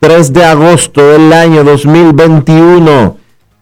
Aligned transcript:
3 0.00 0.32
de 0.32 0.44
agosto 0.46 1.12
del 1.12 1.30
año 1.30 1.62
2021 1.62 3.18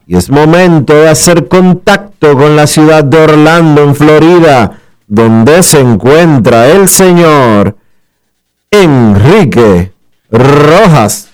y 0.07 0.15
es 0.15 0.29
momento 0.29 0.93
de 0.93 1.09
hacer 1.09 1.49
contacto 1.49 2.33
con 2.33 2.55
la 2.55 2.65
ciudad 2.65 3.03
de 3.03 3.17
Orlando, 3.17 3.83
en 3.83 3.93
Florida, 3.93 4.79
donde 5.05 5.61
se 5.63 5.81
encuentra 5.81 6.69
el 6.69 6.87
señor 6.87 7.75
Enrique 8.71 9.91
Rojas. 10.31 11.27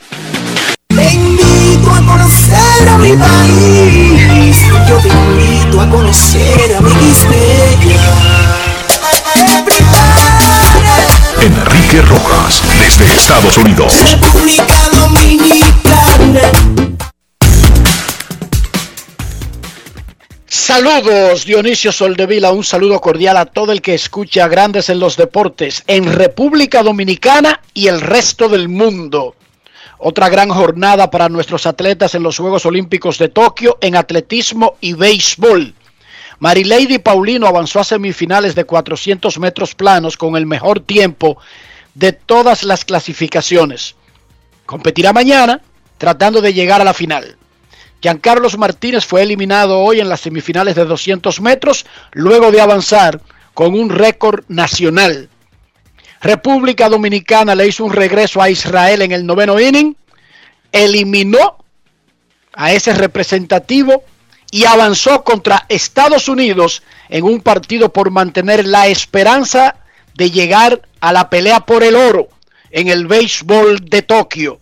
Te 0.87 1.13
invito 1.13 1.91
a 1.91 2.01
conocer 2.01 2.89
a 2.89 2.97
mi 2.97 3.13
país, 3.13 4.57
yo 4.89 4.97
te 4.97 5.07
invito 5.07 5.81
a 5.81 5.89
conocer 5.89 6.75
a 6.77 6.81
mi 6.81 8.34
Enrique 11.45 12.01
Rojas, 12.01 12.63
desde 12.79 13.05
Estados 13.13 13.55
Unidos. 13.59 13.93
República 14.09 14.89
Dominicana. 14.91 16.51
Saludos, 20.47 21.45
Dionisio 21.45 21.91
Soldevila, 21.91 22.51
un 22.51 22.63
saludo 22.63 22.99
cordial 22.99 23.37
a 23.37 23.45
todo 23.45 23.71
el 23.71 23.83
que 23.83 23.93
escucha 23.93 24.47
Grandes 24.47 24.89
en 24.89 24.99
los 24.99 25.17
Deportes 25.17 25.83
en 25.85 26.11
República 26.11 26.81
Dominicana 26.81 27.61
y 27.75 27.89
el 27.89 28.01
resto 28.01 28.49
del 28.49 28.67
mundo. 28.67 29.35
Otra 29.99 30.29
gran 30.29 30.49
jornada 30.49 31.11
para 31.11 31.29
nuestros 31.29 31.67
atletas 31.67 32.15
en 32.15 32.23
los 32.23 32.39
Juegos 32.39 32.65
Olímpicos 32.65 33.19
de 33.19 33.29
Tokio 33.29 33.77
en 33.81 33.95
atletismo 33.95 34.77
y 34.81 34.93
béisbol. 34.93 35.75
Marilady 36.39 36.99
Paulino 36.99 37.47
avanzó 37.47 37.79
a 37.79 37.83
semifinales 37.83 38.55
de 38.55 38.65
400 38.65 39.39
metros 39.39 39.75
planos 39.75 40.17
con 40.17 40.35
el 40.35 40.45
mejor 40.45 40.79
tiempo 40.79 41.37
de 41.93 42.11
todas 42.11 42.63
las 42.63 42.85
clasificaciones. 42.85 43.95
Competirá 44.65 45.13
mañana 45.13 45.61
tratando 45.97 46.41
de 46.41 46.53
llegar 46.53 46.81
a 46.81 46.85
la 46.85 46.93
final. 46.93 47.37
Giancarlos 48.01 48.57
Martínez 48.57 49.05
fue 49.05 49.23
eliminado 49.23 49.79
hoy 49.79 49.99
en 49.99 50.09
las 50.09 50.21
semifinales 50.21 50.75
de 50.75 50.85
200 50.85 51.41
metros 51.41 51.85
luego 52.11 52.51
de 52.51 52.61
avanzar 52.61 53.21
con 53.53 53.73
un 53.73 53.89
récord 53.89 54.43
nacional. 54.47 55.29
República 56.21 56.89
Dominicana 56.89 57.55
le 57.55 57.67
hizo 57.67 57.85
un 57.85 57.93
regreso 57.93 58.41
a 58.41 58.49
Israel 58.49 59.01
en 59.01 59.11
el 59.11 59.25
noveno 59.25 59.59
inning, 59.59 59.95
eliminó 60.71 61.57
a 62.53 62.73
ese 62.73 62.93
representativo 62.93 64.03
y 64.51 64.65
avanzó 64.65 65.23
contra 65.23 65.65
Estados 65.69 66.29
Unidos 66.29 66.83
en 67.09 67.23
un 67.23 67.41
partido 67.41 67.91
por 67.91 68.11
mantener 68.11 68.65
la 68.65 68.87
esperanza 68.87 69.75
de 70.13 70.31
llegar 70.31 70.81
a 71.01 71.11
la 71.11 71.29
pelea 71.29 71.61
por 71.61 71.83
el 71.83 71.95
oro 71.95 72.29
en 72.71 72.87
el 72.87 73.07
béisbol 73.07 73.79
de 73.89 74.01
Tokio. 74.01 74.59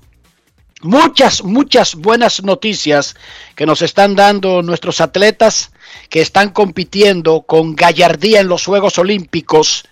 Muchas, 0.81 1.43
muchas 1.43 1.95
buenas 1.95 2.43
noticias 2.43 3.15
que 3.55 3.65
nos 3.65 3.81
están 3.81 4.15
dando 4.15 4.61
nuestros 4.61 4.99
atletas 4.99 5.71
que 6.09 6.21
están 6.21 6.49
compitiendo 6.49 7.43
con 7.43 7.75
gallardía 7.75 8.41
en 8.41 8.49
los 8.49 8.65
Juegos 8.65 8.97
Olímpicos 8.97 9.85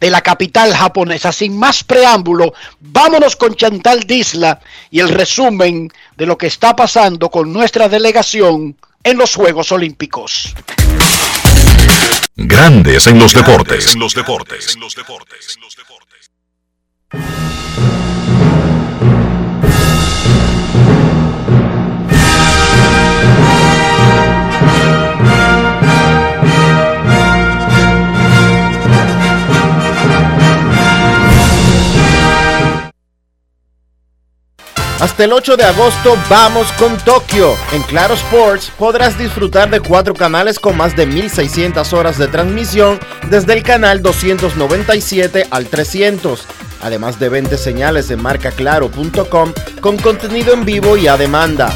de 0.00 0.10
la 0.10 0.22
capital 0.22 0.74
japonesa. 0.74 1.30
Sin 1.30 1.58
más 1.58 1.84
preámbulo, 1.84 2.54
vámonos 2.80 3.36
con 3.36 3.54
Chantal 3.54 4.00
Disla 4.04 4.60
y 4.90 5.00
el 5.00 5.10
resumen 5.10 5.92
de 6.16 6.26
lo 6.26 6.38
que 6.38 6.46
está 6.46 6.74
pasando 6.74 7.30
con 7.30 7.52
nuestra 7.52 7.88
delegación 7.88 8.76
en 9.02 9.18
los 9.18 9.34
Juegos 9.34 9.72
Olímpicos. 9.72 10.54
Grandes 12.36 13.06
en 13.06 13.18
los 13.18 13.32
deportes. 13.32 13.94
En 13.94 14.00
los 14.00 14.14
deportes. 14.14 14.76
Hasta 35.00 35.24
el 35.24 35.32
8 35.32 35.56
de 35.56 35.64
agosto 35.64 36.14
vamos 36.28 36.70
con 36.72 36.98
Tokio. 36.98 37.54
En 37.72 37.82
Claro 37.84 38.12
Sports 38.12 38.70
podrás 38.78 39.16
disfrutar 39.18 39.70
de 39.70 39.80
cuatro 39.80 40.12
canales 40.12 40.58
con 40.58 40.76
más 40.76 40.94
de 40.94 41.06
1600 41.06 41.94
horas 41.94 42.18
de 42.18 42.28
transmisión 42.28 43.00
desde 43.30 43.54
el 43.54 43.62
canal 43.62 44.02
297 44.02 45.46
al 45.50 45.68
300. 45.68 46.44
Además 46.82 47.18
de 47.18 47.30
20 47.30 47.56
señales 47.56 48.08
de 48.08 48.16
marcaclaro.com 48.16 49.54
con 49.80 49.96
contenido 49.96 50.52
en 50.52 50.66
vivo 50.66 50.98
y 50.98 51.08
a 51.08 51.16
demanda. 51.16 51.74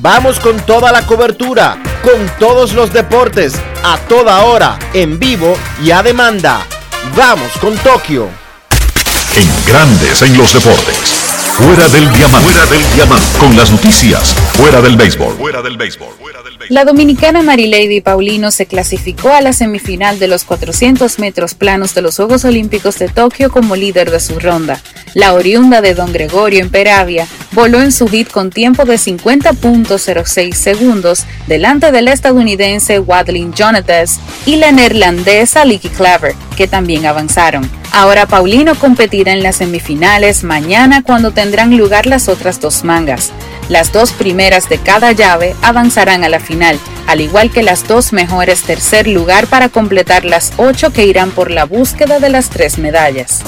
Vamos 0.00 0.40
con 0.40 0.56
toda 0.64 0.90
la 0.90 1.06
cobertura, 1.06 1.76
con 2.02 2.26
todos 2.38 2.72
los 2.72 2.94
deportes, 2.94 3.60
a 3.84 3.98
toda 4.08 4.42
hora, 4.44 4.78
en 4.94 5.18
vivo 5.18 5.54
y 5.82 5.90
a 5.90 6.02
demanda. 6.02 6.66
Vamos 7.14 7.52
con 7.60 7.76
Tokio. 7.76 8.26
En 9.36 9.66
grandes 9.66 10.22
en 10.22 10.38
los 10.38 10.54
deportes. 10.54 11.23
Fuera 11.56 11.88
del 11.88 12.12
diamante. 12.12 12.50
Fuera 12.50 12.66
del 12.66 12.94
diamante. 12.96 13.38
Con 13.38 13.56
las 13.56 13.70
noticias. 13.70 14.34
Fuera 14.54 14.82
del 14.82 14.96
béisbol. 14.96 15.36
Fuera 15.36 15.62
del 15.62 15.76
béisbol. 15.76 16.08
La 16.68 16.84
dominicana 16.84 17.42
Marilady 17.42 18.00
Paulino 18.00 18.50
se 18.50 18.66
clasificó 18.66 19.32
a 19.32 19.40
la 19.40 19.52
semifinal 19.52 20.18
de 20.18 20.26
los 20.26 20.42
400 20.42 21.20
metros 21.20 21.54
planos 21.54 21.94
de 21.94 22.02
los 22.02 22.16
Juegos 22.16 22.44
Olímpicos 22.44 22.98
de 22.98 23.08
Tokio 23.08 23.52
como 23.52 23.76
líder 23.76 24.10
de 24.10 24.18
su 24.18 24.40
ronda. 24.40 24.80
La 25.14 25.32
oriunda 25.34 25.80
de 25.80 25.94
Don 25.94 26.12
Gregorio 26.12 26.60
en 26.60 26.70
Peravia 26.70 27.28
voló 27.52 27.80
en 27.80 27.92
su 27.92 28.08
hit 28.08 28.30
con 28.32 28.50
tiempo 28.50 28.84
de 28.84 28.96
50.06 28.96 30.54
segundos 30.54 31.24
delante 31.46 31.92
del 31.92 32.08
estadounidense 32.08 32.98
Wadlin 32.98 33.54
Jonathan 33.54 34.06
y 34.44 34.56
la 34.56 34.72
neerlandesa 34.72 35.64
Licky 35.64 35.88
Claver 35.88 36.34
que 36.56 36.66
también 36.66 37.06
avanzaron. 37.06 37.70
Ahora 37.96 38.26
Paulino 38.26 38.74
competirá 38.74 39.32
en 39.32 39.44
las 39.44 39.54
semifinales 39.54 40.42
mañana 40.42 41.04
cuando 41.04 41.30
tendrán 41.30 41.76
lugar 41.76 42.06
las 42.06 42.28
otras 42.28 42.60
dos 42.60 42.82
mangas. 42.82 43.30
Las 43.68 43.92
dos 43.92 44.10
primeras 44.10 44.68
de 44.68 44.78
cada 44.78 45.12
llave 45.12 45.54
avanzarán 45.62 46.24
a 46.24 46.28
la 46.28 46.40
final, 46.40 46.76
al 47.06 47.20
igual 47.20 47.52
que 47.52 47.62
las 47.62 47.86
dos 47.86 48.12
mejores 48.12 48.62
tercer 48.62 49.06
lugar 49.06 49.46
para 49.46 49.68
completar 49.68 50.24
las 50.24 50.54
ocho 50.56 50.92
que 50.92 51.06
irán 51.06 51.30
por 51.30 51.52
la 51.52 51.66
búsqueda 51.66 52.18
de 52.18 52.30
las 52.30 52.50
tres 52.50 52.78
medallas. 52.78 53.42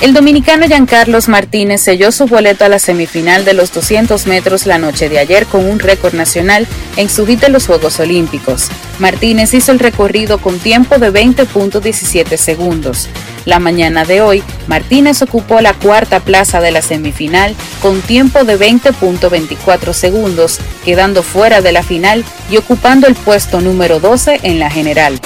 El 0.00 0.14
dominicano 0.14 0.66
Giancarlos 0.66 1.28
Martínez 1.28 1.82
selló 1.82 2.10
su 2.10 2.26
boleto 2.26 2.64
a 2.64 2.70
la 2.70 2.78
semifinal 2.78 3.44
de 3.44 3.52
los 3.52 3.70
200 3.74 4.26
metros 4.26 4.64
la 4.64 4.78
noche 4.78 5.10
de 5.10 5.18
ayer 5.18 5.44
con 5.44 5.68
un 5.68 5.78
récord 5.78 6.14
nacional 6.14 6.66
en 6.96 7.10
su 7.10 7.26
hit 7.26 7.40
de 7.40 7.50
los 7.50 7.66
Juegos 7.66 8.00
Olímpicos. 8.00 8.68
Martínez 8.98 9.52
hizo 9.52 9.72
el 9.72 9.78
recorrido 9.78 10.38
con 10.38 10.58
tiempo 10.58 10.98
de 10.98 11.12
20.17 11.12 12.38
segundos. 12.38 13.10
La 13.44 13.58
mañana 13.58 14.06
de 14.06 14.22
hoy, 14.22 14.42
Martínez 14.68 15.20
ocupó 15.20 15.60
la 15.60 15.74
cuarta 15.74 16.20
plaza 16.20 16.62
de 16.62 16.70
la 16.70 16.80
semifinal 16.80 17.54
con 17.82 18.00
tiempo 18.00 18.44
de 18.44 18.58
20.24 18.58 19.92
segundos, 19.92 20.60
quedando 20.82 21.22
fuera 21.22 21.60
de 21.60 21.72
la 21.72 21.82
final 21.82 22.24
y 22.50 22.56
ocupando 22.56 23.06
el 23.06 23.14
puesto 23.16 23.60
número 23.60 24.00
12 24.00 24.40
en 24.44 24.60
la 24.60 24.70
general. 24.70 25.20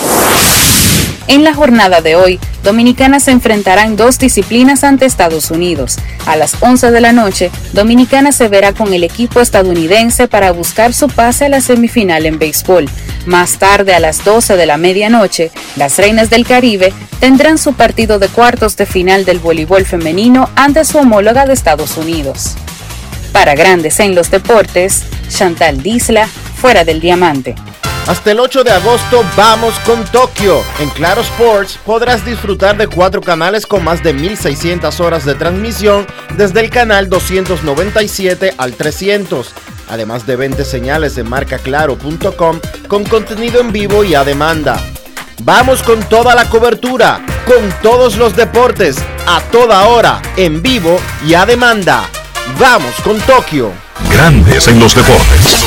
En 1.26 1.42
la 1.42 1.54
jornada 1.54 2.02
de 2.02 2.16
hoy, 2.16 2.38
Dominicana 2.62 3.18
se 3.18 3.30
enfrentará 3.30 3.84
en 3.84 3.96
dos 3.96 4.18
disciplinas 4.18 4.84
ante 4.84 5.06
Estados 5.06 5.50
Unidos. 5.50 5.96
A 6.26 6.36
las 6.36 6.56
11 6.60 6.90
de 6.90 7.00
la 7.00 7.12
noche, 7.12 7.50
Dominicana 7.72 8.30
se 8.30 8.48
verá 8.48 8.72
con 8.74 8.92
el 8.92 9.04
equipo 9.04 9.40
estadounidense 9.40 10.28
para 10.28 10.52
buscar 10.52 10.92
su 10.92 11.08
pase 11.08 11.46
a 11.46 11.48
la 11.48 11.62
semifinal 11.62 12.26
en 12.26 12.38
béisbol. 12.38 12.90
Más 13.24 13.58
tarde, 13.58 13.94
a 13.94 14.00
las 14.00 14.22
12 14.22 14.56
de 14.56 14.66
la 14.66 14.76
medianoche, 14.76 15.50
las 15.76 15.96
Reinas 15.96 16.28
del 16.28 16.46
Caribe 16.46 16.92
tendrán 17.20 17.56
su 17.56 17.72
partido 17.72 18.18
de 18.18 18.28
cuartos 18.28 18.76
de 18.76 18.84
final 18.84 19.24
del 19.24 19.38
voleibol 19.38 19.86
femenino 19.86 20.50
ante 20.56 20.84
su 20.84 20.98
homóloga 20.98 21.46
de 21.46 21.54
Estados 21.54 21.96
Unidos. 21.96 22.54
Para 23.32 23.54
Grandes 23.54 23.98
en 23.98 24.14
los 24.14 24.30
Deportes, 24.30 25.04
Chantal 25.28 25.82
Disla, 25.82 26.28
fuera 26.28 26.84
del 26.84 27.00
diamante. 27.00 27.54
Hasta 28.06 28.32
el 28.32 28.40
8 28.40 28.64
de 28.64 28.70
agosto 28.70 29.24
vamos 29.34 29.78
con 29.80 30.04
Tokio. 30.04 30.62
En 30.78 30.90
Claro 30.90 31.22
Sports 31.22 31.78
podrás 31.86 32.24
disfrutar 32.24 32.76
de 32.76 32.86
cuatro 32.86 33.22
canales 33.22 33.66
con 33.66 33.82
más 33.82 34.02
de 34.02 34.12
1600 34.12 35.00
horas 35.00 35.24
de 35.24 35.34
transmisión 35.34 36.06
desde 36.36 36.60
el 36.60 36.68
canal 36.68 37.08
297 37.08 38.54
al 38.58 38.74
300. 38.74 39.54
Además 39.88 40.26
de 40.26 40.36
20 40.36 40.64
señales 40.66 41.14
de 41.14 41.24
marcaclaro.com 41.24 42.60
con 42.88 43.04
contenido 43.04 43.60
en 43.60 43.72
vivo 43.72 44.04
y 44.04 44.14
a 44.14 44.22
demanda. 44.22 44.78
Vamos 45.42 45.82
con 45.82 46.00
toda 46.04 46.34
la 46.34 46.48
cobertura, 46.50 47.24
con 47.46 47.70
todos 47.82 48.16
los 48.16 48.36
deportes, 48.36 48.96
a 49.26 49.40
toda 49.50 49.86
hora, 49.86 50.20
en 50.36 50.62
vivo 50.62 50.98
y 51.26 51.34
a 51.34 51.46
demanda. 51.46 52.04
Vamos 52.60 52.94
con 53.02 53.18
Tokio. 53.20 53.72
Grandes 54.10 54.68
en 54.68 54.78
los 54.78 54.94
deportes. 54.94 55.64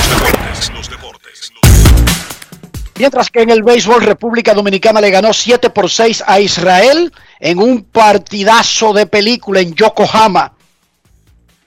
Mientras 2.97 3.29
que 3.29 3.41
en 3.41 3.51
el 3.51 3.61
béisbol 3.61 4.01
República 4.01 4.55
Dominicana 4.55 4.99
le 4.99 5.11
ganó 5.11 5.31
7 5.31 5.69
por 5.69 5.89
6 5.89 6.23
a 6.25 6.39
Israel 6.39 7.13
en 7.39 7.59
un 7.59 7.83
partidazo 7.83 8.91
de 8.91 9.05
película 9.05 9.59
en 9.59 9.75
Yokohama. 9.75 10.53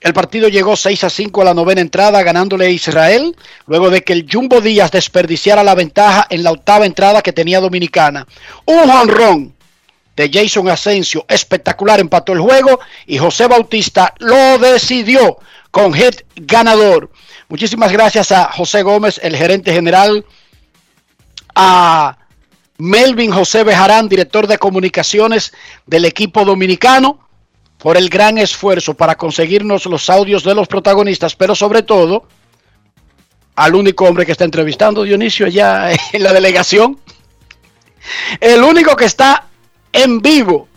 El 0.01 0.13
partido 0.13 0.49
llegó 0.49 0.75
6 0.75 1.05
a 1.05 1.09
5 1.09 1.41
a 1.41 1.45
la 1.45 1.53
novena 1.53 1.79
entrada 1.79 2.21
ganándole 2.23 2.65
a 2.65 2.69
Israel 2.69 3.33
luego 3.65 3.89
de 3.89 4.01
que 4.01 4.11
el 4.11 4.27
Jumbo 4.29 4.59
Díaz 4.59 4.91
desperdiciara 4.91 5.63
la 5.63 5.75
ventaja 5.75 6.27
en 6.29 6.43
la 6.43 6.51
octava 6.51 6.85
entrada 6.85 7.21
que 7.21 7.31
tenía 7.31 7.61
Dominicana. 7.61 8.27
Un 8.65 8.89
honrón 8.89 9.53
de 10.17 10.29
Jason 10.33 10.67
Asensio 10.67 11.23
espectacular 11.29 12.01
empató 12.01 12.33
el 12.33 12.41
juego 12.41 12.79
y 13.05 13.19
José 13.19 13.47
Bautista 13.47 14.13
lo 14.17 14.57
decidió 14.57 15.37
con 15.69 15.93
hit 15.93 16.23
ganador. 16.35 17.09
Muchísimas 17.47 17.93
gracias 17.93 18.33
a 18.33 18.51
José 18.51 18.81
Gómez, 18.81 19.19
el 19.23 19.37
gerente 19.37 19.71
general 19.71 20.25
a 21.55 22.17
Melvin 22.77 23.31
José 23.31 23.63
Bejarán, 23.63 24.09
director 24.09 24.47
de 24.47 24.57
comunicaciones 24.57 25.53
del 25.85 26.05
equipo 26.05 26.43
dominicano, 26.45 27.19
por 27.77 27.97
el 27.97 28.09
gran 28.09 28.37
esfuerzo 28.37 28.93
para 28.93 29.15
conseguirnos 29.15 29.85
los 29.87 30.09
audios 30.09 30.43
de 30.43 30.53
los 30.53 30.67
protagonistas, 30.67 31.35
pero 31.35 31.55
sobre 31.55 31.81
todo 31.81 32.27
al 33.55 33.75
único 33.75 34.05
hombre 34.05 34.25
que 34.25 34.31
está 34.31 34.45
entrevistando, 34.45 35.03
Dionisio, 35.03 35.45
allá 35.45 35.91
en 36.13 36.23
la 36.23 36.33
delegación. 36.33 36.99
El 38.39 38.63
único 38.63 38.95
que 38.95 39.05
está 39.05 39.47
en 39.91 40.21
vivo 40.21 40.67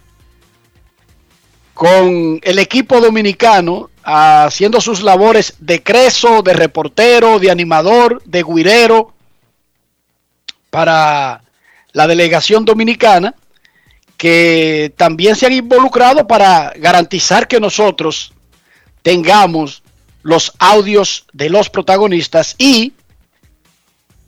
con 1.73 2.38
el 2.43 2.59
equipo 2.59 3.00
dominicano 3.00 3.91
haciendo 4.03 4.81
sus 4.81 5.03
labores 5.03 5.55
de 5.59 5.82
creso, 5.82 6.43
de 6.43 6.53
reportero, 6.53 7.38
de 7.38 7.50
animador, 7.50 8.23
de 8.25 8.43
guirero, 8.43 9.13
para 10.75 11.41
la 11.93 12.09
delegación 12.09 12.65
dominicana 12.65 13.32
que 14.17 14.93
también 14.97 15.37
se 15.37 15.47
han 15.47 15.53
involucrado 15.53 16.26
para 16.26 16.73
garantizar 16.76 17.47
que 17.47 17.61
nosotros 17.61 18.32
tengamos 19.00 19.85
los 20.25 20.53
audios 20.59 21.26
de 21.32 21.49
los 21.49 21.71
protagonistas 21.71 22.56
y 22.59 22.93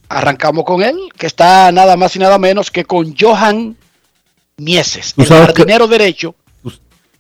arrancamos 0.09 0.65
con 0.65 0.85
él, 0.85 0.97
que 1.19 1.27
está 1.27 1.73
nada 1.73 1.97
más 1.97 2.15
y 2.15 2.21
nada 2.21 2.39
menos 2.39 2.71
que 2.71 2.85
con 2.85 3.17
Johan 3.19 3.77
Mieses, 4.57 5.15
el 5.17 5.27
jardinero 5.27 5.89
derecho. 5.89 6.37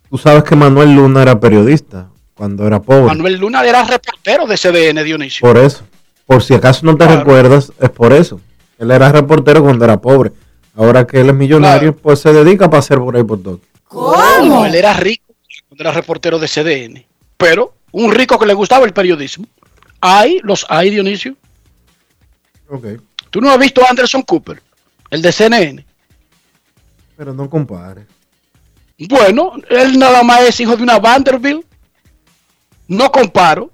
Tú, 0.08 0.18
sabes 0.18 0.44
que 0.44 0.54
Manuel 0.54 0.94
Luna 0.94 1.22
era 1.22 1.40
periodista 1.40 2.10
cuando 2.34 2.64
era 2.64 2.80
pobre. 2.80 3.06
Manuel 3.06 3.38
Luna 3.38 3.64
era 3.64 3.82
reportero 3.82 4.46
de 4.46 4.56
CDN, 4.56 5.02
Dionisio. 5.02 5.40
Por 5.40 5.58
eso. 5.58 5.82
Por 6.26 6.44
si 6.44 6.54
acaso 6.54 6.86
no 6.86 6.96
te 6.96 7.08
recuerdas, 7.08 7.72
es 7.80 7.90
por 7.90 8.12
eso. 8.12 8.40
Él 8.78 8.90
era 8.90 9.10
reportero 9.10 9.62
cuando 9.62 9.84
era 9.84 10.00
pobre. 10.00 10.32
Ahora 10.74 11.06
que 11.06 11.20
él 11.20 11.30
es 11.30 11.34
millonario, 11.34 11.96
pues 11.96 12.20
se 12.20 12.32
dedica 12.32 12.68
para 12.68 12.80
hacer 12.80 12.98
por 12.98 13.16
ahí 13.16 13.24
por 13.24 13.42
todo. 13.42 13.60
¿Cómo? 13.84 14.66
él 14.66 14.74
era 14.74 14.92
rico 14.92 15.34
cuando 15.68 15.84
era 15.84 15.92
reportero 15.92 16.38
de 16.38 16.48
CDN. 16.48 17.06
Pero 17.36 17.74
un 17.92 18.12
rico 18.12 18.38
que 18.38 18.46
le 18.46 18.54
gustaba 18.54 18.84
el 18.84 18.92
periodismo. 18.92 19.46
Hay, 20.00 20.40
los 20.42 20.66
hay, 20.68 20.90
Dionisio. 20.90 21.34
Ok. 22.68 22.86
¿Tú 23.30 23.40
no 23.40 23.50
has 23.50 23.58
visto 23.58 23.82
a 23.82 23.88
Anderson 23.88 24.22
Cooper, 24.22 24.62
el 25.10 25.22
de 25.22 25.32
CNN? 25.32 25.84
Pero 27.16 27.32
no 27.32 27.48
compare. 27.48 28.06
Bueno, 28.98 29.52
él 29.68 29.98
nada 29.98 30.22
más 30.22 30.42
es 30.42 30.60
hijo 30.60 30.76
de 30.76 30.82
una 30.82 30.98
Vanderbilt. 30.98 31.64
No 32.88 33.10
comparo. 33.10 33.70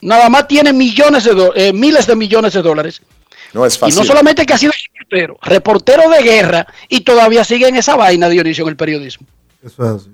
Nada 0.00 0.28
más 0.28 0.48
tiene 0.48 0.72
millones 0.72 1.24
de 1.24 1.50
eh, 1.54 1.72
miles 1.72 2.06
de 2.06 2.16
millones 2.16 2.52
de 2.54 2.62
dólares 2.62 3.02
no 3.52 3.64
es 3.66 3.78
fácil. 3.78 3.94
Y 3.94 3.98
no 3.98 4.04
solamente 4.04 4.44
que 4.46 4.52
ha 4.52 4.58
sido 4.58 4.72
reportero, 4.94 5.38
reportero 5.42 6.10
de 6.10 6.22
guerra 6.22 6.66
y 6.88 7.00
todavía 7.00 7.44
sigue 7.44 7.68
en 7.68 7.76
esa 7.76 7.96
vaina, 7.96 8.28
Dionisio, 8.28 8.64
en 8.64 8.70
el 8.70 8.76
periodismo. 8.76 9.26
Eso 9.64 9.84
es 9.84 10.02
así. 10.02 10.10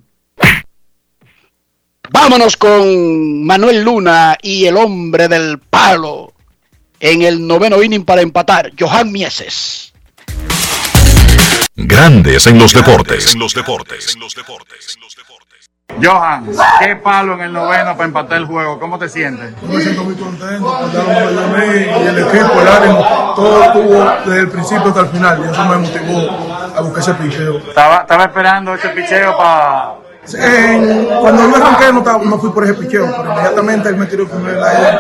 Vámonos 2.11 2.57
con 2.57 3.45
Manuel 3.45 3.83
Luna 3.83 4.37
y 4.41 4.67
el 4.67 4.77
hombre 4.77 5.27
del 5.27 5.59
palo 5.59 6.33
en 7.01 7.23
el 7.23 7.47
noveno 7.47 7.83
inning 7.83 8.05
para 8.05 8.23
empatar, 8.23 8.73
Johan 8.79 9.11
Mieses. 9.11 9.93
Grandes 11.77 12.47
en 12.47 12.59
los 12.59 12.73
deportes. 12.73 13.35
En 13.35 13.41
los 13.41 13.53
deportes. 13.53 14.15
En 14.15 14.21
los 14.21 14.35
deportes. 14.35 14.97
Johan, 16.03 16.51
qué 16.81 16.97
palo 16.97 17.35
en 17.35 17.43
el 17.43 17.53
noveno 17.53 17.93
para 17.93 18.05
empatar 18.07 18.39
el 18.39 18.47
juego. 18.47 18.81
¿Cómo 18.81 18.99
te 18.99 19.09
sientes? 19.09 19.55
Me 19.63 19.81
siento 19.81 20.05
muy 20.05 20.15
contento, 20.15 20.91
y 21.57 22.07
el 22.07 22.19
equipo, 22.19 22.61
el 22.61 22.69
ánimo, 22.69 23.33
todo 23.37 23.63
estuvo 23.63 24.05
desde 24.25 24.41
el 24.41 24.49
principio 24.49 24.89
hasta 24.89 25.01
el 25.01 25.09
final 25.09 25.45
y 25.45 25.53
eso 25.53 25.65
me 25.65 25.77
motivó 25.77 26.31
a 26.77 26.81
buscar 26.81 27.01
ese 27.01 27.15
picheo. 27.15 27.59
Estaba, 27.59 27.99
estaba 27.99 28.25
esperando 28.25 28.75
ese 28.75 28.89
picheo 28.89 29.37
para... 29.37 29.95
cuando 31.21 31.49
yo 31.49 31.57
arranqué 31.57 31.93
no, 31.93 31.99
estaba, 31.99 32.25
no 32.25 32.39
fui 32.39 32.51
por 32.51 32.65
ese 32.65 32.75
picheo, 32.75 33.07
pero 33.17 33.33
inmediatamente 33.33 33.89
él 33.91 33.97
me 33.97 34.07
tiró 34.07 34.25
el 34.25 34.31
primer 34.31 34.63
aire, 34.63 34.99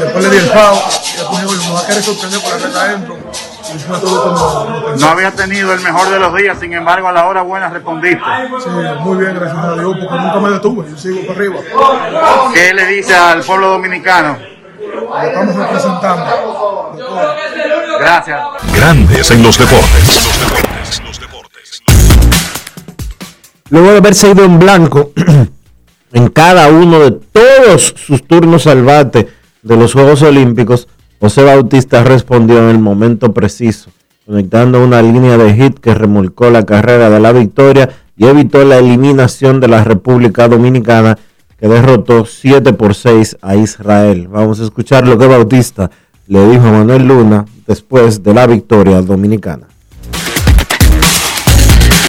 después 0.00 0.24
le 0.24 0.30
di 0.30 0.36
el 0.38 0.50
foul 0.50 0.78
y 0.78 1.16
después 1.16 1.68
me 1.68 1.74
va 1.74 1.80
a 1.80 1.86
querer 1.86 2.02
sorprender 2.02 2.40
por 2.40 2.50
la 2.50 2.66
reta 2.66 2.80
adentro 2.82 3.16
no 4.98 5.08
había 5.08 5.30
tenido 5.32 5.72
el 5.72 5.80
mejor 5.80 6.08
de 6.10 6.18
los 6.18 6.34
días, 6.34 6.58
sin 6.58 6.72
embargo, 6.72 7.08
a 7.08 7.12
la 7.12 7.26
hora 7.26 7.42
buena 7.42 7.68
respondiste. 7.68 8.22
Sí, 8.62 8.70
muy 9.00 9.18
bien, 9.18 9.34
gracias 9.34 9.64
a 9.64 9.74
Dios, 9.74 9.96
porque 9.98 10.22
nunca 10.22 10.40
me 10.40 10.50
detuve, 10.50 10.90
yo 10.90 10.96
sigo 10.96 11.20
para 11.26 11.38
arriba. 11.38 11.56
¿Qué 12.54 12.74
le 12.74 12.86
dice 12.86 13.14
al 13.14 13.42
pueblo 13.42 13.68
dominicano? 13.68 14.38
Lo 14.78 15.22
estamos 15.22 15.54
representando. 15.56 16.92
Gracias. 17.98 18.40
Grandes 18.74 19.30
en 19.30 19.42
los 19.42 19.58
deportes. 19.58 20.30
Luego 23.70 23.90
de 23.90 23.98
haberse 23.98 24.30
ido 24.30 24.44
en 24.44 24.58
blanco 24.58 25.10
en 26.12 26.28
cada 26.28 26.68
uno 26.68 27.00
de 27.00 27.10
todos 27.10 27.94
sus 27.96 28.26
turnos 28.26 28.66
al 28.66 28.84
bate 28.84 29.28
de 29.62 29.76
los 29.76 29.92
Juegos 29.92 30.22
Olímpicos, 30.22 30.86
José 31.20 31.42
Bautista 31.42 32.04
respondió 32.04 32.58
en 32.58 32.70
el 32.70 32.78
momento 32.78 33.32
preciso 33.32 33.90
conectando 34.26 34.82
una 34.82 35.00
línea 35.02 35.38
de 35.38 35.54
hit 35.54 35.78
que 35.78 35.94
remolcó 35.94 36.50
la 36.50 36.66
carrera 36.66 37.08
de 37.08 37.20
la 37.20 37.30
victoria 37.30 37.88
y 38.16 38.26
evitó 38.26 38.64
la 38.64 38.78
eliminación 38.78 39.60
de 39.60 39.68
la 39.68 39.84
República 39.84 40.48
Dominicana 40.48 41.16
que 41.58 41.68
derrotó 41.68 42.26
7 42.26 42.72
por 42.72 42.94
6 42.94 43.38
a 43.40 43.54
Israel. 43.54 44.26
Vamos 44.28 44.60
a 44.60 44.64
escuchar 44.64 45.06
lo 45.06 45.16
que 45.16 45.26
Bautista 45.26 45.90
le 46.26 46.48
dijo 46.48 46.66
a 46.66 46.72
Manuel 46.72 47.06
Luna 47.06 47.44
después 47.66 48.22
de 48.22 48.34
la 48.34 48.46
victoria 48.48 49.00
dominicana. 49.00 49.68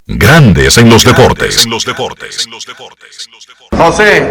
Grandes 0.08 0.78
en 0.80 0.90
los 0.90 1.04
deportes. 1.04 1.66
En 1.66 1.70
los 1.70 1.86
deportes. 1.86 2.48
José, 3.78 4.28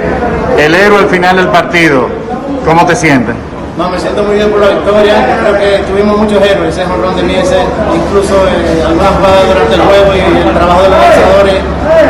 el 0.59 0.75
héroe 0.75 0.99
al 0.99 1.09
final 1.09 1.37
del 1.37 1.49
partido, 1.49 2.09
¿cómo 2.65 2.85
te 2.85 2.97
sientes? 2.97 3.37
No, 3.77 3.91
me 3.91 3.99
siento 4.01 4.23
muy 4.23 4.37
bien 4.37 4.51
por 4.51 4.61
la 4.61 4.69
victoria. 4.71 5.37
Creo 5.41 5.59
que 5.59 5.85
tuvimos 5.85 6.17
muchos 6.17 6.43
héroes, 6.43 6.77
ese 6.77 6.87
jonrón 6.87 7.15
de 7.15 7.23
Miese, 7.23 7.61
incluso 7.95 8.35
eh, 8.49 8.83
algunas 8.87 9.11
jugadas 9.17 9.47
durante 9.49 9.75
el 9.75 9.81
juego 9.83 10.15
y 10.15 10.49
el 10.49 10.55
trabajo 10.55 10.83
de 10.83 10.89
los 10.89 10.99
lanzadores, 10.99 11.55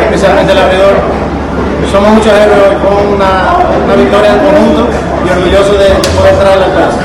especialmente 0.05 0.53
el 0.53 0.59
abridor. 0.59 0.95
Somos 1.91 2.11
muchos 2.11 2.33
héroes 2.33 2.79
con 2.79 3.15
una, 3.15 3.59
una 3.85 3.95
victoria 3.97 4.31
en 4.31 4.39
conjunto 4.39 4.87
y 5.27 5.31
orgulloso 5.31 5.73
de 5.73 5.89
poder 6.15 6.35
traer 6.39 6.59
la 6.61 6.67
clase. 6.67 6.99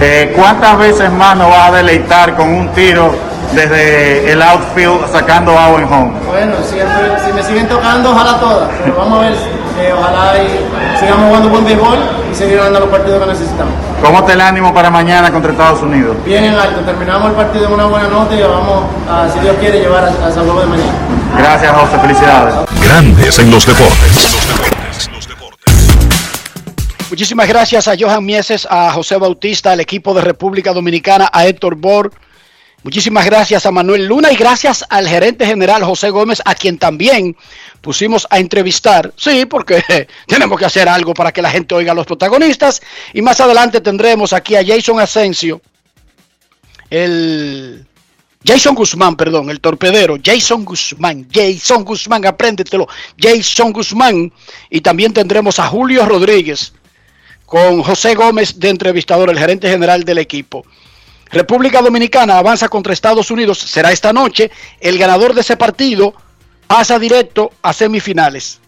Eh, 0.00 0.32
¿Cuántas 0.36 0.78
veces 0.78 1.12
más 1.12 1.36
nos 1.36 1.50
vas 1.50 1.70
a 1.70 1.76
deleitar 1.76 2.36
con 2.36 2.48
un 2.48 2.68
tiro 2.68 3.12
desde 3.54 4.32
el 4.32 4.42
outfield 4.42 5.10
sacando 5.10 5.58
agua 5.58 5.80
en 5.80 5.92
home? 5.92 6.12
Bueno, 6.26 6.54
siempre, 6.62 7.10
si 7.24 7.32
me 7.32 7.42
siguen 7.42 7.68
tocando, 7.68 8.10
ojalá 8.10 8.38
todas. 8.38 8.68
Pero 8.82 8.96
vamos 8.96 9.18
a 9.18 9.28
ver, 9.28 9.32
eh, 9.80 9.92
ojalá 9.92 10.42
y 10.42 10.98
sigamos 10.98 11.26
jugando 11.26 11.48
buen 11.48 11.64
béisbol 11.64 11.98
y 12.30 12.34
seguir 12.34 12.58
ganando 12.58 12.80
los 12.80 12.88
partidos 12.90 13.22
que 13.22 13.30
necesitamos. 13.30 13.74
¿Cómo 14.02 14.24
te 14.24 14.32
el 14.32 14.40
ánimo 14.40 14.72
para 14.74 14.90
mañana 14.90 15.30
contra 15.32 15.52
Estados 15.52 15.82
Unidos? 15.82 16.16
Bien 16.24 16.44
en 16.44 16.54
alto, 16.54 16.80
terminamos 16.80 17.30
el 17.30 17.36
partido 17.36 17.66
en 17.66 17.72
una 17.72 17.86
buena 17.86 18.08
nota 18.08 18.34
y 18.34 18.42
vamos, 18.42 18.84
a, 19.10 19.28
si 19.32 19.40
Dios 19.40 19.56
quiere, 19.58 19.80
llevar 19.80 20.04
a, 20.04 20.26
a 20.26 20.32
San 20.32 20.44
Juego 20.44 20.60
de 20.60 20.66
mañana. 20.66 20.92
Gracias, 21.36 21.72
José. 21.72 21.98
Felicidades. 21.98 22.54
Grandes 22.82 23.38
en 23.38 23.50
los 23.50 23.66
deportes. 23.66 24.38
Muchísimas 27.10 27.48
gracias 27.48 27.88
a 27.88 27.94
Johan 27.98 28.24
Mieses, 28.24 28.68
a 28.70 28.92
José 28.92 29.16
Bautista, 29.16 29.72
al 29.72 29.80
equipo 29.80 30.12
de 30.12 30.20
República 30.20 30.72
Dominicana, 30.74 31.30
a 31.32 31.46
Héctor 31.46 31.74
Bor. 31.74 32.12
Muchísimas 32.84 33.26
gracias 33.26 33.66
a 33.66 33.72
Manuel 33.72 34.06
Luna 34.06 34.30
y 34.30 34.36
gracias 34.36 34.84
al 34.88 35.08
gerente 35.08 35.44
general 35.44 35.82
José 35.82 36.10
Gómez, 36.10 36.40
a 36.44 36.54
quien 36.54 36.78
también 36.78 37.36
pusimos 37.80 38.26
a 38.30 38.38
entrevistar. 38.38 39.12
Sí, 39.16 39.46
porque 39.46 39.82
tenemos 40.26 40.58
que 40.58 40.64
hacer 40.64 40.88
algo 40.88 41.12
para 41.12 41.32
que 41.32 41.42
la 41.42 41.50
gente 41.50 41.74
oiga 41.74 41.90
a 41.90 41.94
los 41.94 42.06
protagonistas. 42.06 42.80
Y 43.12 43.20
más 43.20 43.40
adelante 43.40 43.80
tendremos 43.80 44.32
aquí 44.32 44.54
a 44.54 44.64
Jason 44.64 45.00
Asensio, 45.00 45.60
el 46.88 47.84
Jason 48.44 48.76
Guzmán, 48.76 49.16
perdón, 49.16 49.50
el 49.50 49.60
torpedero, 49.60 50.16
Jason 50.24 50.64
Guzmán, 50.64 51.26
Jason 51.32 51.84
Guzmán, 51.84 52.24
apréndetelo, 52.26 52.86
Jason 53.18 53.72
Guzmán. 53.72 54.32
Y 54.70 54.80
también 54.80 55.12
tendremos 55.12 55.58
a 55.58 55.66
Julio 55.66 56.06
Rodríguez 56.06 56.72
con 57.44 57.82
José 57.82 58.14
Gómez 58.14 58.60
de 58.60 58.68
entrevistador, 58.68 59.30
el 59.30 59.38
gerente 59.38 59.68
general 59.68 60.04
del 60.04 60.18
equipo. 60.18 60.64
República 61.30 61.82
Dominicana 61.82 62.38
avanza 62.38 62.68
contra 62.68 62.92
Estados 62.92 63.30
Unidos, 63.30 63.58
será 63.58 63.92
esta 63.92 64.12
noche. 64.12 64.50
El 64.80 64.98
ganador 64.98 65.34
de 65.34 65.42
ese 65.42 65.56
partido 65.56 66.14
pasa 66.66 66.98
directo 66.98 67.52
a 67.62 67.72
semifinales. 67.72 68.60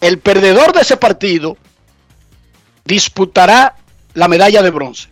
El 0.00 0.18
perdedor 0.18 0.72
de 0.72 0.80
ese 0.80 0.96
partido 0.96 1.56
disputará 2.84 3.76
la 4.14 4.28
medalla 4.28 4.62
de 4.62 4.70
bronce. 4.70 5.08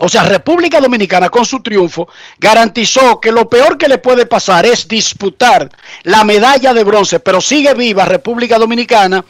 O 0.00 0.08
sea, 0.08 0.22
República 0.22 0.80
Dominicana 0.80 1.28
con 1.28 1.44
su 1.44 1.60
triunfo 1.60 2.08
garantizó 2.38 3.18
que 3.20 3.32
lo 3.32 3.48
peor 3.48 3.76
que 3.76 3.88
le 3.88 3.98
puede 3.98 4.26
pasar 4.26 4.64
es 4.64 4.86
disputar 4.86 5.68
la 6.04 6.22
medalla 6.22 6.72
de 6.72 6.84
bronce, 6.84 7.18
pero 7.18 7.40
sigue 7.40 7.74
viva 7.74 8.04
República 8.04 8.58
Dominicana 8.58 9.24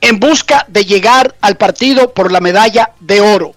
en 0.00 0.18
busca 0.18 0.64
de 0.68 0.84
llegar 0.84 1.34
al 1.42 1.56
partido 1.56 2.12
por 2.14 2.32
la 2.32 2.40
medalla 2.40 2.92
de 3.00 3.20
oro. 3.20 3.54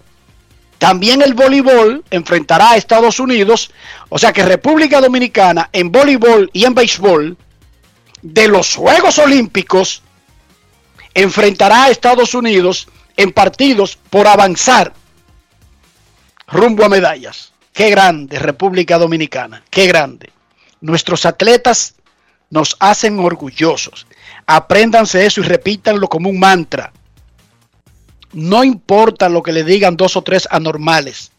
También 0.77 1.22
el 1.22 1.34
voleibol 1.34 2.03
enfrentará 2.12 2.72
a 2.72 2.77
Estados 2.77 3.19
Unidos, 3.19 3.72
o 4.10 4.19
sea 4.19 4.31
que 4.31 4.43
República 4.43 5.01
Dominicana 5.01 5.69
en 5.74 5.91
voleibol 5.91 6.50
y 6.53 6.65
en 6.65 6.75
béisbol 6.75 7.38
de 8.22 8.48
los 8.48 8.75
Juegos 8.75 9.17
Olímpicos 9.17 10.03
enfrentará 11.13 11.86
a 11.86 11.89
Estados 11.89 12.36
Unidos 12.36 12.88
en 13.15 13.31
partidos 13.31 13.98
por 14.10 14.27
avanzar 14.27 14.93
rumbo 16.48 16.86
a 16.86 16.89
medallas. 16.89 17.53
Qué 17.74 17.89
grande 17.89 18.39
República 18.39 18.98
Dominicana, 18.98 19.63
qué 19.69 19.88
grande. 19.88 20.31
Nuestros 20.81 21.25
atletas 21.25 21.96
nos 22.50 22.75
hacen 22.79 23.19
orgullosos. 23.19 24.07
Apréndanse 24.46 25.25
eso 25.25 25.41
y 25.41 25.43
repítanlo 25.43 26.07
como 26.07 26.29
un 26.29 26.39
mantra. 26.39 26.93
No 28.34 28.63
importa 28.63 29.29
lo 29.29 29.41
que 29.41 29.51
le 29.51 29.63
digan 29.63 29.98
dos 29.98 30.17
o 30.17 30.22
tres 30.22 30.48
anormales. 30.51 31.31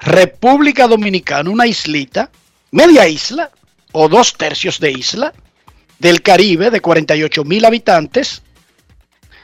República 0.00 0.86
Dominicana, 0.86 1.50
una 1.50 1.66
islita, 1.66 2.30
media 2.70 3.06
isla 3.06 3.50
o 3.92 4.08
dos 4.08 4.34
tercios 4.34 4.80
de 4.80 4.92
isla 4.92 5.32
del 5.98 6.22
Caribe 6.22 6.70
de 6.70 6.80
48 6.80 7.44
mil 7.44 7.64
habitantes, 7.64 8.42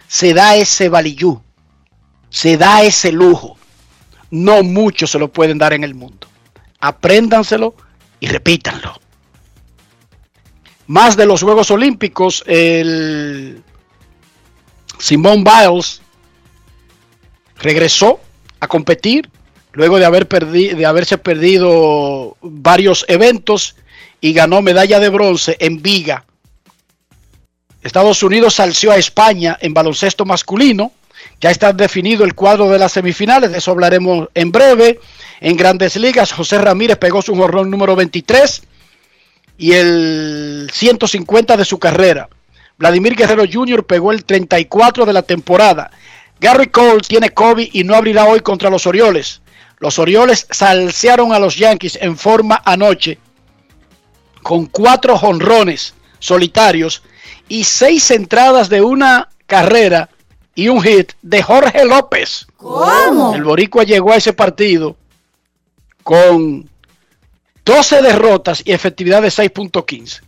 se 0.07 0.33
da 0.35 0.57
ese 0.57 0.89
valillú, 0.89 1.43
se 2.31 2.57
da 2.57 2.83
ese 2.83 3.13
lujo. 3.13 3.59
No 4.31 4.63
muchos 4.63 5.11
se 5.11 5.19
lo 5.19 5.33
pueden 5.33 5.59
dar 5.59 5.73
en 5.73 5.85
el 5.85 5.95
mundo. 5.95 6.29
Apréndanselo 6.81 7.75
y 8.21 8.27
repítanlo. 8.27 9.01
Más 10.87 11.17
de 11.17 11.27
los 11.27 11.43
Juegos 11.43 11.71
Olímpicos, 11.71 12.45
el 12.47 13.63
Simone 14.99 15.45
Biles 15.45 16.03
regresó 17.65 18.21
a 18.61 18.69
competir 18.69 19.29
luego 19.73 19.99
de, 19.99 20.05
haber 20.05 20.29
perdi 20.29 20.69
de 20.69 20.87
haberse 20.87 21.19
perdido 21.19 22.37
varios 22.43 23.05
eventos 23.09 23.75
y 24.21 24.33
ganó 24.35 24.63
medalla 24.63 25.01
de 25.01 25.09
bronce 25.09 25.57
en 25.59 25.83
Viga. 25.83 26.25
Estados 27.83 28.23
Unidos 28.23 28.55
salció 28.55 28.93
a 28.93 28.97
España 28.97 29.59
en 29.61 29.75
baloncesto 29.75 30.25
masculino. 30.25 30.93
Ya 31.41 31.51
está 31.51 31.73
definido 31.73 32.25
el 32.25 32.35
cuadro 32.35 32.71
de 32.71 32.79
las 32.79 32.93
semifinales, 32.93 33.51
de 33.51 33.59
eso 33.59 33.71
hablaremos 33.71 34.29
en 34.35 34.53
breve. 34.53 35.01
En 35.41 35.57
grandes 35.57 35.97
ligas, 35.97 36.33
José 36.33 36.59
Ramírez 36.59 36.99
pegó 36.99 37.23
su 37.23 37.35
jorrón 37.35 37.71
número 37.71 37.97
23 37.97 38.63
y 39.59 39.73
el 39.73 40.71
150 40.73 41.57
de 41.57 41.65
su 41.65 41.79
carrera. 41.79 42.29
Vladimir 42.77 43.15
Guerrero 43.15 43.45
Jr. 43.51 43.85
pegó 43.87 44.13
el 44.13 44.25
34 44.25 45.07
de 45.07 45.13
la 45.13 45.23
temporada. 45.23 45.91
Gary 46.41 46.67
Cole 46.69 47.01
tiene 47.01 47.31
COVID 47.31 47.71
y 47.73 47.85
no 47.85 47.95
abrirá 47.95 48.27
hoy 48.27 48.41
contra 48.41 48.71
los 48.71 48.87
Orioles. 48.87 49.41
Los 49.79 49.99
Orioles 49.99 50.47
salsearon 50.51 51.33
a 51.33 51.39
los 51.39 51.57
Yankees 51.57 51.99
en 52.01 52.17
forma 52.17 52.63
anoche 52.65 53.19
con 54.43 54.67
cuatro 54.67 55.19
jonrones 55.19 55.95
solitarios 56.19 57.03
y 57.49 57.65
seis 57.65 58.11
entradas 58.11 58.69
de 58.69 58.81
una 58.81 59.29
carrera 59.47 60.11
y 60.55 60.69
un 60.69 60.83
hit 60.83 61.13
de 61.23 61.43
Jorge 61.43 61.85
López. 61.85 62.47
¿Cómo? 62.57 63.35
El 63.35 63.45
Boricua 63.45 63.85
llegó 63.85 64.13
a 64.13 64.17
ese 64.17 64.33
partido 64.33 64.97
con 66.03 66.69
12 67.65 68.03
derrotas 68.03 68.63
y 68.65 68.73
efectividad 68.73 69.23
de 69.23 69.29
6.15. 69.29 70.21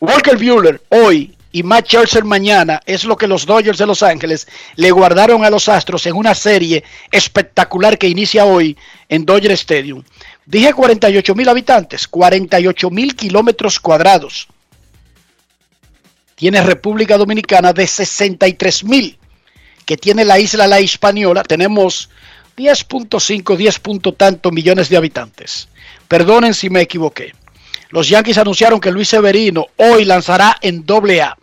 Walker 0.00 0.36
Bueller 0.36 0.82
hoy 0.88 1.35
y 1.56 1.62
Matt 1.62 1.86
Scherzer 1.86 2.22
mañana 2.22 2.82
es 2.84 3.04
lo 3.04 3.16
que 3.16 3.26
los 3.26 3.46
Dodgers 3.46 3.78
de 3.78 3.86
Los 3.86 4.02
Ángeles 4.02 4.46
le 4.74 4.90
guardaron 4.90 5.42
a 5.42 5.48
los 5.48 5.70
Astros 5.70 6.04
en 6.04 6.14
una 6.14 6.34
serie 6.34 6.84
espectacular 7.10 7.96
que 7.96 8.08
inicia 8.08 8.44
hoy 8.44 8.76
en 9.08 9.24
Dodger 9.24 9.52
Stadium. 9.52 10.02
Dije 10.44 10.74
48 10.74 11.34
mil 11.34 11.48
habitantes, 11.48 12.06
48 12.08 12.90
mil 12.90 13.16
kilómetros 13.16 13.80
cuadrados. 13.80 14.48
Tiene 16.34 16.60
República 16.60 17.16
Dominicana 17.16 17.72
de 17.72 17.86
63 17.86 18.84
mil, 18.84 19.16
que 19.86 19.96
tiene 19.96 20.26
la 20.26 20.38
isla 20.38 20.66
La 20.66 20.82
Hispaniola. 20.82 21.42
Tenemos 21.42 22.10
10.5, 22.58 23.56
10 23.56 23.78
punto 23.78 24.12
tanto 24.12 24.50
millones 24.50 24.90
de 24.90 24.98
habitantes. 24.98 25.68
Perdonen 26.06 26.52
si 26.52 26.68
me 26.68 26.82
equivoqué. 26.82 27.32
Los 27.88 28.10
Yankees 28.10 28.36
anunciaron 28.36 28.78
que 28.78 28.90
Luis 28.90 29.08
Severino 29.08 29.68
hoy 29.76 30.04
lanzará 30.04 30.58
en 30.60 30.84
doble 30.84 31.22
A. 31.22 31.38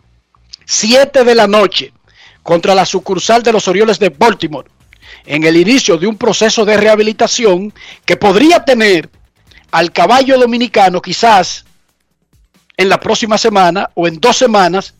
7 0.64 1.24
de 1.24 1.34
la 1.34 1.46
noche 1.46 1.92
contra 2.42 2.74
la 2.74 2.84
sucursal 2.84 3.42
de 3.42 3.52
los 3.52 3.68
Orioles 3.68 3.98
de 3.98 4.10
Baltimore 4.10 4.68
en 5.26 5.44
el 5.44 5.56
inicio 5.56 5.96
de 5.96 6.06
un 6.06 6.16
proceso 6.16 6.64
de 6.64 6.76
rehabilitación 6.76 7.72
que 8.04 8.16
podría 8.16 8.64
tener 8.64 9.08
al 9.70 9.92
caballo 9.92 10.38
dominicano 10.38 11.00
quizás 11.00 11.64
en 12.76 12.88
la 12.88 13.00
próxima 13.00 13.38
semana 13.38 13.90
o 13.94 14.06
en 14.06 14.20
dos 14.20 14.36
semanas 14.36 14.94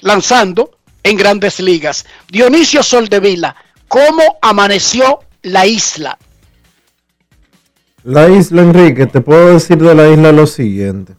lanzando 0.00 0.78
en 1.02 1.16
grandes 1.16 1.60
ligas. 1.60 2.04
Dionisio 2.28 2.82
Soldevila, 2.82 3.56
¿cómo 3.88 4.38
amaneció 4.42 5.20
la 5.42 5.66
isla? 5.66 6.18
La 8.02 8.28
isla, 8.28 8.62
Enrique, 8.62 9.06
te 9.06 9.20
puedo 9.20 9.54
decir 9.54 9.78
de 9.78 9.94
la 9.94 10.08
isla 10.08 10.30
lo 10.32 10.46
siguiente. 10.46 11.14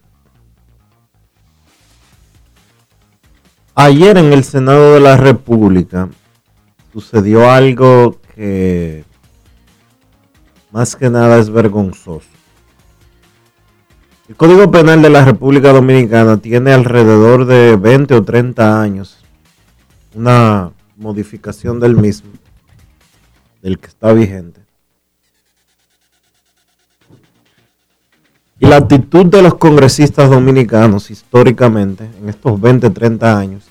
Ayer 3.80 4.18
en 4.18 4.34
el 4.34 4.44
Senado 4.44 4.96
de 4.96 5.00
la 5.00 5.18
República 5.18 6.10
sucedió 6.92 7.52
algo 7.52 8.20
que 8.34 9.04
más 10.72 10.96
que 10.96 11.12
nada 11.12 11.38
es 11.38 11.52
vergonzoso. 11.52 12.28
El 14.28 14.36
Código 14.36 14.72
Penal 14.72 15.04
de 15.04 15.12
la 15.12 15.24
República 15.24 15.74
Dominicana 15.74 16.38
tiene 16.38 16.74
alrededor 16.74 17.46
de 17.46 17.76
20 17.76 18.16
o 18.16 18.24
30 18.24 18.82
años. 18.82 19.24
Una 20.16 20.72
modificación 20.96 21.80
del 21.80 21.96
mismo, 21.96 22.32
del 23.62 23.78
que 23.78 23.90
está 23.90 24.12
vigente. 24.12 24.57
Y 28.60 28.66
la 28.66 28.78
actitud 28.78 29.26
de 29.28 29.42
los 29.42 29.56
congresistas 29.56 30.30
dominicanos 30.30 31.12
históricamente, 31.12 32.10
en 32.20 32.30
estos 32.30 32.60
20, 32.60 32.90
30 32.90 33.38
años, 33.38 33.66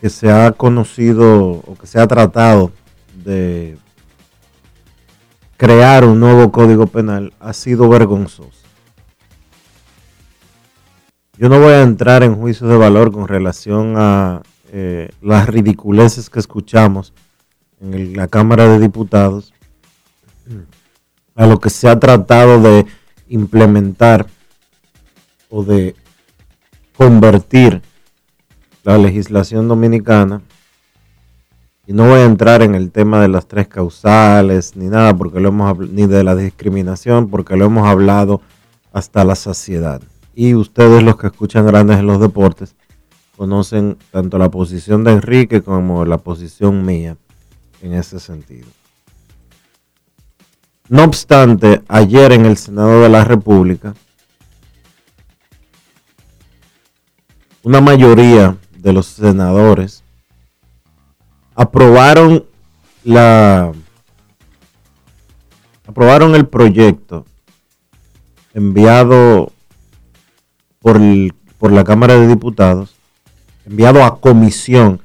que 0.00 0.08
se 0.08 0.30
ha 0.30 0.52
conocido 0.52 1.62
o 1.66 1.76
que 1.78 1.86
se 1.86 2.00
ha 2.00 2.06
tratado 2.06 2.72
de 3.24 3.76
crear 5.56 6.04
un 6.04 6.20
nuevo 6.20 6.50
código 6.52 6.86
penal, 6.86 7.34
ha 7.38 7.52
sido 7.52 7.88
vergonzoso. 7.88 8.66
Yo 11.38 11.50
no 11.50 11.60
voy 11.60 11.74
a 11.74 11.82
entrar 11.82 12.22
en 12.22 12.34
juicio 12.34 12.66
de 12.66 12.78
valor 12.78 13.12
con 13.12 13.28
relación 13.28 13.94
a 13.96 14.42
eh, 14.72 15.10
las 15.20 15.46
ridiculeces 15.46 16.30
que 16.30 16.38
escuchamos 16.38 17.12
en 17.80 18.16
la 18.16 18.26
Cámara 18.28 18.66
de 18.66 18.78
Diputados, 18.78 19.52
a 21.34 21.46
lo 21.46 21.60
que 21.60 21.68
se 21.68 21.88
ha 21.88 21.98
tratado 21.98 22.62
de 22.62 22.86
implementar 23.28 24.26
o 25.48 25.62
de 25.62 25.94
convertir 26.96 27.82
la 28.84 28.98
legislación 28.98 29.68
dominicana. 29.68 30.42
Y 31.86 31.92
no 31.92 32.08
voy 32.08 32.20
a 32.20 32.24
entrar 32.24 32.62
en 32.62 32.74
el 32.74 32.90
tema 32.90 33.20
de 33.20 33.28
las 33.28 33.46
tres 33.46 33.68
causales 33.68 34.76
ni 34.76 34.86
nada, 34.86 35.16
porque 35.16 35.40
lo 35.40 35.50
hemos 35.50 35.78
ni 35.90 36.06
de 36.06 36.24
la 36.24 36.34
discriminación, 36.34 37.30
porque 37.30 37.56
lo 37.56 37.66
hemos 37.66 37.86
hablado 37.86 38.40
hasta 38.92 39.24
la 39.24 39.36
saciedad. 39.36 40.02
Y 40.34 40.54
ustedes 40.54 41.02
los 41.02 41.16
que 41.16 41.28
escuchan 41.28 41.66
grandes 41.66 41.98
en 41.98 42.06
los 42.06 42.20
deportes 42.20 42.74
conocen 43.36 43.98
tanto 44.10 44.38
la 44.38 44.50
posición 44.50 45.04
de 45.04 45.12
Enrique 45.12 45.62
como 45.62 46.04
la 46.04 46.18
posición 46.18 46.84
mía 46.84 47.16
en 47.82 47.92
ese 47.92 48.18
sentido. 48.18 48.66
No 50.88 51.02
obstante, 51.02 51.82
ayer 51.88 52.32
en 52.32 52.46
el 52.46 52.56
Senado 52.56 53.02
de 53.02 53.08
la 53.08 53.24
República, 53.24 53.94
una 57.64 57.80
mayoría 57.80 58.56
de 58.78 58.92
los 58.92 59.06
senadores 59.06 60.04
aprobaron 61.56 62.44
la 63.02 63.72
aprobaron 65.88 66.34
el 66.36 66.46
proyecto 66.46 67.24
enviado 68.54 69.52
por, 70.80 71.00
por 71.58 71.72
la 71.72 71.82
Cámara 71.82 72.14
de 72.14 72.28
Diputados, 72.28 72.94
enviado 73.64 74.04
a 74.04 74.20
comisión 74.20 75.00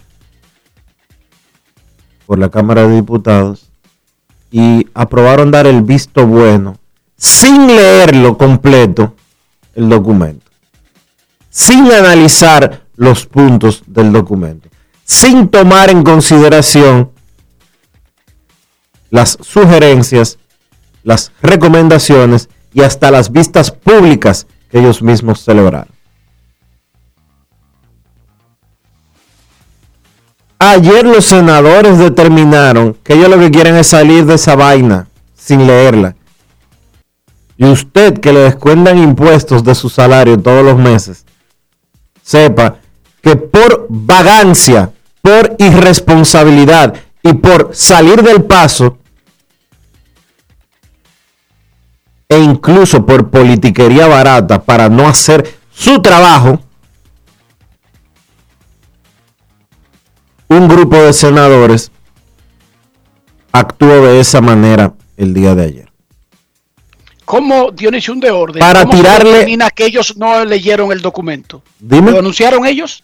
por 2.28 2.38
la 2.38 2.50
Cámara 2.50 2.88
de 2.88 2.96
Diputados, 2.96 3.71
y 4.51 4.88
aprobaron 4.93 5.50
dar 5.50 5.65
el 5.65 5.81
visto 5.81 6.27
bueno 6.27 6.77
sin 7.15 7.67
leerlo 7.67 8.38
completo 8.38 9.15
el 9.75 9.88
documento, 9.89 10.51
sin 11.50 11.91
analizar 11.91 12.82
los 12.95 13.26
puntos 13.26 13.84
del 13.88 14.12
documento, 14.12 14.69
sin 15.06 15.47
tomar 15.47 15.89
en 15.89 16.04
consideración 16.04 17.12
las 19.10 19.38
sugerencias, 19.41 20.39
las 21.04 21.32
recomendaciones 21.41 22.49
y 22.73 22.82
hasta 22.82 23.12
las 23.12 23.32
vistas 23.32 23.71
públicas 23.71 24.47
que 24.69 24.80
ellos 24.80 25.02
mismos 25.02 25.43
celebraron. 25.43 25.90
Ayer 30.63 31.08
los 31.08 31.26
senadores 31.26 31.97
determinaron 31.97 32.95
que 33.04 33.15
ellos 33.15 33.30
lo 33.30 33.39
que 33.39 33.50
quieren 33.50 33.78
es 33.78 33.88
salir 33.88 34.28
de 34.28 34.36
esa 34.36 34.56
vaina 34.56 35.08
sin 35.36 35.65
leerla. 35.65 36.15
Y 37.58 37.65
usted 37.65 38.19
que 38.19 38.32
le 38.32 38.41
descuentan 38.41 39.00
impuestos 39.00 39.63
de 39.63 39.74
su 39.74 39.89
salario 39.89 40.38
todos 40.38 40.63
los 40.63 40.78
meses, 40.78 41.26
sepa 42.21 42.76
que 43.24 43.36
por 43.36 43.88
vagancia, 43.89 44.91
por 45.24 45.56
irresponsabilidad 45.58 46.93
y 47.24 47.34
por 47.34 47.71
salir 47.74 48.21
del 48.21 48.43
paso, 48.43 49.00
e 52.30 52.38
incluso 52.38 53.04
por 53.04 53.32
politiquería 53.32 54.06
barata 54.06 54.62
para 54.62 54.89
no 54.89 55.08
hacer 55.08 55.58
su 55.74 56.04
trabajo, 56.04 56.60
un 60.52 60.68
grupo 60.68 60.98
de 60.98 61.14
senadores 61.14 61.92
actuó 63.54 64.06
de 64.06 64.20
esa 64.20 64.42
manera 64.42 64.94
el 65.16 65.34
día 65.34 65.56
de 65.56 65.64
ayer. 65.64 65.92
¿Cómo 67.24 67.72
Dionisio 67.72 68.14
un 68.14 68.20
de 68.20 68.32
orden? 68.32 68.60
Para 68.60 68.84
¿Cómo 68.84 68.98
tirarle. 68.98 69.46
Se 69.46 69.72
que 69.74 69.86
ellos 69.86 70.18
no 70.18 70.44
leyeron 70.44 70.92
el 70.92 71.00
documento. 71.00 71.62
Dime. 71.80 72.12
¿Lo 72.12 72.18
denunciaron 72.18 72.66
ellos? 72.66 73.04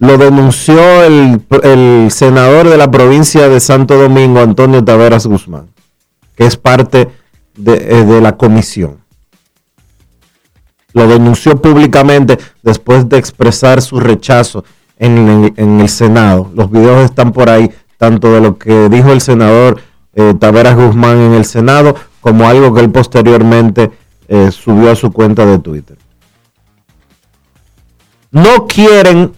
Lo 0.00 0.18
denunció 0.18 1.04
el, 1.04 1.40
el 1.62 2.10
senador 2.10 2.68
de 2.68 2.76
la 2.76 2.90
provincia 2.90 3.48
de 3.48 3.60
Santo 3.60 3.96
Domingo, 3.96 4.40
Antonio 4.40 4.82
Taveras 4.82 5.26
Guzmán, 5.26 5.68
que 6.34 6.46
es 6.46 6.56
parte 6.56 7.08
de, 7.54 7.74
eh, 7.74 8.04
de 8.04 8.20
la 8.20 8.36
comisión. 8.36 8.98
Lo 10.92 11.06
denunció 11.06 11.62
públicamente 11.62 12.38
después 12.62 13.08
de 13.08 13.18
expresar 13.18 13.80
su 13.80 14.00
rechazo 14.00 14.64
en 15.00 15.16
el, 15.28 15.52
en 15.56 15.80
el 15.80 15.88
Senado. 15.88 16.50
Los 16.54 16.70
videos 16.70 17.04
están 17.04 17.32
por 17.32 17.50
ahí, 17.50 17.72
tanto 17.96 18.32
de 18.32 18.40
lo 18.40 18.58
que 18.58 18.88
dijo 18.88 19.10
el 19.10 19.20
senador 19.20 19.80
eh, 20.14 20.34
Taveras 20.38 20.76
Guzmán 20.76 21.18
en 21.18 21.32
el 21.32 21.44
Senado, 21.44 21.96
como 22.20 22.46
algo 22.46 22.72
que 22.72 22.80
él 22.80 22.90
posteriormente 22.90 23.90
eh, 24.28 24.50
subió 24.52 24.92
a 24.92 24.96
su 24.96 25.10
cuenta 25.10 25.44
de 25.46 25.58
Twitter. 25.58 25.96
No 28.30 28.66
quieren 28.66 29.32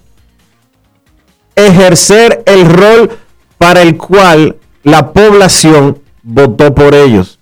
ejercer 1.54 2.42
el 2.44 2.68
rol 2.68 3.10
para 3.56 3.82
el 3.82 3.96
cual 3.96 4.56
la 4.82 5.12
población 5.12 6.00
votó 6.22 6.74
por 6.74 6.94
ellos. 6.94 7.38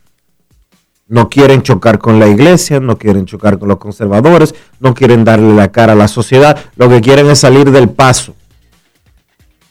No 1.11 1.29
quieren 1.29 1.63
chocar 1.63 1.99
con 1.99 2.21
la 2.21 2.29
iglesia, 2.29 2.79
no 2.79 2.97
quieren 2.97 3.27
chocar 3.27 3.59
con 3.59 3.69
los 3.69 3.79
conservadores, 3.79 4.55
no 4.79 4.95
quieren 4.95 5.25
darle 5.25 5.53
la 5.55 5.73
cara 5.73 5.95
a 5.95 5.97
la 5.97 6.07
sociedad, 6.07 6.57
lo 6.77 6.89
que 6.89 7.01
quieren 7.01 7.29
es 7.29 7.41
salir 7.41 7.73
del 7.73 7.89
paso. 7.89 8.33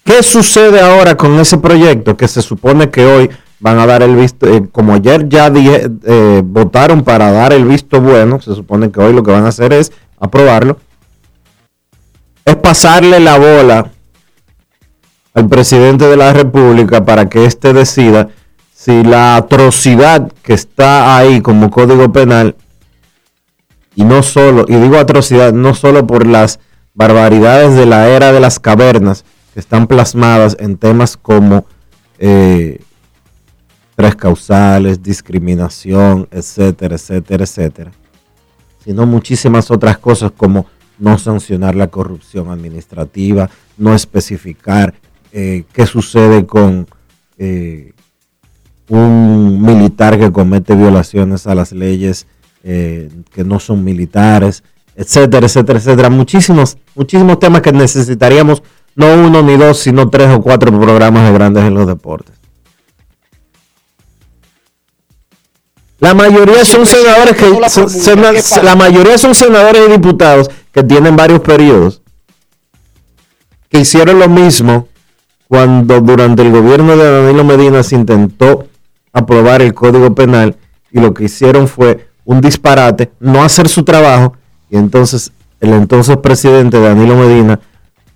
¿Qué 0.03 0.21
sucede 0.21 0.81
ahora 0.81 1.15
con 1.15 1.39
ese 1.39 1.57
proyecto 1.57 2.17
que 2.17 2.27
se 2.27 2.41
supone 2.41 2.89
que 2.89 3.05
hoy 3.05 3.29
van 3.61 3.79
a 3.79 3.85
dar 3.85 4.03
el 4.03 4.17
visto, 4.17 4.53
eh, 4.53 4.67
como 4.69 4.93
ayer 4.93 5.29
ya 5.29 5.49
eh, 5.55 6.41
votaron 6.43 7.05
para 7.05 7.31
dar 7.31 7.53
el 7.53 7.63
visto 7.63 8.01
bueno, 8.01 8.41
se 8.41 8.53
supone 8.53 8.91
que 8.91 8.99
hoy 8.99 9.13
lo 9.13 9.23
que 9.23 9.31
van 9.31 9.45
a 9.45 9.49
hacer 9.49 9.71
es 9.71 9.93
aprobarlo, 10.19 10.77
es 12.43 12.57
pasarle 12.57 13.21
la 13.21 13.37
bola 13.37 13.91
al 15.33 15.47
presidente 15.47 16.03
de 16.03 16.17
la 16.17 16.33
República 16.33 17.05
para 17.05 17.29
que 17.29 17.45
éste 17.45 17.71
decida 17.71 18.27
si 18.79 19.03
la 19.03 19.35
atrocidad 19.35 20.31
que 20.41 20.53
está 20.53 21.17
ahí 21.17 21.41
como 21.41 21.69
código 21.69 22.13
penal, 22.13 22.55
y 23.93 24.05
no 24.05 24.23
solo, 24.23 24.63
y 24.69 24.75
digo 24.75 24.95
atrocidad, 24.95 25.51
no 25.51 25.75
solo 25.75 26.07
por 26.07 26.25
las 26.25 26.61
barbaridades 26.93 27.75
de 27.75 27.85
la 27.85 28.07
era 28.07 28.31
de 28.31 28.39
las 28.39 28.57
cavernas 28.57 29.25
que 29.53 29.59
están 29.59 29.85
plasmadas 29.85 30.55
en 30.61 30.77
temas 30.77 31.17
como 31.17 31.65
eh, 32.19 32.79
tres 33.95 34.15
causales, 34.15 35.03
discriminación, 35.03 36.29
etcétera, 36.31 36.95
etcétera, 36.95 37.43
etcétera, 37.43 37.91
sino 38.81 39.05
muchísimas 39.05 39.71
otras 39.71 39.97
cosas 39.97 40.31
como 40.31 40.67
no 40.99 41.17
sancionar 41.17 41.75
la 41.75 41.87
corrupción 41.87 42.49
administrativa, 42.49 43.49
no 43.77 43.93
especificar 43.93 44.93
eh, 45.33 45.65
qué 45.73 45.85
sucede 45.85 46.45
con 46.45 46.87
eh, 47.37 47.91
un 48.89 49.61
militar 49.61 50.19
que 50.19 50.31
comete 50.31 50.75
violaciones 50.75 51.47
a 51.47 51.55
las 51.55 51.71
leyes 51.71 52.27
eh, 52.63 53.09
que 53.33 53.43
no 53.43 53.59
son 53.59 53.83
militares, 53.83 54.63
etcétera, 54.95 55.45
etcétera, 55.45 55.79
etcétera. 55.79 56.09
Muchísimos, 56.09 56.77
muchísimos 56.95 57.39
temas 57.39 57.61
que 57.61 57.71
necesitaríamos 57.71 58.61
no 58.95 59.13
uno 59.13 59.41
ni 59.41 59.55
dos, 59.55 59.79
sino 59.79 60.09
tres 60.09 60.29
o 60.29 60.41
cuatro 60.41 60.77
programas 60.77 61.25
de 61.25 61.33
grandes 61.33 61.63
en 61.63 61.73
los 61.73 61.87
deportes. 61.87 62.35
La 65.99 66.13
mayoría 66.13 66.65
son 66.65 66.85
senadores 66.85 67.35
que 67.35 68.61
la 68.63 68.75
mayoría 68.75 69.17
son 69.17 69.35
senadores 69.35 69.87
y 69.87 69.91
diputados 69.91 70.49
que 70.71 70.83
tienen 70.83 71.15
varios 71.15 71.41
periodos 71.41 72.01
que 73.69 73.79
hicieron 73.79 74.19
lo 74.19 74.29
mismo 74.29 74.87
cuando 75.47 75.99
durante 76.01 76.41
el 76.41 76.51
gobierno 76.51 76.95
de 76.95 77.11
Danilo 77.11 77.43
Medina 77.43 77.83
se 77.83 77.95
intentó 77.95 78.68
aprobar 79.13 79.61
el 79.61 79.73
Código 79.73 80.13
Penal 80.15 80.55
y 80.91 80.99
lo 80.99 81.13
que 81.13 81.25
hicieron 81.25 81.67
fue 81.67 82.09
un 82.25 82.41
disparate, 82.41 83.11
no 83.19 83.43
hacer 83.43 83.67
su 83.67 83.83
trabajo 83.83 84.33
y 84.69 84.77
entonces 84.77 85.31
el 85.59 85.73
entonces 85.73 86.17
presidente 86.17 86.79
Danilo 86.79 87.15
Medina 87.15 87.59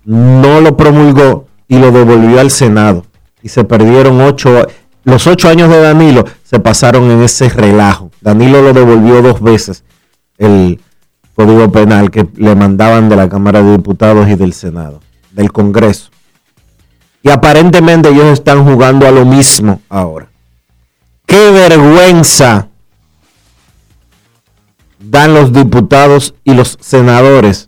no 0.04 0.60
lo 0.60 0.76
promulgó 0.76 1.46
y 1.68 1.78
lo 1.78 1.90
devolvió 1.90 2.40
al 2.40 2.50
Senado 2.50 3.04
y 3.42 3.48
se 3.48 3.64
perdieron 3.64 4.20
ocho 4.20 4.66
los 5.04 5.26
ocho 5.26 5.48
años 5.48 5.68
de 5.68 5.80
Danilo 5.80 6.24
se 6.42 6.58
pasaron 6.60 7.10
en 7.10 7.22
ese 7.22 7.50
relajo. 7.50 8.10
Danilo 8.22 8.62
lo 8.62 8.72
devolvió 8.72 9.20
dos 9.20 9.40
veces 9.40 9.84
el 10.38 10.80
Código 11.34 11.70
Penal 11.70 12.10
que 12.10 12.26
le 12.36 12.54
mandaban 12.54 13.08
de 13.08 13.16
la 13.16 13.28
Cámara 13.28 13.62
de 13.62 13.72
Diputados 13.72 14.28
y 14.28 14.34
del 14.34 14.54
Senado, 14.54 15.00
del 15.32 15.52
Congreso. 15.52 16.10
Y 17.22 17.30
aparentemente 17.30 18.08
ellos 18.08 18.26
están 18.26 18.64
jugando 18.64 19.06
a 19.06 19.10
lo 19.10 19.24
mismo 19.24 19.80
ahora. 19.88 20.28
¡Qué 21.34 21.50
vergüenza! 21.50 22.68
Dan 25.00 25.34
los 25.34 25.52
diputados 25.52 26.36
y 26.44 26.54
los 26.54 26.78
senadores. 26.80 27.66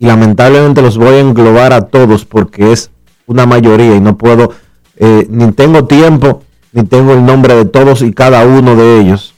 Y 0.00 0.06
lamentablemente 0.06 0.82
los 0.82 0.98
voy 0.98 1.14
a 1.14 1.20
englobar 1.20 1.72
a 1.72 1.82
todos 1.82 2.24
porque 2.24 2.72
es 2.72 2.90
una 3.26 3.46
mayoría 3.46 3.94
y 3.94 4.00
no 4.00 4.18
puedo, 4.18 4.54
eh, 4.96 5.24
ni 5.30 5.52
tengo 5.52 5.84
tiempo, 5.84 6.42
ni 6.72 6.82
tengo 6.82 7.12
el 7.12 7.24
nombre 7.24 7.54
de 7.54 7.66
todos 7.66 8.02
y 8.02 8.12
cada 8.12 8.44
uno 8.44 8.74
de 8.74 8.98
ellos. 8.98 9.34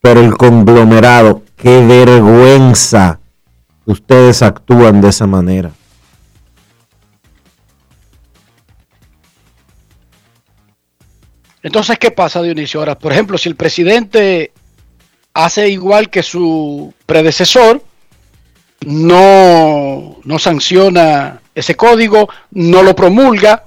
Pero 0.00 0.18
el 0.18 0.36
conglomerado, 0.36 1.42
qué 1.54 1.86
vergüenza 1.86 3.20
ustedes 3.86 4.42
actúan 4.42 5.02
de 5.02 5.10
esa 5.10 5.28
manera. 5.28 5.70
Entonces, 11.62 11.98
¿qué 11.98 12.10
pasa, 12.10 12.42
Dionisio? 12.42 12.80
Ahora, 12.80 12.98
por 12.98 13.12
ejemplo, 13.12 13.38
si 13.38 13.48
el 13.48 13.56
presidente 13.56 14.52
hace 15.34 15.68
igual 15.68 16.10
que 16.10 16.22
su 16.22 16.92
predecesor, 17.06 17.82
no, 18.84 20.16
no 20.24 20.38
sanciona 20.38 21.40
ese 21.54 21.74
código, 21.76 22.28
no 22.50 22.82
lo 22.82 22.94
promulga, 22.96 23.64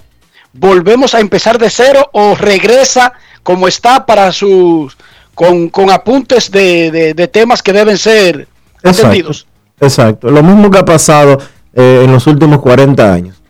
volvemos 0.54 1.14
a 1.14 1.20
empezar 1.20 1.58
de 1.58 1.70
cero 1.70 2.10
o 2.14 2.36
regresa 2.36 3.14
como 3.44 3.68
está 3.68 4.06
para 4.06 4.32
sus 4.32 4.98
con, 5.34 5.70
con 5.70 5.90
apuntes 5.92 6.50
de, 6.52 6.92
de- 6.92 7.14
de 7.14 7.28
temas 7.28 7.62
que 7.62 7.74
deben 7.74 7.98
ser 7.98 8.48
Exacto. 8.78 9.02
entendidos. 9.02 9.48
Exacto. 9.80 10.30
Lo 10.30 10.42
mismo 10.42 10.72
que 10.72 10.78
ha 10.80 10.86
pasado 10.86 11.38
eh, 11.74 12.02
en 12.06 12.12
los 12.12 12.26
últimos 12.28 12.60
40 12.62 13.14
años. 13.14 13.42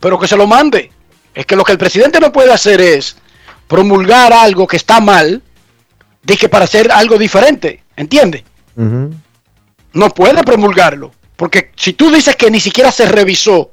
Pero 0.00 0.18
que 0.18 0.26
se 0.28 0.36
lo 0.36 0.46
mande. 0.46 0.90
Es 1.34 1.46
que 1.46 1.56
lo 1.56 1.64
que 1.64 1.72
el 1.72 1.78
presidente 1.78 2.18
no 2.20 2.32
puede 2.32 2.52
hacer 2.52 2.80
es 2.80 3.16
promulgar 3.66 4.32
algo 4.32 4.66
que 4.66 4.76
está 4.76 5.00
mal, 5.00 5.42
de 6.22 6.36
que 6.36 6.48
para 6.48 6.64
hacer 6.64 6.90
algo 6.90 7.18
diferente, 7.18 7.82
¿entiende? 7.96 8.44
Ujú. 8.76 9.12
no 9.92 10.10
puede 10.10 10.42
promulgarlo. 10.42 11.12
Porque 11.36 11.70
si 11.76 11.92
tú 11.92 12.10
dices 12.10 12.34
que 12.36 12.50
ni 12.50 12.60
siquiera 12.60 12.90
se 12.90 13.06
revisó, 13.06 13.70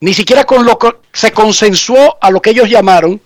ni 0.00 0.12
siquiera 0.14 0.44
con 0.44 0.64
lo 0.64 0.78
que 0.78 0.90
se 1.12 1.32
consensuó 1.32 2.18
a 2.20 2.30
lo 2.30 2.40
que 2.42 2.50
ellos 2.50 2.68
llamaron, 2.68 3.20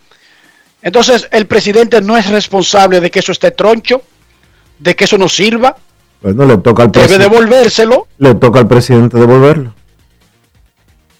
entonces 0.83 1.29
el 1.33 1.47
presidente 1.47 2.01
no 2.01 2.17
es 2.17 2.29
responsable 2.31 3.01
de 3.01 3.11
que 3.11 3.19
eso 3.21 3.33
esté 3.33 3.51
troncho, 3.51 4.03
de 4.79 4.95
que 4.95 5.05
eso 5.05 5.19
no 5.19 5.29
sirva, 5.29 5.77
Bueno, 6.21 6.45
le 6.47 6.59
toca 6.59 6.83
al 6.85 6.93
debe 6.93 7.19
devolvérselo, 7.19 8.09
Le 8.19 8.35
toca 8.35 8.59
al 8.61 8.69
presidente 8.69 9.19
devolverlo. 9.19 9.75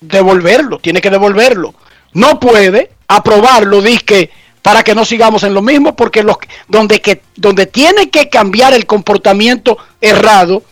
devolverlo, 0.01 0.79
tiene 0.79 1.01
que 1.01 1.11
devolverlo. 1.11 1.75
No 2.13 2.39
puede 2.41 2.91
aprobarlo, 3.09 3.83
que 4.05 4.31
para 4.63 4.85
que 4.85 4.95
no 4.95 5.05
sigamos 5.05 5.43
en 5.43 5.55
lo 5.55 5.63
mismo, 5.63 5.97
porque 5.97 6.23
los, 6.23 6.37
donde, 6.69 7.01
que, 7.01 7.23
donde 7.37 7.67
tiene 7.67 8.11
que 8.11 8.29
cambiar 8.29 8.75
el 8.75 8.87
comportamiento 8.87 9.79
errado 10.01 10.63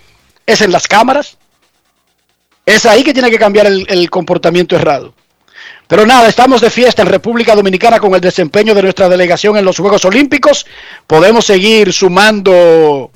es 0.45 0.61
en 0.61 0.71
las 0.71 0.87
cámaras. 0.87 1.39
Es 2.67 2.85
ahí 2.85 3.03
que 3.03 3.15
tiene 3.15 3.31
que 3.31 3.39
cambiar 3.39 3.67
el, 3.67 3.87
el 3.89 4.11
comportamiento 4.11 4.77
errado. 4.77 5.15
Pero 5.89 6.05
nada, 6.05 6.29
estamos 6.29 6.61
de 6.61 6.71
fiesta 6.71 7.03
en 7.03 7.09
República 7.09 7.55
Dominicana 7.55 8.01
con 8.01 8.15
el 8.15 8.21
desempeño 8.21 8.75
de 8.75 8.83
nuestra 8.83 9.09
delegación 9.09 9.57
en 9.57 9.65
los 9.65 9.79
Juegos 9.79 10.05
Olímpicos. 10.05 10.67
Podemos 11.07 11.45
seguir 11.45 11.93
sumando 11.93 13.11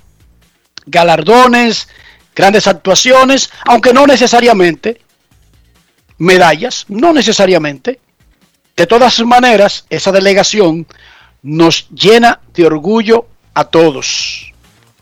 galardones, 0.86 1.88
grandes 2.34 2.68
actuaciones, 2.68 3.50
aunque 3.66 3.92
no 3.92 4.06
necesariamente 4.06 5.00
medallas, 6.18 6.86
no 6.88 7.12
necesariamente. 7.12 7.98
De 8.80 8.86
todas 8.86 9.20
maneras, 9.26 9.84
esa 9.90 10.10
delegación 10.10 10.86
nos 11.42 11.86
llena 11.90 12.40
de 12.54 12.64
orgullo 12.64 13.26
a 13.52 13.64
todos. 13.64 14.54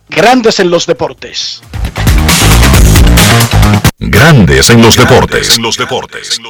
Grandes 0.09 0.59
en 0.59 0.69
los 0.69 0.85
deportes. 0.85 1.63
Grandes 4.01 4.71
en 4.71 4.83
los 4.83 4.97
deportes. 4.97 5.57
En 5.57 5.63
los 5.63 5.77
deportes. 5.77 6.41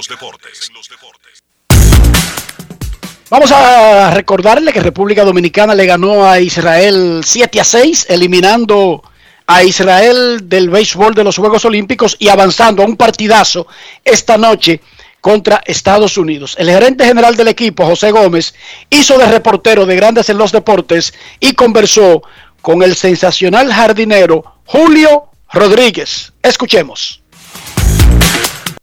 Vamos 3.28 3.52
a 3.52 4.10
recordarle 4.12 4.72
que 4.72 4.80
República 4.80 5.22
Dominicana 5.22 5.74
le 5.74 5.84
ganó 5.84 6.26
a 6.26 6.40
Israel 6.40 7.20
7 7.22 7.60
a 7.60 7.64
6, 7.64 8.06
eliminando 8.08 9.02
a 9.46 9.64
Israel 9.64 10.48
del 10.48 10.70
béisbol 10.70 11.14
de 11.14 11.24
los 11.24 11.36
Juegos 11.36 11.66
Olímpicos 11.66 12.16
y 12.18 12.28
avanzando 12.30 12.82
a 12.82 12.86
un 12.86 12.96
partidazo 12.96 13.66
esta 14.02 14.38
noche 14.38 14.80
contra 15.20 15.62
Estados 15.66 16.16
Unidos. 16.16 16.54
El 16.59 16.70
gerente 16.70 17.04
general 17.04 17.37
del 17.37 17.48
equipo, 17.48 17.85
José 17.85 18.11
Gómez, 18.11 18.54
hizo 18.90 19.18
de 19.18 19.26
reportero 19.26 19.87
de 19.87 19.96
Grandes 19.96 20.28
en 20.28 20.38
los 20.38 20.52
Deportes 20.52 21.14
y 21.40 21.54
conversó 21.54 22.22
con 22.62 22.83
el 22.83 22.94
sensacional 22.94 23.72
jardinero 23.72 24.44
Julio 24.64 25.31
Rodríguez. 25.52 26.33
Escuchemos. 26.42 27.22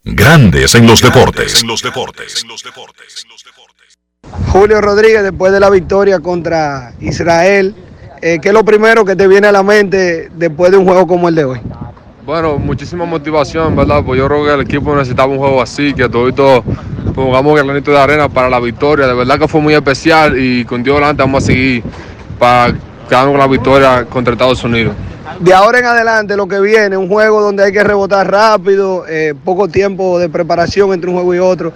Grandes 0.04 0.76
en 0.76 0.86
los 0.86 1.02
deportes. 1.02 1.62
En 1.62 1.68
los 1.68 1.82
deportes. 1.82 2.46
Julio 4.52 4.82
Rodríguez, 4.82 5.24
después 5.24 5.52
de 5.52 5.60
la 5.60 5.70
victoria 5.70 6.20
contra 6.20 6.94
Israel, 7.00 7.76
eh, 8.22 8.40
¿qué 8.42 8.50
es 8.50 8.54
lo 8.54 8.64
primero 8.64 9.06
que 9.06 9.16
te 9.16 9.28
viene 9.28 9.48
a 9.48 9.52
la 9.52 9.64
mente 9.64 10.30
después 10.34 10.72
de 10.72 10.78
un 10.78 10.86
juego 10.86 11.08
como 11.08 11.30
el 11.30 11.36
de 11.36 11.46
hoy? 11.46 11.62
Bueno, 12.26 12.58
muchísima 12.58 13.06
motivación, 13.06 13.76
¿verdad? 13.76 14.02
Pues 14.04 14.18
yo 14.18 14.26
creo 14.28 14.44
que 14.44 14.54
el 14.56 14.62
equipo 14.62 14.96
necesitaba 14.96 15.32
un 15.32 15.38
juego 15.38 15.62
así, 15.62 15.94
que 15.94 16.10
todos 16.10 16.64
pongamos 17.14 17.60
el 17.60 17.68
granito 17.68 17.92
de 17.92 18.00
arena 18.00 18.28
para 18.28 18.50
la 18.50 18.60
victoria. 18.60 19.06
De 19.06 19.14
verdad 19.14 19.38
que 19.38 19.48
fue 19.48 19.62
muy 19.62 19.76
especial 19.76 20.36
y 20.36 20.66
con 20.66 20.82
Dios 20.82 20.96
delante 20.96 21.22
vamos 21.22 21.44
a 21.44 21.46
seguir 21.46 21.84
para 22.40 22.74
quedarnos 23.08 23.34
con 23.34 23.40
la 23.40 23.48
victoria 23.48 24.06
contra 24.06 24.34
Estados 24.34 24.64
Unidos. 24.64 24.96
De 25.40 25.54
ahora 25.54 25.78
en 25.78 25.86
adelante 25.86 26.36
lo 26.36 26.48
que 26.48 26.60
viene, 26.60 26.98
un 26.98 27.10
juego 27.10 27.42
donde 27.42 27.64
hay 27.64 27.72
que 27.72 27.84
rebotar 27.84 28.32
rápido, 28.32 29.06
eh, 29.08 29.36
poco 29.44 29.68
tiempo 29.68 30.18
de 30.18 30.28
preparación 30.28 30.94
entre 30.94 31.12
un 31.12 31.18
juego 31.18 31.36
y 31.36 31.38
otro. 31.38 31.74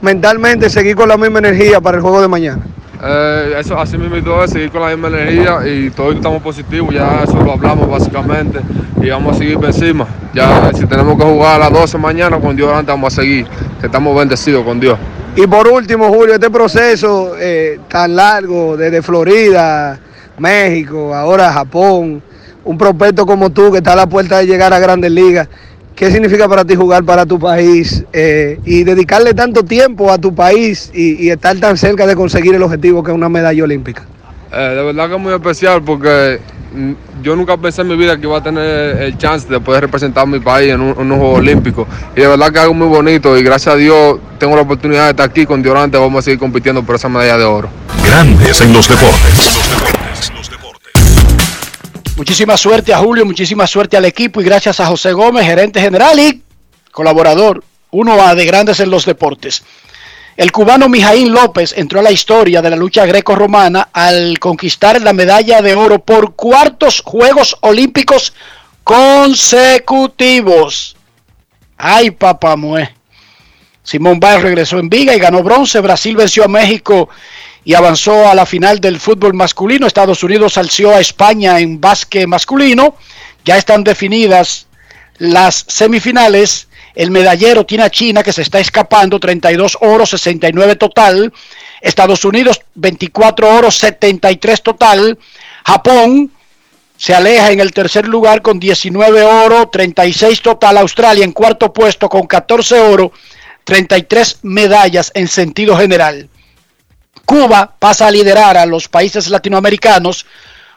Mentalmente 0.00 0.68
seguir 0.68 0.96
con 0.96 1.08
la 1.08 1.16
misma 1.16 1.38
energía 1.38 1.80
para 1.80 1.98
el 1.98 2.02
juego 2.02 2.20
de 2.20 2.26
mañana. 2.26 2.62
Eh, 3.04 3.56
eso 3.58 3.76
así 3.78 3.98
mismo 3.98 4.16
y 4.16 4.22
todo 4.22 4.44
es 4.44 4.52
seguir 4.52 4.70
con 4.70 4.80
la 4.80 4.88
misma 4.88 5.08
energía 5.08 5.58
y 5.66 5.90
todos 5.90 6.14
estamos 6.14 6.40
positivos, 6.40 6.94
ya 6.94 7.24
eso 7.24 7.34
lo 7.42 7.52
hablamos 7.52 7.90
básicamente 7.90 8.60
y 9.02 9.10
vamos 9.10 9.34
a 9.34 9.38
seguir 9.38 9.56
por 9.56 9.66
encima. 9.66 10.06
Ya 10.32 10.70
si 10.72 10.86
tenemos 10.86 11.18
que 11.18 11.24
jugar 11.24 11.56
a 11.56 11.70
las 11.70 11.72
12 11.72 11.98
mañana 11.98 12.38
con 12.38 12.54
Dios 12.54 12.68
delante 12.68 12.92
vamos 12.92 13.12
a 13.12 13.22
seguir, 13.22 13.44
estamos 13.82 14.16
bendecidos 14.16 14.64
con 14.64 14.78
Dios. 14.78 14.96
Y 15.34 15.48
por 15.48 15.66
último, 15.66 16.08
Julio, 16.10 16.34
este 16.34 16.50
proceso 16.50 17.32
eh, 17.38 17.80
tan 17.88 18.14
largo 18.14 18.76
desde 18.76 19.02
Florida, 19.02 19.98
México, 20.38 21.12
ahora 21.12 21.52
Japón, 21.52 22.22
un 22.64 22.78
prospecto 22.78 23.26
como 23.26 23.50
tú 23.50 23.72
que 23.72 23.78
está 23.78 23.94
a 23.94 23.96
la 23.96 24.06
puerta 24.06 24.38
de 24.38 24.46
llegar 24.46 24.72
a 24.72 24.78
grandes 24.78 25.10
ligas, 25.10 25.48
¿qué 25.94 26.10
significa 26.10 26.48
para 26.48 26.64
ti 26.64 26.74
jugar 26.74 27.04
para 27.04 27.26
tu 27.26 27.38
país 27.38 28.04
eh, 28.12 28.58
y 28.64 28.84
dedicarle 28.84 29.34
tanto 29.34 29.62
tiempo 29.62 30.10
a 30.10 30.18
tu 30.18 30.34
país 30.34 30.90
y, 30.94 31.24
y 31.24 31.30
estar 31.30 31.56
tan 31.58 31.76
cerca 31.76 32.06
de 32.06 32.14
conseguir 32.16 32.54
el 32.54 32.62
objetivo 32.62 33.02
que 33.02 33.10
es 33.10 33.14
una 33.14 33.28
medalla 33.28 33.64
olímpica? 33.64 34.04
Eh, 34.52 34.74
de 34.76 34.82
verdad 34.82 35.08
que 35.08 35.14
es 35.14 35.20
muy 35.20 35.32
especial 35.32 35.82
porque 35.82 36.38
mm, 36.74 37.22
yo 37.22 37.34
nunca 37.34 37.56
pensé 37.56 37.80
en 37.80 37.88
mi 37.88 37.96
vida 37.96 38.18
que 38.18 38.26
iba 38.26 38.36
a 38.36 38.42
tener 38.42 39.00
el 39.00 39.16
chance 39.16 39.48
de 39.48 39.58
poder 39.60 39.82
representar 39.82 40.24
a 40.24 40.26
mi 40.26 40.40
país 40.40 40.72
en 40.72 40.80
un, 40.80 40.90
en 40.90 41.10
un 41.10 41.18
juego 41.18 41.34
olímpico. 41.34 41.86
Y 42.14 42.20
de 42.20 42.28
verdad 42.28 42.48
que 42.50 42.58
es 42.58 42.62
algo 42.62 42.74
muy 42.74 42.88
bonito 42.88 43.36
y 43.38 43.42
gracias 43.42 43.74
a 43.74 43.78
Dios 43.78 44.18
tengo 44.38 44.54
la 44.54 44.62
oportunidad 44.62 45.04
de 45.04 45.10
estar 45.10 45.30
aquí 45.30 45.46
con 45.46 45.62
Dios 45.62 45.74
delante, 45.74 45.96
vamos 45.96 46.18
a 46.18 46.22
seguir 46.22 46.38
compitiendo 46.38 46.82
por 46.82 46.96
esa 46.96 47.08
medalla 47.08 47.38
de 47.38 47.44
oro. 47.44 47.68
Grandes 48.04 48.60
en 48.60 48.74
los 48.74 48.88
deportes. 48.88 49.58
Muchísima 52.22 52.56
suerte 52.56 52.94
a 52.94 52.98
Julio, 52.98 53.26
muchísima 53.26 53.66
suerte 53.66 53.96
al 53.96 54.04
equipo 54.04 54.40
y 54.40 54.44
gracias 54.44 54.78
a 54.78 54.86
José 54.86 55.12
Gómez, 55.12 55.44
gerente 55.44 55.80
general 55.80 56.20
y 56.20 56.40
colaborador 56.92 57.64
1A 57.90 58.36
de 58.36 58.46
Grandes 58.46 58.78
en 58.78 58.92
los 58.92 59.04
Deportes. 59.04 59.64
El 60.36 60.52
cubano 60.52 60.88
Mijaín 60.88 61.32
López 61.32 61.74
entró 61.76 61.98
a 61.98 62.04
la 62.04 62.12
historia 62.12 62.62
de 62.62 62.70
la 62.70 62.76
lucha 62.76 63.04
greco-romana 63.06 63.88
al 63.92 64.38
conquistar 64.38 65.02
la 65.02 65.12
medalla 65.12 65.62
de 65.62 65.74
oro 65.74 65.98
por 65.98 66.36
cuartos 66.36 67.02
Juegos 67.04 67.56
Olímpicos 67.60 68.32
consecutivos. 68.84 70.94
Ay, 71.76 72.12
papá 72.12 72.54
mue. 72.54 72.88
Simón 73.82 74.20
Biles 74.20 74.42
regresó 74.42 74.78
en 74.78 74.88
viga 74.88 75.12
y 75.12 75.18
ganó 75.18 75.42
bronce. 75.42 75.80
Brasil 75.80 76.14
venció 76.14 76.44
a 76.44 76.48
México 76.48 77.08
y 77.64 77.74
avanzó 77.74 78.28
a 78.28 78.34
la 78.34 78.46
final 78.46 78.80
del 78.80 78.98
fútbol 78.98 79.34
masculino. 79.34 79.86
Estados 79.86 80.22
Unidos 80.22 80.58
alció 80.58 80.94
a 80.94 81.00
España 81.00 81.60
en 81.60 81.80
básquet 81.80 82.26
masculino. 82.26 82.96
Ya 83.44 83.56
están 83.56 83.84
definidas 83.84 84.66
las 85.18 85.64
semifinales. 85.68 86.68
El 86.94 87.10
medallero 87.10 87.64
tiene 87.64 87.84
a 87.84 87.90
China 87.90 88.22
que 88.22 88.32
se 88.32 88.42
está 88.42 88.60
escapando, 88.60 89.18
32 89.18 89.78
oros, 89.80 90.10
69 90.10 90.76
total. 90.76 91.32
Estados 91.80 92.24
Unidos, 92.24 92.60
24 92.74 93.56
oros, 93.56 93.76
73 93.78 94.62
total. 94.62 95.18
Japón 95.64 96.30
se 96.96 97.14
aleja 97.14 97.50
en 97.50 97.60
el 97.60 97.72
tercer 97.72 98.06
lugar 98.06 98.42
con 98.42 98.60
19 98.60 99.22
oro, 99.22 99.68
36 99.68 100.42
total. 100.42 100.78
Australia 100.78 101.24
en 101.24 101.32
cuarto 101.32 101.72
puesto 101.72 102.08
con 102.08 102.26
14 102.26 102.80
oro, 102.80 103.12
33 103.64 104.40
medallas 104.42 105.10
en 105.14 105.28
sentido 105.28 105.76
general. 105.76 106.28
Cuba 107.32 107.76
pasa 107.78 108.08
a 108.08 108.10
liderar 108.10 108.58
a 108.58 108.66
los 108.66 108.88
países 108.88 109.30
latinoamericanos 109.30 110.26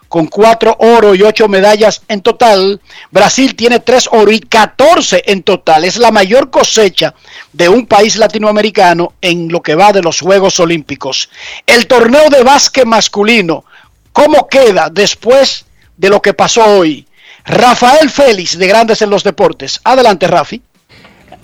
con 0.08 0.28
4 0.28 0.78
oro 0.80 1.13
y 1.13 1.22
8 1.22 1.50
medallas 1.50 2.04
en 2.08 2.22
total. 2.22 2.80
Brasil 3.12 3.56
tiene 3.58 3.82
3 3.82 4.08
oro 4.13 4.32
y 4.32 4.39
14 4.39 5.24
en 5.26 5.44
total. 5.44 5.84
Es 5.84 5.98
la 5.98 6.12
mayor 6.12 6.50
cosecha 6.50 7.13
de 7.52 7.68
un 7.68 7.86
país 7.86 8.15
latinoamericano 8.15 9.15
en 9.20 9.50
lo 9.50 9.62
que 9.62 9.76
va 9.76 9.91
de 9.91 10.02
los 10.02 10.22
Juegos 10.22 10.58
Olímpicos. 10.62 11.30
El 11.68 11.88
torneo 11.88 12.30
de 12.30 12.44
básquet 12.44 12.86
masculino, 12.86 13.65
¿cómo 14.13 14.48
queda 14.48 14.89
después 14.89 15.65
de 15.98 16.08
lo 16.08 16.22
que 16.22 16.34
pasó 16.34 16.63
hoy? 16.63 17.06
Rafael 17.44 18.10
Félix 18.10 18.58
de 18.58 18.68
Grandes 18.70 19.02
en 19.02 19.10
los 19.10 19.26
Deportes. 19.26 19.82
Adelante, 19.84 20.26
Rafi. 20.26 20.62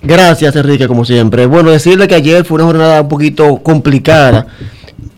Gracias, 0.00 0.56
Enrique, 0.56 0.88
como 0.88 1.04
siempre. 1.04 1.44
Bueno, 1.44 1.70
decirle 1.70 2.08
que 2.08 2.14
ayer 2.14 2.46
fue 2.46 2.54
una 2.54 2.64
jornada 2.64 3.02
un 3.02 3.08
poquito 3.08 3.62
complicada 3.62 4.46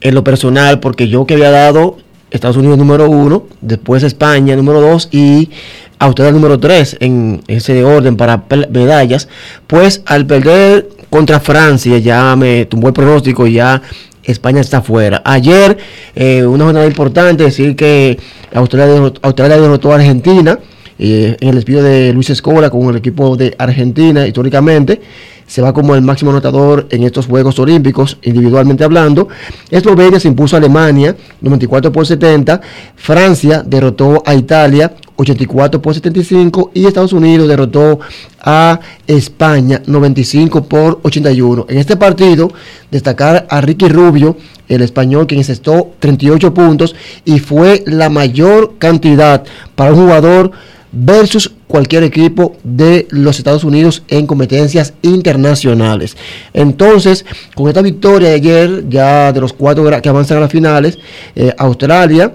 en 0.01 0.14
lo 0.14 0.25
personal, 0.25 0.81
porque 0.81 1.09
yo 1.09 1.27
que 1.27 1.35
había 1.35 1.51
dado 1.51 1.97
Estados 2.31 2.57
Unidos 2.57 2.79
número 2.79 3.09
uno, 3.09 3.44
después 3.61 4.03
España 4.03 4.57
número 4.57 4.81
dos 4.81 5.09
y 5.12 5.51
Australia 5.99 6.33
número 6.33 6.59
tres 6.59 6.97
en 7.01 7.42
ese 7.47 7.85
orden 7.85 8.16
para 8.16 8.44
medallas, 8.70 9.29
pues 9.66 10.03
al 10.07 10.27
perder 10.27 10.88
contra 11.11 11.38
Francia 11.40 11.99
ya 11.99 12.35
me 12.37 12.64
tumbó 12.66 12.88
el 12.88 12.94
pronóstico 12.94 13.47
ya 13.47 13.83
España 14.25 14.61
está 14.61 14.83
fuera. 14.83 15.23
Ayer, 15.25 15.77
eh, 16.14 16.44
una 16.44 16.64
jornada 16.64 16.87
importante, 16.87 17.44
decir 17.44 17.77
que 17.77 18.18
Australia, 18.53 19.12
Australia 19.23 19.61
derrotó 19.61 19.92
a 19.92 19.97
Argentina 19.97 20.59
eh, 20.99 21.37
en 21.41 21.49
el 21.49 21.55
despido 21.57 21.83
de 21.83 22.13
Luis 22.13 22.31
Escola 22.31 22.71
con 22.71 22.89
el 22.89 22.97
equipo 22.97 23.37
de 23.37 23.55
Argentina 23.59 24.27
históricamente 24.27 25.01
se 25.47 25.63
va 25.63 25.73
como 25.73 25.95
el 25.95 26.03
máximo 26.03 26.31
anotador 26.31 26.87
en 26.91 27.03
estos 27.03 27.27
Juegos 27.27 27.59
Olímpicos, 27.59 28.19
individualmente 28.23 28.85
hablando. 28.85 29.29
Eslovenia 29.71 30.19
se 30.19 30.29
impuso 30.29 30.57
a 30.57 30.59
Alemania 30.59 31.15
94 31.41 31.93
por 31.93 32.07
70, 32.07 32.61
Francia 32.97 33.63
derrotó 33.65 34.23
a 34.25 34.35
Italia 34.35 34.95
84 35.17 35.81
por 35.81 35.95
75 35.95 36.73
y 36.75 36.87
Estados 36.87 37.13
Unidos 37.13 37.49
derrotó 37.49 38.01
a 38.41 38.81
España 39.07 39.81
95 39.87 40.65
por 40.65 41.01
81. 41.03 41.67
En 41.69 41.79
este 41.79 41.97
partido 41.97 42.51
destacar 42.91 43.47
a 43.49 43.61
Ricky 43.61 43.89
Rubio, 43.89 44.37
el 44.69 44.83
español 44.83 45.27
que 45.27 45.37
encestó 45.37 45.93
38 46.01 46.53
puntos 46.53 46.97
y 47.25 47.39
fue 47.39 47.85
la 47.87 48.09
mayor 48.09 48.75
cantidad 48.79 49.45
para 49.77 49.93
un 49.93 50.01
jugador 50.01 50.53
versus 50.95 51.51
cualquier 51.67 52.05
equipo 52.05 52.57
de 52.63 53.07
los 53.11 53.39
Estados 53.39 53.65
Unidos 53.65 54.03
en 54.09 54.27
competencias 54.27 54.95
internacionales. 55.03 56.17
Entonces, 56.53 57.25
con 57.55 57.69
esta 57.69 57.83
victoria 57.83 58.29
de 58.29 58.35
ayer, 58.35 58.85
ya 58.89 59.33
de 59.33 59.41
los 59.41 59.53
cuatro 59.53 59.85
que 60.01 60.09
avanzan 60.09 60.39
a 60.39 60.41
las 60.41 60.53
finales, 60.53 60.99
eh, 61.35 61.53
Australia, 61.59 62.33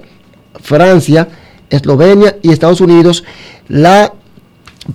Francia, 0.61 1.27
Eslovenia 1.69 2.37
y 2.41 2.51
Estados 2.51 2.81
Unidos, 2.81 3.23
la 3.69 4.13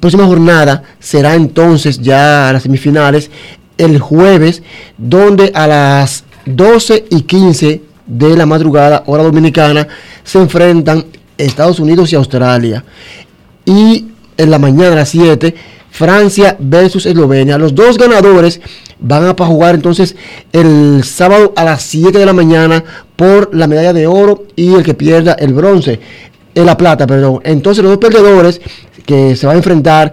próxima 0.00 0.26
jornada 0.26 0.82
será 0.98 1.34
entonces 1.34 2.00
ya 2.00 2.48
a 2.48 2.52
las 2.52 2.64
semifinales 2.64 3.30
el 3.78 3.98
jueves, 3.98 4.62
donde 4.98 5.50
a 5.54 5.66
las 5.66 6.24
12 6.46 7.06
y 7.10 7.22
15 7.22 7.82
de 8.06 8.36
la 8.36 8.46
madrugada, 8.46 9.04
hora 9.06 9.22
dominicana, 9.22 9.88
se 10.22 10.38
enfrentan 10.38 11.06
Estados 11.38 11.80
Unidos 11.80 12.12
y 12.12 12.16
Australia. 12.16 12.84
Y 13.64 14.06
en 14.36 14.50
la 14.50 14.58
mañana 14.58 14.92
a 14.92 14.96
las 14.96 15.08
7, 15.10 15.54
Francia 15.90 16.56
versus 16.58 17.06
Eslovenia. 17.06 17.56
Los 17.56 17.74
dos 17.74 17.98
ganadores 17.98 18.60
van 18.98 19.24
a 19.26 19.34
jugar 19.34 19.76
entonces 19.76 20.16
el 20.52 21.04
sábado 21.04 21.52
a 21.56 21.64
las 21.64 21.82
7 21.82 22.18
de 22.18 22.26
la 22.26 22.32
mañana 22.32 22.82
por 23.14 23.54
la 23.54 23.66
medalla 23.68 23.92
de 23.92 24.06
oro 24.06 24.44
y 24.56 24.74
el 24.74 24.82
que 24.82 24.94
pierda 24.94 25.34
el 25.34 25.54
bronce, 25.54 26.00
en 26.54 26.66
la 26.66 26.76
plata, 26.76 27.06
perdón. 27.06 27.40
Entonces 27.44 27.84
los 27.84 27.92
dos 27.92 28.10
perdedores 28.10 28.60
que 29.06 29.36
se 29.36 29.46
van 29.46 29.54
a 29.54 29.58
enfrentar 29.58 30.12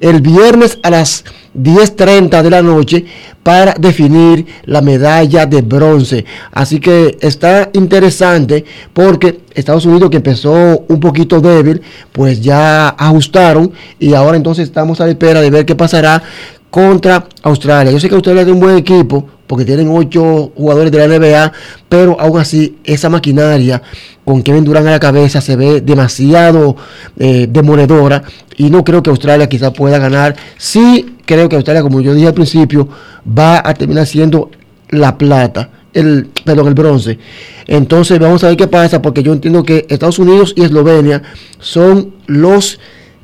el 0.00 0.20
viernes 0.20 0.78
a 0.82 0.90
las 0.90 1.24
10.30 1.54 2.42
de 2.42 2.50
la 2.50 2.62
noche 2.62 3.04
para 3.42 3.74
definir 3.74 4.46
la 4.64 4.80
medalla 4.80 5.46
de 5.46 5.62
bronce. 5.62 6.24
Así 6.52 6.80
que 6.80 7.18
está 7.20 7.70
interesante 7.72 8.64
porque 8.92 9.40
Estados 9.54 9.86
Unidos 9.86 10.10
que 10.10 10.18
empezó 10.18 10.84
un 10.88 11.00
poquito 11.00 11.40
débil, 11.40 11.82
pues 12.12 12.40
ya 12.40 12.88
ajustaron 12.88 13.72
y 13.98 14.14
ahora 14.14 14.36
entonces 14.36 14.64
estamos 14.64 15.00
a 15.00 15.04
la 15.04 15.10
espera 15.10 15.40
de 15.40 15.50
ver 15.50 15.66
qué 15.66 15.74
pasará 15.74 16.22
contra 16.70 17.26
Australia. 17.42 17.92
Yo 17.92 18.00
sé 18.00 18.08
que 18.08 18.14
Australia 18.14 18.42
es 18.42 18.48
un 18.48 18.60
buen 18.60 18.78
equipo 18.78 19.26
porque 19.46 19.66
tienen 19.66 19.90
ocho 19.90 20.52
jugadores 20.56 20.90
de 20.90 20.98
la 20.98 21.06
NBA, 21.06 21.52
pero 21.90 22.18
aún 22.18 22.40
así 22.40 22.78
esa 22.84 23.10
maquinaria 23.10 23.82
con 24.24 24.42
Kevin 24.42 24.64
Durant 24.64 24.86
a 24.86 24.92
la 24.92 25.00
cabeza 25.00 25.42
se 25.42 25.56
ve 25.56 25.82
demasiado 25.82 26.76
eh, 27.18 27.46
demoledora 27.50 28.22
y 28.56 28.70
no 28.70 28.84
creo 28.84 29.02
que 29.02 29.10
Australia 29.10 29.50
quizá 29.50 29.70
pueda 29.72 29.98
ganar. 29.98 30.34
Sí 30.56 31.16
creo 31.32 31.48
que 31.48 31.56
Australia, 31.56 31.82
como 31.82 32.00
yo 32.00 32.14
dije 32.14 32.28
al 32.28 32.34
principio, 32.34 32.88
va 33.26 33.62
a 33.64 33.74
terminar 33.74 34.06
siendo 34.06 34.50
la 34.90 35.16
plata, 35.16 35.70
el, 35.92 36.28
perdón, 36.44 36.68
el 36.68 36.74
bronce. 36.74 37.18
Entonces 37.66 38.18
vamos 38.18 38.44
a 38.44 38.48
ver 38.48 38.56
qué 38.56 38.66
pasa 38.66 39.00
porque 39.00 39.22
yo 39.22 39.32
entiendo 39.32 39.62
que 39.62 39.86
Estados 39.88 40.18
Unidos 40.18 40.52
y 40.56 40.62
Eslovenia 40.62 41.22
son 41.58 42.14
los 42.26 42.78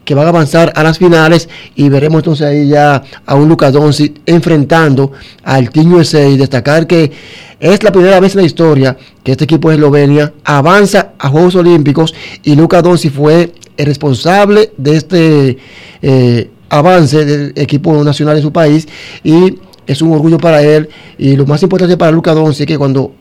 que 0.04 0.14
van 0.14 0.24
a 0.24 0.30
avanzar 0.30 0.72
a 0.74 0.82
las 0.82 0.96
finales 0.96 1.50
y 1.76 1.90
veremos 1.90 2.20
entonces 2.20 2.46
ahí 2.46 2.68
ya 2.68 3.02
a 3.26 3.34
un 3.34 3.46
Luka 3.46 3.70
Doncic 3.70 4.22
enfrentando 4.24 5.12
al 5.42 5.68
Team 5.68 5.92
USA 5.92 6.26
y 6.26 6.38
destacar 6.38 6.86
que 6.86 7.12
es 7.60 7.82
la 7.82 7.92
primera 7.92 8.18
vez 8.18 8.34
en 8.34 8.40
la 8.40 8.46
historia 8.46 8.96
que 9.22 9.32
este 9.32 9.44
equipo 9.44 9.68
de 9.68 9.74
Eslovenia 9.74 10.32
avanza 10.44 11.12
a 11.18 11.28
Juegos 11.28 11.56
Olímpicos 11.56 12.14
y 12.42 12.56
Luka 12.56 12.80
Doncic 12.80 13.12
fue 13.12 13.52
el 13.76 13.84
responsable 13.84 14.72
de 14.78 14.96
este 14.96 15.58
eh, 16.00 16.50
avance 16.68 17.24
del 17.24 17.52
equipo 17.56 18.02
nacional 18.04 18.36
de 18.36 18.42
su 18.42 18.52
país 18.52 18.86
y 19.24 19.58
es 19.86 20.02
un 20.02 20.12
orgullo 20.12 20.38
para 20.38 20.62
él 20.62 20.88
y 21.16 21.36
lo 21.36 21.46
más 21.46 21.62
importante 21.62 21.96
para 21.96 22.12
Luka 22.12 22.34
Doncic 22.34 22.60
es 22.60 22.66
que 22.66 22.78
cuando 22.78 23.12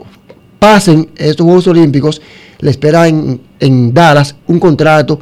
pasen 0.60 1.10
estos 1.16 1.46
Juegos 1.46 1.68
Olímpicos 1.68 2.22
le 2.60 2.72
espera 2.72 3.08
en, 3.08 3.40
en 3.60 3.94
Dallas 3.94 4.36
un 4.48 4.60
contrato 4.60 5.20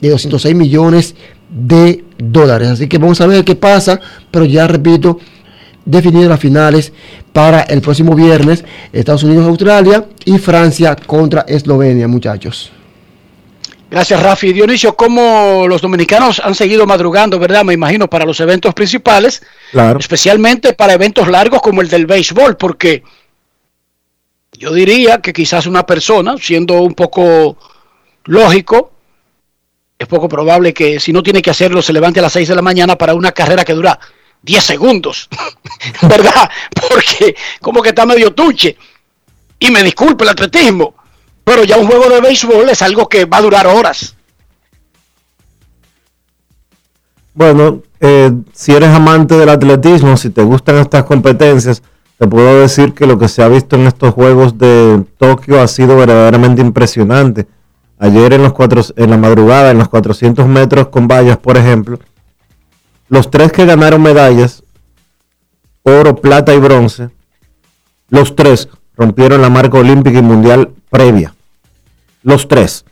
de 0.00 0.10
206 0.10 0.54
millones 0.54 1.14
de 1.50 2.04
dólares. 2.18 2.68
Así 2.68 2.88
que 2.88 2.98
vamos 2.98 3.20
a 3.20 3.26
ver 3.26 3.44
qué 3.44 3.54
pasa, 3.54 4.00
pero 4.30 4.44
ya 4.44 4.66
repito, 4.66 5.18
definido 5.84 6.28
las 6.28 6.40
finales 6.40 6.92
para 7.32 7.62
el 7.62 7.80
próximo 7.80 8.14
viernes, 8.14 8.64
Estados 8.92 9.22
Unidos, 9.22 9.46
Australia 9.46 10.06
y 10.24 10.38
Francia 10.38 10.96
contra 11.06 11.42
Eslovenia, 11.42 12.08
muchachos. 12.08 12.70
Gracias, 13.94 14.20
Rafi. 14.20 14.52
Dionisio, 14.52 14.96
¿cómo 14.96 15.66
los 15.68 15.80
dominicanos 15.80 16.40
han 16.40 16.56
seguido 16.56 16.84
madrugando, 16.84 17.38
verdad? 17.38 17.64
Me 17.64 17.74
imagino, 17.74 18.10
para 18.10 18.24
los 18.24 18.40
eventos 18.40 18.74
principales, 18.74 19.40
claro. 19.70 20.00
especialmente 20.00 20.72
para 20.72 20.94
eventos 20.94 21.28
largos 21.28 21.62
como 21.62 21.80
el 21.80 21.88
del 21.88 22.04
béisbol, 22.04 22.56
porque 22.56 23.04
yo 24.54 24.74
diría 24.74 25.20
que 25.20 25.32
quizás 25.32 25.66
una 25.66 25.86
persona, 25.86 26.34
siendo 26.38 26.82
un 26.82 26.94
poco 26.94 27.56
lógico, 28.24 28.90
es 29.96 30.08
poco 30.08 30.28
probable 30.28 30.74
que 30.74 30.98
si 30.98 31.12
no 31.12 31.22
tiene 31.22 31.40
que 31.40 31.50
hacerlo 31.50 31.80
se 31.80 31.92
levante 31.92 32.18
a 32.18 32.22
las 32.22 32.32
6 32.32 32.48
de 32.48 32.56
la 32.56 32.62
mañana 32.62 32.98
para 32.98 33.14
una 33.14 33.30
carrera 33.30 33.64
que 33.64 33.74
dura 33.74 34.00
10 34.42 34.64
segundos, 34.64 35.28
¿verdad? 36.02 36.50
Porque 36.88 37.36
como 37.60 37.80
que 37.80 37.90
está 37.90 38.04
medio 38.04 38.34
tuche. 38.34 38.76
Y 39.60 39.70
me 39.70 39.84
disculpe 39.84 40.24
el 40.24 40.30
atletismo, 40.30 40.96
pero 41.44 41.64
ya 41.64 41.78
un 41.78 41.86
juego 41.86 42.08
de 42.08 42.20
béisbol 42.20 42.68
es 42.70 42.82
algo 42.82 43.08
que 43.08 43.26
va 43.26 43.36
a 43.38 43.42
durar 43.42 43.66
horas. 43.66 44.16
Bueno, 47.34 47.82
eh, 48.00 48.32
si 48.52 48.72
eres 48.72 48.90
amante 48.90 49.36
del 49.36 49.48
atletismo, 49.48 50.16
si 50.16 50.30
te 50.30 50.42
gustan 50.42 50.76
estas 50.76 51.04
competencias, 51.04 51.82
te 52.16 52.28
puedo 52.28 52.60
decir 52.60 52.94
que 52.94 53.06
lo 53.06 53.18
que 53.18 53.28
se 53.28 53.42
ha 53.42 53.48
visto 53.48 53.76
en 53.76 53.86
estos 53.86 54.14
Juegos 54.14 54.56
de 54.56 55.04
Tokio 55.18 55.60
ha 55.60 55.66
sido 55.66 55.96
verdaderamente 55.96 56.62
impresionante. 56.62 57.46
Ayer 57.98 58.32
en, 58.34 58.42
los 58.42 58.52
cuatro, 58.52 58.82
en 58.96 59.10
la 59.10 59.16
madrugada, 59.16 59.72
en 59.72 59.78
los 59.78 59.88
400 59.88 60.46
metros 60.46 60.88
con 60.88 61.08
vallas, 61.08 61.38
por 61.38 61.56
ejemplo, 61.56 61.98
los 63.08 63.30
tres 63.30 63.50
que 63.52 63.66
ganaron 63.66 64.02
medallas, 64.02 64.62
oro, 65.82 66.14
plata 66.16 66.54
y 66.54 66.58
bronce, 66.58 67.10
los 68.08 68.36
tres 68.36 68.68
rompieron 68.96 69.42
la 69.42 69.50
marca 69.50 69.78
olímpica 69.78 70.18
y 70.18 70.22
mundial 70.22 70.70
previa. 70.88 71.33
Los 72.24 72.48
tres. 72.48 72.86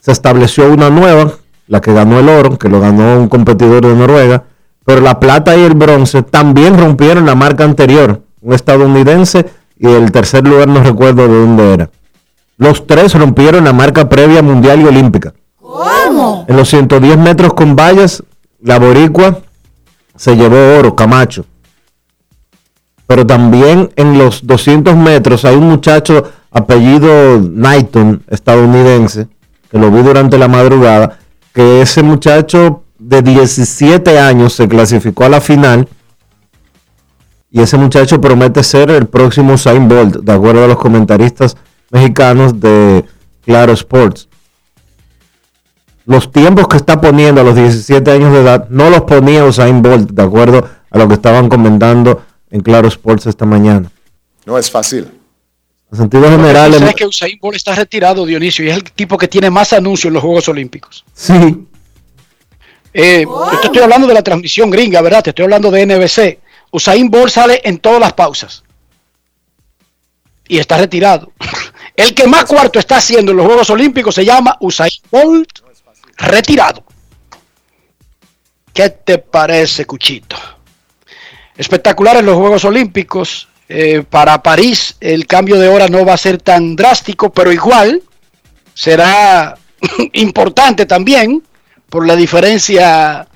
Se 0.00 0.12
estableció 0.12 0.72
una 0.72 0.88
nueva, 0.88 1.32
la 1.66 1.80
que 1.80 1.92
ganó 1.92 2.20
el 2.20 2.28
oro, 2.28 2.56
que 2.56 2.68
lo 2.68 2.80
ganó 2.80 3.18
un 3.18 3.28
competidor 3.28 3.84
de 3.84 3.94
Noruega, 3.94 4.44
pero 4.84 5.00
la 5.00 5.18
plata 5.18 5.56
y 5.56 5.62
el 5.62 5.74
bronce 5.74 6.22
también 6.22 6.78
rompieron 6.78 7.26
la 7.26 7.34
marca 7.34 7.64
anterior, 7.64 8.22
un 8.40 8.54
estadounidense 8.54 9.46
y 9.76 9.88
el 9.88 10.12
tercer 10.12 10.46
lugar 10.46 10.68
no 10.68 10.82
recuerdo 10.84 11.26
de 11.26 11.40
dónde 11.40 11.74
era. 11.74 11.90
Los 12.56 12.86
tres 12.86 13.14
rompieron 13.14 13.64
la 13.64 13.72
marca 13.72 14.08
previa 14.08 14.42
mundial 14.42 14.80
y 14.82 14.84
olímpica. 14.84 15.34
¿Cómo? 15.60 16.44
En 16.46 16.56
los 16.56 16.68
110 16.68 17.18
metros 17.18 17.52
con 17.54 17.74
vallas, 17.74 18.22
la 18.60 18.78
boricua 18.78 19.40
se 20.14 20.36
llevó 20.36 20.78
oro, 20.78 20.94
Camacho. 20.94 21.46
Pero 23.08 23.26
también 23.26 23.90
en 23.96 24.18
los 24.18 24.46
200 24.46 24.94
metros 24.94 25.44
hay 25.44 25.56
un 25.56 25.68
muchacho 25.68 26.30
apellido 26.54 27.40
Knighton, 27.40 28.22
estadounidense, 28.28 29.28
que 29.70 29.78
lo 29.78 29.90
vi 29.90 30.02
durante 30.02 30.38
la 30.38 30.48
madrugada, 30.48 31.18
que 31.52 31.82
ese 31.82 32.02
muchacho 32.02 32.84
de 32.98 33.20
17 33.20 34.18
años 34.18 34.54
se 34.54 34.68
clasificó 34.68 35.24
a 35.24 35.28
la 35.28 35.40
final 35.40 35.88
y 37.50 37.60
ese 37.60 37.76
muchacho 37.76 38.20
promete 38.20 38.62
ser 38.62 38.90
el 38.90 39.06
próximo 39.06 39.54
Usain 39.54 39.88
Bolt, 39.88 40.16
de 40.16 40.32
acuerdo 40.32 40.64
a 40.64 40.68
los 40.68 40.78
comentaristas 40.78 41.56
mexicanos 41.90 42.58
de 42.60 43.04
Claro 43.44 43.72
Sports. 43.72 44.28
Los 46.06 46.30
tiempos 46.30 46.68
que 46.68 46.76
está 46.76 47.00
poniendo 47.00 47.40
a 47.40 47.44
los 47.44 47.54
17 47.54 48.10
años 48.10 48.32
de 48.32 48.42
edad 48.42 48.68
no 48.70 48.90
los 48.90 49.02
ponía 49.02 49.44
Usain 49.44 49.82
Bolt, 49.82 50.10
de 50.10 50.22
acuerdo 50.22 50.68
a 50.90 50.98
lo 50.98 51.08
que 51.08 51.14
estaban 51.14 51.48
comentando 51.48 52.22
en 52.50 52.60
Claro 52.60 52.88
Sports 52.88 53.26
esta 53.26 53.44
mañana. 53.44 53.90
No 54.46 54.56
es 54.56 54.70
fácil. 54.70 55.08
En 55.94 55.98
sentido 56.00 56.28
general, 56.28 56.74
el- 56.74 56.80
sabes 56.80 56.94
que 56.96 57.06
Usain 57.06 57.38
Bolt 57.40 57.54
está 57.54 57.72
retirado, 57.72 58.26
Dionisio, 58.26 58.64
y 58.64 58.68
es 58.70 58.74
el 58.76 58.82
tipo 58.82 59.16
que 59.16 59.28
tiene 59.28 59.48
más 59.48 59.72
anuncios 59.72 60.06
en 60.08 60.14
los 60.14 60.22
Juegos 60.24 60.48
Olímpicos. 60.48 61.04
sí, 61.14 61.32
Eh, 62.96 63.24
yo 63.26 63.58
te 63.60 63.66
estoy 63.66 63.82
hablando 63.82 64.06
de 64.08 64.14
la 64.14 64.22
transmisión 64.22 64.70
gringa, 64.70 65.00
¿verdad? 65.00 65.22
Te 65.22 65.30
estoy 65.30 65.44
hablando 65.44 65.68
de 65.70 65.82
NBC. 65.86 66.38
Usain 66.72 67.08
Bolt 67.10 67.28
sale 67.32 67.60
en 67.64 67.78
todas 67.78 67.98
las 68.00 68.12
pausas. 68.12 68.62
Y 70.48 70.58
está 70.58 70.76
retirado. 70.78 71.32
El 71.96 72.12
que 72.14 72.26
más 72.28 72.44
cuarto 72.44 72.78
está 72.80 72.96
haciendo 72.98 73.30
en 73.32 73.36
los 73.38 73.46
Juegos 73.46 73.70
Olímpicos 73.70 74.14
se 74.16 74.24
llama 74.24 74.56
Usain 74.60 74.90
Bolt 75.10 75.48
retirado. 76.18 76.84
¿Qué 78.72 78.90
te 78.90 79.18
parece, 79.18 79.84
Cuchito? 79.86 80.36
Espectacular 81.56 82.16
en 82.16 82.26
los 82.26 82.36
Juegos 82.36 82.64
Olímpicos. 82.64 83.48
Eh, 83.68 84.04
para 84.08 84.42
París 84.42 84.96
el 85.00 85.26
cambio 85.26 85.58
de 85.58 85.68
hora 85.68 85.88
no 85.88 86.04
va 86.04 86.14
a 86.14 86.18
ser 86.18 86.40
tan 86.40 86.76
drástico, 86.76 87.32
pero 87.32 87.50
igual 87.50 88.02
será 88.74 89.56
importante 90.12 90.84
también 90.86 91.42
por 91.88 92.06
la 92.06 92.16
diferencia 92.16 93.26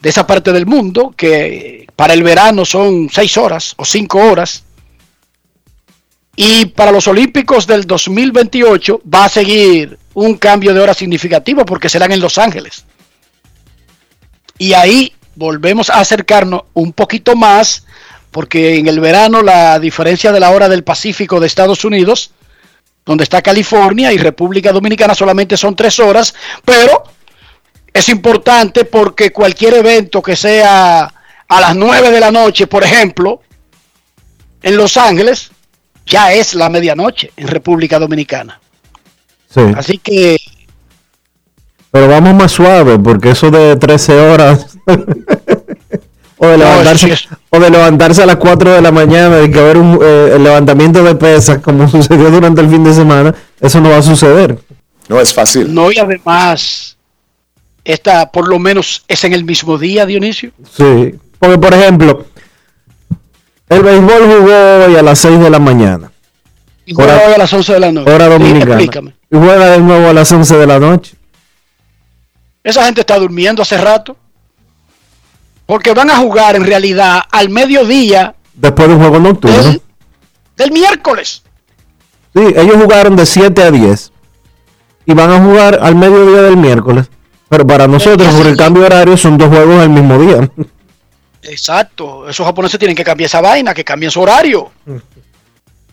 de 0.00 0.10
esa 0.10 0.26
parte 0.26 0.52
del 0.52 0.66
mundo, 0.66 1.14
que 1.16 1.86
para 1.96 2.14
el 2.14 2.22
verano 2.22 2.64
son 2.64 3.08
seis 3.10 3.36
horas 3.36 3.74
o 3.76 3.84
cinco 3.84 4.18
horas. 4.18 4.64
Y 6.36 6.66
para 6.66 6.90
los 6.90 7.06
Olímpicos 7.06 7.66
del 7.66 7.86
2028 7.86 9.02
va 9.12 9.26
a 9.26 9.28
seguir 9.28 9.98
un 10.14 10.36
cambio 10.36 10.74
de 10.74 10.80
hora 10.80 10.94
significativo 10.94 11.64
porque 11.64 11.88
serán 11.88 12.10
en 12.12 12.20
Los 12.20 12.38
Ángeles. 12.38 12.84
Y 14.58 14.72
ahí 14.72 15.12
volvemos 15.36 15.90
a 15.90 16.00
acercarnos 16.00 16.62
un 16.74 16.92
poquito 16.92 17.36
más 17.36 17.86
porque 18.34 18.78
en 18.78 18.88
el 18.88 18.98
verano 18.98 19.42
la 19.42 19.78
diferencia 19.78 20.32
de 20.32 20.40
la 20.40 20.50
hora 20.50 20.68
del 20.68 20.82
Pacífico 20.82 21.38
de 21.38 21.46
Estados 21.46 21.84
Unidos, 21.84 22.32
donde 23.06 23.22
está 23.22 23.40
California 23.40 24.12
y 24.12 24.18
República 24.18 24.72
Dominicana 24.72 25.14
solamente 25.14 25.56
son 25.56 25.76
tres 25.76 26.00
horas, 26.00 26.34
pero 26.64 27.04
es 27.92 28.08
importante 28.08 28.86
porque 28.86 29.32
cualquier 29.32 29.74
evento 29.74 30.20
que 30.20 30.34
sea 30.34 31.14
a 31.46 31.60
las 31.60 31.76
9 31.76 32.10
de 32.10 32.18
la 32.18 32.32
noche, 32.32 32.66
por 32.66 32.82
ejemplo, 32.82 33.40
en 34.60 34.76
Los 34.76 34.96
Ángeles, 34.96 35.52
ya 36.04 36.32
es 36.32 36.54
la 36.54 36.68
medianoche 36.68 37.30
en 37.36 37.46
República 37.46 38.00
Dominicana. 38.00 38.60
sí. 39.48 39.60
Así 39.76 39.98
que 39.98 40.36
Pero 41.92 42.08
vamos 42.08 42.34
más 42.34 42.50
suave, 42.50 42.98
porque 42.98 43.30
eso 43.30 43.52
de 43.52 43.76
13 43.76 44.12
horas. 44.12 44.76
o, 46.36 46.46
de 46.48 46.58
levantarse, 46.58 47.16
sí 47.16 47.28
o 47.50 47.60
de 47.60 47.70
levantarse 47.70 48.22
a 48.22 48.26
las 48.26 48.36
4 48.36 48.72
de 48.72 48.80
la 48.82 48.90
mañana 48.90 49.42
y 49.42 49.50
que 49.50 49.58
haber 49.60 49.78
un 49.78 49.98
eh, 50.02 50.32
el 50.34 50.42
levantamiento 50.44 51.02
de 51.04 51.14
pesas, 51.14 51.58
como 51.58 51.88
sucedió 51.90 52.30
durante 52.30 52.60
el 52.60 52.68
fin 52.68 52.82
de 52.84 52.92
semana, 52.92 53.34
eso 53.60 53.80
no 53.80 53.90
va 53.90 53.98
a 53.98 54.02
suceder. 54.02 54.58
No 55.08 55.20
es 55.20 55.32
fácil. 55.34 55.72
no 55.72 55.92
y 55.92 55.98
además 55.98 56.96
esta 57.84 58.30
por 58.32 58.48
lo 58.48 58.58
menos 58.58 59.04
es 59.08 59.22
en 59.24 59.32
el 59.34 59.44
mismo 59.44 59.76
día, 59.78 60.06
Dionisio. 60.06 60.50
Sí. 60.76 61.14
Porque, 61.38 61.58
por 61.58 61.74
ejemplo, 61.74 62.24
el 63.68 63.82
béisbol 63.82 64.22
jugó 64.26 64.84
hoy 64.86 64.96
a 64.96 65.02
las 65.02 65.18
6 65.18 65.38
de 65.40 65.50
la 65.50 65.58
mañana, 65.58 66.10
Y 66.86 66.94
juega 66.94 67.14
Hora- 67.16 67.26
hoy 67.28 67.34
a 67.34 67.38
las 67.38 67.52
11 67.52 67.72
de 67.74 67.80
la 67.80 67.92
noche. 67.92 68.10
hora 68.12 68.24
Sí, 68.26 68.32
dominicana. 68.32 68.74
explícame. 68.74 69.14
Y 69.30 69.36
juega 69.36 69.66
de 69.70 69.78
nuevo 69.80 70.08
a 70.08 70.12
las 70.14 70.30
11 70.32 70.56
de 70.56 70.66
la 70.66 70.78
noche. 70.78 71.14
Esa 72.62 72.84
gente 72.84 73.00
está 73.02 73.18
durmiendo 73.18 73.60
hace 73.62 73.76
rato. 73.76 74.16
Porque 75.66 75.92
van 75.94 76.10
a 76.10 76.16
jugar 76.16 76.56
en 76.56 76.64
realidad 76.64 77.22
al 77.30 77.48
mediodía 77.48 78.34
Después 78.52 78.88
de 78.88 78.94
un 78.94 79.00
juego 79.00 79.18
nocturno. 79.18 79.62
del, 79.62 79.82
del 80.56 80.72
miércoles. 80.72 81.42
Sí, 82.34 82.42
ellos 82.56 82.76
jugaron 82.80 83.16
de 83.16 83.26
7 83.26 83.62
a 83.62 83.70
10 83.70 84.12
y 85.06 85.14
van 85.14 85.30
a 85.30 85.40
jugar 85.42 85.78
al 85.80 85.94
mediodía 85.94 86.42
del 86.42 86.56
miércoles. 86.56 87.06
Pero 87.48 87.66
para 87.66 87.86
nosotros, 87.86 88.34
por 88.34 88.46
el 88.46 88.56
cambio 88.56 88.82
de 88.82 88.86
horario, 88.86 89.16
son 89.16 89.38
dos 89.38 89.48
juegos 89.48 89.82
el 89.82 89.90
mismo 89.90 90.18
día. 90.18 90.50
Exacto. 91.42 92.28
Esos 92.28 92.44
japoneses 92.46 92.78
tienen 92.78 92.96
que 92.96 93.04
cambiar 93.04 93.26
esa 93.26 93.40
vaina, 93.40 93.74
que 93.74 93.84
cambien 93.84 94.10
su 94.10 94.20
horario. 94.20 94.72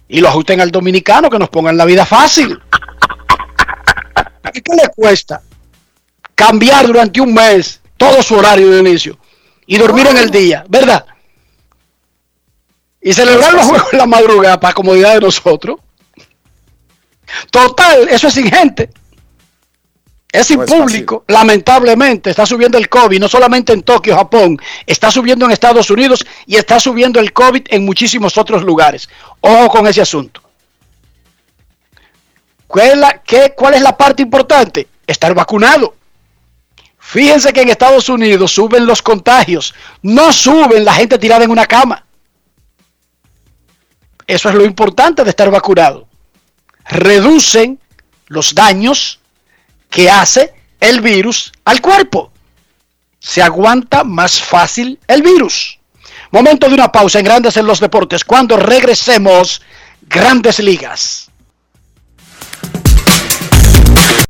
Y 0.08 0.20
lo 0.22 0.30
ajusten 0.30 0.60
al 0.62 0.72
dominicano, 0.72 1.30
que 1.30 1.38
nos 1.40 1.50
pongan 1.50 1.78
la 1.78 1.86
vida 1.86 2.06
fácil. 2.06 2.60
¿Qué 4.54 4.76
le 4.76 4.90
cuesta 4.96 5.42
cambiar 6.36 6.88
durante 6.88 7.22
un 7.22 7.34
mes 7.34 7.80
todo 7.98 8.22
su 8.24 8.36
horario 8.36 8.70
de 8.72 8.80
inicio 8.80 9.18
y 9.66 9.78
dormir 9.78 10.08
en 10.08 10.18
el 10.18 10.30
día, 10.32 10.64
verdad? 10.68 11.06
Y 13.02 13.14
celebrar 13.14 13.54
los 13.54 13.66
juegos 13.66 13.88
en 13.94 13.98
la 14.00 14.06
madrugada 14.06 14.60
para 14.60 14.74
comodidad 14.74 15.16
de 15.16 15.22
nosotros. 15.22 15.80
Total, 17.50 18.08
eso 18.10 18.28
es 18.28 18.34
sin 18.34 18.50
gente. 18.52 18.90
Es 20.32 20.48
sin 20.48 20.58
No 20.58 20.64
es 20.64 20.72
público, 20.72 21.26
lamentablemente, 21.28 22.30
está 22.30 22.46
subiendo 22.46 22.78
el 22.78 22.88
COVID, 22.88 23.20
no 23.20 23.28
solamente 23.28 23.74
en 23.74 23.84
Tokio, 23.84 24.16
Japón, 24.16 24.58
está 24.86 25.12
subiendo 25.12 25.46
en 25.46 25.52
Estados 25.52 25.90
Unidos 25.90 26.26
y 26.46 26.56
está 26.56 26.80
subiendo 26.80 27.20
el 27.20 27.34
COVID 27.34 27.64
en 27.68 27.84
muchísimos 27.86 28.38
otros 28.38 28.64
lugares. 28.64 29.10
Ojo 29.42 29.68
con 29.70 29.88
ese 29.88 30.02
asunto. 30.02 30.42
¿Cuál 32.68 32.88
es 32.92 32.98
la, 32.98 33.22
qué- 33.24 33.54
cuál 33.58 33.74
es 33.74 33.82
la 33.82 33.98
parte 33.98 34.22
importante? 34.24 34.88
Estar 35.06 35.34
vacunado. 35.34 35.96
Fíjense 37.04 37.52
que 37.52 37.62
en 37.62 37.70
Estados 37.70 38.08
Unidos 38.10 38.52
suben 38.52 38.86
los 38.86 39.02
contagios, 39.02 39.74
no 40.04 40.32
suben 40.32 40.86
la 40.86 40.94
gente 40.94 41.18
tirada 41.18 41.44
en 41.44 41.52
una 41.52 41.66
cama. 41.66 42.06
Eso 44.28 44.48
es 44.48 44.56
lo 44.56 44.64
importante 44.64 45.24
de 45.24 45.32
estar 45.32 45.50
vacunado. 45.50 46.08
Reducen 46.86 47.80
los 48.28 48.54
daños 48.54 49.20
que 49.90 50.10
hace 50.10 50.54
el 50.80 51.02
virus 51.02 51.52
al 51.66 51.82
cuerpo. 51.82 52.32
Se 53.20 53.42
aguanta 53.42 54.04
más 54.04 54.40
fácil 54.40 55.00
el 55.08 55.24
virus. 55.24 55.80
Momento 56.30 56.70
de 56.70 56.76
una 56.76 56.92
pausa 56.92 57.20
en 57.20 57.26
Grandes 57.26 57.58
en 57.58 57.66
los 57.66 57.80
Deportes. 57.80 58.24
Cuando 58.24 58.56
regresemos, 58.58 59.62
Grandes 60.04 60.60
Ligas. 60.60 61.31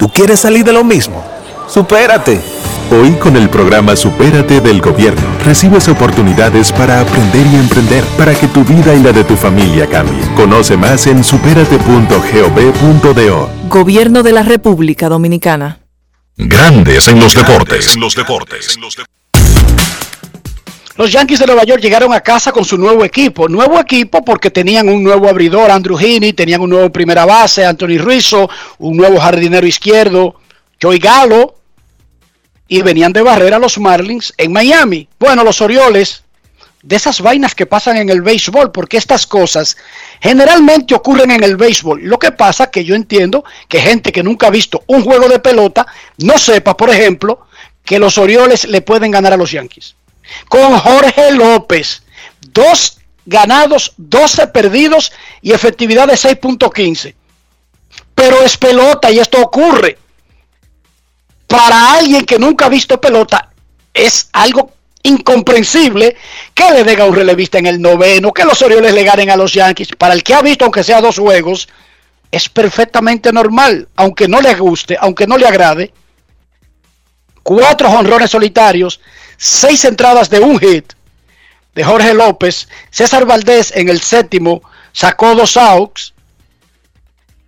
¿Tú 0.00 0.08
quieres 0.08 0.40
salir 0.40 0.64
de 0.64 0.72
lo 0.72 0.82
mismo? 0.82 1.22
¡Supérate! 1.68 2.40
Hoy 2.90 3.12
con 3.16 3.36
el 3.36 3.50
programa 3.50 3.94
Supérate 3.94 4.62
del 4.62 4.80
Gobierno 4.80 5.20
recibes 5.44 5.88
oportunidades 5.88 6.72
para 6.72 7.02
aprender 7.02 7.46
y 7.46 7.56
emprender 7.56 8.02
para 8.16 8.34
que 8.34 8.46
tu 8.48 8.64
vida 8.64 8.94
y 8.94 9.02
la 9.02 9.12
de 9.12 9.24
tu 9.24 9.36
familia 9.36 9.86
cambie. 9.86 10.22
Conoce 10.34 10.78
más 10.78 11.06
en 11.06 11.22
superate.gov.do. 11.22 13.50
Gobierno 13.68 14.22
de 14.22 14.32
la 14.32 14.42
República 14.42 15.10
Dominicana. 15.10 15.80
Grandes 16.34 17.06
en 17.08 17.20
los 17.20 17.34
deportes. 17.34 17.94
los 17.98 18.16
deportes. 18.16 18.78
Los 21.00 21.12
Yankees 21.12 21.38
de 21.38 21.46
Nueva 21.46 21.64
York 21.64 21.80
llegaron 21.80 22.12
a 22.12 22.20
casa 22.20 22.52
con 22.52 22.62
su 22.62 22.76
nuevo 22.76 23.06
equipo. 23.06 23.48
Nuevo 23.48 23.80
equipo 23.80 24.22
porque 24.22 24.50
tenían 24.50 24.86
un 24.86 25.02
nuevo 25.02 25.30
abridor, 25.30 25.70
Andrew 25.70 25.96
Heaney, 25.98 26.34
tenían 26.34 26.60
un 26.60 26.68
nuevo 26.68 26.92
primera 26.92 27.24
base, 27.24 27.64
Anthony 27.64 27.96
Rizzo, 27.96 28.50
un 28.76 28.98
nuevo 28.98 29.18
jardinero 29.18 29.66
izquierdo, 29.66 30.34
Joey 30.78 30.98
Gallo, 30.98 31.54
y 32.68 32.82
venían 32.82 33.14
de 33.14 33.22
barrera 33.22 33.58
los 33.58 33.78
Marlins 33.78 34.34
en 34.36 34.52
Miami. 34.52 35.08
Bueno, 35.18 35.42
los 35.42 35.62
Orioles, 35.62 36.22
de 36.82 36.96
esas 36.96 37.22
vainas 37.22 37.54
que 37.54 37.64
pasan 37.64 37.96
en 37.96 38.10
el 38.10 38.20
béisbol, 38.20 38.70
porque 38.70 38.98
estas 38.98 39.26
cosas 39.26 39.78
generalmente 40.20 40.94
ocurren 40.94 41.30
en 41.30 41.42
el 41.42 41.56
béisbol. 41.56 42.02
Lo 42.02 42.18
que 42.18 42.32
pasa 42.32 42.70
que 42.70 42.84
yo 42.84 42.94
entiendo 42.94 43.42
que 43.68 43.80
gente 43.80 44.12
que 44.12 44.22
nunca 44.22 44.48
ha 44.48 44.50
visto 44.50 44.84
un 44.86 45.02
juego 45.02 45.30
de 45.30 45.38
pelota 45.38 45.86
no 46.18 46.36
sepa, 46.36 46.76
por 46.76 46.90
ejemplo, 46.90 47.46
que 47.86 47.98
los 47.98 48.18
Orioles 48.18 48.68
le 48.68 48.82
pueden 48.82 49.10
ganar 49.10 49.32
a 49.32 49.38
los 49.38 49.50
Yankees 49.50 49.94
con 50.48 50.78
Jorge 50.78 51.32
López. 51.32 52.02
Dos 52.52 52.98
ganados, 53.26 53.92
12 53.96 54.48
perdidos 54.48 55.12
y 55.42 55.52
efectividad 55.52 56.08
de 56.08 56.14
6.15. 56.14 57.14
Pero 58.14 58.42
es 58.42 58.56
pelota 58.56 59.10
y 59.10 59.18
esto 59.18 59.40
ocurre. 59.40 59.98
Para 61.46 61.94
alguien 61.94 62.24
que 62.24 62.38
nunca 62.38 62.66
ha 62.66 62.68
visto 62.68 63.00
pelota, 63.00 63.50
es 63.92 64.28
algo 64.32 64.72
incomprensible 65.02 66.16
que 66.54 66.70
le 66.70 66.84
den 66.84 67.00
a 67.00 67.04
un 67.06 67.14
relevista 67.14 67.58
en 67.58 67.66
el 67.66 67.80
noveno, 67.80 68.32
que 68.32 68.44
los 68.44 68.60
Orioles 68.62 68.92
le 68.92 69.04
ganen 69.04 69.30
a 69.30 69.36
los 69.36 69.52
Yankees. 69.52 69.88
Para 69.96 70.14
el 70.14 70.22
que 70.22 70.34
ha 70.34 70.42
visto, 70.42 70.64
aunque 70.64 70.84
sea 70.84 71.00
dos 71.00 71.18
juegos, 71.18 71.68
es 72.30 72.48
perfectamente 72.48 73.32
normal, 73.32 73.88
aunque 73.96 74.28
no 74.28 74.40
le 74.40 74.54
guste, 74.54 74.96
aunque 75.00 75.26
no 75.26 75.36
le 75.36 75.46
agrade. 75.46 75.92
Cuatro 77.42 77.90
jonrones 77.90 78.30
solitarios, 78.30 79.00
seis 79.40 79.86
entradas 79.86 80.28
de 80.28 80.38
un 80.38 80.58
hit 80.58 80.92
de 81.74 81.82
Jorge 81.82 82.12
López. 82.12 82.68
César 82.90 83.24
Valdés 83.24 83.72
en 83.74 83.88
el 83.88 84.02
séptimo 84.02 84.62
sacó 84.92 85.34
dos 85.34 85.56
outs 85.56 86.12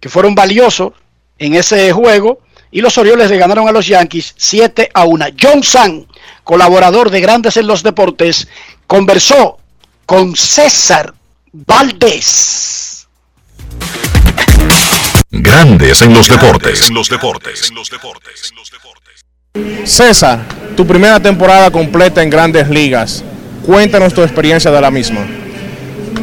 que 0.01 0.09
fueron 0.09 0.34
valiosos 0.34 0.95
en 1.38 1.55
ese 1.55 1.93
juego 1.93 2.40
y 2.70 2.80
los 2.80 2.97
Orioles 2.97 3.30
le 3.30 3.36
ganaron 3.36 3.68
a 3.68 3.72
los 3.72 3.86
Yankees 3.86 4.34
7 4.38 4.90
a 4.95 5.05
1. 5.05 5.26
John 5.40 5.62
San, 5.62 6.07
colaborador 6.43 7.11
de 7.11 7.20
Grandes 7.20 7.59
en 7.59 7.66
los 7.66 7.82
Deportes, 7.82 8.49
conversó 8.86 9.59
con 10.07 10.34
César 10.34 11.12
Valdés. 11.53 13.07
Grandes 15.30 16.01
en 16.01 16.14
los 16.14 16.26
deportes. 16.28 16.88
En 16.88 16.95
los 16.95 17.11
deportes. 17.11 17.68
En 17.68 17.74
los 17.74 17.90
deportes. 17.90 18.53
César, 19.84 20.38
tu 20.74 20.86
primera 20.86 21.20
temporada 21.20 21.70
completa 21.70 22.22
en 22.22 22.30
grandes 22.30 22.70
ligas. 22.70 23.22
Cuéntanos 23.66 24.14
tu 24.14 24.22
experiencia 24.22 24.70
de 24.70 24.80
la 24.80 24.90
misma. 24.90 25.20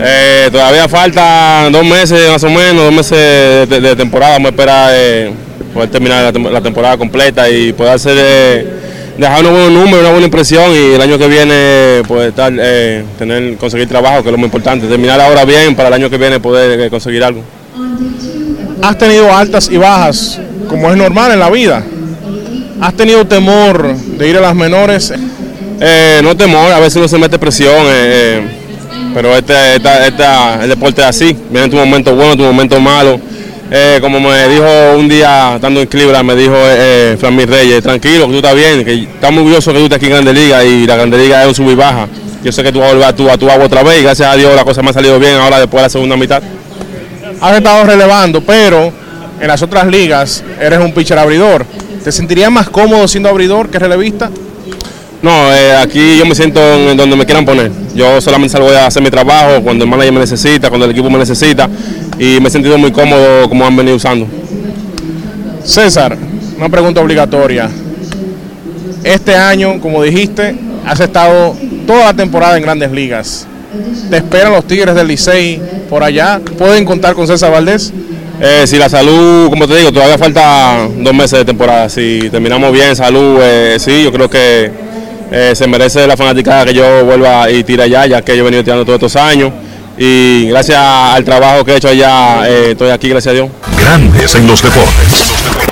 Eh, 0.02 0.50
todavía 0.52 0.88
falta 0.90 1.70
dos 1.72 1.86
meses 1.86 2.28
más 2.28 2.44
o 2.44 2.50
menos, 2.50 2.86
dos 2.86 2.94
meses 2.94 3.70
de, 3.70 3.80
de 3.82 3.96
temporada. 3.96 4.34
Vamos 4.34 4.48
a 4.48 4.50
esperar 4.50 4.92
eh, 4.96 5.32
poder 5.74 5.92
terminar 5.92 6.24
la, 6.24 6.34
tem- 6.34 6.50
la 6.50 6.62
temporada 6.62 6.98
completa 6.98 7.48
y 7.48 7.72
poder 7.74 7.94
hacer, 7.94 8.18
eh, 8.20 8.68
dejar 9.16 9.42
unos 9.42 9.52
buenos 9.52 9.72
números, 9.74 10.00
una 10.00 10.10
buena 10.12 10.26
impresión 10.26 10.72
y 10.72 10.96
el 10.96 11.02
año 11.02 11.20
que 11.20 11.28
viene 11.28 12.00
estar, 12.28 12.52
eh, 12.58 13.04
tener, 13.20 13.58
conseguir 13.58 13.88
trabajo, 13.88 14.24
que 14.24 14.30
es 14.30 14.32
lo 14.32 14.40
muy 14.40 14.46
importante. 14.46 14.88
Terminar 14.88 15.22
ahora 15.22 15.46
bien 15.46 15.76
para 15.76 15.90
el 15.90 15.94
año 15.94 16.10
que 16.10 16.18
viene 16.18 16.40
poder 16.40 16.90
conseguir 16.90 17.24
algo. 17.24 17.44
Has 18.82 18.98
tenido 18.98 19.32
altas 19.32 19.70
y 19.72 19.78
bajas, 19.78 20.40
como 20.68 20.90
es 20.90 20.98
normal 20.98 21.32
en 21.34 21.40
la 21.40 21.52
vida. 21.52 21.84
¿Has 22.82 22.94
tenido 22.94 23.26
temor 23.26 23.94
de 23.96 24.28
ir 24.30 24.38
a 24.38 24.42
las 24.42 24.56
menores? 24.56 25.14
Eh, 25.82 26.20
no 26.24 26.36
temor, 26.36 26.72
a 26.72 26.80
veces 26.80 26.98
uno 26.98 27.08
se 27.08 27.18
mete 27.18 27.38
presión, 27.38 27.74
eh, 27.88 27.90
eh, 27.90 28.42
pero 29.14 29.36
este, 29.36 29.76
esta- 29.76 30.08
esta- 30.08 30.64
el 30.64 30.70
deporte 30.70 31.02
es 31.02 31.08
así, 31.08 31.36
viene 31.50 31.68
tu 31.70 31.76
momento 31.76 32.14
bueno, 32.16 32.36
tu 32.36 32.44
momento 32.44 32.80
malo. 32.80 33.20
Eh, 33.72 34.00
como 34.02 34.20
me 34.20 34.48
dijo 34.48 34.66
un 34.98 35.08
día, 35.08 35.54
estando 35.56 35.80
en 35.82 35.88
Cleveland, 35.88 36.26
me 36.26 36.36
dijo 36.36 36.56
eh, 36.58 37.16
Flammy 37.20 37.46
Reyes, 37.46 37.84
tranquilo, 37.84 38.26
que 38.26 38.32
tú 38.32 38.38
estás 38.38 38.56
bien, 38.56 38.84
que 38.84 38.94
estamos 39.04 39.40
orgullosos 39.42 39.74
que 39.74 39.80
tú 39.80 39.86
estés 39.86 39.98
aquí 39.98 40.06
en 40.08 40.12
Grande 40.14 40.34
Liga 40.34 40.64
y 40.64 40.88
la 40.88 40.96
Grande 40.96 41.18
Liga 41.18 41.42
es 41.44 41.48
un 41.50 41.56
sub 41.56 41.70
y 41.70 41.76
baja. 41.76 42.08
Yo 42.44 42.52
sé 42.52 42.64
que 42.64 42.72
tú 42.72 42.80
vas 42.80 42.90
a 42.90 42.94
volver 42.94 43.08
a 43.10 43.16
tu, 43.16 43.30
a 43.30 43.38
tu 43.38 43.50
agua 43.50 43.66
otra 43.66 43.84
vez 43.84 44.00
y 44.00 44.04
gracias 44.04 44.28
a 44.28 44.36
Dios 44.36 44.56
la 44.56 44.64
cosa 44.64 44.82
me 44.82 44.90
ha 44.90 44.94
salido 44.94 45.20
bien 45.20 45.36
ahora 45.36 45.60
después 45.60 45.82
de 45.82 45.86
la 45.86 45.90
segunda 45.90 46.16
mitad. 46.18 46.42
Has 47.42 47.58
estado 47.58 47.84
relevando, 47.86 48.42
pero 48.42 48.92
en 49.40 49.48
las 49.48 49.62
otras 49.62 49.86
ligas 49.88 50.44
eres 50.60 50.80
un 50.80 50.92
pitcher 50.94 51.20
abridor. 51.20 51.66
¿Te 52.04 52.12
sentirías 52.12 52.52
más 52.52 52.70
cómodo 52.70 53.08
siendo 53.08 53.30
abridor 53.30 53.70
que 53.70 53.78
relevista? 53.78 54.30
No, 55.22 55.54
eh, 55.54 55.76
aquí 55.76 56.18
yo 56.18 56.26
me 56.26 56.34
siento 56.34 56.62
en 56.62 56.96
donde 56.96 57.16
me 57.16 57.26
quieran 57.26 57.46
poner. 57.46 57.72
Yo 57.94 58.22
solamente 58.22 58.54
salgo 58.54 58.70
a 58.70 58.86
hacer 58.86 59.04
mi 59.04 59.10
trabajo 59.10 59.62
cuando 59.62 59.84
el 59.84 59.90
manager 59.90 60.14
me 60.14 60.20
necesita, 60.22 60.70
cuando 60.70 60.86
el 60.86 60.92
equipo 60.92 61.10
me 61.10 61.20
necesita 61.20 61.70
y 62.18 62.40
me 62.40 62.48
he 62.48 62.52
sentido 62.52 62.78
muy 62.78 62.92
cómodo 62.92 63.50
como 63.50 63.66
han 63.66 63.76
venido 63.76 63.98
usando. 63.98 64.28
César, 65.64 66.18
una 66.58 66.70
pregunta 66.70 67.02
obligatoria. 67.02 67.70
Este 69.04 69.36
año, 69.36 69.80
como 69.82 70.02
dijiste, 70.04 70.56
has 70.86 71.00
estado 71.02 71.56
toda 71.86 72.06
la 72.06 72.14
temporada 72.14 72.56
en 72.56 72.64
grandes 72.64 72.92
ligas. 72.92 73.46
¿Te 74.10 74.18
esperan 74.18 74.54
los 74.54 74.66
Tigres 74.66 74.96
del 74.96 75.08
Licey 75.08 75.62
por 75.90 76.04
allá? 76.04 76.40
¿Pueden 76.58 76.86
contar 76.86 77.14
con 77.14 77.28
César 77.28 77.52
Valdés? 77.52 77.92
Eh, 78.42 78.66
si 78.66 78.78
la 78.78 78.88
salud, 78.88 79.50
como 79.50 79.68
te 79.68 79.76
digo, 79.76 79.92
todavía 79.92 80.18
falta 80.18 80.88
dos 80.98 81.14
meses 81.14 81.40
de 81.40 81.46
temporada. 81.46 81.90
Si 81.90 82.30
terminamos 82.32 82.72
bien, 82.72 82.96
salud, 82.96 83.40
eh, 83.42 83.78
sí, 83.80 84.04
yo 84.04 84.12
creo 84.12 84.30
que 84.30 84.72
eh, 85.32 85.54
se 85.56 85.68
merece 85.68 86.08
la 86.08 86.16
fanaticada 86.16 86.66
que 86.66 86.74
yo 86.74 87.06
vuelva 87.06 87.52
y 87.52 87.64
tire 87.64 87.84
allá, 87.84 88.06
ya 88.06 88.22
que 88.22 88.36
yo 88.36 88.42
he 88.42 88.46
venido 88.46 88.64
tirando 88.64 88.86
todos 88.86 88.96
estos 88.98 89.16
años. 89.16 89.52
Y 89.98 90.48
gracias 90.48 90.80
al 90.80 91.26
trabajo 91.26 91.66
que 91.66 91.74
he 91.74 91.76
hecho 91.76 91.90
allá, 91.90 92.50
eh, 92.50 92.72
estoy 92.72 92.90
aquí, 92.90 93.10
gracias 93.10 93.34
a 93.34 93.36
Dios. 93.36 93.50
Grandes 93.78 94.34
en 94.36 94.48
los 94.48 94.64
deportes. 94.64 95.69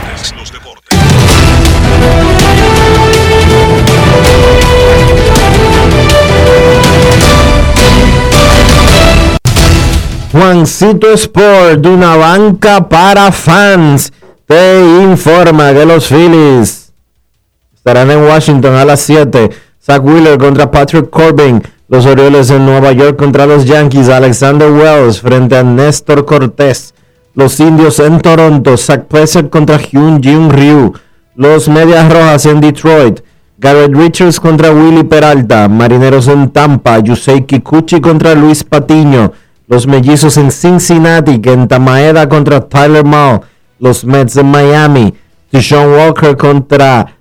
Juancito 10.58 11.14
Sport, 11.14 11.82
de 11.82 11.90
una 11.90 12.16
banca 12.16 12.90
para 12.90 13.32
fans, 13.32 14.12
te 14.48 14.82
informa 15.04 15.72
que 15.72 15.86
los 15.86 16.08
Phillies 16.08 16.92
estarán 17.76 18.10
en 18.10 18.24
Washington 18.24 18.74
a 18.74 18.84
las 18.84 19.02
7. 19.02 19.52
Zach 19.80 20.04
Wheeler 20.04 20.40
contra 20.40 20.72
Patrick 20.72 21.12
Corbin. 21.12 21.62
Los 21.90 22.08
Orioles 22.08 22.50
en 22.50 22.66
Nueva 22.66 22.92
York 22.92 23.18
contra 23.18 23.46
los 23.46 23.66
Yankees. 23.66 24.10
Alexander 24.10 24.72
Wells 24.72 25.22
frente 25.22 25.56
a 25.56 25.62
Néstor 25.62 26.26
Cortés. 26.26 26.96
Los 27.36 27.60
Indios 27.60 28.00
en 28.00 28.20
Toronto. 28.20 28.76
Zach 28.78 29.04
Pleasant 29.04 29.52
contra 29.52 29.78
Hyun 29.78 30.24
Jin 30.24 30.50
Ryu. 30.50 30.92
Los 31.36 31.70
Medias 31.70 32.12
Rojas 32.12 32.48
en 32.48 32.62
Detroit. 32.62 33.20
Garrett 33.60 33.94
Richards 33.94 34.40
contra 34.40 34.72
Willy 34.72 35.04
Peralta. 35.04 35.68
Marineros 35.68 36.28
en 36.28 36.50
Tampa. 36.50 36.98
Yusei 36.98 37.46
Kikuchi 37.46 38.02
contra 38.02 38.34
Luis 38.34 38.64
Patiño. 38.64 39.32
Los 39.68 39.86
Mellizos 39.86 40.38
en 40.38 40.50
Cincinnati. 40.50 41.40
Kenta 41.40 41.78
Maeda 41.78 42.30
contra 42.30 42.62
Tyler 42.62 43.04
Mall. 43.04 43.42
Los 43.80 44.06
Mets 44.06 44.38
en 44.38 44.48
Miami. 44.48 45.14
Tishon 45.52 45.92
Walker 45.94 46.38
contra 46.38 47.18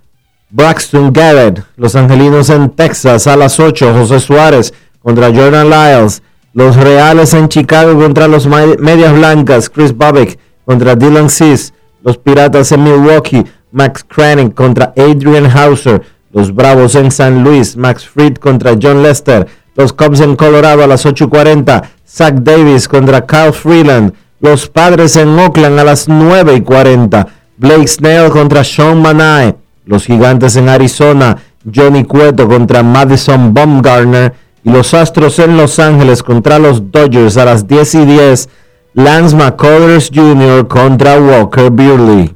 Braxton 0.51 1.13
Garrett. 1.13 1.65
Los 1.77 1.97
Angelinos 1.97 2.49
en 2.51 2.71
Texas 2.71 3.27
a 3.27 3.37
las 3.37 3.59
8. 3.59 3.93
José 3.93 4.21
Suárez 4.21 4.73
contra 5.03 5.27
Jordan 5.35 5.69
Lyles. 5.69 6.23
Los 6.53 6.77
Reales 6.77 7.35
en 7.35 7.49
Chicago 7.49 8.01
contra 8.01 8.29
los 8.29 8.47
Medias 8.47 9.13
Blancas. 9.13 9.69
Chris 9.69 9.97
Babbitt 9.97 10.39
contra 10.65 10.95
Dylan 10.95 11.29
Cis. 11.29 11.75
Los 12.03 12.17
Piratas 12.17 12.71
en 12.71 12.85
Milwaukee. 12.85 13.45
Max 13.73 14.05
Cranning 14.05 14.51
contra 14.51 14.95
Adrian 14.97 15.47
Hauser. 15.47 16.01
Los 16.33 16.55
Bravos 16.55 16.95
en 16.95 17.11
San 17.11 17.43
Luis. 17.43 17.77
Max 17.77 18.07
Fried 18.07 18.37
contra 18.37 18.77
John 18.81 19.03
Lester. 19.03 19.49
Los 19.77 19.93
Cubs 19.93 20.21
en 20.21 20.37
Colorado 20.37 20.83
a 20.83 20.87
las 20.87 21.05
8.40. 21.05 21.83
Zach 22.09 22.35
Davis 22.35 22.89
contra 22.89 23.27
Kyle 23.27 23.53
Freeland. 23.53 24.13
Los 24.41 24.69
Padres 24.69 25.17
en 25.17 25.39
Oakland 25.39 25.79
a 25.79 25.85
las 25.85 26.09
9.40. 26.09 27.27
Blake 27.59 27.87
Snell 27.87 28.31
contra 28.31 28.65
Sean 28.65 29.01
Manae. 29.03 29.57
Los 29.85 30.07
Gigantes 30.07 30.57
en 30.57 30.69
Arizona, 30.69 31.37
Johnny 31.73 32.05
Cueto 32.05 32.49
contra 32.49 32.83
Madison 32.83 33.55
Baumgartner. 33.55 34.35
Y 34.65 34.71
los 34.71 34.95
Astros 34.95 35.39
en 35.39 35.57
Los 35.57 35.79
Ángeles 35.79 36.23
contra 36.23 36.59
los 36.59 36.91
Dodgers 36.91 37.37
a 37.37 37.45
las 37.45 37.69
10 37.69 37.95
y 37.95 38.05
10. 38.05 38.49
Lance 38.95 39.37
McCullers 39.37 40.11
Jr. 40.13 40.67
contra 40.67 41.19
Walker 41.21 41.71
Buehler. 41.71 42.36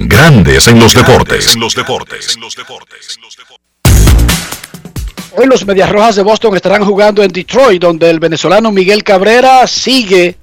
Grandes 0.00 0.68
en 0.68 0.78
los 0.78 0.94
deportes. 0.94 1.56
Hoy 5.36 5.46
los 5.46 5.66
Medias 5.66 5.90
Rojas 5.90 6.14
de 6.14 6.22
Boston 6.22 6.54
estarán 6.54 6.84
jugando 6.84 7.20
en 7.20 7.32
Detroit, 7.32 7.82
donde 7.82 8.08
el 8.08 8.20
venezolano 8.20 8.70
Miguel 8.70 9.02
Cabrera 9.02 9.66
sigue 9.66 10.36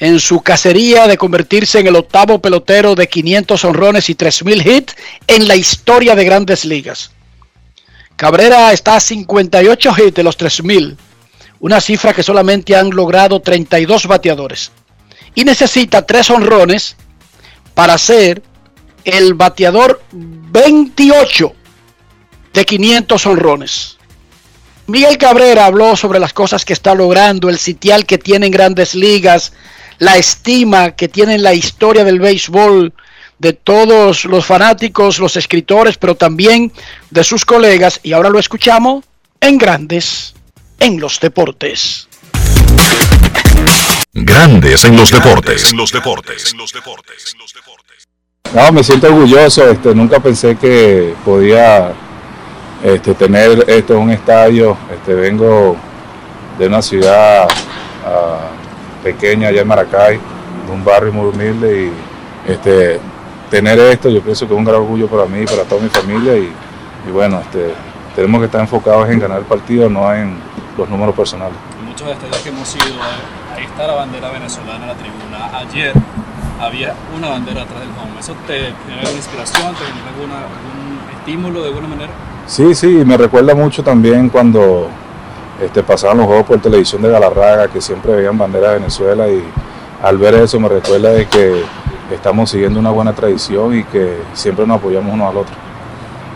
en 0.00 0.18
su 0.18 0.40
cacería 0.42 1.06
de 1.06 1.16
convertirse 1.16 1.78
en 1.78 1.86
el 1.86 1.94
octavo 1.94 2.40
pelotero 2.40 2.96
de 2.96 3.08
500 3.08 3.64
honrones 3.64 4.10
y 4.10 4.16
3.000 4.16 4.66
hits 4.66 4.96
en 5.28 5.46
la 5.46 5.54
historia 5.54 6.16
de 6.16 6.24
grandes 6.24 6.64
ligas. 6.64 7.12
Cabrera 8.16 8.72
está 8.72 8.96
a 8.96 9.00
58 9.00 9.94
hits 9.98 10.14
de 10.14 10.24
los 10.24 10.36
3.000, 10.36 10.96
una 11.60 11.80
cifra 11.80 12.12
que 12.12 12.24
solamente 12.24 12.74
han 12.74 12.90
logrado 12.90 13.40
32 13.40 14.08
bateadores. 14.08 14.72
Y 15.36 15.44
necesita 15.44 16.04
3 16.04 16.30
honrones 16.30 16.96
para 17.72 17.96
ser 17.96 18.42
el 19.04 19.34
bateador 19.34 20.02
28 20.12 21.54
de 22.52 22.64
500 22.64 23.26
honrones. 23.26 23.96
Miguel 24.86 25.18
Cabrera 25.18 25.66
habló 25.66 25.94
sobre 25.94 26.18
las 26.18 26.32
cosas 26.32 26.64
que 26.64 26.72
está 26.72 26.94
logrando, 26.94 27.48
el 27.48 27.58
sitial 27.58 28.06
que 28.06 28.18
tiene 28.18 28.46
en 28.46 28.52
grandes 28.52 28.94
ligas, 28.94 29.52
la 29.98 30.16
estima 30.16 30.92
que 30.92 31.08
tiene 31.08 31.36
en 31.36 31.42
la 31.42 31.54
historia 31.54 32.04
del 32.04 32.18
béisbol 32.18 32.92
de 33.38 33.52
todos 33.52 34.24
los 34.24 34.44
fanáticos, 34.44 35.18
los 35.18 35.36
escritores, 35.36 35.96
pero 35.96 36.14
también 36.14 36.72
de 37.10 37.24
sus 37.24 37.44
colegas. 37.44 38.00
Y 38.02 38.12
ahora 38.12 38.30
lo 38.30 38.38
escuchamos 38.38 39.04
en 39.40 39.58
Grandes 39.58 40.34
en 40.78 41.00
los 41.00 41.20
Deportes. 41.20 42.08
Grandes 44.12 44.84
en 44.84 44.96
los 44.96 45.10
Deportes. 45.10 45.70
En 45.70 45.76
los 45.76 45.92
Deportes. 45.92 46.54
No, 48.52 48.72
me 48.72 48.82
siento 48.82 49.06
orgulloso, 49.06 49.70
este, 49.70 49.94
nunca 49.94 50.18
pensé 50.18 50.56
que 50.56 51.14
podía 51.24 51.92
este, 52.82 53.14
tener 53.14 53.64
esto 53.68 53.94
en 53.94 54.00
un 54.00 54.10
estadio. 54.10 54.76
Este, 54.92 55.14
vengo 55.14 55.76
de 56.58 56.66
una 56.66 56.82
ciudad 56.82 57.48
ah, 58.04 58.48
pequeña 59.04 59.48
allá 59.48 59.60
en 59.60 59.68
Maracay, 59.68 60.16
de 60.66 60.72
un 60.72 60.84
barrio 60.84 61.12
muy 61.12 61.26
humilde 61.26 61.84
y 61.84 62.50
este, 62.50 62.98
tener 63.50 63.78
esto 63.78 64.08
yo 64.08 64.20
pienso 64.20 64.48
que 64.48 64.52
es 64.52 64.58
un 64.58 64.64
gran 64.64 64.78
orgullo 64.80 65.06
para 65.06 65.26
mí 65.26 65.42
y 65.42 65.46
para 65.46 65.62
toda 65.62 65.80
mi 65.80 65.88
familia 65.88 66.36
y, 66.36 66.52
bueno, 67.12 67.38
este, 67.40 67.72
tenemos 68.16 68.40
que 68.40 68.46
estar 68.46 68.60
enfocados 68.60 69.08
en 69.10 69.20
ganar 69.20 69.38
el 69.38 69.44
partido, 69.44 69.88
no 69.88 70.12
en 70.12 70.36
los 70.76 70.88
números 70.88 71.14
personales. 71.14 71.56
Muchos 71.86 72.08
estadios 72.08 72.38
que 72.38 72.48
hemos 72.48 72.74
ido, 72.74 73.00
ahí 73.56 73.64
está 73.64 73.86
la 73.86 73.94
bandera 73.94 74.28
venezolana 74.30 74.82
en 74.82 74.88
la 74.88 74.94
tribuna. 74.94 75.58
Ayer 75.58 75.92
había 76.60 76.94
una 77.16 77.30
bandera 77.30 77.62
atrás 77.62 77.80
del 77.80 77.90
home. 77.90 78.20
¿Eso 78.20 78.34
te 78.46 78.54
genera 78.84 79.00
alguna 79.00 79.16
inspiración, 79.16 79.74
te 79.74 79.84
genera 79.84 80.08
alguna, 80.14 80.36
algún 80.36 81.00
estímulo 81.18 81.62
de 81.62 81.68
alguna 81.68 81.88
manera? 81.88 82.12
Sí, 82.46 82.74
sí, 82.74 82.86
me 82.86 83.16
recuerda 83.16 83.54
mucho 83.54 83.82
también 83.82 84.28
cuando 84.28 84.88
este, 85.60 85.82
pasaban 85.82 86.18
los 86.18 86.26
juegos 86.26 86.46
por 86.46 86.60
televisión 86.60 87.02
de 87.02 87.10
Galarraga, 87.10 87.68
que 87.68 87.80
siempre 87.80 88.12
veían 88.12 88.36
bandera 88.36 88.68
de 88.70 88.74
Venezuela 88.80 89.28
y 89.28 89.42
al 90.02 90.18
ver 90.18 90.34
eso 90.34 90.58
me 90.60 90.68
recuerda 90.68 91.10
de 91.10 91.26
que 91.26 91.64
estamos 92.10 92.50
siguiendo 92.50 92.80
una 92.80 92.90
buena 92.90 93.12
tradición 93.12 93.78
y 93.78 93.84
que 93.84 94.22
siempre 94.34 94.66
nos 94.66 94.78
apoyamos 94.78 95.12
uno 95.12 95.28
al 95.28 95.36
otro. 95.36 95.54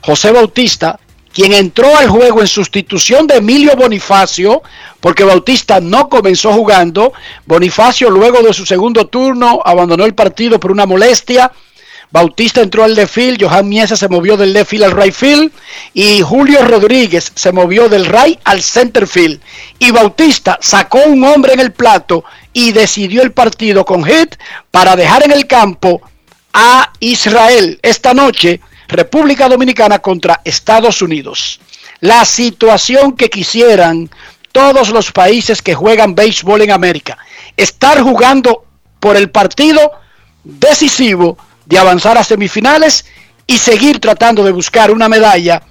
José 0.00 0.32
Bautista, 0.32 0.98
quien 1.32 1.52
entró 1.52 1.96
al 1.96 2.08
juego 2.08 2.40
en 2.40 2.46
sustitución 2.46 3.26
de 3.26 3.36
Emilio 3.36 3.74
Bonifacio, 3.76 4.62
porque 5.00 5.24
Bautista 5.24 5.80
no 5.80 6.08
comenzó 6.08 6.52
jugando. 6.52 7.12
Bonifacio 7.46 8.10
luego 8.10 8.42
de 8.42 8.52
su 8.52 8.66
segundo 8.66 9.06
turno 9.06 9.60
abandonó 9.64 10.04
el 10.04 10.14
partido 10.14 10.60
por 10.60 10.70
una 10.70 10.86
molestia. 10.86 11.50
Bautista 12.10 12.60
entró 12.60 12.84
al 12.84 12.94
left 12.94 13.14
field, 13.14 13.42
Johan 13.42 13.66
Mieses 13.66 13.98
se 13.98 14.08
movió 14.08 14.36
del 14.36 14.52
left 14.52 14.70
field 14.70 14.84
al 14.84 14.90
right 14.92 15.14
field 15.14 15.50
y 15.94 16.20
Julio 16.20 16.62
Rodríguez 16.62 17.32
se 17.34 17.52
movió 17.52 17.88
del 17.88 18.04
right 18.04 18.38
al 18.44 18.62
center 18.62 19.06
field. 19.06 19.40
Y 19.78 19.92
Bautista 19.92 20.58
sacó 20.60 20.98
un 21.06 21.24
hombre 21.24 21.54
en 21.54 21.60
el 21.60 21.72
plato 21.72 22.22
y 22.52 22.72
decidió 22.72 23.22
el 23.22 23.32
partido 23.32 23.86
con 23.86 24.04
hit 24.04 24.36
para 24.70 24.94
dejar 24.94 25.24
en 25.24 25.32
el 25.32 25.46
campo 25.46 26.02
a 26.52 26.92
Israel 27.00 27.78
esta 27.82 28.12
noche, 28.12 28.60
República 28.92 29.48
Dominicana 29.48 29.98
contra 29.98 30.40
Estados 30.44 31.02
Unidos. 31.02 31.60
La 32.00 32.24
situación 32.24 33.16
que 33.16 33.30
quisieran 33.30 34.10
todos 34.52 34.90
los 34.90 35.10
países 35.12 35.62
que 35.62 35.74
juegan 35.74 36.14
béisbol 36.14 36.62
en 36.62 36.70
América, 36.70 37.18
estar 37.56 38.00
jugando 38.00 38.64
por 39.00 39.16
el 39.16 39.30
partido 39.30 39.92
decisivo 40.44 41.38
de 41.66 41.78
avanzar 41.78 42.18
a 42.18 42.24
semifinales 42.24 43.06
y 43.46 43.58
seguir 43.58 43.98
tratando 43.98 44.44
de 44.44 44.52
buscar 44.52 44.90
una 44.90 45.08
medalla 45.08 45.62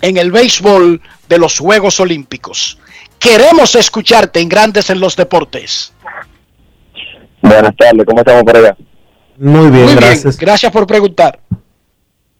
en 0.00 0.16
el 0.16 0.32
béisbol 0.32 1.00
de 1.28 1.38
los 1.38 1.58
Juegos 1.58 2.00
Olímpicos. 2.00 2.78
Queremos 3.18 3.74
escucharte 3.76 4.40
en 4.40 4.48
Grandes 4.48 4.90
en 4.90 4.98
los 4.98 5.14
Deportes. 5.14 5.92
Buenas 7.40 7.76
tardes, 7.76 8.04
¿cómo 8.04 8.18
estamos 8.18 8.42
por 8.42 8.56
allá? 8.56 8.76
Muy 9.38 9.70
bien, 9.70 9.84
Muy 9.84 9.94
gracias. 9.94 10.36
bien, 10.36 10.46
gracias 10.46 10.72
por 10.72 10.86
preguntar. 10.86 11.38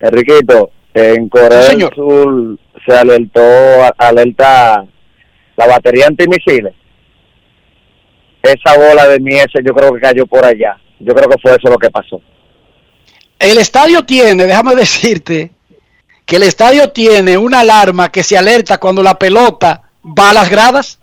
Enriquito, 0.02 0.72
en 0.92 1.28
Corea 1.28 1.62
Sí, 1.62 1.76
del. 1.76 1.94
Sur 1.94 2.58
se 2.84 2.92
alertó, 2.92 3.40
alerta 3.96 4.84
la 5.56 5.66
batería 5.66 6.08
antimisiles. 6.08 6.74
Esa 8.42 8.76
bola 8.76 9.06
de 9.06 9.20
mies 9.20 9.46
yo 9.64 9.72
creo 9.72 9.94
que 9.94 10.00
cayó 10.00 10.26
por 10.26 10.44
allá. 10.44 10.76
Yo 10.98 11.14
creo 11.14 11.28
que 11.30 11.38
fue 11.40 11.52
eso 11.52 11.68
lo 11.68 11.78
que 11.78 11.90
pasó. 11.90 12.20
El 13.38 13.58
estadio 13.58 14.04
tiene, 14.04 14.44
déjame 14.44 14.74
decirte, 14.76 15.52
que 16.26 16.36
el 16.36 16.42
estadio 16.42 16.90
tiene 16.90 17.38
una 17.38 17.60
alarma 17.60 18.10
que 18.10 18.24
se 18.24 18.36
alerta 18.36 18.78
cuando 18.78 19.04
la 19.04 19.16
pelota 19.16 19.82
va 20.04 20.30
a 20.30 20.34
las 20.34 20.50
gradas. 20.50 20.98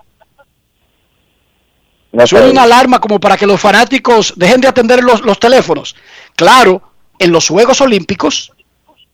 No 2.12 2.28
Suena 2.28 2.50
una 2.50 2.64
alarma 2.64 3.00
como 3.00 3.20
para 3.20 3.38
que 3.38 3.46
los 3.46 3.62
fanáticos 3.62 4.34
dejen 4.36 4.60
de 4.60 4.68
atender 4.68 5.04
los, 5.04 5.22
los 5.22 5.40
teléfonos. 5.40 5.96
Claro, 6.36 6.82
en 7.20 7.32
los 7.32 7.48
Juegos 7.48 7.80
Olímpicos 7.82 8.52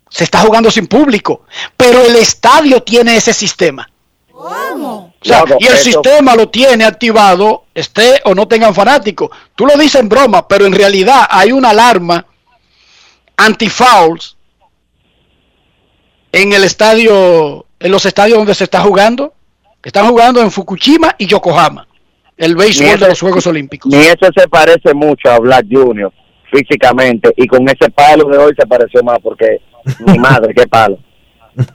se 0.10 0.24
está 0.24 0.40
jugando 0.40 0.70
sin 0.72 0.88
público, 0.88 1.46
pero 1.76 2.02
el 2.06 2.16
estadio 2.16 2.82
tiene 2.84 3.16
ese 3.18 3.34
sistema. 3.34 3.90
O 4.32 5.12
sea, 5.22 5.44
Claro, 5.44 5.58
y 5.60 5.66
el 5.66 5.74
eso- 5.74 5.84
sistema 5.84 6.36
lo 6.36 6.50
tiene 6.50 6.84
activado, 6.86 7.66
esté 7.74 8.22
o 8.26 8.36
no 8.36 8.48
tengan 8.48 8.76
fanáticos. 8.76 9.30
Tú 9.56 9.66
lo 9.66 9.74
dices 9.78 10.02
en 10.02 10.10
broma, 10.10 10.48
pero 10.48 10.66
en 10.66 10.74
realidad 10.74 11.26
hay 11.30 11.52
una 11.52 11.70
alarma 11.72 12.26
anti-fouls 13.38 14.36
en 16.32 16.54
el 16.54 16.64
estadio, 16.64 17.66
en 17.80 17.92
los 17.92 18.06
estadios 18.06 18.38
donde 18.38 18.56
se 18.56 18.66
está 18.66 18.82
jugando. 18.82 19.34
Están 19.84 20.08
jugando 20.10 20.42
en 20.42 20.50
Fukushima 20.52 21.16
y 21.18 21.28
Yokohama, 21.28 21.88
el 22.38 22.56
béisbol 22.56 23.00
de 23.00 23.08
los 23.10 23.20
Juegos 23.22 23.46
Olímpicos. 23.48 23.92
Ni 23.92 24.00
eso 24.00 24.28
se 24.36 24.48
parece 24.48 24.94
mucho 24.96 25.30
a 25.30 25.38
Black 25.40 25.66
Junior 25.70 26.12
físicamente 26.52 27.32
y 27.38 27.46
con 27.48 27.68
ese 27.70 27.90
palo 27.92 28.28
de 28.30 28.38
hoy 28.38 28.54
se 28.58 28.66
pareció 28.66 29.04
más 29.04 29.20
porque 29.22 29.62
mi 30.00 30.18
madre, 30.20 30.54
qué 30.54 30.68
palo. 30.68 31.00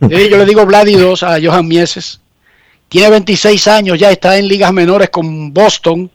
Yo 0.01 0.09
le 0.19 0.45
digo 0.45 0.67
Vladi 0.67 0.95
2 0.95 1.23
a 1.23 1.39
Johan 1.43 1.67
Mieses. 1.67 2.21
Tiene 2.89 3.11
26 3.11 3.69
años, 3.69 3.99
ya 3.99 4.11
está 4.11 4.37
en 4.37 4.49
ligas 4.49 4.73
menores 4.73 5.11
con 5.11 5.55
Boston. 5.55 6.11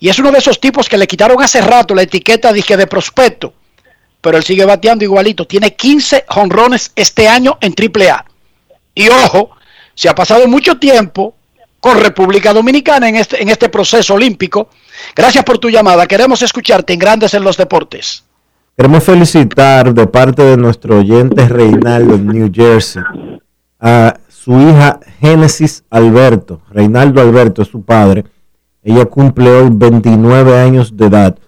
Y 0.00 0.08
es 0.08 0.18
uno 0.18 0.32
de 0.32 0.38
esos 0.38 0.60
tipos 0.60 0.88
que 0.88 0.98
le 0.98 1.06
quitaron 1.06 1.42
hace 1.42 1.60
rato 1.60 1.94
la 1.94 2.02
etiqueta 2.02 2.52
dije, 2.52 2.76
de 2.76 2.86
prospecto. 2.86 3.52
Pero 4.20 4.38
él 4.38 4.44
sigue 4.44 4.64
bateando 4.64 5.04
igualito. 5.04 5.46
Tiene 5.46 5.74
15 5.74 6.24
jonrones 6.28 6.92
este 6.96 7.28
año 7.28 7.58
en 7.60 7.74
AAA. 7.74 8.24
Y 8.94 9.08
ojo, 9.08 9.50
se 9.94 10.08
ha 10.08 10.14
pasado 10.14 10.48
mucho 10.48 10.78
tiempo 10.78 11.36
con 11.80 12.00
República 12.00 12.52
Dominicana 12.52 13.08
en 13.08 13.16
este, 13.16 13.40
en 13.40 13.48
este 13.48 13.68
proceso 13.68 14.14
olímpico. 14.14 14.70
Gracias 15.14 15.44
por 15.44 15.58
tu 15.58 15.70
llamada. 15.70 16.06
Queremos 16.06 16.42
escucharte 16.42 16.92
en 16.92 16.98
Grandes 16.98 17.34
en 17.34 17.44
los 17.44 17.56
Deportes. 17.56 18.25
Queremos 18.76 19.04
felicitar 19.04 19.94
de 19.94 20.06
parte 20.06 20.42
de 20.42 20.58
nuestro 20.58 20.98
oyente 20.98 21.48
Reinaldo 21.48 22.18
New 22.18 22.50
Jersey 22.52 23.02
a 23.80 24.18
su 24.28 24.52
hija 24.60 25.00
Génesis 25.18 25.82
Alberto. 25.88 26.60
Reinaldo 26.70 27.22
Alberto 27.22 27.62
es 27.62 27.68
su 27.68 27.80
padre. 27.80 28.26
Ella 28.82 29.06
cumple 29.06 29.48
hoy 29.48 29.70
29 29.72 30.60
años 30.60 30.94
de 30.94 31.06
edad. 31.06 31.38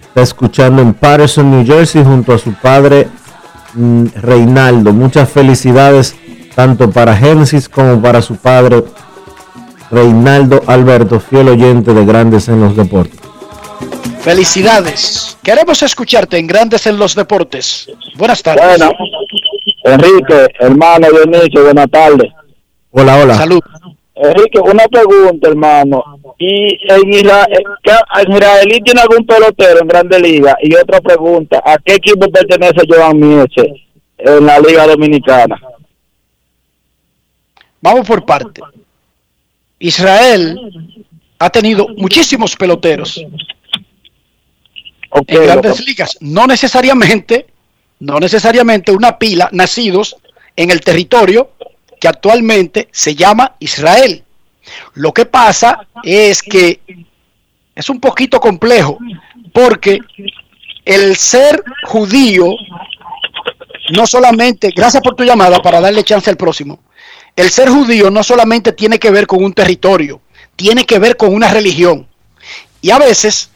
Está 0.00 0.22
escuchando 0.22 0.80
en 0.80 0.94
Patterson, 0.94 1.50
New 1.50 1.66
Jersey, 1.66 2.02
junto 2.02 2.32
a 2.32 2.38
su 2.38 2.54
padre 2.54 3.06
mm, 3.74 4.04
Reinaldo. 4.22 4.94
Muchas 4.94 5.28
felicidades 5.28 6.16
tanto 6.54 6.90
para 6.90 7.14
Génesis 7.14 7.68
como 7.68 8.00
para 8.00 8.22
su 8.22 8.36
padre 8.36 8.82
Reinaldo 9.90 10.62
Alberto, 10.68 11.20
fiel 11.20 11.50
oyente 11.50 11.92
de 11.92 12.06
Grandes 12.06 12.48
en 12.48 12.60
los 12.60 12.74
Deportes. 12.74 13.33
Felicidades. 14.24 15.36
Queremos 15.42 15.82
escucharte 15.82 16.38
en 16.38 16.46
Grandes 16.46 16.86
en 16.86 16.98
los 16.98 17.14
Deportes. 17.14 17.90
Buenas 18.16 18.42
tardes. 18.42 18.64
Bueno, 18.64 18.90
Enrique, 19.84 20.46
hermano 20.60 21.08
Dionisio, 21.10 21.64
buenas 21.64 21.90
tardes. 21.90 22.32
Hola, 22.90 23.18
hola. 23.18 23.34
Salud. 23.34 23.60
Enrique, 24.14 24.60
una 24.60 24.88
pregunta, 24.88 25.50
hermano. 25.50 26.02
¿Y 26.38 26.72
en 26.90 27.12
Israel, 27.12 27.48
en 27.52 28.32
Israelí 28.32 28.80
tiene 28.80 29.02
algún 29.02 29.26
pelotero 29.26 29.80
en 29.82 29.88
Grande 29.88 30.18
Liga? 30.18 30.56
Y 30.62 30.74
otra 30.74 31.02
pregunta, 31.02 31.62
¿a 31.62 31.76
qué 31.76 31.96
equipo 31.96 32.26
pertenece 32.30 32.80
Joan 32.88 33.20
Miese 33.20 33.74
en 34.16 34.46
la 34.46 34.58
Liga 34.58 34.86
Dominicana? 34.86 35.60
Vamos 37.82 38.06
por 38.06 38.24
parte. 38.24 38.62
Israel 39.78 40.58
ha 41.38 41.50
tenido 41.50 41.88
muchísimos 41.98 42.56
peloteros 42.56 43.22
en 45.14 45.42
grandes 45.44 45.86
ligas. 45.86 46.16
No 46.20 46.46
necesariamente, 46.46 47.46
no 48.00 48.18
necesariamente 48.18 48.92
una 48.92 49.18
pila 49.18 49.48
nacidos 49.52 50.16
en 50.56 50.70
el 50.70 50.80
territorio 50.80 51.52
que 52.00 52.08
actualmente 52.08 52.88
se 52.92 53.14
llama 53.14 53.54
Israel. 53.60 54.24
Lo 54.94 55.12
que 55.12 55.26
pasa 55.26 55.86
es 56.02 56.42
que 56.42 56.80
es 57.74 57.88
un 57.90 58.00
poquito 58.00 58.40
complejo 58.40 58.98
porque 59.52 59.98
el 60.84 61.16
ser 61.16 61.62
judío 61.84 62.54
no 63.92 64.06
solamente, 64.06 64.72
gracias 64.74 65.02
por 65.02 65.14
tu 65.14 65.24
llamada 65.24 65.60
para 65.60 65.80
darle 65.80 66.04
chance 66.04 66.30
al 66.30 66.36
próximo, 66.36 66.80
el 67.36 67.50
ser 67.50 67.68
judío 67.68 68.10
no 68.10 68.22
solamente 68.22 68.72
tiene 68.72 68.98
que 68.98 69.10
ver 69.10 69.26
con 69.26 69.44
un 69.44 69.52
territorio, 69.52 70.20
tiene 70.56 70.84
que 70.86 70.98
ver 70.98 71.16
con 71.16 71.34
una 71.34 71.48
religión. 71.48 72.06
Y 72.80 72.90
a 72.90 72.98
veces 72.98 73.50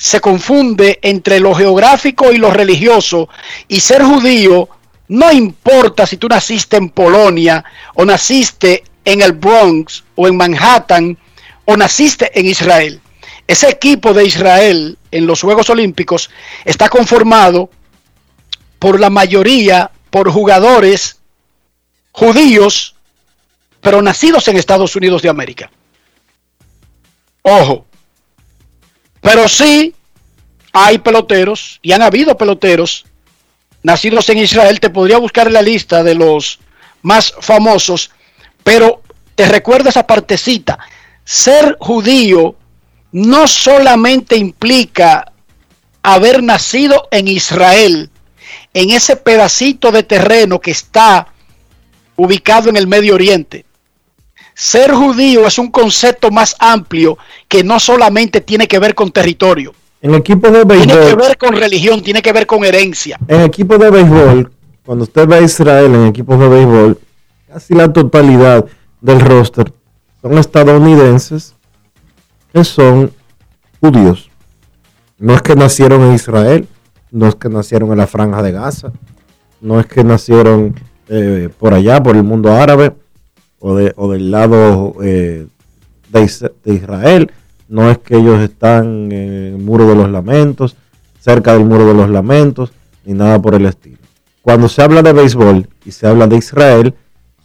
se 0.00 0.18
confunde 0.18 0.98
entre 1.02 1.40
lo 1.40 1.54
geográfico 1.54 2.32
y 2.32 2.38
lo 2.38 2.50
religioso. 2.50 3.28
Y 3.68 3.80
ser 3.80 4.02
judío 4.02 4.66
no 5.08 5.30
importa 5.30 6.06
si 6.06 6.16
tú 6.16 6.26
naciste 6.26 6.78
en 6.78 6.88
Polonia 6.88 7.62
o 7.96 8.06
naciste 8.06 8.82
en 9.04 9.20
el 9.20 9.32
Bronx 9.32 10.02
o 10.14 10.26
en 10.26 10.38
Manhattan 10.38 11.18
o 11.66 11.76
naciste 11.76 12.30
en 12.32 12.46
Israel. 12.46 12.98
Ese 13.46 13.68
equipo 13.68 14.14
de 14.14 14.24
Israel 14.24 14.96
en 15.10 15.26
los 15.26 15.42
Juegos 15.42 15.68
Olímpicos 15.68 16.30
está 16.64 16.88
conformado 16.88 17.68
por 18.78 18.98
la 19.00 19.10
mayoría 19.10 19.90
por 20.08 20.30
jugadores 20.30 21.18
judíos, 22.12 22.94
pero 23.82 24.00
nacidos 24.00 24.48
en 24.48 24.56
Estados 24.56 24.96
Unidos 24.96 25.20
de 25.20 25.28
América. 25.28 25.70
Ojo. 27.42 27.89
Pero 29.20 29.48
sí 29.48 29.94
hay 30.72 30.98
peloteros, 30.98 31.78
y 31.82 31.92
han 31.92 32.02
habido 32.02 32.36
peloteros 32.36 33.04
nacidos 33.82 34.28
en 34.28 34.38
Israel. 34.38 34.80
Te 34.80 34.90
podría 34.90 35.18
buscar 35.18 35.50
la 35.50 35.62
lista 35.62 36.02
de 36.02 36.14
los 36.14 36.58
más 37.02 37.34
famosos, 37.40 38.10
pero 38.62 39.02
te 39.34 39.46
recuerda 39.46 39.90
esa 39.90 40.06
partecita. 40.06 40.78
Ser 41.24 41.76
judío 41.80 42.56
no 43.12 43.48
solamente 43.48 44.36
implica 44.36 45.32
haber 46.02 46.42
nacido 46.42 47.08
en 47.10 47.28
Israel, 47.28 48.10
en 48.72 48.90
ese 48.90 49.16
pedacito 49.16 49.90
de 49.90 50.02
terreno 50.02 50.60
que 50.60 50.70
está 50.70 51.28
ubicado 52.16 52.68
en 52.68 52.76
el 52.76 52.86
Medio 52.86 53.14
Oriente. 53.14 53.64
Ser 54.54 54.92
judío 54.92 55.46
es 55.46 55.58
un 55.58 55.70
concepto 55.70 56.30
más 56.30 56.54
amplio 56.58 57.16
que 57.48 57.64
no 57.64 57.80
solamente 57.80 58.40
tiene 58.40 58.66
que 58.68 58.78
ver 58.78 58.94
con 58.94 59.10
territorio. 59.10 59.72
En 60.02 60.14
equipos 60.14 60.52
de 60.52 60.64
Tiene 60.64 60.86
que 60.86 60.98
béisbol, 60.98 61.16
ver 61.16 61.38
con 61.38 61.54
religión, 61.54 62.02
tiene 62.02 62.22
que 62.22 62.32
ver 62.32 62.46
con 62.46 62.64
herencia. 62.64 63.18
en 63.28 63.42
equipos 63.42 63.78
de 63.78 63.90
béisbol, 63.90 64.52
cuando 64.84 65.04
usted 65.04 65.26
ve 65.26 65.36
a 65.36 65.40
Israel 65.42 65.94
en 65.94 66.06
equipos 66.06 66.38
de 66.38 66.48
béisbol, 66.48 66.98
casi 67.52 67.74
la 67.74 67.92
totalidad 67.92 68.64
del 69.00 69.20
roster 69.20 69.72
son 70.22 70.38
estadounidenses 70.38 71.54
que 72.52 72.64
son 72.64 73.12
judíos. 73.80 74.30
No 75.18 75.34
es 75.34 75.42
que 75.42 75.54
nacieron 75.54 76.02
en 76.02 76.14
Israel, 76.14 76.66
no 77.10 77.28
es 77.28 77.34
que 77.34 77.48
nacieron 77.48 77.92
en 77.92 77.98
la 77.98 78.06
franja 78.06 78.42
de 78.42 78.52
Gaza, 78.52 78.92
no 79.60 79.80
es 79.80 79.86
que 79.86 80.02
nacieron 80.02 80.74
eh, 81.08 81.48
por 81.58 81.74
allá, 81.74 82.02
por 82.02 82.16
el 82.16 82.22
mundo 82.22 82.52
árabe, 82.52 82.92
o, 83.60 83.76
de- 83.76 83.92
o 83.96 84.10
del 84.10 84.30
lado 84.30 84.94
eh, 85.02 85.46
de, 86.08 86.50
de 86.64 86.74
Israel, 86.74 87.30
no 87.68 87.88
es 87.90 87.98
que 87.98 88.16
ellos 88.16 88.40
están 88.40 89.12
en 89.12 89.32
el 89.54 89.58
muro 89.58 89.86
de 89.86 89.94
los 89.94 90.10
lamentos, 90.10 90.76
cerca 91.20 91.52
del 91.52 91.64
muro 91.64 91.86
de 91.86 91.94
los 91.94 92.10
lamentos, 92.10 92.72
ni 93.04 93.14
nada 93.14 93.40
por 93.40 93.54
el 93.54 93.66
estilo. 93.66 93.98
Cuando 94.42 94.68
se 94.68 94.82
habla 94.82 95.02
de 95.02 95.12
béisbol 95.12 95.68
y 95.84 95.92
se 95.92 96.06
habla 96.06 96.26
de 96.26 96.36
Israel, 96.36 96.94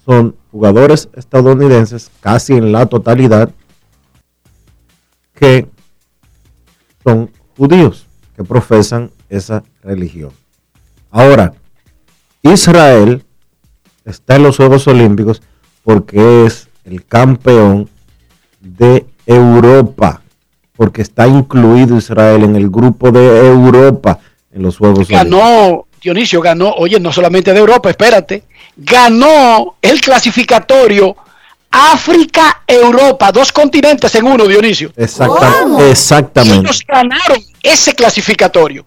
son 0.05 0.36
jugadores 0.51 1.09
estadounidenses 1.13 2.09
casi 2.22 2.53
en 2.53 2.72
la 2.72 2.86
totalidad 2.88 3.51
que 5.34 5.68
son 7.03 7.30
judíos 7.57 8.07
que 8.36 8.43
profesan 8.43 9.11
esa 9.30 9.63
religión. 9.84 10.32
Ahora, 11.11 11.53
Israel 12.41 13.24
está 14.05 14.36
en 14.38 14.43
los 14.43 14.57
Juegos 14.57 14.88
Olímpicos 14.88 15.41
porque 15.86 16.46
es 16.46 16.68
el 16.84 17.06
campeón 17.06 17.90
de 18.60 19.06
Europa, 19.26 20.22
porque 20.76 21.02
está 21.04 21.28
incluido 21.28 21.98
Israel 21.98 22.44
en 22.44 22.56
el 22.58 22.70
grupo 22.70 23.12
de 23.12 23.48
Europa 23.48 24.20
en 24.52 24.64
los 24.64 24.78
Juegos 24.78 25.08
Olímpicos. 25.08 25.24
Ganó, 25.24 25.86
Dionisio 26.02 26.42
ganó, 26.42 26.72
oye, 26.74 27.00
no 27.00 27.14
solamente 27.14 27.54
de 27.54 27.60
Europa, 27.60 27.90
espérate, 27.92 28.44
ganó 28.76 29.76
el 29.82 30.02
clasificatorio 30.02 31.16
África-Europa, 31.70 33.32
dos 33.32 33.52
continentes 33.52 34.14
en 34.16 34.26
uno, 34.26 34.46
Dionisio. 34.48 34.92
Exacta- 34.96 35.66
exactamente. 35.90 36.62
Ellos 36.68 36.84
ganaron 36.88 37.38
ese 37.62 37.94
clasificatorio. 37.94 38.86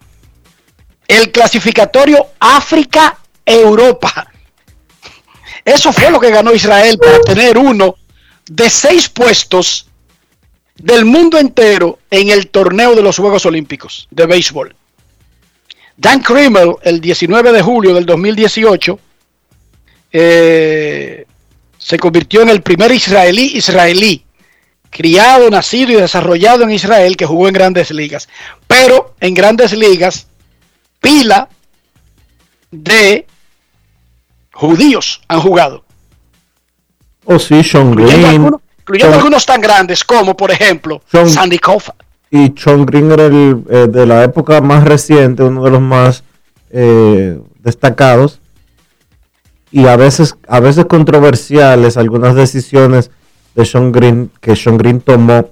El 1.06 1.30
clasificatorio 1.30 2.26
África-Europa. 2.40 4.26
Eso 5.68 5.92
fue 5.92 6.10
lo 6.10 6.18
que 6.18 6.30
ganó 6.30 6.54
Israel 6.54 6.98
para 6.98 7.20
tener 7.20 7.58
uno 7.58 7.96
de 8.46 8.70
seis 8.70 9.08
puestos 9.10 9.86
del 10.76 11.04
mundo 11.04 11.38
entero 11.38 11.98
en 12.10 12.30
el 12.30 12.48
torneo 12.48 12.94
de 12.94 13.02
los 13.02 13.18
Juegos 13.18 13.44
Olímpicos 13.44 14.08
de 14.10 14.24
béisbol. 14.24 14.74
Dan 15.94 16.22
Krimmel, 16.22 16.76
el 16.82 17.02
19 17.02 17.52
de 17.52 17.60
julio 17.60 17.92
del 17.92 18.06
2018, 18.06 18.98
eh, 20.10 21.26
se 21.76 21.98
convirtió 21.98 22.40
en 22.40 22.48
el 22.48 22.62
primer 22.62 22.90
israelí 22.90 23.52
israelí, 23.54 24.24
criado, 24.88 25.50
nacido 25.50 25.92
y 25.92 25.96
desarrollado 25.96 26.62
en 26.62 26.70
Israel, 26.70 27.14
que 27.14 27.26
jugó 27.26 27.46
en 27.46 27.52
grandes 27.52 27.90
ligas. 27.90 28.26
Pero 28.66 29.14
en 29.20 29.34
grandes 29.34 29.72
ligas, 29.72 30.28
pila 31.00 31.50
de 32.70 33.26
judíos 34.58 35.20
han 35.28 35.40
jugado, 35.40 35.84
Oh, 37.24 37.38
sí, 37.38 37.62
Sean 37.62 37.94
Green. 37.94 38.24
algunos, 38.24 38.60
incluyendo 38.80 39.16
algunos 39.16 39.44
tan 39.46 39.60
grandes 39.60 40.02
como, 40.02 40.34
por 40.36 40.50
ejemplo, 40.50 41.00
Sandy 41.12 41.58
Koufax. 41.58 41.96
y 42.30 42.52
Sean 42.56 42.86
Green 42.86 43.12
era 43.12 43.26
el, 43.26 43.62
eh, 43.68 43.86
de 43.88 44.06
la 44.06 44.24
época 44.24 44.60
más 44.62 44.84
reciente, 44.84 45.42
uno 45.42 45.62
de 45.62 45.70
los 45.70 45.80
más 45.80 46.24
eh, 46.70 47.38
destacados 47.60 48.40
y 49.70 49.86
a 49.86 49.96
veces, 49.96 50.36
a 50.48 50.58
veces 50.60 50.86
controversiales 50.86 51.96
algunas 51.98 52.34
decisiones 52.34 53.10
de 53.54 53.64
Sean 53.66 53.92
Green 53.92 54.30
que 54.40 54.56
Sean 54.56 54.78
Green 54.78 55.00
tomó 55.00 55.50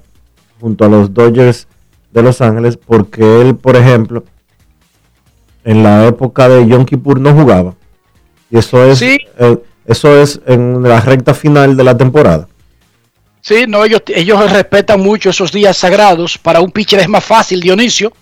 junto 0.61 0.87
a 0.87 0.89
los 0.89 1.13
Dodgers 1.13 1.69
de 2.13 2.23
Los 2.23 2.41
Ángeles 2.41 2.79
porque 2.79 3.43
él, 3.43 3.55
por 3.57 3.77
ejemplo, 3.77 4.25
en 5.65 5.83
la 5.83 6.07
época 6.07 6.49
de 6.49 6.67
Yom 6.67 6.87
Kippur 6.87 7.21
no 7.21 7.35
jugaba 7.35 7.75
y 8.51 8.59
eso 8.59 8.85
es 8.85 8.99
Sí. 8.99 9.19
eh, 9.39 9.57
eso 9.87 10.21
es 10.21 10.41
en 10.47 10.83
la 10.83 11.01
recta 11.01 11.33
final 11.35 11.77
de 11.77 11.85
la 11.85 11.97
temporada. 11.97 12.49
Sí, 13.41 13.65
no, 13.69 13.85
ellos, 13.85 14.03
ellos 14.09 14.51
respetan 14.51 15.01
mucho 15.01 15.31
esos 15.31 15.53
días 15.53 15.77
sagrados. 15.77 16.37
Para 16.37 16.61
un 16.61 16.73
pitcher 16.73 16.99
es 17.01 17.09
más 17.09 17.25
fácil, 17.25 17.61
Dionisio, 17.61 18.13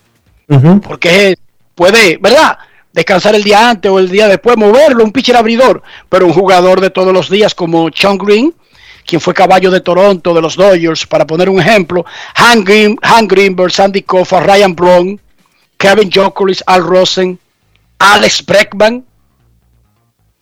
porque 0.82 1.36
puede, 1.74 2.18
¿verdad? 2.20 2.58
Descansar 2.92 3.34
el 3.34 3.42
día 3.42 3.70
antes 3.70 3.90
o 3.90 3.98
el 3.98 4.10
día 4.10 4.28
después, 4.28 4.56
moverlo, 4.58 5.02
un 5.02 5.10
pitcher 5.12 5.36
abridor. 5.36 5.82
Pero 6.10 6.26
un 6.26 6.34
jugador 6.34 6.80
de 6.82 6.90
todos 6.90 7.12
los 7.12 7.30
días 7.30 7.54
como 7.54 7.88
Sean 7.94 8.18
Green, 8.18 8.54
quien 9.06 9.20
fue 9.20 9.32
caballo 9.32 9.70
de 9.70 9.80
Toronto, 9.80 10.34
de 10.34 10.42
los 10.42 10.56
Dodgers, 10.56 11.06
para 11.06 11.26
poner 11.26 11.48
un 11.48 11.58
ejemplo, 11.60 12.04
Han, 12.34 12.62
Green, 12.62 12.96
Han 13.00 13.26
Greenberg, 13.26 13.72
Sandy 13.72 14.02
Koufax, 14.02 14.46
Ryan 14.46 14.74
Braun, 14.76 15.20
Kevin 15.78 16.10
Jokeris, 16.12 16.62
Al 16.66 16.82
Rosen, 16.84 17.38
Alex 17.98 18.44
Breckman, 18.44 19.04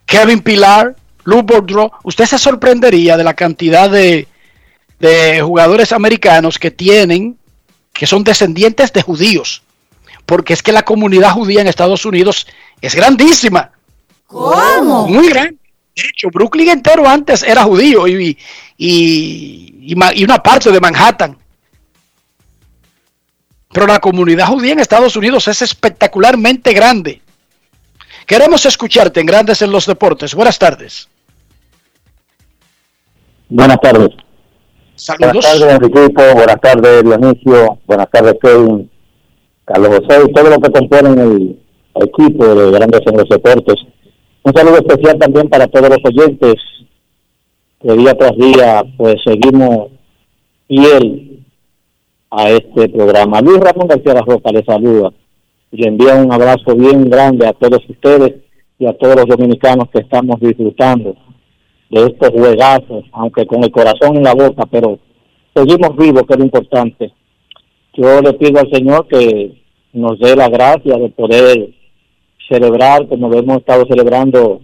Kevin 0.06 0.40
Pilar, 0.40 0.94
Lou 1.24 1.42
Boudreau. 1.42 1.90
Usted 2.04 2.26
se 2.26 2.38
sorprendería 2.38 3.16
de 3.16 3.24
la 3.24 3.34
cantidad 3.34 3.88
de, 3.90 4.26
de 4.98 5.40
jugadores 5.42 5.92
americanos 5.92 6.58
que 6.58 6.70
tienen, 6.70 7.38
que 7.92 8.06
son 8.06 8.24
descendientes 8.24 8.92
de 8.92 9.02
judíos. 9.02 9.62
Porque 10.26 10.52
es 10.52 10.62
que 10.62 10.72
la 10.72 10.84
comunidad 10.84 11.32
judía 11.32 11.60
en 11.60 11.66
Estados 11.66 12.04
Unidos 12.04 12.46
es 12.80 12.94
grandísima. 12.94 13.72
¿Cómo? 14.26 15.08
Muy 15.08 15.28
grande. 15.28 15.56
De 15.94 16.02
hecho, 16.08 16.28
Brooklyn 16.30 16.70
entero 16.70 17.06
antes 17.06 17.42
era 17.42 17.64
judío 17.64 18.08
y, 18.08 18.38
y, 18.78 19.74
y 19.80 19.94
y 20.14 20.24
una 20.24 20.42
parte 20.42 20.70
de 20.70 20.80
Manhattan. 20.80 21.36
Pero 23.72 23.86
la 23.86 24.00
comunidad 24.00 24.48
judía 24.48 24.72
en 24.72 24.80
Estados 24.80 25.16
Unidos 25.16 25.48
es 25.48 25.62
espectacularmente 25.62 26.72
grande. 26.74 27.21
Queremos 28.26 28.64
escucharte 28.66 29.20
en 29.20 29.26
Grandes 29.26 29.62
en 29.62 29.72
los 29.72 29.86
Deportes. 29.86 30.34
Buenas 30.34 30.58
tardes. 30.58 31.08
Buenas 33.48 33.80
tardes. 33.80 34.08
Saludos. 34.94 35.32
Buenas 35.32 35.60
tardes, 35.60 35.74
Enriquito. 35.74 36.34
Buenas 36.34 36.60
tardes, 36.60 37.04
Dionisio. 37.04 37.78
Buenas 37.86 38.10
tardes, 38.10 38.34
Kevin. 38.40 38.90
Carlos 39.64 39.88
José 39.88 40.22
y 40.28 40.32
todo 40.32 40.50
lo 40.50 40.58
que 40.58 40.72
componen 40.72 41.18
el 41.18 41.62
equipo 41.94 42.54
de 42.54 42.70
Grandes 42.70 43.00
en 43.06 43.16
los 43.16 43.28
Deportes. 43.28 43.76
Un 44.44 44.52
saludo 44.52 44.78
especial 44.78 45.18
también 45.18 45.48
para 45.48 45.66
todos 45.68 45.88
los 45.88 45.98
oyentes 46.04 46.54
que 47.80 47.92
día 47.94 48.14
tras 48.14 48.36
día 48.36 48.84
pues 48.96 49.16
seguimos 49.24 49.90
fiel 50.68 51.44
a 52.30 52.50
este 52.50 52.88
programa. 52.88 53.40
Luis 53.40 53.60
Ramón 53.60 53.88
García 53.88 54.14
La 54.14 54.22
Roca 54.22 54.50
les 54.50 54.64
saluda 54.64 55.12
y 55.72 55.88
envía 55.88 56.14
un 56.14 56.30
abrazo 56.30 56.76
bien 56.76 57.08
grande 57.08 57.46
a 57.46 57.54
todos 57.54 57.80
ustedes 57.88 58.34
y 58.78 58.86
a 58.86 58.92
todos 58.92 59.16
los 59.16 59.26
dominicanos 59.26 59.88
que 59.90 60.00
estamos 60.00 60.38
disfrutando 60.38 61.16
de 61.88 62.06
estos 62.06 62.30
juegazos, 62.30 63.04
aunque 63.12 63.46
con 63.46 63.64
el 63.64 63.72
corazón 63.72 64.16
en 64.16 64.24
la 64.24 64.34
boca, 64.34 64.64
pero 64.70 64.98
seguimos 65.54 65.96
vivos, 65.96 66.22
que 66.26 66.34
es 66.34 66.38
lo 66.38 66.44
importante. 66.44 67.12
Yo 67.94 68.20
le 68.20 68.32
pido 68.34 68.60
al 68.60 68.70
Señor 68.70 69.08
que 69.08 69.54
nos 69.94 70.18
dé 70.18 70.36
la 70.36 70.48
gracia 70.48 70.96
de 70.96 71.08
poder 71.10 71.70
celebrar 72.48 73.08
como 73.08 73.32
hemos 73.32 73.58
estado 73.58 73.84
celebrando 73.86 74.60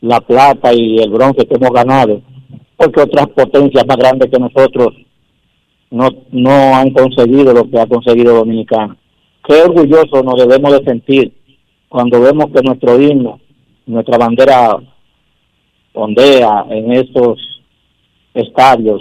la 0.00 0.20
plata 0.20 0.72
y 0.72 0.98
el 0.98 1.10
bronce 1.10 1.46
que 1.46 1.54
hemos 1.54 1.70
ganado, 1.70 2.20
porque 2.76 3.02
otras 3.02 3.28
potencias 3.28 3.84
más 3.86 3.96
grandes 3.96 4.30
que 4.30 4.38
nosotros 4.38 4.88
no, 5.90 6.08
no 6.30 6.76
han 6.76 6.90
conseguido 6.90 7.52
lo 7.52 7.68
que 7.70 7.80
ha 7.80 7.86
conseguido 7.86 8.34
Dominicana. 8.34 8.96
Qué 9.48 9.62
orgulloso 9.62 10.22
nos 10.22 10.36
debemos 10.36 10.72
de 10.72 10.84
sentir 10.84 11.32
cuando 11.88 12.20
vemos 12.20 12.48
que 12.52 12.60
nuestro 12.62 13.00
himno, 13.00 13.40
nuestra 13.86 14.18
bandera 14.18 14.76
ondea 15.94 16.66
en 16.68 16.92
estos 16.92 17.62
estadios. 18.34 19.00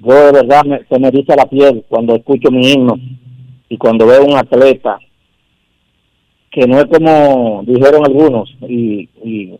Yo 0.00 0.12
de 0.12 0.32
verdad 0.32 0.64
me, 0.64 0.84
se 0.86 0.98
me 0.98 1.06
eriza 1.06 1.36
la 1.36 1.46
piel 1.46 1.84
cuando 1.88 2.16
escucho 2.16 2.50
mi 2.50 2.72
himno 2.72 2.98
y 3.68 3.78
cuando 3.78 4.08
veo 4.08 4.24
un 4.24 4.36
atleta 4.36 4.98
que 6.50 6.66
no 6.66 6.78
es 6.78 6.86
como 6.86 7.62
dijeron 7.64 8.04
algunos 8.04 8.52
y, 8.62 9.08
y, 9.22 9.56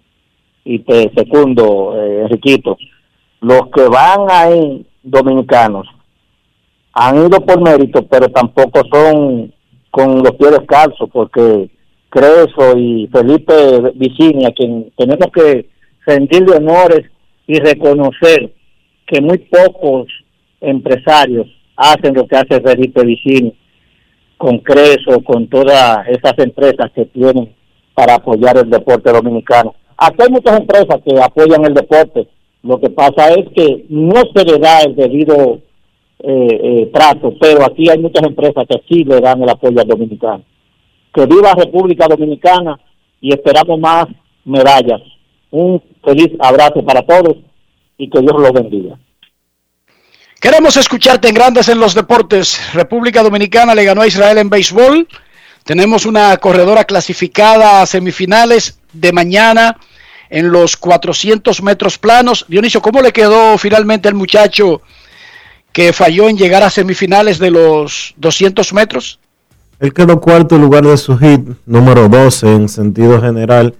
y 0.64 0.78
te 0.80 1.08
secundo, 1.16 1.94
eh, 1.96 2.22
Enriquito, 2.22 2.76
los 3.42 3.68
que 3.68 3.82
van 3.82 4.26
ahí 4.28 4.84
dominicanos 5.04 5.86
han 6.94 7.16
ido 7.16 7.38
por 7.46 7.62
mérito, 7.62 8.04
pero 8.08 8.28
tampoco 8.28 8.82
son 8.92 9.52
con 9.90 10.22
los 10.22 10.32
pies 10.32 10.52
descalzos, 10.52 11.08
porque 11.12 11.70
Creso 12.10 12.76
y 12.76 13.08
Felipe 13.12 13.92
Vicini, 13.94 14.46
a 14.46 14.52
quien 14.52 14.90
tenemos 14.96 15.28
que 15.32 15.66
rendirle 16.06 16.56
honores 16.56 17.10
y 17.46 17.58
reconocer 17.58 18.52
que 19.06 19.20
muy 19.20 19.38
pocos 19.38 20.06
empresarios 20.60 21.46
hacen 21.76 22.14
lo 22.14 22.26
que 22.26 22.36
hace 22.36 22.60
Felipe 22.60 23.04
Vicini 23.04 23.54
con 24.36 24.58
Creso, 24.58 25.20
con 25.24 25.48
todas 25.48 26.06
esas 26.08 26.34
empresas 26.38 26.90
que 26.94 27.04
tienen 27.06 27.54
para 27.94 28.14
apoyar 28.14 28.56
el 28.56 28.70
deporte 28.70 29.12
dominicano. 29.12 29.74
Aquí 29.96 30.16
hay 30.20 30.30
muchas 30.30 30.60
empresas 30.60 31.00
que 31.04 31.20
apoyan 31.20 31.64
el 31.64 31.74
deporte, 31.74 32.28
lo 32.62 32.80
que 32.80 32.90
pasa 32.90 33.30
es 33.30 33.46
que 33.54 33.86
no 33.88 34.22
se 34.34 34.44
le 34.44 34.58
da 34.58 34.82
el 34.82 34.94
debido 34.94 35.60
eh, 36.20 36.60
eh, 36.62 36.90
trato, 36.92 37.34
pero 37.40 37.64
aquí 37.64 37.88
hay 37.88 37.98
muchas 37.98 38.24
empresas 38.24 38.64
que 38.68 38.82
sí 38.88 39.04
le 39.04 39.20
dan 39.20 39.42
el 39.42 39.48
apoyo 39.48 39.80
al 39.80 39.86
dominicano. 39.86 40.42
Que 41.14 41.26
viva 41.26 41.54
República 41.54 42.06
Dominicana 42.08 42.78
y 43.20 43.32
esperamos 43.32 43.78
más 43.78 44.06
medallas. 44.44 45.00
Un 45.50 45.82
feliz 46.04 46.32
abrazo 46.40 46.84
para 46.84 47.02
todos 47.02 47.36
y 47.96 48.10
que 48.10 48.20
Dios 48.20 48.34
los 48.36 48.52
bendiga. 48.52 48.98
Queremos 50.40 50.76
escucharte 50.76 51.28
en 51.28 51.34
Grandes 51.34 51.68
en 51.68 51.80
los 51.80 51.94
Deportes. 51.94 52.72
República 52.74 53.22
Dominicana 53.22 53.74
le 53.74 53.84
ganó 53.84 54.02
a 54.02 54.06
Israel 54.06 54.38
en 54.38 54.50
béisbol. 54.50 55.08
Tenemos 55.64 56.06
una 56.06 56.36
corredora 56.36 56.84
clasificada 56.84 57.82
a 57.82 57.86
semifinales 57.86 58.80
de 58.92 59.12
mañana 59.12 59.76
en 60.30 60.50
los 60.50 60.76
400 60.76 61.62
metros 61.62 61.98
planos. 61.98 62.44
Dionisio, 62.48 62.80
¿cómo 62.80 63.02
le 63.02 63.12
quedó 63.12 63.58
finalmente 63.58 64.08
el 64.08 64.14
muchacho 64.14 64.82
que 65.72 65.92
falló 65.92 66.28
en 66.28 66.36
llegar 66.36 66.62
a 66.62 66.70
semifinales 66.70 67.38
de 67.38 67.50
los 67.50 68.14
200 68.16 68.72
metros? 68.72 69.18
Él 69.80 69.92
quedó 69.92 70.20
cuarto 70.20 70.56
en 70.56 70.62
lugar 70.62 70.84
de 70.84 70.96
su 70.96 71.16
hit, 71.16 71.40
número 71.64 72.08
12 72.08 72.52
en 72.52 72.68
sentido 72.68 73.20
general, 73.20 73.74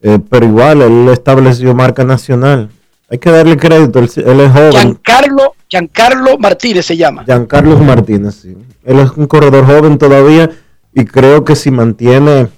eh, 0.00 0.18
pero 0.30 0.46
igual 0.46 0.82
él 0.82 1.08
estableció 1.08 1.74
marca 1.74 2.04
nacional. 2.04 2.70
Hay 3.08 3.18
que 3.18 3.30
darle 3.30 3.56
crédito, 3.56 3.98
él, 3.98 4.10
él 4.16 4.40
es 4.40 4.52
joven. 4.52 4.70
Giancarlo, 4.72 5.54
Giancarlo 5.68 6.38
Martínez 6.38 6.86
se 6.86 6.96
llama. 6.96 7.24
Giancarlo 7.24 7.76
Martínez, 7.78 8.36
sí. 8.36 8.56
Él 8.84 9.00
es 9.00 9.10
un 9.16 9.26
corredor 9.26 9.66
joven 9.66 9.98
todavía 9.98 10.50
y 10.94 11.04
creo 11.04 11.44
que 11.44 11.56
si 11.56 11.70
mantiene 11.70 12.48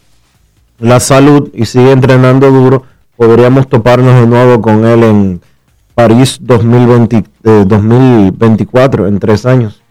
la 0.78 1.00
salud 1.00 1.50
y 1.54 1.64
sigue 1.64 1.92
entrenando 1.92 2.50
duro, 2.50 2.84
podríamos 3.16 3.68
toparnos 3.68 4.20
de 4.20 4.26
nuevo 4.26 4.60
con 4.60 4.84
él 4.84 5.04
en 5.04 5.40
París 5.94 6.38
2020, 6.40 7.16
eh, 7.16 7.22
2024, 7.66 9.06
en 9.06 9.18
tres 9.18 9.46
años. 9.46 9.82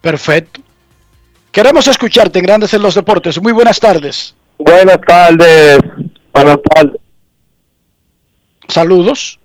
Perfecto. 0.00 0.60
Queremos 1.50 1.88
escucharte 1.88 2.38
en 2.38 2.44
Grandes 2.46 2.72
en 2.74 2.82
los 2.82 2.94
Deportes. 2.94 3.40
Muy 3.42 3.52
buenas 3.52 3.80
tardes. 3.80 4.34
Buenas 4.58 5.00
tardes. 5.06 5.78
Buenas 6.32 6.58
tardes. 6.62 7.00
Saludos. 8.68 9.38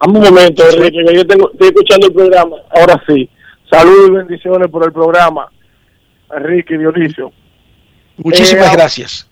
Dame 0.00 0.18
un 0.18 0.24
momento, 0.24 0.64
Enrique, 0.68 1.04
que 1.06 1.14
yo 1.14 1.26
tengo, 1.26 1.50
estoy 1.52 1.68
escuchando 1.68 2.06
el 2.08 2.12
programa. 2.12 2.56
Ahora 2.70 3.02
sí. 3.06 3.28
Saludos 3.70 4.08
y 4.08 4.12
bendiciones 4.12 4.68
por 4.68 4.84
el 4.84 4.92
programa, 4.92 5.50
Enrique 6.36 6.74
y 6.74 6.78
Dionisio. 6.78 7.32
Muchísimas 8.18 8.68
Eh, 8.68 8.76
gracias. 8.76 9.28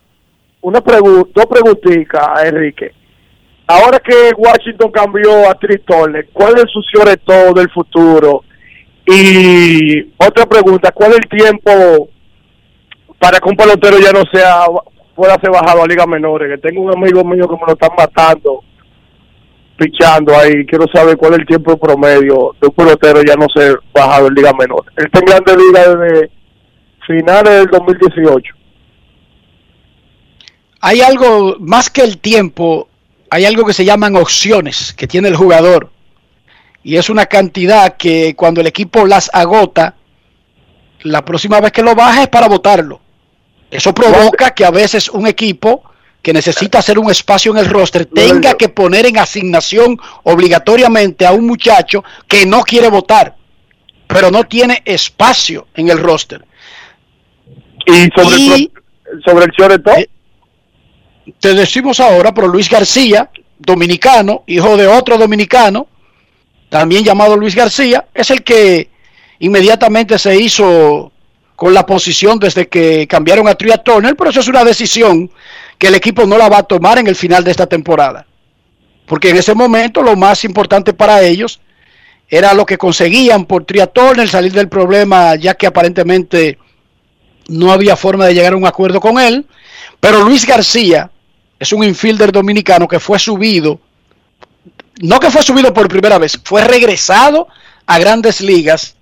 Una 0.60 0.80
pregunta, 0.80 1.30
dos 1.34 1.46
preguntitas, 1.46 2.44
Enrique. 2.44 2.92
Ahora 3.72 3.98
que 4.00 4.32
Washington 4.36 4.90
cambió 4.90 5.48
a 5.48 5.54
Trish 5.54 5.82
Turner, 5.86 6.28
¿cuál 6.30 6.58
es 6.58 6.66
su 6.70 6.82
todo 7.24 7.54
del 7.54 7.70
futuro? 7.70 8.44
Y 9.06 10.12
otra 10.18 10.44
pregunta, 10.44 10.92
¿cuál 10.92 11.12
es 11.12 11.20
el 11.20 11.28
tiempo 11.38 12.10
para 13.18 13.38
que 13.38 13.48
un 13.48 13.56
pelotero 13.56 13.98
ya 13.98 14.12
no 14.12 14.24
sea 14.30 14.66
pueda 15.14 15.40
ser 15.40 15.50
bajado 15.50 15.82
a 15.82 15.86
ligas 15.86 16.06
menores? 16.06 16.50
Que 16.50 16.68
tengo 16.68 16.82
un 16.82 16.94
amigo 16.94 17.24
mío 17.24 17.48
que 17.48 17.54
me 17.54 17.66
lo 17.66 17.72
están 17.72 17.92
matando, 17.96 18.62
pichando 19.78 20.36
ahí. 20.36 20.66
Quiero 20.66 20.84
saber 20.92 21.16
cuál 21.16 21.32
es 21.32 21.38
el 21.38 21.46
tiempo 21.46 21.78
promedio 21.78 22.54
de 22.60 22.68
un 22.68 22.74
pelotero 22.74 23.22
ya 23.22 23.36
no 23.36 23.46
ser 23.48 23.78
bajado 23.94 24.26
en 24.26 24.34
ligas 24.34 24.54
menores. 24.54 24.92
Él 24.98 25.06
está 25.06 25.18
en 25.20 25.24
grandes 25.24 25.56
ligas 25.56 25.98
desde 25.98 26.30
finales 27.06 27.52
del 27.54 27.66
2018. 27.68 28.54
Hay 30.82 31.00
algo 31.00 31.56
más 31.58 31.88
que 31.88 32.02
el 32.02 32.18
tiempo, 32.18 32.88
hay 33.32 33.46
algo 33.46 33.64
que 33.64 33.72
se 33.72 33.86
llaman 33.86 34.14
opciones 34.16 34.92
que 34.92 35.06
tiene 35.06 35.28
el 35.28 35.36
jugador. 35.36 35.90
Y 36.84 36.96
es 36.96 37.08
una 37.08 37.24
cantidad 37.24 37.96
que 37.96 38.36
cuando 38.36 38.60
el 38.60 38.66
equipo 38.66 39.06
las 39.06 39.30
agota, 39.32 39.94
la 41.00 41.24
próxima 41.24 41.58
vez 41.58 41.72
que 41.72 41.82
lo 41.82 41.94
baja 41.94 42.24
es 42.24 42.28
para 42.28 42.46
votarlo. 42.46 43.00
Eso 43.70 43.94
provoca 43.94 44.50
que 44.50 44.66
a 44.66 44.70
veces 44.70 45.08
un 45.08 45.26
equipo 45.26 45.82
que 46.20 46.34
necesita 46.34 46.80
hacer 46.80 46.98
un 46.98 47.10
espacio 47.10 47.52
en 47.52 47.58
el 47.58 47.70
roster 47.70 48.04
tenga 48.04 48.52
que 48.52 48.68
poner 48.68 49.06
en 49.06 49.16
asignación 49.16 49.98
obligatoriamente 50.24 51.24
a 51.24 51.32
un 51.32 51.46
muchacho 51.46 52.04
que 52.28 52.44
no 52.44 52.60
quiere 52.60 52.90
votar, 52.90 53.34
pero 54.08 54.30
no 54.30 54.44
tiene 54.44 54.82
espacio 54.84 55.68
en 55.74 55.88
el 55.88 55.96
roster. 55.96 56.44
Y 57.86 58.10
sobre, 58.14 58.36
el, 58.36 58.72
sobre 59.24 59.46
el 59.46 59.50
shortstop, 59.52 60.04
Te 61.38 61.54
decimos 61.54 62.00
ahora 62.00 62.32
por 62.34 62.48
Luis 62.48 62.68
García, 62.68 63.30
dominicano, 63.58 64.42
hijo 64.46 64.76
de 64.76 64.86
otro 64.86 65.18
dominicano, 65.18 65.86
también 66.68 67.04
llamado 67.04 67.36
Luis 67.36 67.54
García, 67.54 68.06
es 68.14 68.30
el 68.30 68.42
que 68.42 68.88
inmediatamente 69.38 70.18
se 70.18 70.36
hizo 70.36 71.12
con 71.54 71.74
la 71.74 71.86
posición 71.86 72.38
desde 72.38 72.66
que 72.66 73.06
cambiaron 73.06 73.46
a 73.46 73.54
Tria 73.54 73.78
Turner, 73.78 74.16
pero 74.16 74.30
eso 74.30 74.40
es 74.40 74.48
una 74.48 74.64
decisión 74.64 75.30
que 75.78 75.88
el 75.88 75.94
equipo 75.94 76.26
no 76.26 76.38
la 76.38 76.48
va 76.48 76.58
a 76.58 76.62
tomar 76.62 76.98
en 76.98 77.06
el 77.06 77.14
final 77.14 77.44
de 77.44 77.50
esta 77.50 77.66
temporada. 77.66 78.26
Porque 79.06 79.30
en 79.30 79.36
ese 79.36 79.54
momento 79.54 80.02
lo 80.02 80.16
más 80.16 80.44
importante 80.44 80.92
para 80.92 81.22
ellos 81.22 81.60
era 82.28 82.54
lo 82.54 82.64
que 82.64 82.78
conseguían 82.78 83.44
por 83.44 83.64
Tria 83.64 83.86
Turner, 83.86 84.28
salir 84.28 84.52
del 84.52 84.68
problema, 84.68 85.36
ya 85.36 85.54
que 85.54 85.66
aparentemente 85.66 86.58
no 87.48 87.70
había 87.70 87.94
forma 87.94 88.26
de 88.26 88.34
llegar 88.34 88.54
a 88.54 88.56
un 88.56 88.66
acuerdo 88.66 89.00
con 89.00 89.20
él. 89.20 89.46
Pero 90.02 90.24
Luis 90.24 90.44
García 90.44 91.08
es 91.60 91.72
un 91.72 91.84
infielder 91.84 92.32
dominicano 92.32 92.88
que 92.88 92.98
fue 92.98 93.20
subido, 93.20 93.78
no 95.00 95.20
que 95.20 95.30
fue 95.30 95.44
subido 95.44 95.72
por 95.72 95.86
primera 95.86 96.18
vez, 96.18 96.40
fue 96.42 96.64
regresado 96.64 97.46
a 97.86 98.00
grandes 98.00 98.40
ligas 98.40 98.96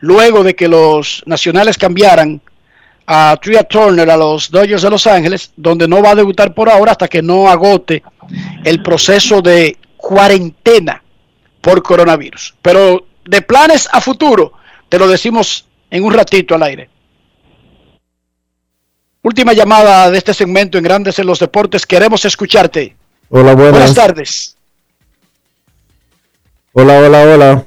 luego 0.00 0.44
de 0.44 0.54
que 0.54 0.68
los 0.68 1.22
nacionales 1.24 1.78
cambiaran 1.78 2.42
a 3.06 3.38
Tria 3.40 3.64
Turner 3.64 4.10
a 4.10 4.18
los 4.18 4.50
Dodgers 4.50 4.82
de 4.82 4.90
Los 4.90 5.06
Ángeles, 5.06 5.50
donde 5.56 5.88
no 5.88 6.02
va 6.02 6.10
a 6.10 6.14
debutar 6.14 6.52
por 6.52 6.68
ahora 6.68 6.92
hasta 6.92 7.08
que 7.08 7.22
no 7.22 7.48
agote 7.48 8.02
el 8.64 8.82
proceso 8.82 9.40
de 9.40 9.78
cuarentena 9.96 11.02
por 11.62 11.82
coronavirus. 11.82 12.54
Pero 12.60 13.06
de 13.24 13.40
planes 13.40 13.88
a 13.90 13.98
futuro, 14.02 14.52
te 14.90 14.98
lo 14.98 15.08
decimos 15.08 15.66
en 15.90 16.04
un 16.04 16.12
ratito 16.12 16.54
al 16.54 16.64
aire. 16.64 16.90
Última 19.24 19.54
llamada 19.54 20.10
de 20.10 20.18
este 20.18 20.34
segmento 20.34 20.76
en 20.76 20.84
Grandes 20.84 21.18
en 21.18 21.26
los 21.26 21.38
Deportes. 21.38 21.86
Queremos 21.86 22.26
escucharte. 22.26 22.94
Hola, 23.30 23.54
buenas. 23.54 23.72
Buenas 23.72 23.94
tardes. 23.94 24.58
Hola, 26.74 26.98
hola, 26.98 27.22
hola. 27.22 27.64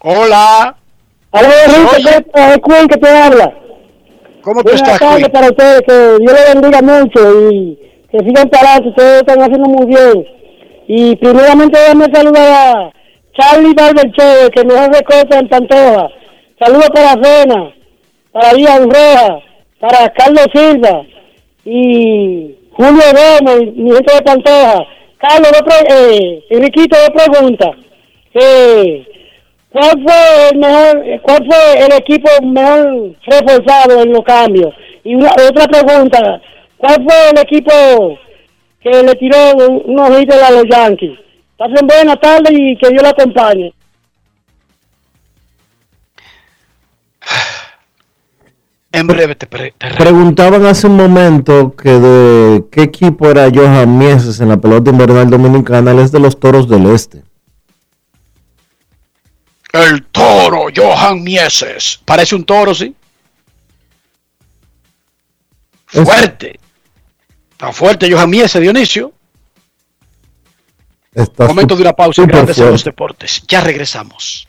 Hola. 0.00 0.76
Hola, 1.30 1.48
Enrique, 1.64 1.86
¿cómo 1.86 1.96
estás? 1.96 2.56
Es 2.56 2.58
Queen 2.66 2.88
que 2.88 2.96
te 2.96 3.08
habla. 3.08 3.54
¿Cómo 4.42 4.64
tú 4.64 4.70
estás, 4.72 4.98
tardes 4.98 5.28
para 5.28 5.46
ustedes, 5.46 5.82
que 5.86 6.16
Dios 6.18 6.32
les 6.32 6.54
bendiga 6.54 6.82
mucho 6.82 7.50
y 7.52 7.78
que 8.10 8.18
sigan 8.18 8.48
para 8.50 8.74
adelante, 8.74 8.88
ustedes 8.88 9.16
están 9.18 9.42
haciendo 9.42 9.68
muy 9.68 9.86
bien. 9.86 10.26
Y 10.88 11.14
primeramente 11.16 11.78
déjame 11.78 12.06
saludar 12.12 12.48
a 12.48 12.92
Charlie 13.38 13.74
Barbercheve, 13.74 14.50
que 14.50 14.64
nos 14.64 14.76
hace 14.76 15.04
cosas 15.04 15.40
en 15.40 15.48
Pantoja. 15.48 16.08
Saludos 16.58 16.90
para 16.92 17.22
Cena, 17.22 17.74
para 18.34 18.52
Díaz 18.52 18.80
Roja, 18.80 19.38
para 19.78 20.12
Carlos 20.12 20.46
Silva 20.52 21.02
y 21.64 22.56
Julio 22.72 23.02
Gómez, 23.14 23.74
mi 23.76 23.92
gente 23.92 24.12
de 24.12 24.22
Pantoja. 24.22 24.84
Carlos, 25.18 25.52
eh, 25.88 26.44
Enriquito, 26.50 26.96
dos 26.98 27.10
preguntas. 27.24 27.70
Eh, 28.34 29.06
¿Cuál 29.70 30.02
fue 30.02 30.48
el 30.52 30.58
mejor, 30.58 31.20
cuál 31.22 31.46
fue 31.46 31.84
el 31.86 31.92
equipo 31.92 32.28
mejor 32.42 33.12
reforzado 33.24 34.02
en 34.02 34.12
los 34.12 34.22
cambios? 34.24 34.74
Y 35.04 35.14
otra 35.14 35.66
pregunta, 35.68 36.40
¿cuál 36.76 36.96
fue 37.04 37.14
el 37.32 37.38
equipo 37.38 38.18
que 38.82 38.90
le 39.02 39.14
tiró 39.14 39.36
un- 39.56 39.82
unos 39.86 40.20
hits 40.20 40.34
a 40.42 40.50
los 40.50 40.64
Yankees? 40.68 41.18
Pasen 41.56 41.86
buenas 41.86 42.18
tardes 42.20 42.50
y 42.52 42.76
que 42.76 42.88
Dios 42.90 43.02
la 43.02 43.10
acompañe. 43.10 43.72
En 48.96 49.08
breve 49.08 49.34
te, 49.34 49.46
pre- 49.48 49.74
te 49.76 49.88
re- 49.88 49.96
Preguntaban 49.96 50.64
hace 50.66 50.86
un 50.86 50.96
momento 50.96 51.74
que 51.74 51.90
de 51.90 52.64
qué 52.70 52.82
equipo 52.82 53.28
era 53.28 53.50
Johan 53.52 53.98
Mieses 53.98 54.38
en 54.40 54.48
la 54.50 54.56
pelota 54.56 54.90
invernal 54.90 55.28
dominicana. 55.28 55.90
Él 55.90 55.98
es 55.98 56.12
de 56.12 56.20
los 56.20 56.38
Toros 56.38 56.68
del 56.68 56.86
Este. 56.86 57.24
El 59.72 60.04
toro, 60.06 60.66
Johan 60.74 61.24
Mieses. 61.24 62.00
Parece 62.04 62.36
un 62.36 62.44
toro, 62.44 62.72
sí. 62.72 62.94
Fuerte. 65.86 66.60
Está 67.50 67.72
fuerte, 67.72 68.12
Johan 68.12 68.30
Mieses, 68.30 68.60
Dionisio. 68.62 69.12
Está 71.12 71.46
Momento 71.48 71.74
de 71.74 71.82
una 71.82 71.92
pausa 71.94 72.22
en 72.22 72.28
Grandes 72.28 72.58
en 72.58 72.70
los. 72.70 72.84
Deportes. 72.84 73.42
Ya 73.48 73.60
regresamos. 73.60 74.48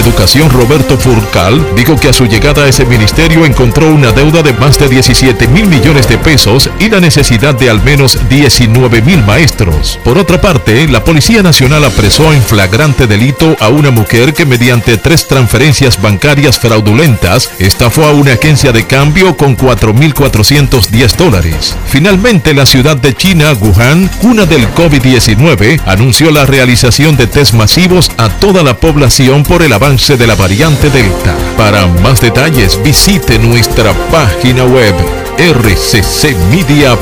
Educación 0.00 0.48
Roberto 0.48 0.96
Furcal 0.96 1.62
dijo 1.76 1.94
que 1.94 2.08
a 2.08 2.14
su 2.14 2.24
llegada 2.24 2.64
a 2.64 2.68
ese 2.68 2.86
ministerio 2.86 3.44
encontró 3.44 3.86
una 3.86 4.12
deuda 4.12 4.42
de 4.42 4.54
más 4.54 4.78
de 4.78 4.88
17 4.88 5.46
mil 5.48 5.66
millones 5.66 6.08
de 6.08 6.16
pesos 6.16 6.70
y 6.78 6.88
la 6.88 7.00
necesidad 7.00 7.54
de 7.54 7.68
al 7.68 7.82
menos 7.82 8.16
19 8.30 9.02
mil 9.02 9.22
maestros. 9.24 10.00
Por 10.02 10.16
otra 10.16 10.40
parte, 10.40 10.88
la 10.88 11.04
Policía 11.04 11.42
Nacional 11.42 11.84
apresó 11.84 12.32
en 12.32 12.40
flagrante 12.42 13.06
delito 13.06 13.54
a 13.60 13.68
una 13.68 13.90
mujer 13.90 14.32
que 14.32 14.46
mediante 14.46 14.96
tres 14.96 15.28
transferencias 15.28 16.00
bancarias 16.00 16.58
fraudulentas 16.58 17.50
estafó 17.58 18.06
a 18.06 18.12
una 18.12 18.32
agencia 18.32 18.72
de 18.72 18.86
cambio 18.86 19.36
con 19.36 19.54
4.410 19.54 21.16
dólares. 21.16 21.76
Finalmente, 21.86 22.54
la 22.54 22.64
ciudad 22.64 22.96
de 22.96 23.14
China, 23.14 23.52
Wuhan, 23.52 24.08
cuna 24.22 24.46
del 24.46 24.66
COVID-19, 24.72 25.82
anunció 25.84 26.30
la 26.30 26.46
realización 26.46 27.18
de 27.18 27.26
test 27.26 27.52
masivos 27.52 28.10
a 28.16 28.30
toda 28.30 28.62
la 28.62 28.78
población 28.78 29.42
por 29.42 29.62
el 29.62 29.74
avance 29.74 29.89
de 29.90 30.24
la 30.24 30.36
variante 30.36 30.88
Delta. 30.88 31.34
Para 31.56 31.84
más 32.00 32.20
detalles, 32.20 32.80
visite 32.80 33.40
nuestra 33.40 33.92
página 34.12 34.62
web 34.62 34.94
rccmedia.com.do. 35.36 36.94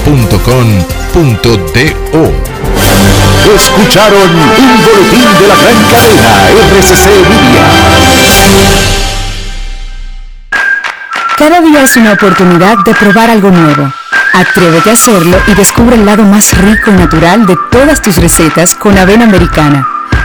Escucharon 3.54 4.30
un 4.30 4.84
boletín 4.84 5.28
de 5.38 5.48
la 5.48 5.56
gran 5.56 5.84
cadena 5.90 6.48
RCC 6.70 7.06
Media. 7.28 7.66
Cada 11.36 11.60
día 11.60 11.82
es 11.82 11.94
una 11.98 12.14
oportunidad 12.14 12.78
de 12.86 12.94
probar 12.94 13.28
algo 13.28 13.50
nuevo. 13.50 13.92
Atrévete 14.32 14.88
a 14.88 14.94
hacerlo 14.94 15.36
y 15.46 15.52
descubre 15.52 15.94
el 15.94 16.06
lado 16.06 16.22
más 16.22 16.56
rico 16.56 16.90
y 16.90 16.94
natural 16.94 17.44
de 17.44 17.58
todas 17.70 18.00
tus 18.00 18.16
recetas 18.16 18.74
con 18.74 18.96
avena 18.96 19.24
americana. 19.24 19.97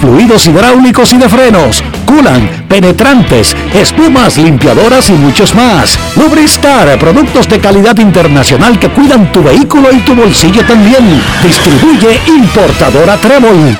fluidos 0.00 0.46
hidráulicos 0.46 1.12
y 1.12 1.18
de 1.18 1.28
frenos, 1.28 1.82
culan, 2.06 2.66
penetrantes, 2.68 3.56
espumas, 3.74 4.36
limpiadoras 4.36 5.10
y 5.10 5.12
muchos 5.12 5.54
más. 5.54 5.98
Lubristar, 6.16 6.98
productos 6.98 7.48
de 7.48 7.60
calidad 7.60 7.96
internacional 7.98 8.78
que 8.78 8.88
cuidan 8.88 9.32
tu 9.32 9.42
vehículo 9.42 9.92
y 9.92 9.98
tu 10.00 10.14
bolsillo 10.14 10.64
también. 10.64 11.22
Distribuye 11.42 12.20
importadora 12.26 13.16
Trébol. 13.16 13.78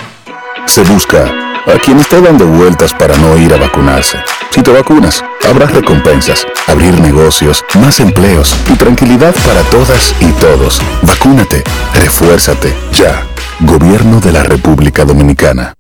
Se 0.67 0.83
busca 0.83 1.25
a 1.67 1.79
quien 1.79 1.99
está 1.99 2.21
dando 2.21 2.47
vueltas 2.47 2.93
para 2.93 3.17
no 3.17 3.37
ir 3.37 3.53
a 3.55 3.57
vacunarse. 3.57 4.19
Si 4.51 4.63
te 4.63 4.71
vacunas, 4.71 5.25
habrá 5.49 5.67
recompensas, 5.67 6.47
abrir 6.67 7.01
negocios, 7.01 7.65
más 7.75 8.01
empleos 8.01 8.55
y 8.73 8.77
tranquilidad 8.77 9.35
para 9.47 9.63
todas 9.71 10.15
y 10.21 10.31
todos. 10.33 10.81
Vacúnate, 11.03 11.63
refuérzate, 11.95 12.73
ya. 12.93 13.27
Gobierno 13.61 14.21
de 14.21 14.33
la 14.33 14.43
República 14.43 15.05
Dominicana. 15.05 15.75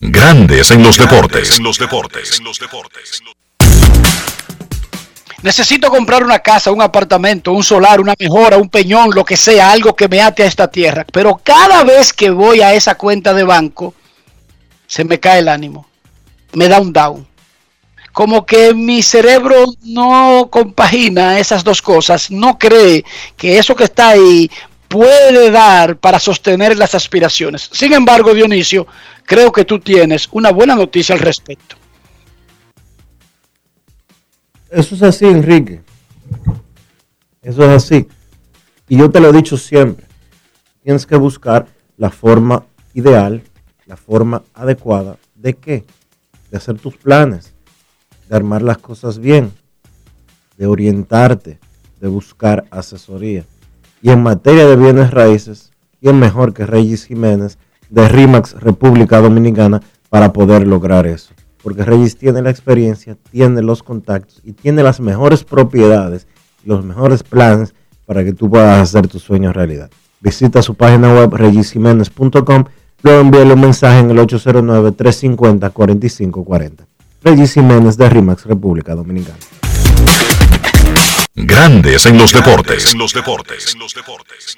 Grandes 0.00 0.70
en 0.70 0.84
los 0.84 0.96
deportes. 0.96 1.58
En 1.58 1.64
los 1.64 1.76
deportes. 1.76 2.38
En 2.38 2.44
los 2.44 2.60
deportes. 2.60 3.20
Necesito 5.42 5.90
comprar 5.90 6.22
una 6.22 6.38
casa, 6.38 6.70
un 6.70 6.80
apartamento, 6.80 7.50
un 7.50 7.64
solar, 7.64 8.00
una 8.00 8.14
mejora, 8.16 8.58
un 8.58 8.68
peñón, 8.68 9.10
lo 9.12 9.24
que 9.24 9.36
sea, 9.36 9.72
algo 9.72 9.96
que 9.96 10.06
me 10.06 10.20
ate 10.20 10.44
a 10.44 10.46
esta 10.46 10.70
tierra. 10.70 11.04
Pero 11.12 11.40
cada 11.42 11.82
vez 11.82 12.12
que 12.12 12.30
voy 12.30 12.60
a 12.60 12.74
esa 12.74 12.94
cuenta 12.94 13.34
de 13.34 13.42
banco, 13.42 13.92
se 14.86 15.02
me 15.02 15.18
cae 15.18 15.40
el 15.40 15.48
ánimo. 15.48 15.88
Me 16.52 16.68
da 16.68 16.80
un 16.80 16.92
down. 16.92 17.26
Como 18.12 18.46
que 18.46 18.74
mi 18.74 19.02
cerebro 19.02 19.64
no 19.82 20.48
compagina 20.48 21.40
esas 21.40 21.64
dos 21.64 21.82
cosas, 21.82 22.30
no 22.30 22.56
cree 22.56 23.04
que 23.36 23.58
eso 23.58 23.74
que 23.74 23.84
está 23.84 24.10
ahí 24.10 24.48
puede 24.88 25.50
dar 25.50 25.96
para 25.96 26.18
sostener 26.18 26.76
las 26.76 26.94
aspiraciones. 26.94 27.68
Sin 27.72 27.92
embargo, 27.92 28.34
Dionisio, 28.34 28.86
creo 29.28 29.52
que 29.52 29.66
tú 29.66 29.78
tienes 29.78 30.26
una 30.32 30.50
buena 30.50 30.74
noticia 30.74 31.14
al 31.14 31.20
respecto. 31.20 31.76
Eso 34.70 34.94
es 34.94 35.02
así, 35.02 35.26
Enrique. 35.26 35.82
Eso 37.42 37.62
es 37.62 37.68
así. 37.68 38.08
Y 38.88 38.96
yo 38.96 39.10
te 39.10 39.20
lo 39.20 39.28
he 39.28 39.32
dicho 39.32 39.58
siempre. 39.58 40.06
Tienes 40.82 41.04
que 41.04 41.16
buscar 41.16 41.66
la 41.98 42.08
forma 42.08 42.64
ideal, 42.94 43.42
la 43.84 43.98
forma 43.98 44.44
adecuada 44.54 45.18
de 45.34 45.52
qué? 45.54 45.84
De 46.50 46.56
hacer 46.56 46.78
tus 46.78 46.96
planes, 46.96 47.52
de 48.30 48.36
armar 48.36 48.62
las 48.62 48.78
cosas 48.78 49.18
bien, 49.18 49.52
de 50.56 50.66
orientarte, 50.66 51.58
de 52.00 52.08
buscar 52.08 52.64
asesoría. 52.70 53.44
Y 54.00 54.08
en 54.08 54.22
materia 54.22 54.66
de 54.66 54.76
bienes 54.76 55.10
raíces, 55.10 55.70
¿quién 56.00 56.18
mejor 56.18 56.54
que 56.54 56.64
Regis 56.64 57.04
Jiménez 57.04 57.58
de 57.90 58.08
RIMAX 58.08 58.54
República 58.60 59.20
Dominicana 59.20 59.82
para 60.08 60.32
poder 60.32 60.66
lograr 60.66 61.06
eso? 61.06 61.34
Porque 61.62 61.84
Regis 61.84 62.16
tiene 62.16 62.40
la 62.42 62.50
experiencia, 62.50 63.16
tiene 63.30 63.62
los 63.62 63.82
contactos 63.82 64.40
y 64.44 64.52
tiene 64.52 64.82
las 64.82 65.00
mejores 65.00 65.44
propiedades, 65.44 66.26
los 66.64 66.84
mejores 66.84 67.22
planes 67.22 67.74
para 68.06 68.24
que 68.24 68.32
tú 68.32 68.48
puedas 68.48 68.80
hacer 68.80 69.08
tus 69.08 69.22
sueños 69.22 69.54
realidad. 69.54 69.90
Visita 70.20 70.62
su 70.62 70.74
página 70.74 71.12
web 71.12 71.34
regisjiménez.com, 71.34 72.64
luego 73.02 73.20
envíale 73.20 73.54
un 73.54 73.60
mensaje 73.60 73.98
en 74.00 74.10
el 74.10 74.18
809-350-4540. 74.18 76.86
Regis 77.22 77.54
Jiménez 77.54 77.96
de 77.96 78.08
RIMAX 78.08 78.46
República 78.46 78.94
Dominicana. 78.94 79.38
Grandes 81.34 82.06
en 82.06 82.16
los 82.18 82.32
deportes. 82.32 82.92
En 82.92 82.98
los 82.98 83.12
deportes. 83.12 83.74
En 83.74 83.80
los 83.80 83.94
deportes. 83.94 84.56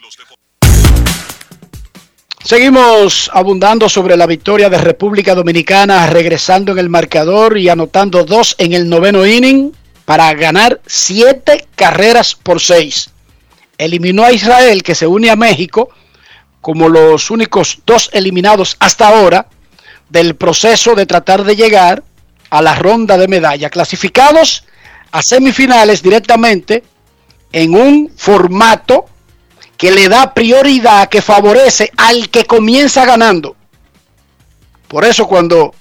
Seguimos 2.42 3.30
abundando 3.34 3.86
sobre 3.90 4.16
la 4.16 4.26
victoria 4.26 4.70
de 4.70 4.78
República 4.78 5.34
Dominicana, 5.34 6.06
regresando 6.06 6.72
en 6.72 6.78
el 6.78 6.88
marcador 6.88 7.58
y 7.58 7.68
anotando 7.68 8.24
dos 8.24 8.54
en 8.56 8.72
el 8.72 8.88
noveno 8.88 9.26
inning 9.26 9.72
para 10.06 10.32
ganar 10.32 10.80
siete 10.86 11.66
carreras 11.76 12.34
por 12.34 12.60
seis. 12.60 13.10
Eliminó 13.76 14.24
a 14.24 14.32
Israel, 14.32 14.82
que 14.82 14.94
se 14.94 15.06
une 15.06 15.28
a 15.28 15.36
México 15.36 15.90
como 16.62 16.88
los 16.88 17.30
únicos 17.30 17.80
dos 17.84 18.08
eliminados 18.14 18.74
hasta 18.80 19.08
ahora 19.08 19.46
del 20.08 20.34
proceso 20.34 20.94
de 20.94 21.04
tratar 21.04 21.44
de 21.44 21.56
llegar 21.56 22.02
a 22.48 22.62
la 22.62 22.74
ronda 22.74 23.18
de 23.18 23.28
medalla. 23.28 23.68
Clasificados 23.68 24.64
a 25.12 25.20
semifinales 25.20 26.02
directamente 26.02 26.84
en 27.52 27.74
un 27.74 28.10
formato 28.16 29.06
que 29.80 29.90
le 29.90 30.10
da 30.10 30.34
prioridad, 30.34 31.08
que 31.08 31.22
favorece 31.22 31.90
al 31.96 32.28
que 32.28 32.44
comienza 32.44 33.06
ganando. 33.06 33.56
Por 34.86 35.06
eso 35.06 35.26
cuando 35.26 35.74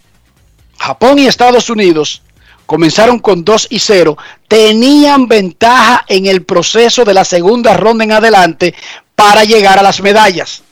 Japón 0.77 1.19
y 1.19 1.27
Estados 1.27 1.69
Unidos 1.69 2.21
comenzaron 2.65 3.19
con 3.19 3.43
2 3.43 3.67
y 3.71 3.79
0, 3.79 4.17
tenían 4.47 5.27
ventaja 5.27 6.05
en 6.07 6.27
el 6.27 6.45
proceso 6.45 7.03
de 7.03 7.13
la 7.13 7.25
segunda 7.25 7.75
ronda 7.75 8.05
en 8.05 8.13
adelante 8.13 8.73
para 9.15 9.43
llegar 9.43 9.77
a 9.77 9.83
las 9.83 9.99
medallas. 9.99 10.63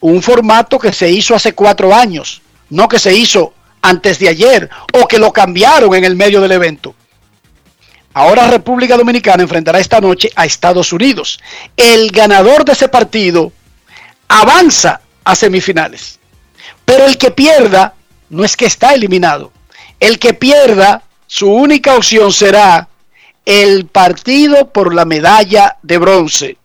un 0.00 0.20
formato 0.20 0.76
que 0.76 0.92
se 0.92 1.08
hizo 1.10 1.36
hace 1.36 1.52
cuatro 1.54 1.94
años, 1.94 2.42
no 2.68 2.88
que 2.88 2.98
se 2.98 3.14
hizo 3.14 3.54
antes 3.80 4.18
de 4.18 4.28
ayer 4.28 4.68
o 4.92 5.06
que 5.06 5.20
lo 5.20 5.32
cambiaron 5.32 5.94
en 5.94 6.04
el 6.04 6.16
medio 6.16 6.40
del 6.40 6.50
evento. 6.50 6.96
Ahora 8.18 8.48
República 8.48 8.96
Dominicana 8.96 9.44
enfrentará 9.44 9.78
esta 9.78 10.00
noche 10.00 10.28
a 10.34 10.44
Estados 10.44 10.92
Unidos. 10.92 11.38
El 11.76 12.10
ganador 12.10 12.64
de 12.64 12.72
ese 12.72 12.88
partido 12.88 13.52
avanza 14.26 15.00
a 15.22 15.36
semifinales. 15.36 16.18
Pero 16.84 17.04
el 17.04 17.16
que 17.16 17.30
pierda 17.30 17.94
no 18.30 18.42
es 18.42 18.56
que 18.56 18.66
está 18.66 18.92
eliminado. 18.92 19.52
El 20.00 20.18
que 20.18 20.34
pierda, 20.34 21.04
su 21.28 21.48
única 21.48 21.94
opción 21.94 22.32
será 22.32 22.88
el 23.44 23.86
partido 23.86 24.68
por 24.70 24.92
la 24.92 25.04
medalla 25.04 25.76
de 25.84 25.98
bronce. 25.98 26.56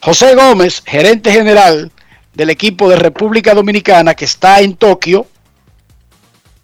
José 0.00 0.36
Gómez, 0.36 0.84
gerente 0.86 1.32
general 1.32 1.90
del 2.32 2.50
equipo 2.50 2.88
de 2.88 2.94
República 2.94 3.54
Dominicana 3.54 4.14
que 4.14 4.24
está 4.24 4.60
en 4.60 4.76
Tokio, 4.76 5.26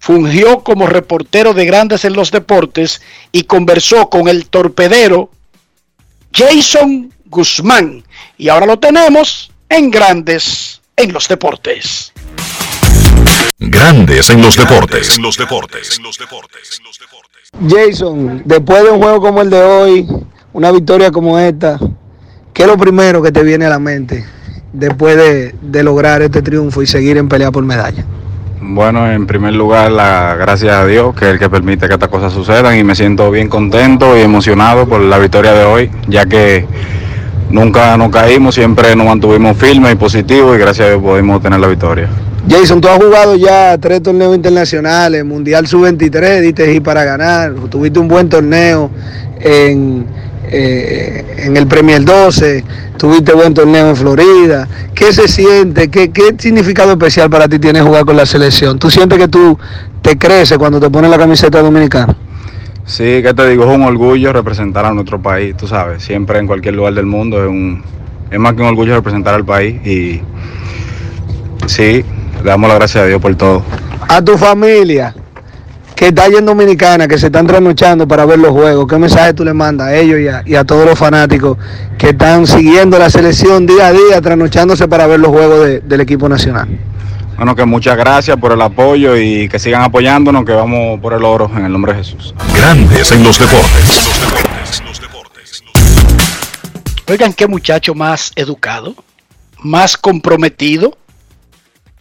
fungió 0.02 0.64
como 0.64 0.88
reportero 0.88 1.54
de 1.54 1.64
grandes 1.64 2.04
en 2.04 2.14
los 2.14 2.32
deportes 2.32 3.00
y 3.30 3.44
conversó 3.44 4.10
con 4.10 4.26
el 4.26 4.46
torpedero 4.46 5.30
Jason 6.34 7.14
Guzmán. 7.26 8.02
Y 8.36 8.48
ahora 8.48 8.66
lo 8.66 8.80
tenemos 8.80 9.52
en 9.68 9.92
grandes 9.92 10.82
en 10.96 11.12
los 11.12 11.28
deportes. 11.28 12.12
Grandes 13.60 14.28
en 14.30 14.42
los 14.42 14.56
deportes. 14.56 15.16
En 15.16 15.22
los 15.22 15.36
deportes. 15.36 15.96
En 15.96 16.02
los 16.02 16.18
deportes. 16.18 16.80
Jason, 17.68 18.42
después 18.44 18.82
de 18.82 18.90
un 18.90 19.00
juego 19.00 19.20
como 19.20 19.40
el 19.40 19.50
de 19.50 19.62
hoy, 19.62 20.08
una 20.52 20.72
victoria 20.72 21.12
como 21.12 21.38
esta, 21.38 21.78
¿qué 22.52 22.62
es 22.62 22.68
lo 22.68 22.76
primero 22.76 23.22
que 23.22 23.30
te 23.30 23.44
viene 23.44 23.66
a 23.66 23.70
la 23.70 23.78
mente 23.78 24.26
después 24.72 25.16
de, 25.16 25.54
de 25.62 25.82
lograr 25.84 26.22
este 26.22 26.42
triunfo 26.42 26.82
y 26.82 26.88
seguir 26.88 27.18
en 27.18 27.28
pelea 27.28 27.52
por 27.52 27.64
medalla? 27.64 28.04
Bueno, 28.64 29.10
en 29.10 29.26
primer 29.26 29.54
lugar, 29.54 29.90
la 29.90 30.36
gracias 30.36 30.72
a 30.72 30.86
Dios, 30.86 31.14
que 31.16 31.24
es 31.26 31.30
el 31.32 31.38
que 31.40 31.50
permite 31.50 31.88
que 31.88 31.94
estas 31.94 32.08
cosas 32.08 32.32
sucedan 32.32 32.78
y 32.78 32.84
me 32.84 32.94
siento 32.94 33.28
bien 33.30 33.48
contento 33.48 34.16
y 34.16 34.20
emocionado 34.20 34.88
por 34.88 35.00
la 35.00 35.18
victoria 35.18 35.52
de 35.52 35.64
hoy, 35.64 35.90
ya 36.06 36.26
que 36.26 36.64
nunca 37.50 37.96
nos 37.96 38.10
caímos, 38.10 38.54
siempre 38.54 38.94
nos 38.94 39.06
mantuvimos 39.06 39.56
firmes 39.56 39.92
y 39.92 39.96
positivos 39.96 40.56
y 40.56 40.60
gracias 40.60 40.86
a 40.86 40.90
Dios 40.90 41.02
pudimos 41.02 41.42
tener 41.42 41.58
la 41.58 41.66
victoria. 41.66 42.08
Jason, 42.48 42.80
tú 42.80 42.86
has 42.88 42.98
jugado 42.98 43.34
ya 43.34 43.76
tres 43.78 44.00
torneos 44.00 44.34
internacionales, 44.34 45.24
Mundial 45.24 45.66
Sub-23, 45.66 46.40
diste 46.40 46.72
ir 46.72 46.82
para 46.82 47.04
ganar, 47.04 47.54
tuviste 47.68 47.98
un 47.98 48.06
buen 48.06 48.28
torneo 48.28 48.90
en, 49.40 50.06
eh, 50.54 51.44
en 51.46 51.56
el 51.56 51.66
Premier 51.66 52.04
12, 52.04 52.62
tuviste 52.98 53.32
buen 53.32 53.54
torneo 53.54 53.88
en 53.88 53.96
Florida. 53.96 54.68
¿Qué 54.94 55.12
se 55.12 55.26
siente? 55.26 55.88
¿Qué, 55.88 56.10
¿Qué 56.10 56.34
significado 56.38 56.92
especial 56.92 57.30
para 57.30 57.48
ti 57.48 57.58
tiene 57.58 57.80
jugar 57.80 58.04
con 58.04 58.16
la 58.16 58.26
selección? 58.26 58.78
¿Tú 58.78 58.90
sientes 58.90 59.18
que 59.18 59.28
tú 59.28 59.58
te 60.02 60.18
creces 60.18 60.58
cuando 60.58 60.78
te 60.78 60.90
pones 60.90 61.10
la 61.10 61.16
camiseta 61.16 61.62
dominicana? 61.62 62.14
Sí, 62.84 63.22
que 63.22 63.32
te 63.32 63.48
digo, 63.48 63.64
es 63.64 63.74
un 63.74 63.82
orgullo 63.82 64.32
representar 64.32 64.84
a 64.84 64.92
nuestro 64.92 65.22
país, 65.22 65.56
tú 65.56 65.66
sabes, 65.66 66.02
siempre 66.02 66.38
en 66.38 66.46
cualquier 66.46 66.74
lugar 66.74 66.92
del 66.92 67.06
mundo 67.06 67.42
es, 67.42 67.48
un, 67.48 67.82
es 68.30 68.38
más 68.38 68.52
que 68.54 68.60
un 68.60 68.68
orgullo 68.68 68.94
representar 68.96 69.34
al 69.34 69.44
país 69.44 69.86
y 69.86 70.20
sí, 71.66 72.04
le 72.42 72.50
damos 72.50 72.68
las 72.68 72.78
gracias 72.78 73.04
a 73.04 73.06
Dios 73.06 73.22
por 73.22 73.34
todo. 73.36 73.62
A 74.08 74.22
tu 74.22 74.36
familia 74.36 75.14
que 76.02 76.08
está 76.08 76.24
allá 76.24 76.38
en 76.38 76.46
Dominicana, 76.46 77.06
que 77.06 77.16
se 77.16 77.26
están 77.26 77.46
trasnochando 77.46 78.08
para 78.08 78.24
ver 78.26 78.36
los 78.40 78.50
juegos, 78.50 78.88
¿qué 78.88 78.98
mensaje 78.98 79.34
tú 79.34 79.44
le 79.44 79.54
mandas 79.54 79.86
a 79.86 79.94
ellos 79.94 80.18
y 80.18 80.26
a, 80.26 80.42
y 80.44 80.56
a 80.56 80.64
todos 80.64 80.84
los 80.84 80.98
fanáticos 80.98 81.56
que 81.96 82.08
están 82.08 82.44
siguiendo 82.44 82.98
la 82.98 83.08
selección 83.08 83.68
día 83.68 83.86
a 83.86 83.92
día, 83.92 84.20
trasnochándose 84.20 84.88
para 84.88 85.06
ver 85.06 85.20
los 85.20 85.30
juegos 85.30 85.64
de- 85.64 85.78
del 85.78 86.00
equipo 86.00 86.28
nacional? 86.28 86.66
Bueno, 87.36 87.54
que 87.54 87.64
muchas 87.64 87.96
gracias 87.96 88.36
por 88.36 88.50
el 88.50 88.60
apoyo 88.62 89.16
y 89.16 89.48
que 89.48 89.60
sigan 89.60 89.82
apoyándonos, 89.82 90.44
que 90.44 90.50
vamos 90.50 90.98
por 90.98 91.12
el 91.12 91.24
oro 91.24 91.48
en 91.56 91.66
el 91.66 91.70
nombre 91.72 91.92
de 91.92 91.98
Jesús. 92.02 92.34
Grandes 92.52 93.12
en 93.12 93.22
los 93.22 93.38
deportes. 93.38 94.02
Oigan, 97.08 97.32
qué 97.32 97.46
muchacho 97.46 97.94
más 97.94 98.32
educado, 98.34 98.96
más 99.60 99.96
comprometido. 99.96 100.98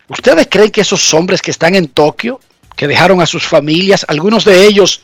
¿Ustedes 0.08 0.48
creen 0.50 0.72
que 0.72 0.82
esos 0.82 1.14
hombres 1.14 1.40
que 1.40 1.52
están 1.52 1.76
en 1.76 1.88
Tokio, 1.88 2.40
que 2.82 2.88
dejaron 2.88 3.22
a 3.22 3.28
sus 3.28 3.48
familias, 3.48 4.08
algunos 4.10 4.44
de 4.44 4.66
ellos 4.66 5.02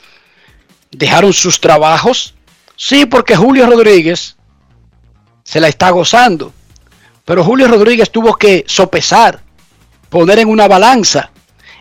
dejaron 0.90 1.32
sus 1.32 1.62
trabajos? 1.62 2.34
Sí, 2.76 3.06
porque 3.06 3.36
Julio 3.36 3.68
Rodríguez 3.68 4.36
se 5.44 5.60
la 5.60 5.68
está 5.68 5.92
gozando. 5.92 6.52
Pero 7.24 7.44
Julio 7.44 7.68
Rodríguez 7.68 8.10
tuvo 8.10 8.34
que 8.34 8.64
sopesar, 8.66 9.44
poner 10.10 10.40
en 10.40 10.50
una 10.50 10.68
balanza, 10.68 11.30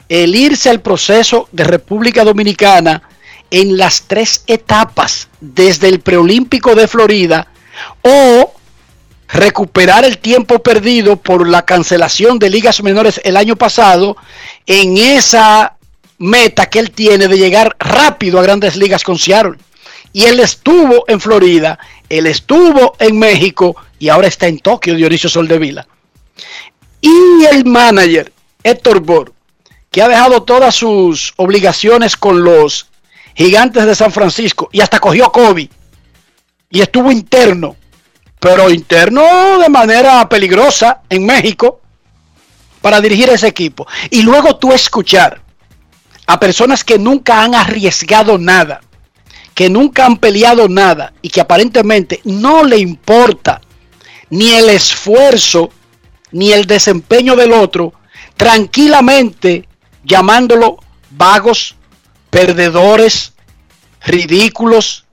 el 0.06 0.34
irse 0.34 0.68
al 0.68 0.82
proceso 0.82 1.48
de 1.50 1.64
República 1.64 2.24
Dominicana 2.24 3.08
en 3.50 3.78
las 3.78 4.02
tres 4.02 4.44
etapas, 4.46 5.28
desde 5.40 5.88
el 5.88 6.00
preolímpico 6.00 6.74
de 6.74 6.88
Florida, 6.88 7.46
o 8.02 8.52
recuperar 9.28 10.04
el 10.04 10.18
tiempo 10.18 10.58
perdido 10.58 11.16
por 11.16 11.48
la 11.48 11.64
cancelación 11.64 12.38
de 12.38 12.50
ligas 12.50 12.82
menores 12.82 13.18
el 13.24 13.34
año 13.38 13.56
pasado 13.56 14.18
en 14.66 14.98
esa 14.98 15.75
meta 16.18 16.66
que 16.66 16.78
él 16.78 16.90
tiene 16.90 17.28
de 17.28 17.38
llegar 17.38 17.76
rápido 17.78 18.38
a 18.38 18.42
grandes 18.42 18.76
ligas 18.76 19.02
con 19.02 19.18
Seattle. 19.18 19.58
Y 20.12 20.24
él 20.24 20.40
estuvo 20.40 21.04
en 21.08 21.20
Florida, 21.20 21.78
él 22.08 22.26
estuvo 22.26 22.94
en 22.98 23.18
México 23.18 23.76
y 23.98 24.08
ahora 24.08 24.28
está 24.28 24.46
en 24.46 24.58
Tokio, 24.58 24.94
Dionisio 24.94 25.28
Soldevila. 25.28 25.86
Y 27.00 27.44
el 27.50 27.64
manager, 27.64 28.32
Héctor 28.62 29.00
Bor, 29.00 29.32
que 29.90 30.02
ha 30.02 30.08
dejado 30.08 30.42
todas 30.42 30.74
sus 30.74 31.34
obligaciones 31.36 32.16
con 32.16 32.42
los 32.42 32.88
gigantes 33.34 33.84
de 33.84 33.94
San 33.94 34.12
Francisco 34.12 34.68
y 34.72 34.80
hasta 34.80 34.98
cogió 34.98 35.30
COVID 35.30 35.68
y 36.70 36.80
estuvo 36.80 37.12
interno, 37.12 37.76
pero 38.40 38.70
interno 38.70 39.58
de 39.58 39.68
manera 39.68 40.28
peligrosa 40.28 41.02
en 41.08 41.24
México 41.24 41.80
para 42.80 43.00
dirigir 43.00 43.28
ese 43.30 43.48
equipo. 43.48 43.86
Y 44.10 44.22
luego 44.22 44.56
tú 44.56 44.72
escuchar 44.72 45.40
a 46.26 46.40
personas 46.40 46.84
que 46.84 46.98
nunca 46.98 47.42
han 47.42 47.54
arriesgado 47.54 48.38
nada, 48.38 48.80
que 49.54 49.70
nunca 49.70 50.04
han 50.04 50.16
peleado 50.18 50.68
nada 50.68 51.12
y 51.22 51.30
que 51.30 51.40
aparentemente 51.40 52.20
no 52.24 52.64
le 52.64 52.78
importa 52.78 53.60
ni 54.30 54.50
el 54.50 54.68
esfuerzo 54.68 55.70
ni 56.32 56.52
el 56.52 56.66
desempeño 56.66 57.36
del 57.36 57.52
otro, 57.52 57.94
tranquilamente 58.36 59.68
llamándolo 60.04 60.78
vagos, 61.10 61.76
perdedores, 62.30 63.32
ridículos, 64.04 65.06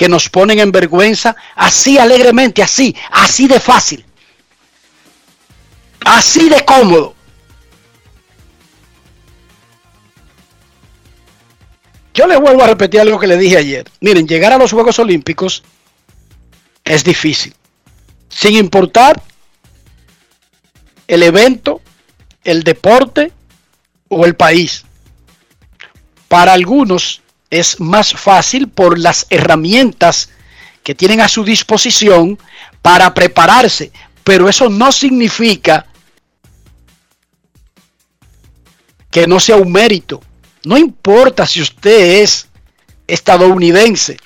que 0.00 0.08
nos 0.08 0.28
ponen 0.30 0.58
en 0.60 0.72
vergüenza, 0.72 1.36
así 1.54 1.98
alegremente, 1.98 2.62
así, 2.62 2.96
así 3.10 3.46
de 3.46 3.60
fácil, 3.60 4.04
así 6.04 6.48
de 6.48 6.64
cómodo. 6.64 7.14
Yo 12.20 12.26
les 12.26 12.38
vuelvo 12.38 12.62
a 12.62 12.66
repetir 12.66 13.00
algo 13.00 13.18
que 13.18 13.26
le 13.26 13.38
dije 13.38 13.56
ayer. 13.56 13.90
Miren, 14.02 14.28
llegar 14.28 14.52
a 14.52 14.58
los 14.58 14.72
Juegos 14.72 14.98
Olímpicos 14.98 15.62
es 16.84 17.02
difícil. 17.02 17.54
Sin 18.28 18.56
importar 18.56 19.22
el 21.08 21.22
evento, 21.22 21.80
el 22.44 22.62
deporte 22.62 23.32
o 24.08 24.26
el 24.26 24.36
país. 24.36 24.84
Para 26.28 26.52
algunos 26.52 27.22
es 27.48 27.80
más 27.80 28.12
fácil 28.12 28.68
por 28.68 28.98
las 28.98 29.26
herramientas 29.30 30.28
que 30.82 30.94
tienen 30.94 31.22
a 31.22 31.28
su 31.28 31.42
disposición 31.42 32.38
para 32.82 33.14
prepararse, 33.14 33.92
pero 34.24 34.46
eso 34.46 34.68
no 34.68 34.92
significa 34.92 35.86
que 39.10 39.26
no 39.26 39.40
sea 39.40 39.56
un 39.56 39.72
mérito. 39.72 40.20
No 40.64 40.76
importa 40.76 41.46
si 41.46 41.60
usted 41.60 42.22
es 42.22 42.48
estadounidense 43.06 44.16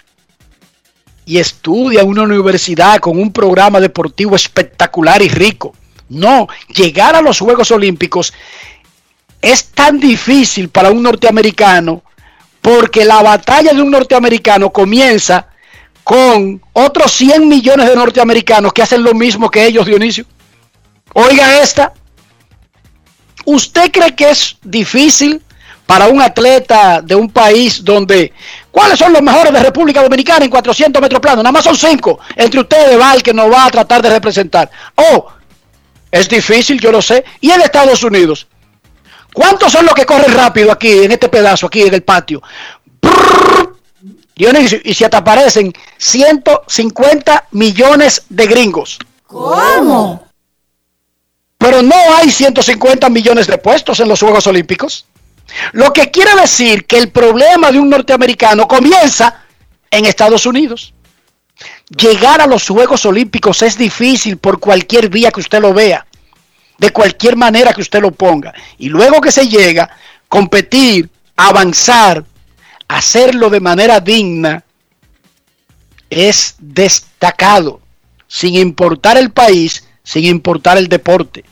y 1.27 1.39
estudia 1.39 2.03
en 2.03 2.09
una 2.09 2.23
universidad 2.23 2.99
con 2.99 3.19
un 3.19 3.33
programa 3.33 3.81
deportivo 3.81 4.37
espectacular 4.37 5.23
y 5.23 5.29
rico. 5.29 5.75
No, 6.09 6.49
llegar 6.69 7.17
a 7.17 7.23
los 7.23 7.39
Juegos 7.39 7.71
Olímpicos 7.71 8.33
es 9.41 9.67
tan 9.67 9.99
difícil 10.01 10.69
para 10.69 10.91
un 10.91 11.03
norteamericano 11.03 12.03
porque 12.61 13.05
la 13.05 13.23
batalla 13.23 13.73
de 13.73 13.83
un 13.83 13.91
norteamericano 13.91 14.71
comienza 14.71 15.49
con 16.03 16.63
otros 16.73 17.13
100 17.13 17.49
millones 17.49 17.89
de 17.89 17.97
norteamericanos 17.97 18.73
que 18.73 18.83
hacen 18.83 19.03
lo 19.03 19.15
mismo 19.15 19.51
que 19.51 19.67
ellos, 19.67 19.87
Dionisio. 19.87 20.27
Oiga 21.15 21.63
esta. 21.63 21.93
¿Usted 23.47 23.91
cree 23.91 24.15
que 24.15 24.31
es 24.31 24.57
difícil 24.63 25.43
para 25.87 26.09
un 26.09 26.21
atleta 26.21 27.01
de 27.03 27.15
un 27.15 27.31
país 27.31 27.85
donde... 27.85 28.33
¿Cuáles 28.71 28.99
son 28.99 29.13
los 29.13 29.23
mejores 29.23 29.53
de 29.53 29.63
República 29.63 30.03
Dominicana 30.03 30.45
en 30.45 30.51
400 30.51 31.01
metros 31.01 31.21
planos? 31.21 31.45
Nada 31.45 31.53
más 31.53 31.65
son 31.65 31.77
cinco. 31.77 32.19
Entre 32.35 32.61
ustedes 32.61 32.99
va 32.99 33.15
el 33.15 33.23
que 33.23 33.33
nos 33.33 33.51
va 33.53 33.67
a 33.67 33.71
tratar 33.71 34.03
de 34.03 34.11
representar. 34.11 34.71
Oh, 34.97 35.29
Es 36.11 36.29
difícil, 36.29 36.81
yo 36.81 36.91
lo 36.93 37.03
sé. 37.03 37.25
Y 37.41 37.51
en 37.51 37.61
Estados 37.61 38.03
Unidos, 38.03 38.47
¿cuántos 39.33 39.73
son 39.73 39.85
los 39.85 39.95
que 39.95 40.07
corren 40.07 40.33
rápido 40.33 40.73
aquí, 40.73 41.05
en 41.05 41.13
este 41.13 41.29
pedazo, 41.29 41.67
aquí 41.67 41.83
en 41.83 41.95
el 41.95 42.03
patio? 42.03 42.43
Brrr. 43.03 43.75
Dionisio, 44.37 44.81
y 44.83 44.95
si 44.95 45.09
te 45.09 45.17
aparecen 45.17 45.73
150 45.99 47.49
millones 47.53 48.23
de 48.29 48.47
gringos. 48.47 48.99
¿Cómo? 49.27 50.27
Pero 51.59 51.83
no 51.83 51.95
hay 52.17 52.31
150 52.31 53.09
millones 53.11 53.47
de 53.47 53.59
puestos 53.59 54.01
en 54.01 54.09
los 54.09 54.21
Juegos 54.21 54.47
Olímpicos. 54.47 55.07
Lo 55.73 55.93
que 55.93 56.11
quiere 56.11 56.35
decir 56.37 56.87
que 56.87 56.99
el 56.99 57.11
problema 57.11 57.71
de 57.71 57.79
un 57.79 57.91
norteamericano 57.91 58.67
comienza 58.67 59.45
en 59.91 60.05
Estados 60.05 60.47
Unidos. 60.47 60.95
Llegar 61.89 62.41
a 62.41 62.47
los 62.47 62.67
Juegos 62.67 63.05
Olímpicos 63.07 63.63
es 63.63 63.79
difícil 63.79 64.39
por 64.39 64.59
cualquier 64.59 65.09
vía 65.09 65.31
que 65.31 65.41
usted 65.41 65.61
lo 65.61 65.73
vea, 65.73 66.07
de 66.79 66.91
cualquier 66.91 67.37
manera 67.37 67.73
que 67.73 67.83
usted 67.83 68.01
lo 68.01 68.11
ponga. 68.11 68.53
Y 68.79 68.89
luego 68.89 69.21
que 69.21 69.31
se 69.31 69.47
llega, 69.49 69.91
competir, 70.29 71.09
avanzar, 71.37 72.25
hacerlo 72.89 73.51
de 73.51 73.61
manera 73.61 74.01
digna, 74.01 74.65
es 76.11 76.57
destacado, 76.59 77.81
sin 78.27 78.57
importar 78.57 79.17
el 79.17 79.31
país, 79.31 79.85
sin 80.03 80.25
importar 80.25 80.79
el 80.79 80.89
deporte. 80.89 81.45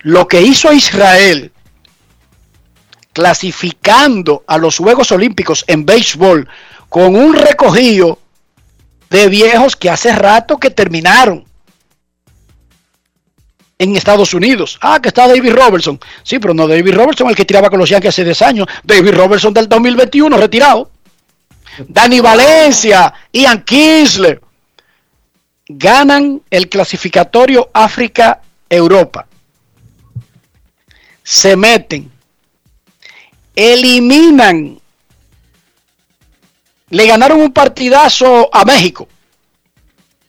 Lo 0.00 0.28
que 0.28 0.40
hizo 0.40 0.72
Israel 0.72 1.52
clasificando 3.18 4.44
a 4.46 4.58
los 4.58 4.78
Juegos 4.78 5.10
Olímpicos 5.10 5.64
en 5.66 5.84
béisbol 5.84 6.48
con 6.88 7.16
un 7.16 7.34
recogido 7.34 8.20
de 9.10 9.28
viejos 9.28 9.74
que 9.74 9.90
hace 9.90 10.12
rato 10.12 10.58
que 10.58 10.70
terminaron 10.70 11.44
en 13.76 13.96
Estados 13.96 14.34
Unidos. 14.34 14.78
Ah, 14.80 15.00
que 15.02 15.08
está 15.08 15.26
David 15.26 15.52
Robertson. 15.52 15.98
Sí, 16.22 16.38
pero 16.38 16.54
no 16.54 16.68
David 16.68 16.94
Robertson, 16.94 17.28
el 17.28 17.34
que 17.34 17.44
tiraba 17.44 17.68
con 17.68 17.80
los 17.80 17.90
Yankees 17.90 18.10
hace 18.10 18.22
10 18.22 18.42
años. 18.42 18.68
David 18.84 19.14
Robertson 19.14 19.52
del 19.52 19.68
2021, 19.68 20.36
retirado. 20.36 20.88
Dani 21.88 22.20
Valencia, 22.20 23.12
Ian 23.32 23.64
Kinsler. 23.64 24.40
Ganan 25.66 26.40
el 26.50 26.68
clasificatorio 26.68 27.68
África-Europa. 27.72 29.26
Se 31.24 31.56
meten. 31.56 32.12
Eliminan 33.58 34.78
le 36.90 37.06
ganaron 37.06 37.40
un 37.40 37.52
partidazo 37.52 38.48
a 38.52 38.64
México. 38.64 39.08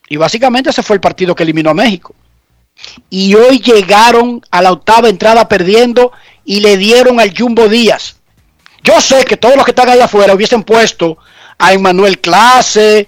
Y 0.08 0.16
básicamente 0.16 0.70
ese 0.70 0.82
fue 0.82 0.96
el 0.96 1.00
partido 1.00 1.34
que 1.34 1.44
eliminó 1.44 1.70
a 1.70 1.74
México. 1.74 2.12
Y 3.08 3.34
hoy 3.34 3.60
llegaron 3.60 4.42
a 4.50 4.60
la 4.60 4.72
octava 4.72 5.08
entrada 5.08 5.48
perdiendo 5.48 6.12
y 6.44 6.58
le 6.58 6.76
dieron 6.76 7.20
al 7.20 7.32
Jumbo 7.36 7.68
Díaz. 7.68 8.16
Yo 8.82 9.00
sé 9.00 9.24
que 9.24 9.36
todos 9.36 9.54
los 9.54 9.64
que 9.64 9.70
están 9.70 9.88
allá 9.88 10.06
afuera 10.06 10.34
hubiesen 10.34 10.64
puesto 10.64 11.18
a 11.56 11.72
Emmanuel 11.72 12.18
Clase 12.18 13.06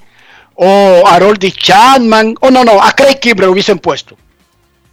o 0.55 1.03
a 1.05 1.19
Chapman 1.39 2.37
o 2.41 2.51
no, 2.51 2.63
no, 2.63 2.81
a 2.81 2.93
Craig 2.93 3.19
Kimbrell 3.19 3.51
hubiesen 3.51 3.81
puesto. 3.81 4.17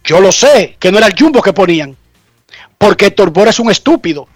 Yo 0.02 0.20
lo 0.20 0.32
sé, 0.32 0.76
que 0.80 0.90
no 0.90 0.98
era 0.98 1.06
el 1.06 1.14
Jumbo 1.16 1.40
que 1.40 1.52
ponían. 1.52 1.96
Porque 2.76 3.06
Héctor 3.06 3.30
Bor 3.30 3.46
es 3.46 3.60
un 3.60 3.70
estúpido. 3.70 4.26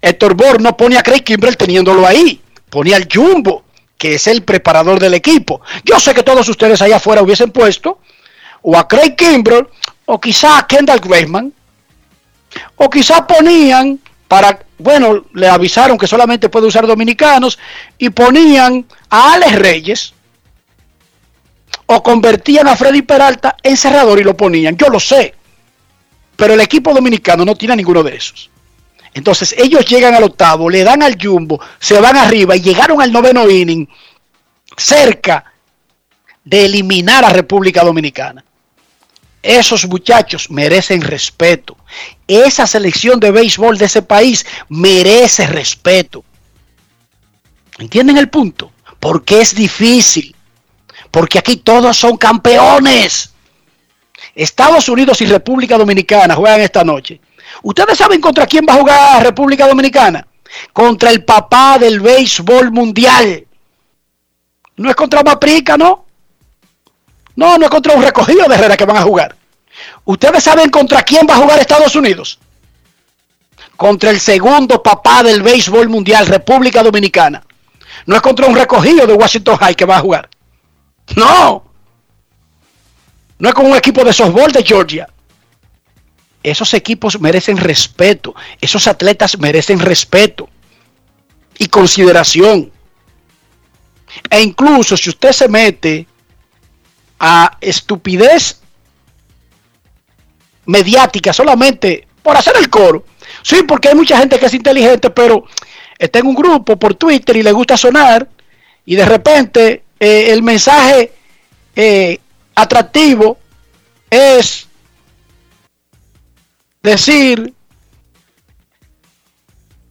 Héctor 0.00 0.34
Bor 0.34 0.60
no 0.60 0.76
pone 0.76 0.98
a 0.98 1.02
Craig 1.02 1.22
Kimbrell 1.22 1.56
teniéndolo 1.56 2.06
ahí 2.06 2.42
ponía 2.76 2.96
al 2.96 3.08
Jumbo, 3.12 3.64
que 3.96 4.14
es 4.14 4.26
el 4.26 4.42
preparador 4.42 5.00
del 5.00 5.14
equipo. 5.14 5.60
Yo 5.84 5.98
sé 5.98 6.14
que 6.14 6.22
todos 6.22 6.48
ustedes 6.48 6.82
allá 6.82 6.96
afuera 6.96 7.22
hubiesen 7.22 7.50
puesto 7.50 8.00
o 8.62 8.76
a 8.76 8.86
Craig 8.86 9.16
Kimbrell 9.16 9.66
o 10.04 10.20
quizá 10.20 10.58
a 10.58 10.66
Kendall 10.66 11.00
Graceman 11.00 11.52
o 12.76 12.90
quizá 12.90 13.26
ponían 13.26 13.98
para, 14.28 14.58
bueno, 14.78 15.24
le 15.32 15.48
avisaron 15.48 15.96
que 15.96 16.06
solamente 16.06 16.48
puede 16.48 16.66
usar 16.66 16.86
dominicanos 16.86 17.58
y 17.96 18.10
ponían 18.10 18.84
a 19.08 19.34
Alex 19.34 19.58
Reyes 19.58 20.14
o 21.86 22.02
convertían 22.02 22.66
a 22.68 22.76
Freddy 22.76 23.02
Peralta 23.02 23.56
en 23.62 23.76
cerrador 23.76 24.20
y 24.20 24.24
lo 24.24 24.36
ponían. 24.36 24.76
Yo 24.76 24.88
lo 24.88 25.00
sé. 25.00 25.34
Pero 26.36 26.52
el 26.52 26.60
equipo 26.60 26.92
dominicano 26.92 27.44
no 27.44 27.54
tiene 27.54 27.76
ninguno 27.76 28.02
de 28.02 28.16
esos. 28.16 28.50
Entonces 29.16 29.54
ellos 29.56 29.86
llegan 29.86 30.14
al 30.14 30.24
octavo, 30.24 30.68
le 30.68 30.84
dan 30.84 31.02
al 31.02 31.16
jumbo, 31.18 31.58
se 31.80 31.98
van 31.98 32.18
arriba 32.18 32.54
y 32.54 32.60
llegaron 32.60 33.00
al 33.00 33.10
noveno 33.10 33.48
inning 33.48 33.88
cerca 34.76 35.42
de 36.44 36.66
eliminar 36.66 37.24
a 37.24 37.30
República 37.30 37.82
Dominicana. 37.82 38.44
Esos 39.42 39.86
muchachos 39.86 40.50
merecen 40.50 41.00
respeto. 41.00 41.78
Esa 42.28 42.66
selección 42.66 43.18
de 43.18 43.30
béisbol 43.30 43.78
de 43.78 43.86
ese 43.86 44.02
país 44.02 44.44
merece 44.68 45.46
respeto. 45.46 46.22
¿Entienden 47.78 48.18
el 48.18 48.28
punto? 48.28 48.70
Porque 49.00 49.40
es 49.40 49.54
difícil. 49.54 50.36
Porque 51.10 51.38
aquí 51.38 51.56
todos 51.56 51.96
son 51.96 52.18
campeones. 52.18 53.30
Estados 54.34 54.90
Unidos 54.90 55.22
y 55.22 55.24
República 55.26 55.78
Dominicana 55.78 56.34
juegan 56.34 56.60
esta 56.60 56.84
noche. 56.84 57.18
¿Ustedes 57.62 57.98
saben 57.98 58.20
contra 58.20 58.46
quién 58.46 58.66
va 58.68 58.74
a 58.74 58.78
jugar 58.78 59.22
República 59.22 59.66
Dominicana? 59.66 60.26
Contra 60.72 61.10
el 61.10 61.24
papá 61.24 61.78
del 61.78 62.00
béisbol 62.00 62.70
mundial. 62.70 63.46
No 64.76 64.90
es 64.90 64.96
contra 64.96 65.22
Maprica, 65.22 65.76
¿no? 65.76 66.04
No, 67.34 67.58
no 67.58 67.64
es 67.64 67.70
contra 67.70 67.94
un 67.94 68.02
recogido 68.02 68.46
de 68.48 68.54
Herrera 68.54 68.76
que 68.76 68.84
van 68.84 68.96
a 68.96 69.02
jugar. 69.02 69.36
¿Ustedes 70.04 70.42
saben 70.42 70.70
contra 70.70 71.02
quién 71.02 71.26
va 71.28 71.34
a 71.34 71.38
jugar 71.38 71.58
Estados 71.58 71.94
Unidos? 71.96 72.38
Contra 73.76 74.10
el 74.10 74.20
segundo 74.20 74.82
papá 74.82 75.22
del 75.22 75.42
béisbol 75.42 75.88
mundial, 75.88 76.26
República 76.26 76.82
Dominicana. 76.82 77.42
No 78.06 78.16
es 78.16 78.22
contra 78.22 78.46
un 78.46 78.54
recogido 78.54 79.06
de 79.06 79.14
Washington 79.14 79.56
High 79.56 79.74
que 79.74 79.84
va 79.84 79.96
a 79.96 80.00
jugar. 80.00 80.28
No. 81.14 81.64
No 83.38 83.48
es 83.48 83.54
con 83.54 83.66
un 83.66 83.76
equipo 83.76 84.02
de 84.04 84.12
softball 84.12 84.50
de 84.50 84.62
Georgia. 84.62 85.08
Esos 86.46 86.74
equipos 86.74 87.20
merecen 87.20 87.56
respeto. 87.56 88.32
Esos 88.60 88.86
atletas 88.86 89.36
merecen 89.36 89.80
respeto 89.80 90.48
y 91.58 91.66
consideración. 91.66 92.70
E 94.30 94.40
incluso 94.40 94.96
si 94.96 95.10
usted 95.10 95.32
se 95.32 95.48
mete 95.48 96.06
a 97.18 97.58
estupidez 97.60 98.60
mediática 100.66 101.32
solamente 101.32 102.06
por 102.22 102.36
hacer 102.36 102.54
el 102.56 102.70
coro. 102.70 103.04
Sí, 103.42 103.64
porque 103.64 103.88
hay 103.88 103.96
mucha 103.96 104.16
gente 104.16 104.38
que 104.38 104.46
es 104.46 104.54
inteligente, 104.54 105.10
pero 105.10 105.46
está 105.98 106.20
en 106.20 106.28
un 106.28 106.36
grupo 106.36 106.76
por 106.76 106.94
Twitter 106.94 107.36
y 107.38 107.42
le 107.42 107.50
gusta 107.50 107.76
sonar 107.76 108.28
y 108.84 108.94
de 108.94 109.04
repente 109.04 109.82
eh, 109.98 110.28
el 110.30 110.44
mensaje 110.44 111.12
eh, 111.74 112.20
atractivo 112.54 113.36
es 114.08 114.65
decir 116.86 117.52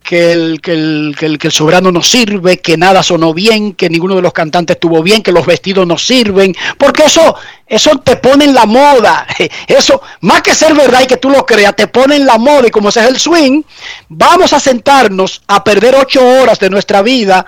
que 0.02 0.32
el, 0.32 0.62
que, 0.62 0.72
el, 0.72 1.16
que, 1.18 1.48
el, 1.48 1.52
soberano 1.52 1.92
no 1.92 2.02
sirve, 2.02 2.62
que 2.62 2.78
nada 2.78 3.02
sonó 3.02 3.34
bien, 3.34 3.74
que 3.74 3.90
ninguno 3.90 4.16
de 4.16 4.22
los 4.22 4.34
cantantes 4.34 4.76
estuvo 4.76 5.02
bien, 5.02 5.24
que 5.24 5.32
los 5.32 5.46
vestidos 5.46 5.86
no 5.88 5.98
sirven, 5.98 6.56
porque 6.78 7.06
eso, 7.06 7.36
eso 7.66 7.98
te 7.98 8.16
pone 8.16 8.46
en 8.46 8.54
la 8.54 8.66
moda. 8.66 9.26
Eso, 9.68 10.02
más 10.22 10.42
que 10.44 10.54
ser 10.54 10.76
verdad 10.76 11.02
y 11.02 11.08
que 11.08 11.18
tú 11.18 11.30
lo 11.30 11.46
creas, 11.46 11.76
te 11.76 11.88
pone 11.88 12.16
en 12.16 12.26
la 12.26 12.38
moda 12.38 12.68
y 12.68 12.72
como 12.72 12.90
ese 12.90 13.02
es 13.02 13.08
el 13.08 13.20
swing, 13.20 13.64
vamos 14.08 14.54
a 14.54 14.60
sentarnos 14.60 15.42
a 15.48 15.64
perder 15.64 15.96
ocho 15.96 16.26
horas 16.26 16.60
de 16.60 16.70
nuestra 16.70 17.02
vida 17.02 17.46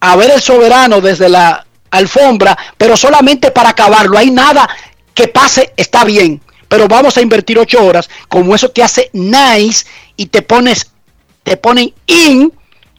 a 0.00 0.16
ver 0.16 0.30
el 0.30 0.40
soberano 0.40 1.00
desde 1.00 1.28
la 1.28 1.66
alfombra, 1.90 2.56
pero 2.78 2.96
solamente 2.96 3.50
para 3.50 3.70
acabarlo. 3.70 4.16
Hay 4.16 4.30
nada 4.30 4.68
que 5.14 5.28
pase, 5.28 5.74
está 5.76 6.04
bien 6.04 6.40
pero 6.70 6.86
vamos 6.86 7.16
a 7.16 7.20
invertir 7.20 7.58
ocho 7.58 7.84
horas, 7.84 8.08
como 8.28 8.54
eso 8.54 8.68
te 8.68 8.80
hace 8.80 9.10
nice 9.12 9.84
y 10.14 10.26
te 10.26 10.40
pones, 10.40 10.92
te 11.42 11.56
ponen 11.56 11.92
in, 12.06 12.52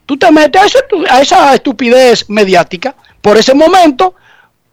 tú 0.04 0.18
te 0.18 0.30
metes 0.30 0.76
a, 1.08 1.22
esa 1.22 1.54
estupidez 1.54 2.28
mediática 2.28 2.94
por 3.22 3.38
ese 3.38 3.54
momento 3.54 4.14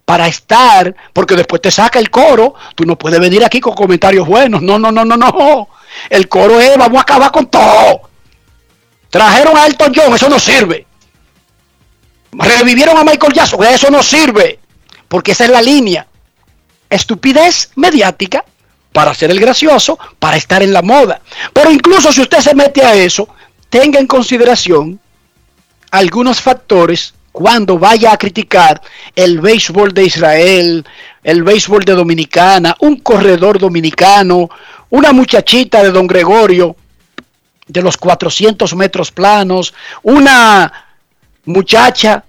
para 0.03 0.27
estar, 0.27 0.93
porque 1.13 1.37
después 1.37 1.61
te 1.61 1.71
saca 1.71 1.97
el 1.97 2.09
coro, 2.09 2.55
tú 2.75 2.83
no 2.83 2.97
puedes 2.97 3.21
venir 3.21 3.41
aquí 3.45 3.61
con 3.61 3.73
comentarios 3.73 4.27
buenos, 4.27 4.61
no, 4.61 4.77
no, 4.77 4.91
no, 4.91 5.05
no, 5.05 5.15
no, 5.15 5.69
el 6.09 6.27
coro 6.27 6.59
es, 6.59 6.77
vamos 6.77 6.97
a 6.97 7.03
acabar 7.03 7.31
con 7.31 7.47
todo. 7.49 8.01
Trajeron 9.09 9.55
a 9.55 9.65
Elton 9.65 9.93
John, 9.95 10.13
eso 10.13 10.27
no 10.27 10.39
sirve. 10.39 10.85
Revivieron 12.33 12.97
a 12.97 13.05
Michael 13.05 13.31
Jackson, 13.31 13.63
eso 13.63 13.89
no 13.89 14.03
sirve, 14.03 14.59
porque 15.07 15.31
esa 15.31 15.45
es 15.45 15.51
la 15.51 15.61
línea. 15.61 16.05
Estupidez 16.89 17.71
mediática 17.77 18.43
para 18.91 19.13
ser 19.13 19.31
el 19.31 19.39
gracioso, 19.39 19.97
para 20.17 20.37
estar 20.37 20.63
en 20.63 20.73
la 20.73 20.81
moda. 20.81 21.21
Pero 21.53 21.71
incluso 21.71 22.11
si 22.11 22.21
usted 22.21 22.39
se 22.39 22.55
mete 22.55 22.83
a 22.83 22.95
eso, 22.95 23.27
tenga 23.69 23.99
en 23.99 24.07
consideración 24.07 24.99
algunos 25.91 26.41
factores 26.41 27.13
cuando 27.31 27.77
vaya 27.77 28.11
a 28.11 28.17
criticar 28.17 28.81
el 29.15 29.39
béisbol 29.39 29.93
de 29.93 30.03
Israel, 30.05 30.85
el 31.23 31.43
béisbol 31.43 31.83
de 31.83 31.93
Dominicana, 31.93 32.75
un 32.79 32.97
corredor 32.97 33.59
dominicano, 33.59 34.49
una 34.89 35.13
muchachita 35.13 35.83
de 35.83 35.91
Don 35.91 36.07
Gregorio 36.07 36.75
de 37.67 37.81
los 37.83 37.97
400 37.97 38.75
metros 38.75 39.11
planos, 39.11 39.73
una 40.01 40.71
muchacha 41.45 42.23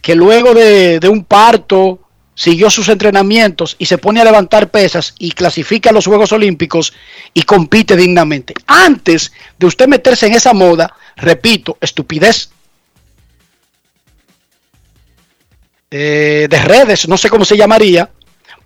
que 0.00 0.14
luego 0.14 0.54
de, 0.54 0.98
de 0.98 1.08
un 1.08 1.24
parto 1.24 2.00
siguió 2.36 2.68
sus 2.70 2.88
entrenamientos 2.88 3.74
y 3.78 3.86
se 3.86 3.98
pone 3.98 4.20
a 4.20 4.24
levantar 4.24 4.70
pesas 4.70 5.14
y 5.18 5.32
clasifica 5.32 5.90
a 5.90 5.92
los 5.92 6.06
Juegos 6.06 6.32
Olímpicos 6.32 6.92
y 7.32 7.42
compite 7.42 7.96
dignamente. 7.96 8.54
Antes 8.66 9.32
de 9.58 9.66
usted 9.66 9.88
meterse 9.88 10.26
en 10.26 10.34
esa 10.34 10.52
moda, 10.52 10.94
repito, 11.16 11.78
estupidez 11.80 12.50
eh, 15.90 16.46
de 16.48 16.58
redes, 16.62 17.08
no 17.08 17.16
sé 17.16 17.30
cómo 17.30 17.44
se 17.44 17.56
llamaría, 17.56 18.10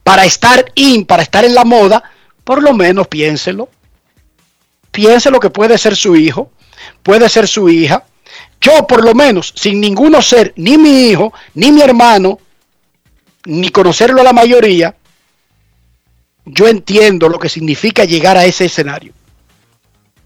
para 0.02 0.24
estar 0.24 0.72
in, 0.74 1.04
para 1.06 1.22
estar 1.22 1.44
en 1.44 1.54
la 1.54 1.64
moda, 1.64 2.02
por 2.42 2.62
lo 2.62 2.74
menos 2.74 3.06
piénselo. 3.06 3.68
Piense 4.90 5.30
lo 5.30 5.38
que 5.38 5.50
puede 5.50 5.78
ser 5.78 5.94
su 5.94 6.16
hijo, 6.16 6.50
puede 7.04 7.28
ser 7.28 7.46
su 7.46 7.68
hija. 7.68 8.04
Yo, 8.60 8.84
por 8.88 9.04
lo 9.04 9.14
menos, 9.14 9.52
sin 9.54 9.80
ninguno 9.80 10.20
ser 10.20 10.52
ni 10.56 10.76
mi 10.76 11.08
hijo, 11.08 11.32
ni 11.54 11.70
mi 11.70 11.82
hermano, 11.82 12.40
ni 13.46 13.70
conocerlo 13.70 14.20
a 14.20 14.24
la 14.24 14.32
mayoría, 14.32 14.94
yo 16.44 16.68
entiendo 16.68 17.28
lo 17.28 17.38
que 17.38 17.48
significa 17.48 18.04
llegar 18.04 18.36
a 18.36 18.44
ese 18.44 18.66
escenario. 18.66 19.12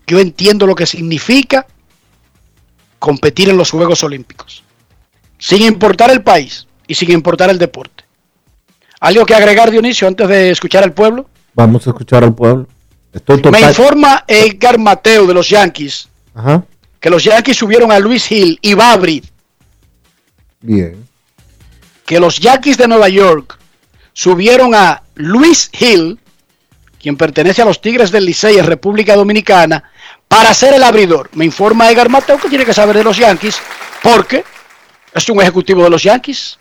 Yo 0.07 0.19
entiendo 0.21 0.67
lo 0.67 0.75
que 0.75 0.87
significa 0.87 1.67
competir 2.99 3.49
en 3.49 3.57
los 3.57 3.71
Juegos 3.71 4.03
Olímpicos, 4.05 4.63
sin 5.39 5.63
importar 5.63 6.11
el 6.11 6.23
país 6.23 6.67
y 6.87 6.95
sin 6.95 7.11
importar 7.11 7.51
el 7.51 7.59
deporte. 7.59 8.05
¿Algo 9.01 9.27
que 9.27 9.35
agregar, 9.35 9.71
Dionisio, 9.71 10.09
antes 10.09 10.29
de 10.29 10.51
escuchar 10.51 10.83
al 10.83 10.93
pueblo? 10.93 11.29
Vamos 11.55 11.87
a 11.87 11.91
escuchar 11.91 12.25
al 12.25 12.35
pueblo. 12.35 12.67
Estoy 13.13 13.41
Me 13.51 13.61
informa 13.61 14.25
Edgar 14.27 14.79
Mateo 14.79 15.27
de 15.27 15.35
los 15.35 15.49
Yankees 15.49 16.09
Ajá. 16.35 16.65
que 16.99 17.11
los 17.11 17.23
Yankees 17.23 17.57
subieron 17.57 17.93
a 17.93 17.99
Luis 18.01 18.31
Hill 18.31 18.59
y 18.61 18.75
Babri, 18.75 19.23
Bien. 20.61 21.07
Que 22.07 22.21
los 22.21 22.39
Yankees 22.39 22.77
de 22.77 22.89
Nueva 22.89 23.09
York 23.09 23.59
subieron 24.13 24.75
a 24.75 25.03
Luis 25.15 25.71
Hill, 25.79 26.19
quien 27.01 27.17
pertenece 27.17 27.63
a 27.63 27.65
los 27.65 27.81
Tigres 27.81 28.11
del 28.11 28.25
Licey 28.25 28.59
en 28.59 28.67
República 28.67 29.15
Dominicana, 29.15 29.85
para 30.29 30.55
ser 30.55 30.75
el 30.75 30.83
abridor. 30.83 31.31
Me 31.33 31.45
informa 31.45 31.91
Edgar 31.91 32.09
Mateo 32.09 32.39
que 32.39 32.49
tiene 32.49 32.65
que 32.65 32.75
saber 32.75 32.97
de 32.97 33.05
los 33.05 33.17
Yankees, 33.17 33.59
porque 34.03 34.45
es 35.13 35.29
un 35.29 35.41
ejecutivo 35.41 35.85
de 35.85 35.91
los 35.91 36.03
Yankees 36.03 36.59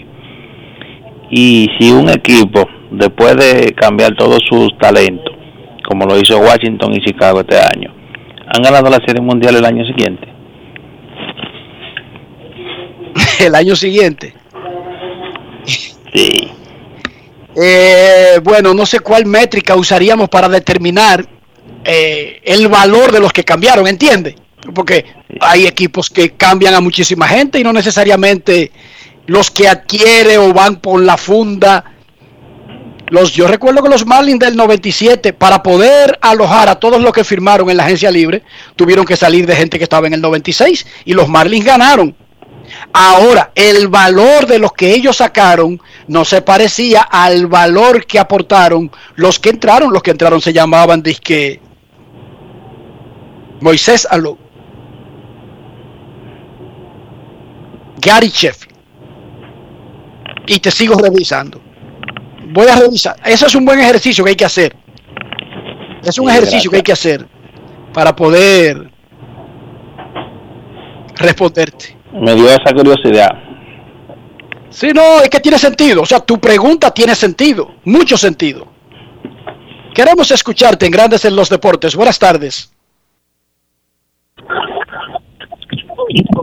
Y 1.32 1.68
si 1.80 1.91
un 1.91 2.10
equipo, 2.10 2.68
después 2.91 3.36
de 3.38 3.74
cambiar 3.74 4.15
todos 4.15 4.40
sus 4.48 4.78
talentos, 4.78 5.34
como 5.88 6.06
lo 6.06 6.20
hizo 6.20 6.38
Washington 6.40 6.94
y 6.94 7.02
Chicago 7.02 7.41
este 7.41 7.57
año, 7.57 7.94
han 8.48 8.61
ganado 8.61 8.90
la 8.90 8.99
Serie 9.06 9.22
Mundial 9.22 9.56
el 9.56 9.65
año 9.65 9.86
siguiente. 9.86 10.28
El 13.40 13.56
año 13.56 13.76
siguiente. 13.76 14.34
Sí. 16.14 16.52
Eh, 17.56 18.40
bueno, 18.44 18.74
no 18.74 18.86
sé 18.86 19.00
cuál 19.00 19.26
métrica 19.26 19.76
usaríamos 19.76 20.30
para 20.30 20.50
determinar 20.50 21.28
eh, 21.84 22.42
el 22.44 22.68
valor 22.68 23.12
de 23.12 23.20
los 23.20 23.32
que 23.32 23.44
cambiaron, 23.44 23.88
¿entiende? 23.88 24.36
Porque 24.74 25.06
hay 25.40 25.66
equipos 25.68 26.10
que 26.10 26.32
cambian 26.32 26.74
a 26.74 26.82
muchísima 26.82 27.28
gente 27.28 27.60
y 27.60 27.64
no 27.64 27.74
necesariamente 27.74 28.72
los 29.28 29.52
que 29.52 29.68
adquiere 29.68 30.38
o 30.38 30.54
van 30.54 30.78
por 30.78 31.02
la 31.02 31.18
funda. 31.18 31.84
Los, 33.08 33.34
yo 33.34 33.48
recuerdo 33.48 33.84
que 33.84 33.90
los 33.90 34.06
Marlins 34.06 34.40
del 34.40 34.56
97, 34.56 35.34
para 35.34 35.62
poder 35.62 36.18
alojar 36.22 36.70
a 36.70 36.76
todos 36.76 37.02
los 37.02 37.14
que 37.14 37.24
firmaron 37.24 37.70
en 37.70 37.78
la 37.78 37.84
agencia 37.84 38.10
libre, 38.10 38.44
tuvieron 38.76 39.06
que 39.06 39.16
salir 39.16 39.46
de 39.46 39.56
gente 39.56 39.78
que 39.78 39.84
estaba 39.84 40.08
en 40.08 40.14
el 40.14 40.22
96 40.22 40.86
y 41.06 41.14
los 41.14 41.28
Marlins 41.28 41.66
ganaron. 41.66 42.16
Ahora, 42.94 43.52
el 43.56 43.88
valor 43.88 44.45
de 44.48 44.60
los 44.60 44.73
que 44.73 44.94
ellos 44.94 45.18
sacaron 45.18 45.81
no 46.07 46.26
se 46.26 46.41
parecía 46.41 47.02
al 47.02 47.48
valor 47.48 48.06
que 48.06 48.19
aportaron 48.19 48.91
los 49.15 49.40
que 49.40 49.49
entraron. 49.49 49.91
Los 49.94 50.03
que 50.03 50.11
entraron 50.11 50.41
se 50.41 50.53
llamaban 50.53 51.02
disque 51.03 51.61
Moisés 53.60 54.06
Alou, 54.10 54.38
Gary 57.98 58.30
Sheffield. 58.30 58.76
Y 60.48 60.60
te 60.60 60.72
sigo 60.72 60.95
revisando. 60.98 61.65
Voy 62.53 62.68
a 62.68 62.76
revisar. 62.76 63.15
Eso 63.23 63.48
es 63.48 63.56
un 63.56 63.65
buen 63.65 63.80
ejercicio 63.80 64.23
que 64.23 64.31
hay 64.31 64.35
que 64.35 64.45
hacer. 64.45 64.76
Es 66.03 66.18
un 66.19 66.30
Sí, 66.30 66.31
ejercicio 66.31 66.69
que 66.72 66.77
hay 66.77 66.84
que 66.84 66.91
hacer 66.94 67.27
para 67.94 68.15
poder 68.15 68.91
responderte. 71.15 71.98
Me 72.14 72.35
dio 72.35 72.45
esa 72.48 72.73
curiosidad. 72.73 73.30
Sí, 74.69 74.90
no, 74.94 75.22
es 75.22 75.30
que 75.30 75.40
tiene 75.40 75.57
sentido. 75.57 76.02
O 76.02 76.06
sea, 76.06 76.19
tu 76.19 76.40
pregunta 76.40 76.91
tiene 76.91 77.15
sentido, 77.15 77.76
mucho 77.85 78.18
sentido. 78.18 78.68
Queremos 79.94 80.31
escucharte 80.31 80.85
en 80.88 80.91
Grandes 80.91 81.26
en 81.26 81.35
los 81.35 81.49
Deportes. 81.49 81.95
Buenas 81.95 82.18
tardes. 82.18 82.72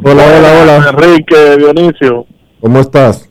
Hola, 0.02 0.24
hola, 0.24 0.62
hola. 0.62 0.90
Enrique, 0.90 1.56
Dionisio. 1.59 2.26
¿Cómo 2.60 2.80
estás? 2.80 3.28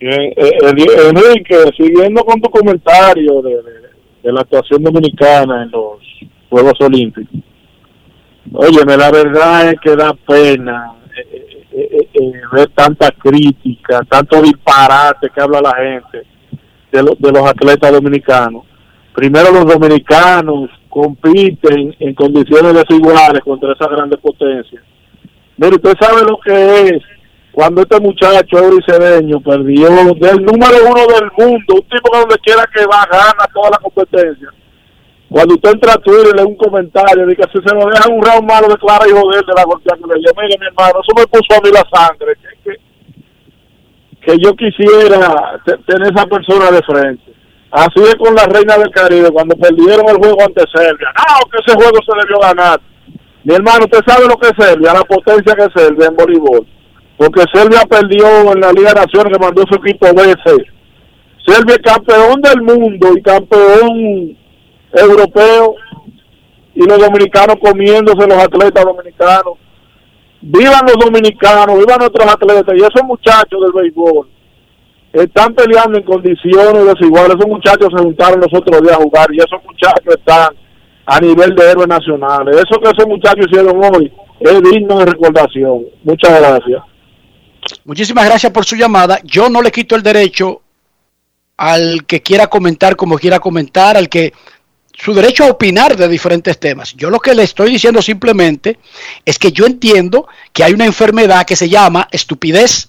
Bien, 0.00 0.20
eh, 0.20 0.34
eh, 0.36 1.08
Enrique, 1.08 1.56
siguiendo 1.76 2.22
con 2.24 2.40
tu 2.40 2.50
comentario 2.50 3.40
de, 3.42 3.50
de- 3.50 3.84
de 4.22 4.32
la 4.32 4.40
actuación 4.40 4.82
dominicana 4.82 5.62
en 5.64 5.70
los 5.70 5.98
Juegos 6.48 6.74
Olímpicos. 6.80 7.34
Óyeme, 8.52 8.96
la 8.96 9.10
verdad 9.10 9.68
es 9.70 9.80
que 9.80 9.96
da 9.96 10.12
pena 10.14 10.92
eh, 11.16 11.28
eh, 11.72 11.86
eh, 11.92 12.08
eh, 12.14 12.32
ver 12.52 12.68
tanta 12.74 13.10
crítica, 13.10 14.00
tanto 14.08 14.40
disparate 14.42 15.28
que 15.34 15.40
habla 15.40 15.60
la 15.60 15.74
gente 15.74 16.26
de, 16.92 17.02
lo- 17.02 17.16
de 17.18 17.32
los 17.32 17.46
atletas 17.48 17.90
dominicanos. 17.92 18.64
Primero 19.14 19.50
los 19.52 19.66
dominicanos 19.66 20.70
compiten 20.88 21.94
en 21.98 22.14
condiciones 22.14 22.74
desiguales 22.74 23.40
contra 23.44 23.72
esas 23.72 23.88
grandes 23.88 24.20
potencias. 24.20 24.82
Mire, 25.56 25.76
usted 25.76 25.94
sabe 26.00 26.22
lo 26.22 26.38
que 26.44 26.80
es 26.88 27.02
cuando 27.52 27.82
este 27.82 28.00
muchacho 28.00 28.58
Cedeño 28.86 29.40
perdió 29.40 29.88
del 29.88 30.44
número 30.44 30.76
uno 30.88 31.00
del 31.06 31.30
mundo, 31.38 31.74
un 31.74 31.88
tipo 31.88 32.10
que 32.10 32.18
donde 32.18 32.38
quiera 32.38 32.64
que 32.74 32.84
va 32.86 33.06
gana 33.10 33.46
toda 33.54 33.70
la 33.70 33.78
competencia. 33.78 34.48
Cuando 35.34 35.54
usted 35.54 35.70
entra 35.72 35.94
a 35.94 35.98
Twitter 35.98 36.30
y 36.32 36.38
lee 36.38 36.46
un 36.46 36.54
comentario 36.56 37.26
de 37.26 37.34
que 37.34 37.42
si 37.50 37.58
se 37.66 37.74
lo 37.74 37.86
dejan 37.90 38.12
un 38.14 38.22
round 38.22 38.46
malo 38.46 38.68
declara 38.68 39.02
y 39.08 39.10
joder 39.10 39.42
de 39.44 39.54
la 39.56 39.64
golpea 39.64 39.96
que 39.98 40.06
le 40.06 40.20
dio, 40.20 40.30
mire 40.38 40.56
mi 40.60 40.66
hermano, 40.66 41.00
eso 41.02 41.10
me 41.18 41.26
puso 41.26 41.58
a 41.58 41.60
mí 41.64 41.70
la 41.74 41.82
sangre, 41.90 42.34
que, 42.38 42.70
que, 42.70 42.76
que 44.22 44.38
yo 44.38 44.54
quisiera 44.54 45.58
te- 45.66 45.76
tener 45.90 46.12
esa 46.14 46.24
persona 46.26 46.70
de 46.70 46.80
frente. 46.82 47.34
Así 47.72 47.98
es 48.06 48.14
con 48.14 48.32
la 48.36 48.44
Reina 48.46 48.78
del 48.78 48.90
Caribe, 48.92 49.32
cuando 49.32 49.56
perdieron 49.56 50.08
el 50.08 50.18
juego 50.22 50.38
ante 50.40 50.62
Serbia. 50.72 51.08
No, 51.18 51.50
que 51.50 51.58
ese 51.66 51.74
juego 51.74 51.98
se 52.06 52.14
debió 52.22 52.38
ganar. 52.38 52.80
Mi 53.42 53.54
hermano, 53.56 53.86
usted 53.90 53.98
sabe 54.06 54.28
lo 54.28 54.36
que 54.36 54.46
es 54.46 54.54
Serbia, 54.56 54.94
la 54.94 55.02
potencia 55.02 55.54
que 55.56 55.64
es 55.64 55.72
Serbia 55.74 56.06
en 56.06 56.14
voleibol. 56.16 56.64
porque 57.16 57.42
Serbia 57.52 57.80
perdió 57.90 58.52
en 58.52 58.60
la 58.60 58.70
Liga 58.72 58.90
de 58.94 59.00
Naciones 59.00 59.32
que 59.32 59.44
mandó 59.44 59.64
su 59.68 59.74
equipo 59.82 60.06
veces. 60.14 60.62
Serbia 61.44 61.74
es 61.74 61.82
campeón 61.82 62.40
del 62.40 62.62
mundo 62.62 63.08
y 63.16 63.20
campeón 63.22 64.38
europeo 64.94 65.74
y 66.74 66.84
los 66.86 66.98
dominicanos 66.98 67.56
comiéndose 67.60 68.26
los 68.26 68.38
atletas 68.38 68.84
dominicanos. 68.84 69.54
Vivan 70.40 70.82
los 70.86 70.96
dominicanos, 70.98 71.78
vivan 71.78 71.98
nuestros 71.98 72.26
atletas 72.26 72.74
y 72.76 72.80
esos 72.80 73.02
muchachos 73.04 73.60
del 73.60 73.72
béisbol 73.72 74.28
están 75.12 75.54
peleando 75.54 75.96
en 75.96 76.04
condiciones 76.04 76.86
desiguales. 76.86 77.36
Esos 77.36 77.46
muchachos 77.46 77.88
se 77.94 78.02
juntaron 78.02 78.40
los 78.40 78.52
otros 78.52 78.82
días 78.82 78.98
a 78.98 79.02
jugar 79.02 79.28
y 79.32 79.36
esos 79.36 79.62
muchachos 79.64 80.16
están 80.18 80.48
a 81.06 81.20
nivel 81.20 81.54
de 81.54 81.70
héroes 81.70 81.88
nacionales. 81.88 82.56
Eso 82.56 82.80
que 82.80 82.90
esos 82.90 83.06
muchachos 83.06 83.46
hicieron 83.48 83.80
hoy 83.84 84.12
es 84.40 84.62
digno 84.62 84.98
de 84.98 85.06
recordación. 85.06 85.84
Muchas 86.02 86.40
gracias. 86.40 86.82
Muchísimas 87.84 88.26
gracias 88.26 88.52
por 88.52 88.64
su 88.64 88.76
llamada. 88.76 89.18
Yo 89.22 89.48
no 89.48 89.62
le 89.62 89.70
quito 89.70 89.94
el 89.94 90.02
derecho 90.02 90.62
al 91.56 92.04
que 92.06 92.20
quiera 92.20 92.48
comentar 92.48 92.96
como 92.96 93.16
quiera 93.16 93.38
comentar, 93.38 93.96
al 93.96 94.08
que 94.08 94.32
su 94.96 95.12
derecho 95.12 95.44
a 95.44 95.50
opinar 95.50 95.96
de 95.96 96.08
diferentes 96.08 96.58
temas. 96.58 96.94
Yo 96.94 97.10
lo 97.10 97.18
que 97.18 97.34
le 97.34 97.42
estoy 97.42 97.70
diciendo 97.70 98.00
simplemente 98.00 98.78
es 99.24 99.38
que 99.38 99.52
yo 99.52 99.66
entiendo 99.66 100.28
que 100.52 100.64
hay 100.64 100.72
una 100.72 100.86
enfermedad 100.86 101.44
que 101.44 101.56
se 101.56 101.68
llama 101.68 102.08
estupidez 102.10 102.88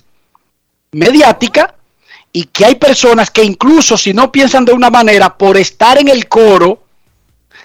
mediática 0.92 1.76
y 2.32 2.46
que 2.46 2.66
hay 2.66 2.76
personas 2.76 3.32
que 3.32 3.44
incluso 3.44 3.98
si 3.98 4.14
no 4.14 4.32
piensan 4.32 4.66
de 4.66 4.74
una 4.74 4.90
manera, 4.90 5.38
por 5.38 5.58
estar 5.58 5.98
en 5.98 6.10
el 6.10 6.28
coro, 6.28 6.84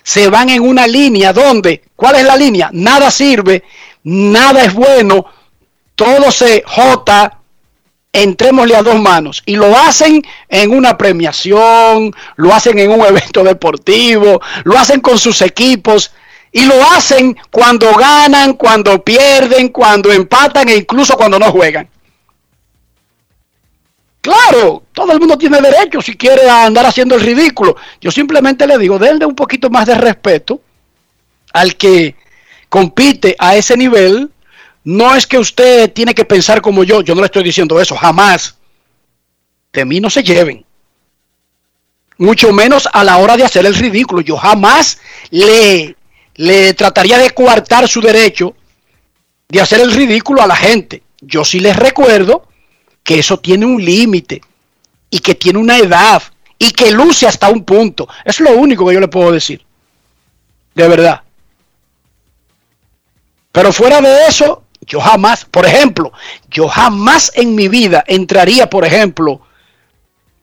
se 0.03 0.29
van 0.29 0.49
en 0.49 0.62
una 0.62 0.87
línea 0.87 1.33
donde, 1.33 1.83
¿cuál 1.95 2.17
es 2.17 2.25
la 2.25 2.37
línea? 2.37 2.71
Nada 2.73 3.11
sirve, 3.11 3.65
nada 4.05 4.65
es 4.65 4.73
bueno, 4.73 5.27
todo 5.95 6.31
se 6.31 6.62
jota, 6.67 7.40
entrémosle 8.12 8.77
a 8.77 8.82
dos 8.82 9.01
manos. 9.01 9.43
Y 9.47 9.57
lo 9.57 9.77
hacen 9.77 10.23
en 10.49 10.70
una 10.70 10.97
premiación, 10.97 12.12
lo 12.37 12.55
hacen 12.55 12.78
en 12.78 12.91
un 12.91 13.01
evento 13.07 13.43
deportivo, 13.45 14.41
lo 14.65 14.78
hacen 14.78 15.01
con 15.01 15.19
sus 15.19 15.43
equipos. 15.43 16.12
Y 16.53 16.65
lo 16.65 16.74
hacen 16.91 17.37
cuando 17.51 17.95
ganan, 17.95 18.55
cuando 18.55 19.05
pierden, 19.05 19.69
cuando 19.69 20.11
empatan 20.11 20.69
e 20.69 20.77
incluso 20.77 21.16
cuando 21.16 21.39
no 21.39 21.53
juegan. 21.53 21.89
Claro, 24.20 24.82
todo 24.93 25.12
el 25.12 25.19
mundo 25.19 25.39
tiene 25.39 25.61
derecho 25.61 26.03
si 26.03 26.16
quiere 26.16 26.49
andar 26.49 26.85
haciendo 26.85 27.15
el 27.15 27.23
ridículo. 27.23 27.77
Yo 28.01 28.11
simplemente 28.11 28.66
le 28.66 28.77
digo, 28.78 28.99
denle 28.99 29.24
un 29.24 29.35
poquito 29.35 29.70
más 29.70 29.87
de 29.87 29.95
respeto 29.95 30.61
al 31.53 31.77
que 31.77 32.16
compite 32.69 33.35
a 33.39 33.57
ese 33.57 33.77
nivel. 33.77 34.31
No 34.85 35.15
es 35.15 35.27
que 35.27 35.39
usted 35.39 35.93
tiene 35.93 36.15
que 36.15 36.24
pensar 36.24 36.62
como 36.62 36.85
yo, 36.85 37.02
yo 37.02 37.15
no 37.15 37.20
le 37.20 37.27
estoy 37.27 37.43
diciendo 37.43 37.81
eso, 37.81 37.97
jamás. 37.97 38.57
De 39.73 39.85
mí 39.85 40.01
no 40.01 40.11
se 40.11 40.23
lleven. 40.23 40.65
Mucho 42.19 42.52
menos 42.52 42.89
a 42.93 43.05
la 43.05 43.19
hora 43.19 43.36
de 43.36 43.44
hacer 43.44 43.65
el 43.66 43.74
ridículo. 43.74 44.20
Yo 44.20 44.36
jamás 44.36 44.98
le, 45.31 45.97
le 46.35 46.74
trataría 46.74 47.19
de 47.19 47.31
coartar 47.31 47.89
su 47.89 48.01
derecho 48.01 48.55
de 49.48 49.61
hacer 49.61 49.81
el 49.81 49.93
ridículo 49.93 50.43
a 50.43 50.47
la 50.47 50.57
gente. 50.57 51.02
Yo 51.20 51.44
sí 51.44 51.61
les 51.61 51.77
recuerdo 51.77 52.47
que 53.02 53.19
eso 53.19 53.39
tiene 53.39 53.66
un 53.66 53.85
límite 53.85 54.40
y 55.11 55.19
que 55.19 55.35
tiene 55.35 55.59
una 55.59 55.78
edad 55.78 56.23
y 56.59 56.70
que 56.73 56.90
luce 56.90 57.27
hasta 57.27 57.48
un 57.48 57.65
punto. 57.65 58.09
Es 58.24 58.40
lo 58.40 58.52
único 58.52 58.86
que 58.86 58.94
yo 58.94 59.01
le 59.01 59.09
puedo 59.09 59.32
decir. 59.32 59.65
De 60.74 60.89
verdad. 60.89 61.23
Pero 63.52 63.73
fuera 63.73 64.01
de 64.01 64.27
eso, 64.28 64.65
yo 64.81 65.01
jamás, 65.01 65.44
por 65.44 65.66
ejemplo, 65.66 66.12
yo 66.51 66.69
jamás 66.69 67.32
en 67.35 67.55
mi 67.55 67.69
vida 67.69 68.02
entraría, 68.07 68.69
por 68.69 68.85
ejemplo, 68.85 69.43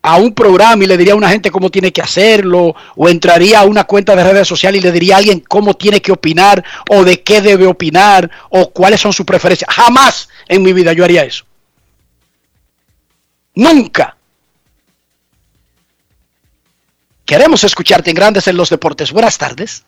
a 0.00 0.16
un 0.16 0.32
programa 0.32 0.84
y 0.84 0.86
le 0.86 0.96
diría 0.96 1.12
a 1.12 1.16
una 1.16 1.28
gente 1.28 1.50
cómo 1.50 1.70
tiene 1.70 1.92
que 1.92 2.00
hacerlo, 2.00 2.74
o 2.96 3.08
entraría 3.08 3.60
a 3.60 3.64
una 3.64 3.84
cuenta 3.84 4.14
de 4.14 4.24
redes 4.24 4.46
sociales 4.46 4.80
y 4.80 4.84
le 4.84 4.92
diría 4.92 5.16
a 5.16 5.18
alguien 5.18 5.40
cómo 5.40 5.74
tiene 5.74 6.00
que 6.00 6.12
opinar, 6.12 6.64
o 6.88 7.04
de 7.04 7.22
qué 7.22 7.40
debe 7.40 7.66
opinar, 7.66 8.30
o 8.50 8.70
cuáles 8.70 9.00
son 9.00 9.12
sus 9.12 9.26
preferencias. 9.26 9.68
Jamás 9.74 10.28
en 10.46 10.62
mi 10.62 10.72
vida 10.72 10.92
yo 10.92 11.04
haría 11.04 11.24
eso. 11.24 11.44
Nunca. 13.54 14.16
Queremos 17.26 17.62
escucharte 17.64 18.10
en 18.10 18.16
Grandes 18.16 18.46
en 18.46 18.56
los 18.56 18.70
Deportes. 18.70 19.12
Buenas 19.12 19.36
tardes. 19.36 19.84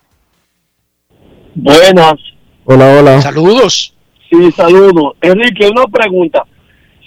Buenas. 1.54 2.14
Hola, 2.64 2.98
hola. 2.98 3.22
Saludos. 3.22 3.94
Sí, 4.30 4.52
saludos. 4.52 5.14
Enrique, 5.20 5.68
una 5.68 5.86
pregunta. 5.86 6.44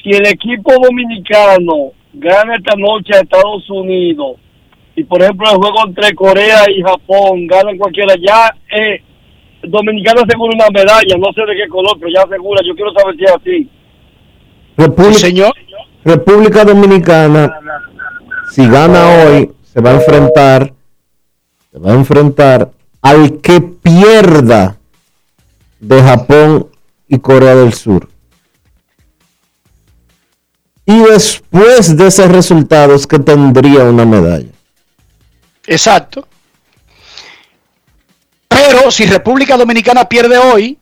Si 0.01 0.09
el 0.09 0.27
equipo 0.27 0.73
dominicano 0.73 1.93
gana 2.13 2.55
esta 2.55 2.75
noche 2.75 3.15
a 3.15 3.21
Estados 3.21 3.69
Unidos 3.69 4.37
y, 4.95 5.03
por 5.05 5.21
ejemplo, 5.21 5.49
el 5.49 5.57
juego 5.57 5.87
entre 5.87 6.13
Corea 6.13 6.69
y 6.69 6.81
Japón 6.81 7.47
ganan 7.47 7.77
cualquiera, 7.77 8.13
ya 8.15 8.53
eh, 8.77 9.01
Dominicano 9.63 10.21
asegura 10.21 10.55
una 10.55 10.67
medalla, 10.73 11.17
no 11.17 11.31
sé 11.33 11.41
de 11.41 11.55
qué 11.55 11.69
color, 11.69 11.97
pero 11.97 12.11
ya 12.13 12.23
asegura. 12.23 12.61
Yo 12.65 12.75
quiero 12.75 12.91
saber 12.93 13.15
si 13.15 13.23
es 13.23 13.31
así. 13.31 13.69
República, 14.75 15.19
señor. 15.19 15.53
República 16.03 16.65
Dominicana, 16.65 17.59
si 18.51 18.67
gana 18.67 19.23
hoy, 19.23 19.51
se 19.63 19.79
va 19.79 19.91
a 19.91 19.93
enfrentar, 19.93 20.73
se 21.71 21.79
va 21.79 21.91
a 21.91 21.95
enfrentar 21.95 22.71
al 23.01 23.39
que 23.39 23.61
pierda 23.61 24.75
de 25.79 26.01
Japón 26.01 26.67
y 27.13 27.19
Corea 27.19 27.55
del 27.55 27.73
Sur. 27.73 28.09
Y 30.85 30.99
después 30.99 31.95
de 31.95 32.07
ese 32.07 32.27
resultado 32.27 32.95
es 32.95 33.05
que 33.05 33.19
tendría 33.19 33.83
una 33.83 34.03
medalla. 34.03 34.49
Exacto. 35.67 36.27
Pero 38.47 38.89
si 38.89 39.05
República 39.05 39.55
Dominicana 39.55 40.09
pierde 40.09 40.37
hoy, 40.39 40.77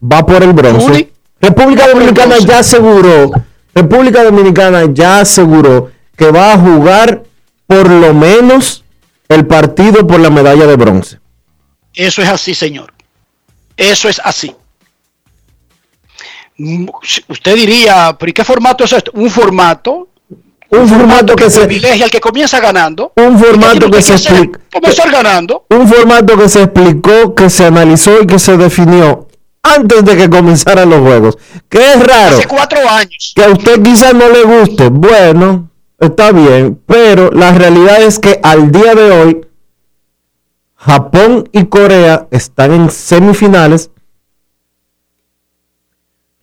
va 0.00 0.24
por 0.24 0.42
el 0.42 0.52
bronce. 0.52 0.86
Juli, 0.86 1.12
República 1.40 1.88
Dominicana 1.88 2.38
ya 2.38 2.60
aseguró, 2.60 3.32
República 3.74 4.22
Dominicana 4.22 4.84
ya 4.92 5.20
aseguró 5.20 5.90
que 6.16 6.30
va 6.30 6.52
a 6.52 6.58
jugar 6.58 7.24
por 7.66 7.90
lo 7.90 8.14
menos 8.14 8.84
el 9.28 9.44
partido 9.46 10.06
por 10.06 10.20
la 10.20 10.30
medalla 10.30 10.66
de 10.66 10.76
bronce. 10.76 11.18
eso 11.94 12.22
es 12.22 12.28
así, 12.28 12.54
señor. 12.54 12.93
Eso 13.76 14.08
es 14.08 14.20
así. 14.24 14.54
Mm, 16.56 16.86
Usted 17.28 17.54
diría, 17.54 18.16
¿pero 18.18 18.30
y 18.30 18.32
qué 18.32 18.44
formato 18.44 18.84
es 18.84 18.92
esto? 18.92 19.10
Un 19.14 19.30
formato. 19.30 20.08
Un 20.70 20.88
formato 20.88 21.36
que 21.36 21.50
se 21.50 21.66
privilegia 21.66 22.04
al 22.06 22.10
que 22.10 22.20
comienza 22.20 22.58
ganando. 22.58 23.12
un 23.16 23.38
formato 23.38 23.88
que 23.90 24.02
se 24.02 24.14
explica, 24.14 24.58
Comenzar 24.72 25.10
ganando. 25.10 25.66
un 25.70 25.86
formato 25.86 26.36
que 26.36 26.48
se 26.48 26.62
explicó, 26.62 27.34
que 27.34 27.48
se 27.50 27.66
analizó 27.66 28.20
y 28.22 28.26
que 28.26 28.38
se 28.40 28.56
definió 28.56 29.28
antes 29.62 30.04
de 30.04 30.16
que 30.16 30.28
comenzaran 30.28 30.90
los 30.90 31.00
juegos. 31.00 31.38
Que 31.68 31.78
es 31.92 32.04
raro. 32.06 32.36
Hace 32.38 32.46
cuatro 32.48 32.78
años. 32.88 33.32
que 33.36 33.44
a 33.44 33.48
usted 33.50 33.82
quizás 33.82 34.14
no 34.14 34.28
le 34.28 34.42
guste, 34.42 34.88
bueno, 34.88 35.70
está 36.00 36.32
bien, 36.32 36.80
pero 36.86 37.30
la 37.30 37.52
realidad 37.52 38.02
es 38.02 38.18
que 38.18 38.40
al 38.42 38.72
día 38.72 38.94
de 38.96 39.10
hoy 39.12 39.46
Japón 40.84 41.48
y 41.50 41.64
Corea 41.64 42.28
están 42.30 42.72
en 42.72 42.90
semifinales. 42.90 43.90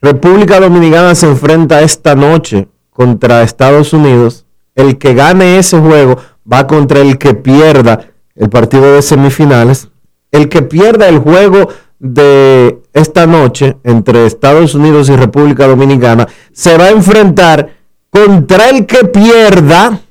República 0.01 0.59
Dominicana 0.59 1.13
se 1.13 1.27
enfrenta 1.27 1.81
esta 1.81 2.15
noche 2.15 2.67
contra 2.89 3.43
Estados 3.43 3.93
Unidos. 3.93 4.47
El 4.73 4.97
que 4.97 5.13
gane 5.13 5.59
ese 5.59 5.77
juego 5.79 6.17
va 6.51 6.65
contra 6.65 7.01
el 7.01 7.19
que 7.19 7.35
pierda 7.35 8.09
el 8.33 8.49
partido 8.49 8.95
de 8.95 9.03
semifinales. 9.03 9.89
El 10.31 10.49
que 10.49 10.63
pierda 10.63 11.07
el 11.07 11.19
juego 11.19 11.67
de 11.99 12.81
esta 12.93 13.27
noche 13.27 13.77
entre 13.83 14.25
Estados 14.25 14.73
Unidos 14.73 15.09
y 15.09 15.15
República 15.17 15.67
Dominicana 15.67 16.27
se 16.51 16.79
va 16.79 16.85
a 16.85 16.89
enfrentar 16.89 17.75
contra 18.09 18.69
el 18.69 18.87
que 18.87 19.05
pierda 19.05 20.01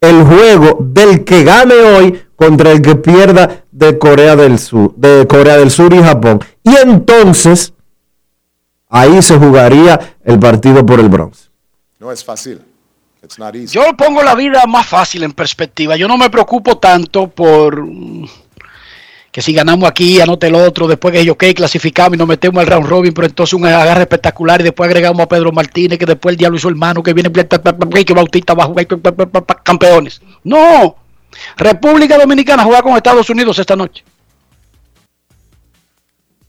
el 0.00 0.24
juego 0.24 0.78
del 0.80 1.24
que 1.24 1.44
gane 1.44 1.74
hoy 1.74 2.18
contra 2.40 2.72
el 2.72 2.80
que 2.80 2.96
pierda 2.96 3.64
de 3.70 3.98
Corea 3.98 4.34
del 4.34 4.58
Sur, 4.58 4.94
de 4.96 5.26
Corea 5.26 5.58
del 5.58 5.70
Sur 5.70 5.92
y 5.92 5.98
Japón. 5.98 6.42
Y 6.64 6.74
entonces 6.74 7.74
ahí 8.88 9.20
se 9.20 9.36
jugaría 9.36 10.16
el 10.24 10.38
partido 10.38 10.86
por 10.86 11.00
el 11.00 11.10
bronce. 11.10 11.50
No 11.98 12.10
es 12.10 12.24
fácil. 12.24 12.62
It's 13.22 13.38
not 13.38 13.54
easy. 13.54 13.74
Yo 13.74 13.94
pongo 13.94 14.22
la 14.22 14.34
vida 14.34 14.64
más 14.66 14.86
fácil 14.86 15.22
en 15.22 15.32
perspectiva. 15.32 15.96
Yo 15.96 16.08
no 16.08 16.16
me 16.16 16.30
preocupo 16.30 16.78
tanto 16.78 17.28
por 17.28 17.84
mm, 17.84 18.24
que 19.30 19.42
si 19.42 19.52
ganamos 19.52 19.86
aquí, 19.86 20.18
anote 20.22 20.46
el 20.46 20.54
otro, 20.54 20.88
después 20.88 21.12
que 21.12 21.22
yo 21.22 21.34
ok, 21.34 21.44
clasificamos 21.54 22.14
y 22.14 22.18
nos 22.18 22.26
metemos 22.26 22.62
al 22.62 22.68
round 22.68 22.86
robin, 22.86 23.12
pero 23.12 23.26
entonces 23.26 23.52
un 23.52 23.66
agarre 23.66 24.00
espectacular 24.00 24.62
y 24.62 24.64
después 24.64 24.88
agregamos 24.88 25.20
a 25.20 25.28
Pedro 25.28 25.52
Martínez, 25.52 25.98
que 25.98 26.06
después 26.06 26.32
el 26.32 26.38
diablo 26.38 26.56
hizo 26.56 26.70
hermano, 26.70 27.02
que 27.02 27.12
viene 27.12 27.30
que 27.30 28.14
Bautista 28.14 28.54
va 28.54 28.64
a 28.64 28.66
jugar 28.66 28.86
campeones. 29.62 30.22
No, 30.42 30.96
República 31.56 32.18
Dominicana 32.18 32.64
juega 32.64 32.82
con 32.82 32.96
Estados 32.96 33.30
Unidos 33.30 33.58
esta 33.58 33.76
noche. 33.76 34.04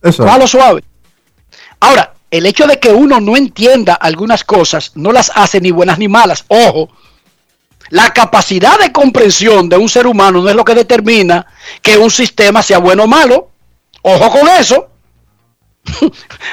Eso. 0.02 0.24
Cójalo 0.24 0.46
suave. 0.46 0.82
Ahora, 1.80 2.14
el 2.30 2.46
hecho 2.46 2.66
de 2.66 2.78
que 2.78 2.90
uno 2.90 3.20
no 3.20 3.36
entienda 3.36 3.94
algunas 3.94 4.44
cosas 4.44 4.92
no 4.94 5.12
las 5.12 5.30
hace 5.34 5.60
ni 5.60 5.70
buenas 5.70 5.98
ni 5.98 6.08
malas. 6.08 6.44
Ojo, 6.48 6.88
la 7.90 8.12
capacidad 8.12 8.78
de 8.78 8.92
comprensión 8.92 9.68
de 9.68 9.76
un 9.76 9.88
ser 9.88 10.06
humano 10.06 10.40
no 10.40 10.48
es 10.48 10.56
lo 10.56 10.64
que 10.64 10.74
determina 10.74 11.46
que 11.82 11.98
un 11.98 12.10
sistema 12.10 12.62
sea 12.62 12.78
bueno 12.78 13.04
o 13.04 13.06
malo. 13.06 13.50
Ojo 14.02 14.30
con 14.30 14.48
eso. 14.48 14.88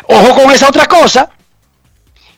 Ojo 0.08 0.36
con 0.36 0.52
esa 0.52 0.68
otra 0.70 0.86
cosa 0.86 1.32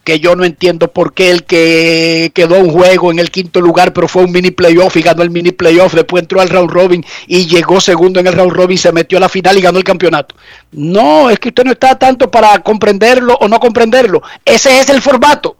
que 0.03 0.19
yo 0.19 0.35
no 0.35 0.43
entiendo 0.43 0.91
por 0.91 1.13
qué 1.13 1.29
el 1.29 1.43
que 1.43 2.31
quedó 2.33 2.59
un 2.59 2.71
juego 2.71 3.11
en 3.11 3.19
el 3.19 3.29
quinto 3.29 3.61
lugar, 3.61 3.93
pero 3.93 4.07
fue 4.07 4.23
un 4.23 4.31
mini 4.31 4.51
playoff 4.51 4.97
y 4.97 5.01
ganó 5.01 5.21
el 5.21 5.29
mini 5.29 5.51
playoff, 5.51 5.93
después 5.93 6.23
entró 6.23 6.41
al 6.41 6.49
round 6.49 6.71
robin 6.71 7.05
y 7.27 7.45
llegó 7.47 7.79
segundo 7.79 8.19
en 8.19 8.27
el 8.27 8.33
round 8.33 8.51
robin, 8.51 8.77
se 8.77 8.91
metió 8.91 9.17
a 9.19 9.21
la 9.21 9.29
final 9.29 9.57
y 9.57 9.61
ganó 9.61 9.77
el 9.77 9.83
campeonato. 9.83 10.35
No, 10.71 11.29
es 11.29 11.39
que 11.39 11.49
usted 11.49 11.63
no 11.63 11.71
está 11.71 11.97
tanto 11.99 12.31
para 12.31 12.59
comprenderlo 12.63 13.35
o 13.39 13.47
no 13.47 13.59
comprenderlo. 13.59 14.23
Ese 14.43 14.79
es 14.79 14.89
el 14.89 15.01
formato. 15.01 15.55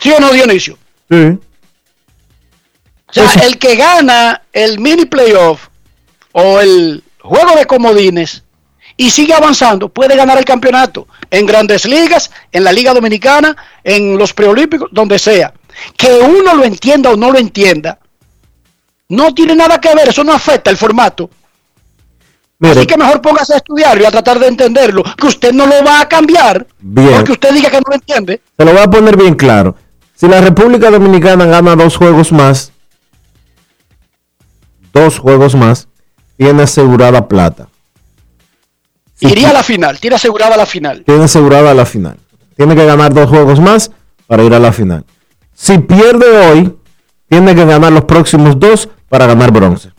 ¿Sí 0.00 0.10
o 0.10 0.20
no, 0.20 0.30
Dionisio? 0.32 0.76
Sí. 1.10 1.38
O 3.08 3.28
sea, 3.28 3.46
el 3.46 3.58
que 3.58 3.76
gana 3.76 4.42
el 4.52 4.78
mini 4.80 5.04
playoff 5.04 5.68
o 6.32 6.60
el 6.60 7.04
juego 7.20 7.56
de 7.56 7.66
comodines 7.66 8.41
y 9.02 9.10
sigue 9.10 9.34
avanzando, 9.34 9.88
puede 9.88 10.14
ganar 10.14 10.38
el 10.38 10.44
campeonato 10.44 11.08
en 11.28 11.44
grandes 11.44 11.86
ligas, 11.86 12.30
en 12.52 12.62
la 12.62 12.72
Liga 12.72 12.94
Dominicana, 12.94 13.56
en 13.82 14.16
los 14.16 14.32
preolímpicos, 14.32 14.90
donde 14.92 15.18
sea. 15.18 15.52
Que 15.96 16.20
uno 16.20 16.54
lo 16.54 16.62
entienda 16.62 17.10
o 17.10 17.16
no 17.16 17.32
lo 17.32 17.38
entienda, 17.38 17.98
no 19.08 19.34
tiene 19.34 19.56
nada 19.56 19.80
que 19.80 19.92
ver, 19.92 20.10
eso 20.10 20.22
no 20.22 20.32
afecta 20.32 20.70
el 20.70 20.76
formato. 20.76 21.28
Así 22.60 22.86
que 22.86 22.96
mejor 22.96 23.20
póngase 23.20 23.54
a 23.54 23.56
estudiar 23.56 24.00
y 24.00 24.04
a 24.04 24.10
tratar 24.12 24.38
de 24.38 24.46
entenderlo, 24.46 25.02
que 25.02 25.26
usted 25.26 25.52
no 25.52 25.66
lo 25.66 25.82
va 25.82 26.02
a 26.02 26.08
cambiar 26.08 26.64
Bien. 26.78 27.16
porque 27.16 27.32
usted 27.32 27.52
diga 27.54 27.70
que 27.70 27.78
no 27.78 27.86
lo 27.88 27.94
entiende. 27.96 28.40
Se 28.56 28.64
lo 28.64 28.72
voy 28.72 28.82
a 28.82 28.86
poner 28.88 29.16
bien 29.16 29.34
claro. 29.34 29.74
Si 30.14 30.28
la 30.28 30.40
República 30.40 30.92
Dominicana 30.92 31.44
gana 31.46 31.74
dos 31.74 31.96
juegos 31.96 32.30
más, 32.30 32.70
dos 34.92 35.18
juegos 35.18 35.56
más, 35.56 35.88
tiene 36.36 36.62
asegurada 36.62 37.26
plata. 37.26 37.66
Iría 39.30 39.50
a 39.50 39.52
la 39.52 39.62
final, 39.62 39.98
tiene 40.00 40.16
asegurada 40.16 40.56
la 40.56 40.66
final. 40.66 41.02
Tiene 41.04 41.24
asegurada 41.24 41.72
la 41.74 41.86
final. 41.86 42.16
Tiene 42.56 42.74
que 42.74 42.84
ganar 42.84 43.12
dos 43.14 43.28
juegos 43.28 43.60
más 43.60 43.90
para 44.26 44.42
ir 44.42 44.52
a 44.54 44.58
la 44.58 44.72
final. 44.72 45.04
Si 45.54 45.78
pierde 45.78 46.26
hoy, 46.48 46.76
tiene 47.28 47.54
que 47.54 47.64
ganar 47.64 47.92
los 47.92 48.04
próximos 48.04 48.58
dos 48.58 48.88
para 49.08 49.26
ganar 49.26 49.50
bronce. 49.52 49.90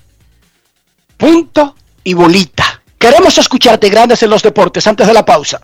Punto 1.18 1.76
y 2.04 2.14
bolita. 2.14 2.64
Queremos 2.98 3.38
escucharte, 3.38 3.90
grandes 3.90 4.22
en 4.24 4.30
los 4.30 4.42
deportes, 4.44 4.86
antes 4.88 5.08
de 5.08 5.14
la 5.14 5.24
pausa. 5.26 5.62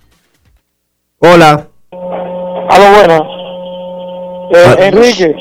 Hola. 1.20 1.68
Aló, 1.92 2.92
buenas. 2.96 3.22
Eh, 4.52 4.66
Ah. 4.66 4.76
Enrique, 4.80 5.36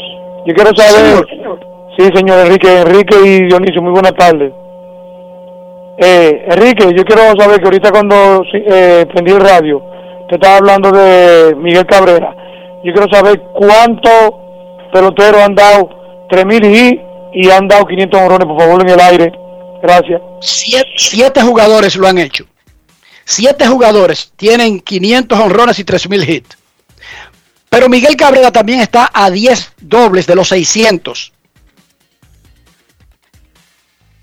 yo 0.47 0.55
quiero 0.55 0.75
saber. 0.77 1.27
Sí, 1.97 2.05
señor 2.15 2.47
Enrique, 2.47 2.81
Enrique 2.83 3.17
y 3.25 3.47
Dionisio, 3.47 3.81
muy 3.83 3.93
buenas 3.93 4.15
tardes. 4.15 4.53
Eh, 6.01 6.47
Enrique, 6.49 6.95
yo 6.97 7.05
quiero 7.05 7.35
saber 7.37 7.59
que 7.59 7.65
ahorita 7.65 7.91
cuando 7.91 8.45
eh, 8.53 9.05
prendí 9.13 9.33
el 9.33 9.41
radio, 9.41 9.83
te 10.29 10.37
estaba 10.37 10.59
hablando 10.59 10.93
de 10.93 11.57
Miguel 11.57 11.87
Cabrera. 11.87 12.35
Yo 12.85 12.93
quiero 12.93 13.13
saber 13.13 13.41
cuántos 13.53 14.35
peloteros 14.93 15.43
han 15.43 15.55
dado 15.57 16.27
3000 16.31 16.65
y 16.65 17.01
y 17.33 17.51
han 17.51 17.69
dado 17.69 17.87
500 17.87 18.21
honrones, 18.21 18.47
por 18.47 18.61
favor, 18.61 18.83
en 18.83 18.89
el 18.89 19.01
aire. 19.01 19.33
Gracias. 19.83 20.21
Siete, 20.41 20.89
siete 20.97 21.43
jugadores 21.43 21.97
lo 21.97 22.09
han 22.09 22.19
hecho. 22.19 22.47
Siete 23.25 23.67
jugadores 23.67 24.33
tienen 24.37 24.81
500 24.81 25.39
honrones 25.39 25.79
y 25.79 25.85
3000 25.85 26.31
hits. 26.31 26.59
Pero 27.69 27.89
Miguel 27.89 28.17
Cabrera 28.17 28.51
también 28.51 28.81
está 28.81 29.11
a 29.13 29.31
10 29.31 29.75
dobles 29.81 30.27
de 30.27 30.35
los 30.35 30.49
600. 30.49 31.33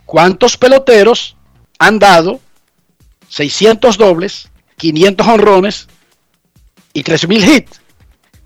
¿Cuántos 0.06 0.58
peloteros 0.58 1.35
han 1.80 2.00
dado 2.00 2.40
600 3.30 3.98
dobles, 3.98 4.50
500 4.78 5.28
honrones 5.28 5.88
y 6.94 7.04
3000 7.04 7.50
hits? 7.50 7.82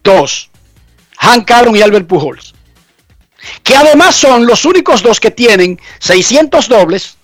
Dos. 0.04 0.50
Hank 1.18 1.50
Aaron 1.52 1.76
y 1.76 1.82
Albert 1.82 2.08
Pujols. 2.08 2.54
Que 3.64 3.76
además 3.76 4.16
son 4.16 4.46
los 4.46 4.66
únicos 4.66 5.02
dos 5.02 5.20
que 5.20 5.32
tienen 5.32 5.80
600 6.00 6.68
dobles, 6.68 7.18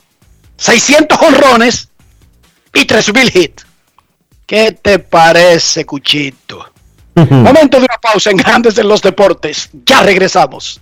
600 0.58 1.20
honrones 1.22 1.90
y 2.74 2.86
3000 2.86 3.32
hits. 3.36 3.66
¿Qué 4.46 4.74
te 4.74 5.00
parece, 5.00 5.86
Cuchito? 5.86 6.72
Momento 7.16 7.78
de 7.78 7.86
una 7.86 7.98
pausa 7.98 8.30
en 8.30 8.38
Grandes 8.38 8.78
en 8.78 8.88
los 8.88 9.02
Deportes. 9.02 9.70
Ya 9.86 10.04
regresamos. 10.04 10.82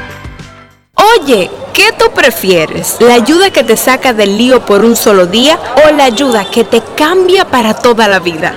Oye, 1.01 1.49
¿qué 1.73 1.85
tú 1.97 2.05
prefieres? 2.13 2.97
¿La 2.99 3.15
ayuda 3.15 3.49
que 3.49 3.63
te 3.63 3.75
saca 3.75 4.13
del 4.13 4.37
lío 4.37 4.63
por 4.65 4.85
un 4.85 4.95
solo 4.95 5.25
día 5.25 5.57
o 5.83 5.91
la 5.95 6.03
ayuda 6.03 6.45
que 6.45 6.63
te 6.63 6.83
cambia 6.95 7.45
para 7.45 7.73
toda 7.73 8.07
la 8.07 8.19
vida? 8.19 8.53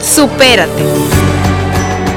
Supérate. 0.00 0.84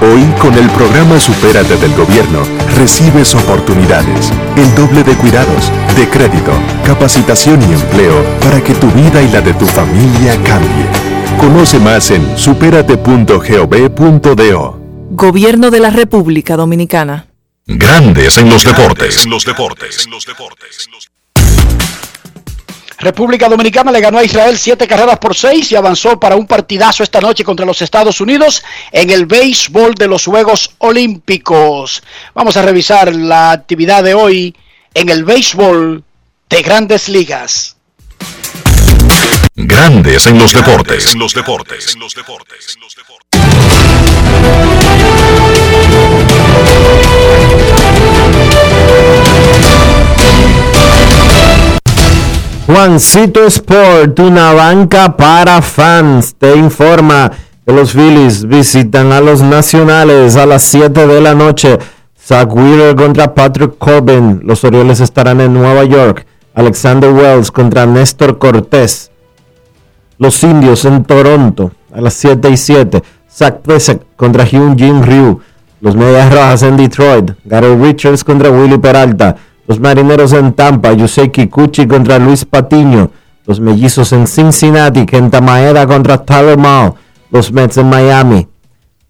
Hoy, 0.01 0.23
con 0.39 0.53
el 0.53 0.69
programa 0.69 1.19
Supérate 1.19 1.77
del 1.77 1.95
Gobierno, 1.95 2.43
recibes 2.77 3.33
oportunidades, 3.33 4.31
el 4.55 4.75
doble 4.75 5.01
de 5.03 5.15
cuidados, 5.15 5.71
de 5.95 6.07
crédito, 6.09 6.51
capacitación 6.85 7.59
y 7.63 7.73
empleo 7.73 8.23
para 8.41 8.63
que 8.63 8.75
tu 8.75 8.87
vida 8.91 9.19
y 9.21 9.29
la 9.29 9.41
de 9.41 9.53
tu 9.53 9.65
familia 9.65 10.33
cambie. 10.43 10.85
Conoce 11.39 11.79
más 11.79 12.11
en 12.11 12.37
superate.gov.do. 12.37 14.79
Gobierno 15.11 15.71
de 15.71 15.79
la 15.79 15.89
República 15.89 16.55
Dominicana. 16.55 17.30
Grandes 17.77 18.37
en 18.37 18.49
los 18.49 18.63
deportes. 18.63 19.25
los 19.25 19.45
deportes. 19.45 20.07
República 22.99 23.47
Dominicana 23.47 23.91
le 23.91 24.01
ganó 24.01 24.17
a 24.17 24.23
Israel 24.23 24.57
siete 24.57 24.85
carreras 24.87 25.17
por 25.19 25.35
seis 25.35 25.71
y 25.71 25.75
avanzó 25.75 26.19
para 26.19 26.35
un 26.35 26.45
partidazo 26.47 27.01
esta 27.01 27.21
noche 27.21 27.45
contra 27.45 27.65
los 27.65 27.81
Estados 27.81 28.19
Unidos 28.19 28.61
en 28.91 29.09
el 29.09 29.25
béisbol 29.25 29.95
de 29.95 30.07
los 30.07 30.25
Juegos 30.25 30.75
Olímpicos. 30.79 32.03
Vamos 32.35 32.57
a 32.57 32.61
revisar 32.61 33.15
la 33.15 33.51
actividad 33.51 34.03
de 34.03 34.13
hoy 34.15 34.55
en 34.93 35.09
el 35.09 35.23
béisbol 35.23 36.03
de 36.49 36.61
grandes 36.61 37.07
ligas. 37.07 37.77
Grandes 39.55 40.27
en 40.27 40.37
los 40.37 40.51
deportes. 40.51 41.15
los 41.15 41.33
deportes. 41.33 41.97
Juancito 52.73 53.45
Sport, 53.47 54.17
una 54.19 54.53
banca 54.53 55.17
para 55.17 55.61
fans, 55.61 56.35
te 56.35 56.55
informa 56.55 57.29
que 57.65 57.73
los 57.73 57.91
Phillies 57.91 58.47
visitan 58.47 59.11
a 59.11 59.19
los 59.19 59.41
Nacionales 59.41 60.37
a 60.37 60.45
las 60.45 60.63
7 60.63 61.05
de 61.05 61.19
la 61.19 61.35
noche. 61.35 61.77
Zach 62.17 62.47
Wheeler 62.55 62.95
contra 62.95 63.33
Patrick 63.33 63.77
Corbin. 63.77 64.39
Los 64.45 64.63
Orioles 64.63 65.01
estarán 65.01 65.41
en 65.41 65.53
Nueva 65.53 65.83
York. 65.83 66.25
Alexander 66.53 67.11
Wells 67.11 67.51
contra 67.51 67.85
Néstor 67.85 68.37
Cortés. 68.37 69.11
Los 70.17 70.41
Indios 70.41 70.85
en 70.85 71.03
Toronto 71.03 71.73
a 71.93 71.99
las 71.99 72.13
7 72.13 72.49
y 72.51 72.55
7. 72.55 73.03
Zach 73.29 73.57
Plesac 73.57 74.01
contra 74.15 74.45
Hyun 74.45 74.77
Jin 74.77 75.03
Ryu. 75.03 75.41
Los 75.81 75.97
Medias 75.97 76.31
Rojas 76.31 76.63
en 76.63 76.77
Detroit. 76.77 77.31
Gary 77.43 77.75
Richards 77.75 78.23
contra 78.23 78.49
Willy 78.49 78.77
Peralta. 78.77 79.35
Los 79.67 79.79
Marineros 79.79 80.33
en 80.33 80.53
Tampa. 80.53 80.93
Yusei 80.93 81.29
Kikuchi 81.29 81.87
contra 81.87 82.19
Luis 82.19 82.45
Patiño. 82.45 83.11
Los 83.45 83.59
Mellizos 83.59 84.11
en 84.13 84.27
Cincinnati. 84.27 85.05
Kenta 85.05 85.41
Maeda 85.41 85.85
contra 85.87 86.23
Tyler 86.23 86.57
Mao. 86.57 86.95
Los 87.31 87.51
Mets 87.51 87.77
en 87.77 87.89
Miami. 87.89 88.47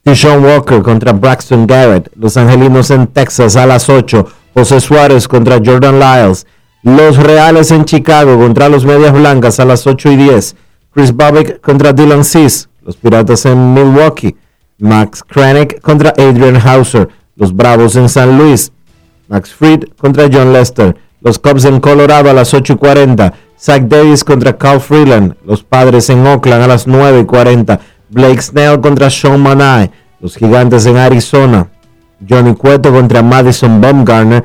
Tishon 0.04 0.44
Walker 0.44 0.82
contra 0.82 1.14
Braxton 1.14 1.68
Garrett. 1.68 2.12
Los 2.16 2.38
Angelinos 2.38 2.92
en 2.92 3.08
Texas 3.08 3.56
a 3.56 3.66
las 3.66 3.90
8. 3.90 4.28
José 4.54 4.80
Suárez 4.80 5.28
contra 5.28 5.60
Jordan 5.64 6.00
Lyles. 6.00 6.46
Los 6.84 7.18
Reales 7.18 7.72
en 7.72 7.86
Chicago 7.86 8.38
contra 8.40 8.68
los 8.68 8.86
Medias 8.86 9.14
Blancas 9.14 9.60
a 9.60 9.66
las 9.66 9.86
8 9.86 10.12
y 10.12 10.16
10. 10.18 10.56
Chris 10.94 11.16
Babick 11.16 11.62
contra 11.62 11.94
Dylan 11.94 12.24
Cis. 12.24 12.68
los 12.82 12.98
Piratas 12.98 13.46
en 13.46 13.74
Milwaukee. 13.74 14.36
Max 14.82 15.24
Kranek 15.24 15.80
contra 15.82 16.10
Adrian 16.18 16.56
Hauser, 16.56 17.08
los 17.36 17.56
Bravos 17.56 17.96
en 17.96 18.10
San 18.10 18.38
Luis. 18.38 18.72
Max 19.32 19.54
Fried 19.54 19.86
contra 19.98 20.30
John 20.30 20.52
Lester, 20.52 20.98
los 21.22 21.40
Cubs 21.40 21.64
en 21.64 21.80
Colorado 21.80 22.30
a 22.30 22.34
las 22.34 22.54
8.40. 22.54 23.32
Zach 23.58 23.84
Davis 23.84 24.26
contra 24.26 24.58
Carl 24.58 24.82
Freeland, 24.82 25.36
los 25.46 25.64
Padres 25.64 26.10
en 26.10 26.28
Oakland 26.28 26.64
a 26.64 26.68
las 26.68 26.86
9.40. 26.86 27.80
Blake 28.10 28.42
Snell 28.42 28.82
contra 28.82 29.10
Sean 29.10 29.40
Manai, 29.40 29.90
los 30.20 30.36
Gigantes 30.36 30.86
en 30.86 30.98
Arizona. 30.98 31.70
Johnny 32.28 32.56
Cueto 32.56 32.92
contra 32.92 33.22
Madison 33.22 33.80
Bumgarner 33.80 34.44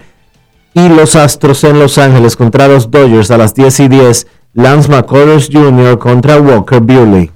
y 0.72 0.88
los 0.88 1.16
Astros 1.16 1.64
en 1.64 1.80
Los 1.80 1.98
Ángeles 1.98 2.36
contra 2.36 2.68
los 2.68 2.88
Dodgers 2.88 3.32
a 3.32 3.38
las 3.38 3.54
10 3.54 3.80
y 3.80 3.88
10. 3.88 4.26
Lance 4.54 4.88
McCullers 4.88 5.48
Jr. 5.52 5.98
contra 5.98 6.38
Walker 6.38 6.80
Buehler. 6.80 7.35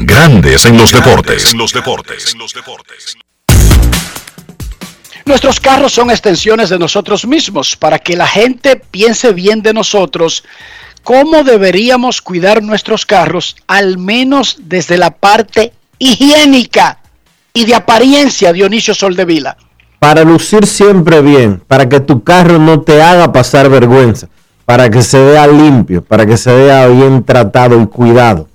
Grandes 0.00 0.64
en 0.64 0.78
los 0.78 0.92
deportes. 0.92 1.52
En 1.52 1.58
los 1.58 1.72
deportes. 1.72 2.36
Nuestros 5.24 5.58
carros 5.58 5.92
son 5.92 6.12
extensiones 6.12 6.68
de 6.68 6.78
nosotros 6.78 7.26
mismos. 7.26 7.74
Para 7.74 7.98
que 7.98 8.16
la 8.16 8.28
gente 8.28 8.76
piense 8.76 9.32
bien 9.32 9.60
de 9.60 9.74
nosotros, 9.74 10.44
¿cómo 11.02 11.42
deberíamos 11.42 12.22
cuidar 12.22 12.62
nuestros 12.62 13.04
carros? 13.04 13.56
Al 13.66 13.98
menos 13.98 14.58
desde 14.60 14.98
la 14.98 15.10
parte 15.10 15.72
higiénica 15.98 17.00
y 17.52 17.66
de 17.66 17.74
apariencia, 17.74 18.52
Dionisio 18.52 18.94
Soldevila. 18.94 19.56
Para 19.98 20.22
lucir 20.22 20.64
siempre 20.64 21.20
bien, 21.22 21.60
para 21.66 21.88
que 21.88 21.98
tu 21.98 22.22
carro 22.22 22.60
no 22.60 22.82
te 22.82 23.02
haga 23.02 23.32
pasar 23.32 23.68
vergüenza, 23.68 24.28
para 24.64 24.88
que 24.90 25.02
se 25.02 25.18
vea 25.18 25.48
limpio, 25.48 26.04
para 26.04 26.24
que 26.24 26.36
se 26.36 26.54
vea 26.54 26.86
bien 26.86 27.24
tratado 27.24 27.82
y 27.82 27.86
cuidado, 27.88 28.47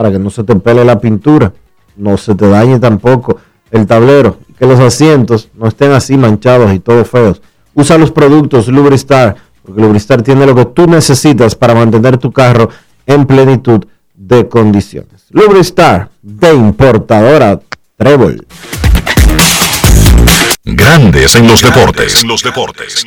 para 0.00 0.12
que 0.12 0.18
no 0.18 0.30
se 0.30 0.44
te 0.44 0.56
pele 0.56 0.82
la 0.82 0.98
pintura, 0.98 1.52
no 1.98 2.16
se 2.16 2.34
te 2.34 2.48
dañe 2.48 2.78
tampoco 2.78 3.38
el 3.70 3.86
tablero, 3.86 4.38
que 4.58 4.64
los 4.64 4.80
asientos 4.80 5.50
no 5.52 5.68
estén 5.68 5.92
así 5.92 6.16
manchados 6.16 6.72
y 6.72 6.78
todos 6.78 7.06
feos. 7.06 7.42
Usa 7.74 7.98
los 7.98 8.10
productos 8.10 8.68
Lubristar, 8.68 9.36
porque 9.60 9.82
Lubristar 9.82 10.22
tiene 10.22 10.46
lo 10.46 10.54
que 10.54 10.64
tú 10.64 10.86
necesitas 10.86 11.54
para 11.54 11.74
mantener 11.74 12.16
tu 12.16 12.32
carro 12.32 12.70
en 13.04 13.26
plenitud 13.26 13.84
de 14.14 14.48
condiciones. 14.48 15.26
Lubristar, 15.32 16.08
de 16.22 16.54
importadora 16.54 17.60
Trébol. 17.98 18.46
Grandes 20.64 21.34
en 21.34 21.46
los 21.46 21.60
deportes. 21.60 22.22
En 22.22 22.28
los 22.28 22.42
deportes. 22.42 23.04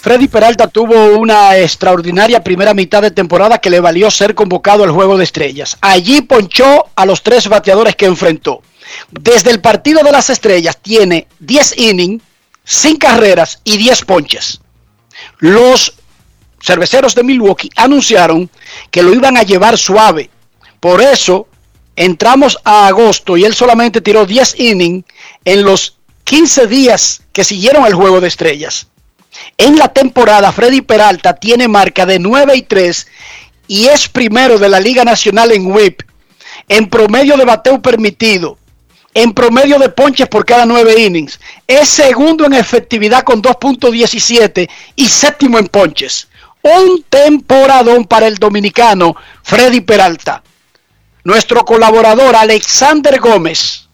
Freddy 0.00 0.28
Peralta 0.28 0.68
tuvo 0.68 1.18
una 1.18 1.56
extraordinaria 1.56 2.44
primera 2.44 2.72
mitad 2.72 3.02
de 3.02 3.10
temporada 3.10 3.58
que 3.58 3.68
le 3.68 3.80
valió 3.80 4.08
ser 4.12 4.36
convocado 4.36 4.84
al 4.84 4.92
Juego 4.92 5.18
de 5.18 5.24
Estrellas. 5.24 5.76
Allí 5.80 6.22
ponchó 6.22 6.86
a 6.94 7.04
los 7.04 7.24
tres 7.24 7.48
bateadores 7.48 7.96
que 7.96 8.06
enfrentó. 8.06 8.62
Desde 9.10 9.50
el 9.50 9.60
partido 9.60 10.04
de 10.04 10.12
las 10.12 10.30
estrellas 10.30 10.78
tiene 10.80 11.26
10 11.40 11.78
innings, 11.78 12.22
sin 12.64 12.96
carreras 12.96 13.60
y 13.64 13.76
10 13.76 14.04
ponches. 14.04 14.60
Los 15.38 15.94
cerveceros 16.62 17.16
de 17.16 17.24
Milwaukee 17.24 17.70
anunciaron 17.74 18.48
que 18.92 19.02
lo 19.02 19.12
iban 19.12 19.36
a 19.36 19.42
llevar 19.42 19.76
suave. 19.76 20.30
Por 20.78 21.00
eso 21.00 21.48
entramos 21.96 22.56
a 22.62 22.86
agosto 22.86 23.36
y 23.36 23.44
él 23.44 23.52
solamente 23.52 24.00
tiró 24.00 24.26
10 24.26 24.60
innings 24.60 25.04
en 25.44 25.64
los 25.64 25.96
15 26.22 26.68
días 26.68 27.22
que 27.32 27.42
siguieron 27.42 27.84
el 27.84 27.94
Juego 27.94 28.20
de 28.20 28.28
Estrellas. 28.28 28.86
En 29.56 29.76
la 29.76 29.88
temporada, 29.88 30.52
Freddy 30.52 30.80
Peralta 30.80 31.34
tiene 31.34 31.68
marca 31.68 32.06
de 32.06 32.18
9 32.18 32.56
y 32.56 32.62
3 32.62 33.06
y 33.66 33.86
es 33.86 34.08
primero 34.08 34.58
de 34.58 34.68
la 34.68 34.80
Liga 34.80 35.04
Nacional 35.04 35.52
en 35.52 35.70
WIP, 35.70 36.02
en 36.68 36.88
promedio 36.88 37.36
de 37.36 37.44
bateo 37.44 37.80
permitido, 37.82 38.58
en 39.14 39.32
promedio 39.34 39.78
de 39.78 39.88
ponches 39.88 40.28
por 40.28 40.44
cada 40.44 40.64
9 40.64 41.00
innings. 41.00 41.38
Es 41.66 41.88
segundo 41.88 42.46
en 42.46 42.54
efectividad 42.54 43.22
con 43.22 43.42
2.17 43.42 44.68
y 44.96 45.06
séptimo 45.06 45.58
en 45.58 45.66
ponches. 45.66 46.28
Un 46.62 47.04
temporadón 47.08 48.04
para 48.04 48.26
el 48.26 48.36
dominicano 48.36 49.16
Freddy 49.42 49.80
Peralta. 49.80 50.42
Nuestro 51.24 51.64
colaborador 51.64 52.36
Alexander 52.36 53.20
Gómez, 53.20 53.88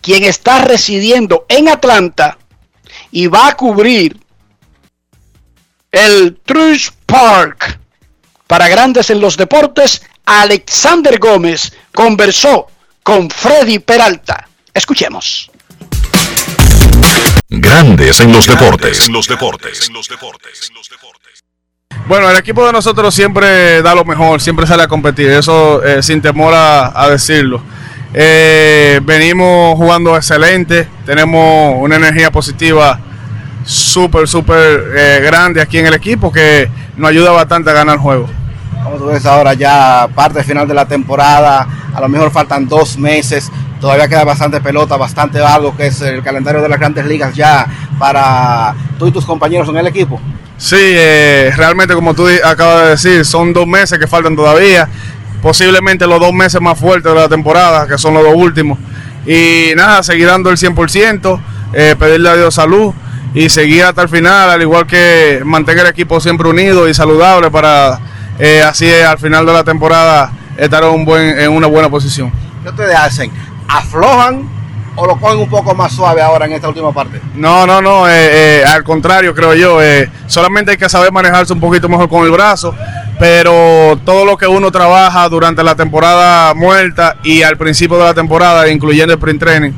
quien 0.00 0.24
está 0.24 0.60
residiendo 0.60 1.44
en 1.48 1.68
Atlanta 1.68 2.38
y 3.10 3.26
va 3.26 3.48
a 3.48 3.56
cubrir 3.56 4.16
el 5.92 6.38
Trush 6.44 6.90
Park. 7.06 7.78
Para 8.46 8.68
grandes 8.68 9.10
en 9.10 9.20
los 9.20 9.36
deportes, 9.36 10.02
Alexander 10.24 11.18
Gómez 11.18 11.72
conversó 11.92 12.66
con 13.02 13.30
Freddy 13.30 13.78
Peralta. 13.78 14.48
Escuchemos. 14.72 15.50
Grandes 17.50 18.20
en 18.20 18.32
los 18.32 18.46
deportes. 18.46 19.06
En 19.06 19.12
los 19.12 19.26
deportes. 19.28 19.88
En 19.88 19.94
los 19.94 20.08
deportes. 20.08 20.72
Bueno, 22.06 22.30
el 22.30 22.36
equipo 22.36 22.64
de 22.66 22.72
nosotros 22.72 23.14
siempre 23.14 23.82
da 23.82 23.94
lo 23.94 24.04
mejor, 24.04 24.40
siempre 24.40 24.66
sale 24.66 24.82
a 24.82 24.88
competir, 24.88 25.30
eso 25.30 25.82
eh, 25.84 26.02
sin 26.02 26.22
temor 26.22 26.54
a, 26.54 27.02
a 27.02 27.10
decirlo. 27.10 27.62
Eh, 28.14 29.00
venimos 29.02 29.76
jugando 29.76 30.16
excelente, 30.16 30.88
tenemos 31.04 31.74
una 31.78 31.96
energía 31.96 32.30
positiva 32.30 32.98
súper, 33.64 34.28
súper 34.28 34.92
eh, 34.96 35.20
grande 35.22 35.60
aquí 35.60 35.78
en 35.78 35.86
el 35.86 35.94
equipo 35.94 36.32
que 36.32 36.68
nos 36.96 37.10
ayuda 37.10 37.30
bastante 37.30 37.70
a 37.70 37.74
ganar 37.74 37.96
el 37.96 38.00
juego. 38.00 38.28
Como 38.82 38.96
tú 38.96 39.06
ves 39.06 39.26
ahora 39.26 39.54
ya 39.54 40.08
parte 40.14 40.42
final 40.44 40.66
de 40.66 40.74
la 40.74 40.86
temporada, 40.86 41.66
a 41.92 42.00
lo 42.00 42.08
mejor 42.08 42.30
faltan 42.30 42.68
dos 42.68 42.96
meses, 42.96 43.50
todavía 43.80 44.08
queda 44.08 44.24
bastante 44.24 44.60
pelota, 44.60 44.96
bastante 44.96 45.40
algo 45.40 45.76
que 45.76 45.88
es 45.88 46.00
el 46.00 46.22
calendario 46.22 46.62
de 46.62 46.68
las 46.68 46.78
grandes 46.78 47.04
ligas 47.06 47.34
ya 47.34 47.66
para 47.98 48.74
tú 48.98 49.06
y 49.08 49.12
tus 49.12 49.24
compañeros 49.24 49.68
en 49.68 49.76
el 49.76 49.86
equipo. 49.86 50.20
Sí, 50.56 50.76
eh, 50.78 51.52
realmente 51.56 51.94
como 51.94 52.14
tú 52.14 52.26
acabas 52.44 52.82
de 52.82 52.88
decir, 52.90 53.24
son 53.24 53.52
dos 53.52 53.66
meses 53.66 53.98
que 53.98 54.06
faltan 54.06 54.34
todavía, 54.34 54.88
posiblemente 55.40 56.06
los 56.06 56.20
dos 56.20 56.32
meses 56.32 56.60
más 56.60 56.78
fuertes 56.78 57.12
de 57.12 57.18
la 57.18 57.28
temporada, 57.28 57.86
que 57.86 57.98
son 57.98 58.14
los 58.14 58.24
dos 58.24 58.34
últimos. 58.34 58.78
Y 59.26 59.72
nada, 59.76 60.02
seguir 60.02 60.26
dando 60.26 60.50
el 60.50 60.56
100%, 60.56 61.40
eh, 61.74 61.94
pedirle 61.98 62.30
a 62.30 62.36
Dios 62.36 62.54
salud 62.54 62.92
y 63.34 63.48
seguir 63.48 63.84
hasta 63.84 64.02
el 64.02 64.08
final, 64.08 64.50
al 64.50 64.62
igual 64.62 64.86
que 64.86 65.42
mantener 65.44 65.84
el 65.84 65.90
equipo 65.90 66.20
siempre 66.20 66.48
unido 66.48 66.88
y 66.88 66.94
saludable 66.94 67.50
para 67.50 67.98
eh, 68.38 68.62
así 68.62 68.90
al 68.90 69.18
final 69.18 69.44
de 69.46 69.52
la 69.52 69.64
temporada 69.64 70.32
estar 70.56 70.82
en, 70.82 70.90
un 70.90 71.04
buen, 71.04 71.38
en 71.38 71.52
una 71.52 71.66
buena 71.66 71.88
posición. 71.88 72.32
¿Qué 72.62 72.70
ustedes 72.70 72.96
hacen? 72.96 73.30
¿Aflojan 73.68 74.48
o 74.96 75.06
lo 75.06 75.16
cogen 75.16 75.38
un 75.38 75.48
poco 75.48 75.74
más 75.74 75.92
suave 75.92 76.20
ahora 76.22 76.46
en 76.46 76.52
esta 76.52 76.68
última 76.68 76.92
parte? 76.92 77.20
No, 77.34 77.66
no, 77.66 77.80
no, 77.80 78.08
eh, 78.08 78.60
eh, 78.60 78.64
al 78.66 78.82
contrario, 78.82 79.34
creo 79.34 79.54
yo. 79.54 79.78
solamente 80.26 80.72
hay 80.72 80.76
que 80.76 80.88
saber 80.88 81.12
manejarse 81.12 81.52
un 81.52 81.60
poquito 81.60 81.88
mejor 81.88 82.08
con 82.08 82.24
el 82.24 82.32
brazo, 82.32 82.74
pero 83.18 83.98
todo 84.04 84.24
lo 84.24 84.36
que 84.36 84.46
uno 84.46 84.72
trabaja 84.72 85.28
durante 85.28 85.62
la 85.62 85.74
temporada 85.74 86.54
muerta 86.54 87.16
y 87.22 87.42
al 87.42 87.56
principio 87.56 87.98
de 87.98 88.04
la 88.04 88.14
temporada, 88.14 88.68
incluyendo 88.68 89.12
el 89.12 89.18
sprint 89.18 89.40
training, 89.40 89.72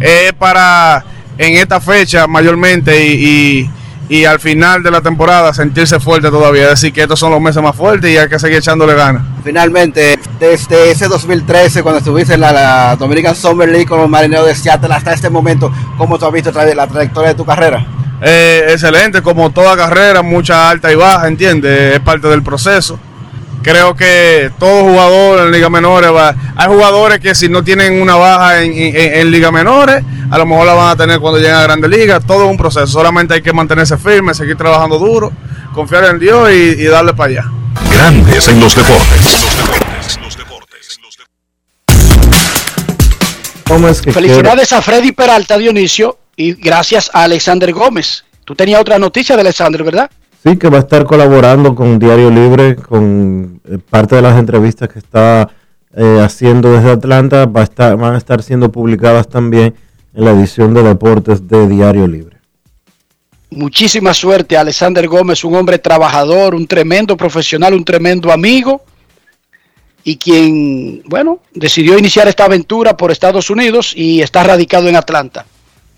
es 0.00 0.32
para 0.34 1.04
en 1.42 1.54
esta 1.54 1.80
fecha 1.80 2.26
mayormente 2.26 3.06
y, 3.06 3.68
y, 4.08 4.16
y 4.20 4.24
al 4.24 4.40
final 4.40 4.82
de 4.82 4.90
la 4.90 5.00
temporada 5.00 5.52
sentirse 5.54 5.98
fuerte 6.00 6.30
todavía. 6.30 6.64
Es 6.64 6.70
decir, 6.70 6.92
que 6.92 7.02
estos 7.02 7.18
son 7.18 7.30
los 7.32 7.40
meses 7.40 7.62
más 7.62 7.74
fuertes 7.76 8.10
y 8.10 8.16
hay 8.18 8.28
que 8.28 8.38
seguir 8.38 8.58
echándole 8.58 8.94
ganas. 8.94 9.22
Finalmente, 9.44 10.18
desde 10.38 10.90
ese 10.90 11.08
2013, 11.08 11.82
cuando 11.82 11.98
estuviste 11.98 12.34
en 12.34 12.40
la, 12.40 12.52
la 12.52 12.96
Dominican 12.96 13.34
Summer 13.34 13.68
League 13.68 13.86
con 13.86 13.98
los 14.00 14.08
marineros 14.08 14.46
de 14.46 14.54
Seattle 14.54 14.92
hasta 14.94 15.12
este 15.12 15.30
momento, 15.30 15.72
¿cómo 15.98 16.18
tú 16.18 16.26
has 16.26 16.32
visto 16.32 16.52
tra- 16.52 16.74
la 16.74 16.86
trayectoria 16.86 17.30
de 17.30 17.34
tu 17.34 17.44
carrera? 17.44 17.84
Eh, 18.20 18.66
excelente, 18.70 19.20
como 19.20 19.50
toda 19.50 19.76
carrera, 19.76 20.22
mucha 20.22 20.70
alta 20.70 20.92
y 20.92 20.94
baja, 20.94 21.26
¿entiendes? 21.26 21.94
Es 21.94 22.00
parte 22.00 22.28
del 22.28 22.42
proceso. 22.42 22.98
Creo 23.62 23.94
que 23.94 24.50
todo 24.58 24.82
jugador 24.82 25.46
en 25.46 25.52
Liga 25.52 25.68
Menores 25.70 26.10
va. 26.12 26.34
Hay 26.56 26.66
jugadores 26.68 27.20
que 27.20 27.34
si 27.34 27.48
no 27.48 27.62
tienen 27.64 28.00
una 28.00 28.16
baja 28.16 28.62
en, 28.62 28.72
en- 28.72 28.96
en 28.96 29.30
Liga 29.30 29.50
Menores, 29.50 30.02
a 30.30 30.38
lo 30.38 30.46
mejor 30.46 30.66
la 30.66 30.74
van 30.74 30.90
a 30.90 30.96
tener 30.96 31.20
cuando 31.20 31.38
lleguen 31.38 31.54
a 31.56 31.62
Grandes 31.62 31.90
Ligas. 31.90 32.24
Todo 32.26 32.44
es 32.44 32.50
un 32.50 32.56
proceso. 32.56 32.86
Solamente 32.86 33.34
hay 33.34 33.42
que 33.42 33.52
mantenerse 33.52 33.96
firme, 33.96 34.34
seguir 34.34 34.56
trabajando 34.56 34.98
duro, 34.98 35.32
confiar 35.74 36.04
en 36.04 36.18
Dios 36.18 36.50
y, 36.50 36.54
y 36.82 36.84
darle 36.84 37.14
para 37.14 37.30
allá. 37.30 37.44
Grandes 37.94 38.48
en 38.48 38.60
los 38.60 38.74
deportes. 38.74 39.38
¿Cómo 43.66 43.88
es 43.88 44.02
que 44.02 44.12
Felicidades 44.12 44.72
a 44.72 44.82
Freddy 44.82 45.12
Peralta, 45.12 45.56
Dionisio, 45.56 46.18
y 46.36 46.52
gracias 46.54 47.10
a 47.14 47.24
Alexander 47.24 47.72
Gómez. 47.72 48.24
Tú 48.44 48.54
tenías 48.54 48.80
otra 48.80 48.98
noticia 48.98 49.34
de 49.36 49.40
Alexander, 49.42 49.82
¿verdad? 49.82 50.10
Sí, 50.42 50.56
que 50.56 50.68
va 50.68 50.78
a 50.78 50.80
estar 50.80 51.04
colaborando 51.04 51.74
con 51.76 52.00
Diario 52.00 52.28
Libre, 52.28 52.74
con 52.74 53.60
eh, 53.64 53.78
parte 53.78 54.16
de 54.16 54.22
las 54.22 54.36
entrevistas 54.36 54.88
que 54.88 54.98
está 54.98 55.48
eh, 55.94 56.20
haciendo 56.20 56.72
desde 56.72 56.90
Atlanta, 56.90 57.46
va 57.46 57.60
a 57.60 57.64
estar, 57.64 57.96
van 57.96 58.14
a 58.14 58.18
estar 58.18 58.42
siendo 58.42 58.72
publicadas 58.72 59.28
también 59.28 59.74
en 60.14 60.24
la 60.24 60.32
edición 60.32 60.74
de 60.74 60.82
deportes 60.82 61.46
de 61.46 61.68
Diario 61.68 62.08
Libre. 62.08 62.38
Muchísima 63.50 64.12
suerte 64.14 64.56
Alexander 64.56 65.06
Gómez, 65.06 65.44
un 65.44 65.54
hombre 65.54 65.78
trabajador, 65.78 66.56
un 66.56 66.66
tremendo 66.66 67.16
profesional, 67.16 67.74
un 67.74 67.84
tremendo 67.84 68.32
amigo 68.32 68.82
y 70.02 70.16
quien, 70.16 71.02
bueno, 71.04 71.40
decidió 71.52 71.96
iniciar 71.96 72.26
esta 72.26 72.46
aventura 72.46 72.96
por 72.96 73.12
Estados 73.12 73.48
Unidos 73.48 73.92
y 73.94 74.22
está 74.22 74.42
radicado 74.42 74.88
en 74.88 74.96
Atlanta. 74.96 75.46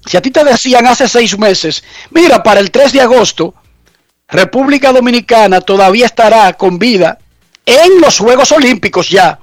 si 0.07 0.17
a 0.17 0.23
ti 0.23 0.31
te 0.31 0.45
decían 0.45 0.87
hace 0.87 1.09
seis 1.09 1.39
meses, 1.39 1.83
mira, 2.11 2.43
para 2.43 2.61
el 2.61 2.71
3 2.71 2.93
de 2.93 3.01
agosto, 3.01 3.55
República 4.29 4.93
Dominicana 4.93 5.61
todavía 5.61 6.07
estará 6.07 6.53
con 6.55 6.79
vida 6.79 7.19
en 7.67 8.01
los 8.01 8.19
Juegos 8.19 8.53
Olímpicos 8.53 9.09
ya, 9.11 9.39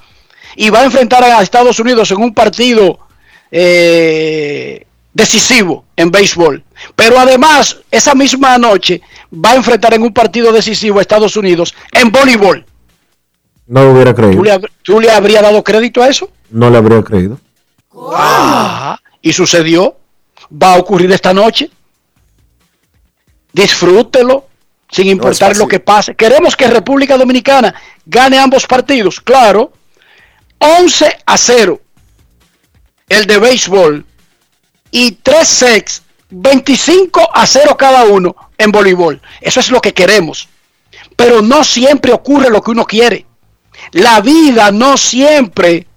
y 0.56 0.70
va 0.70 0.80
a 0.80 0.86
enfrentar 0.86 1.24
a 1.24 1.42
Estados 1.42 1.80
Unidos 1.80 2.10
en 2.12 2.18
un 2.18 2.34
partido 2.34 3.00
eh, 3.52 4.86
decisivo 5.14 5.86
en 5.96 6.10
béisbol. 6.10 6.64
Pero 6.96 7.20
además, 7.20 7.78
esa 7.92 8.16
misma 8.16 8.58
noche 8.58 9.02
va 9.34 9.52
a 9.52 9.56
enfrentar 9.56 9.94
en 9.94 10.02
un 10.04 10.14
partido 10.14 10.52
decisivo 10.52 10.98
a 10.98 11.02
Estados 11.02 11.36
Unidos 11.36 11.76
en 11.92 12.12
voleibol. 12.12 12.66
No 13.68 13.84
lo 13.84 13.92
hubiera 13.92 14.14
¿Tú 14.14 14.22
creído. 14.22 14.44
le, 14.44 14.60
tú 14.82 15.00
le 15.00 15.12
habrías 15.12 15.42
dado 15.42 15.64
crédito 15.64 16.02
a 16.02 16.08
eso? 16.08 16.30
No 16.50 16.70
le 16.70 16.78
habría 16.78 17.04
creído. 17.04 17.40
Ah, 18.14 19.00
y 19.22 19.34
sucedió. 19.34 19.98
Va 20.52 20.74
a 20.76 20.78
ocurrir 20.78 21.12
esta 21.12 21.34
noche. 21.34 21.70
Disfrútelo, 23.52 24.46
sin 24.90 25.08
importar 25.08 25.58
lo 25.58 25.68
que 25.68 25.80
pase. 25.80 26.16
Queremos 26.16 26.56
que 26.56 26.68
República 26.68 27.18
Dominicana 27.18 27.74
gane 28.06 28.40
ambos 28.40 28.66
partidos, 28.66 29.20
claro. 29.20 29.74
11 30.60 31.18
a 31.26 31.38
0 31.38 31.82
el 33.10 33.26
de 33.26 33.38
béisbol 33.38 34.06
y 34.92 35.12
3 35.12 35.48
sets, 35.48 36.04
25 36.30 37.30
a 37.34 37.46
0 37.46 37.78
cada 37.78 38.06
uno 38.06 38.36
en 38.58 38.72
voleibol. 38.72 39.22
Eso 39.42 39.60
es 39.60 39.70
lo 39.70 39.82
que 39.82 39.94
queremos. 39.94 40.50
Pero 41.16 41.42
no 41.42 41.64
siempre 41.64 42.12
ocurre 42.12 42.50
lo 42.50 42.62
que 42.62 42.72
uno 42.72 42.86
quiere. 42.86 43.26
La 43.92 44.22
vida 44.22 44.72
no 44.72 44.98
siempre 44.98 45.88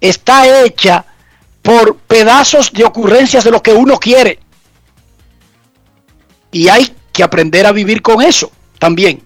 está 0.00 0.62
hecha 0.64 1.04
por 1.62 1.96
pedazos 1.96 2.72
de 2.72 2.84
ocurrencias 2.84 3.44
de 3.44 3.50
lo 3.50 3.62
que 3.62 3.72
uno 3.72 3.98
quiere. 3.98 4.38
Y 6.50 6.68
hay 6.68 6.92
que 7.12 7.22
aprender 7.22 7.66
a 7.66 7.72
vivir 7.72 8.02
con 8.02 8.22
eso 8.22 8.50
también. 8.78 9.22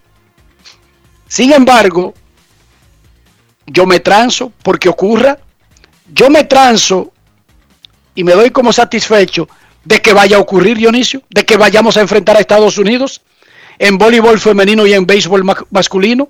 Sin 1.29 1.53
embargo, 1.53 2.15
yo 3.67 3.87
me 3.87 4.01
transo 4.01 4.53
porque 4.63 4.89
ocurra. 4.89 5.39
Yo 6.13 6.31
me 6.31 6.45
transo 6.45 7.13
y 8.15 8.23
me 8.23 8.33
doy 8.35 8.51
como 8.51 8.73
satisfecho 8.73 9.49
de 9.85 10.01
que 10.01 10.13
vaya 10.13 10.37
a 10.37 10.41
ocurrir, 10.41 10.77
Dionisio, 10.77 11.23
de 11.31 11.45
que 11.45 11.57
vayamos 11.57 11.97
a 11.97 12.01
enfrentar 12.01 12.37
a 12.37 12.41
Estados 12.41 12.79
Unidos 12.79 13.23
en 13.79 13.99
voleibol 13.99 14.39
femenino 14.39 14.87
y 14.87 14.95
en 14.95 15.05
béisbol 15.05 15.43
ma- 15.43 15.67
masculino. 15.71 16.29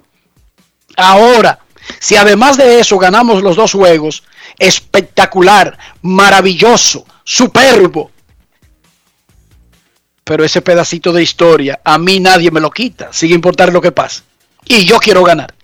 Ahora, 0.96 1.58
si 1.98 2.16
además 2.16 2.56
de 2.56 2.80
eso 2.80 2.98
ganamos 2.98 3.42
los 3.42 3.56
dos 3.56 3.72
juegos, 3.72 4.22
espectacular, 4.58 5.76
maravilloso, 6.02 7.04
superbo. 7.24 8.10
Pero 10.24 10.44
ese 10.44 10.60
pedacito 10.60 11.12
de 11.12 11.22
historia, 11.22 11.80
a 11.84 11.98
mí 11.98 12.18
nadie 12.18 12.50
me 12.50 12.60
lo 12.60 12.70
quita, 12.70 13.08
sin 13.12 13.30
importar 13.32 13.72
lo 13.72 13.80
que 13.80 13.92
pase. 13.92 14.22
Y 14.66 14.84
yo 14.84 14.98
quiero 14.98 15.22
ganar. 15.22 15.54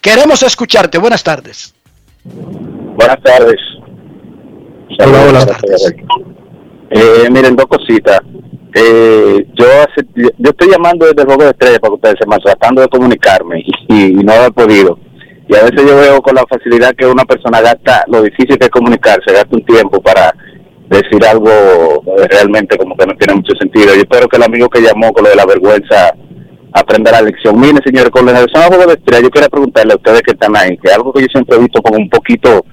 Queremos 0.00 0.42
escucharte. 0.42 0.98
Buenas 0.98 1.22
tardes. 1.22 1.74
Buenas 2.24 3.22
tardes. 3.22 3.56
Hola, 4.98 5.22
hola. 5.28 5.58
Eh, 6.90 7.28
miren, 7.30 7.54
dos 7.56 7.66
cositas. 7.66 8.18
Eh, 8.74 9.46
yo, 9.54 9.64
hace- 9.82 10.06
yo 10.38 10.50
estoy 10.50 10.70
llamando 10.70 11.06
desde 11.06 11.20
el 11.22 11.26
juego 11.26 11.44
de 11.44 11.50
estrella 11.50 11.78
para 11.78 11.90
que 11.90 11.94
ustedes 11.94 12.16
sepan, 12.18 12.40
tratando 12.40 12.82
de 12.82 12.88
comunicarme 12.88 13.62
y, 13.88 13.94
y 13.94 14.12
no 14.24 14.32
he 14.44 14.50
podido. 14.50 14.98
Y 15.46 15.56
a 15.56 15.64
veces 15.64 15.82
yo 15.86 15.96
veo 15.96 16.22
con 16.22 16.34
la 16.34 16.44
facilidad 16.48 16.94
que 16.96 17.06
una 17.06 17.24
persona 17.24 17.60
gasta, 17.60 18.04
lo 18.08 18.22
difícil 18.22 18.58
que 18.58 18.64
es 18.64 18.70
comunicarse, 18.70 19.32
gasta 19.32 19.48
un 19.54 19.64
tiempo 19.64 20.00
para 20.00 20.32
decir 20.88 21.24
algo 21.26 21.50
realmente 22.30 22.76
como 22.78 22.96
que 22.96 23.06
no 23.06 23.14
tiene 23.16 23.34
mucho 23.34 23.54
sentido. 23.58 23.94
Yo 23.94 24.00
espero 24.00 24.28
que 24.28 24.36
el 24.36 24.42
amigo 24.42 24.68
que 24.68 24.80
llamó 24.80 25.12
con 25.12 25.24
lo 25.24 25.30
de 25.30 25.36
la 25.36 25.46
vergüenza 25.46 26.14
aprenda 26.72 27.12
la 27.12 27.22
lección. 27.22 27.58
Miren, 27.58 27.80
señores, 27.84 28.10
con 28.10 28.26
relación 28.26 28.62
al 28.62 28.68
juego 28.68 28.86
de 28.86 29.22
yo 29.22 29.30
quería 29.30 29.48
preguntarle 29.48 29.92
a 29.92 29.96
ustedes 29.96 30.22
que 30.22 30.32
están 30.32 30.56
ahí, 30.56 30.76
que 30.78 30.90
algo 30.90 31.12
que 31.12 31.22
yo 31.22 31.28
siempre 31.30 31.56
he 31.56 31.60
visto 31.60 31.80
como 31.82 31.98
un 31.98 32.10
poquito 32.10 32.64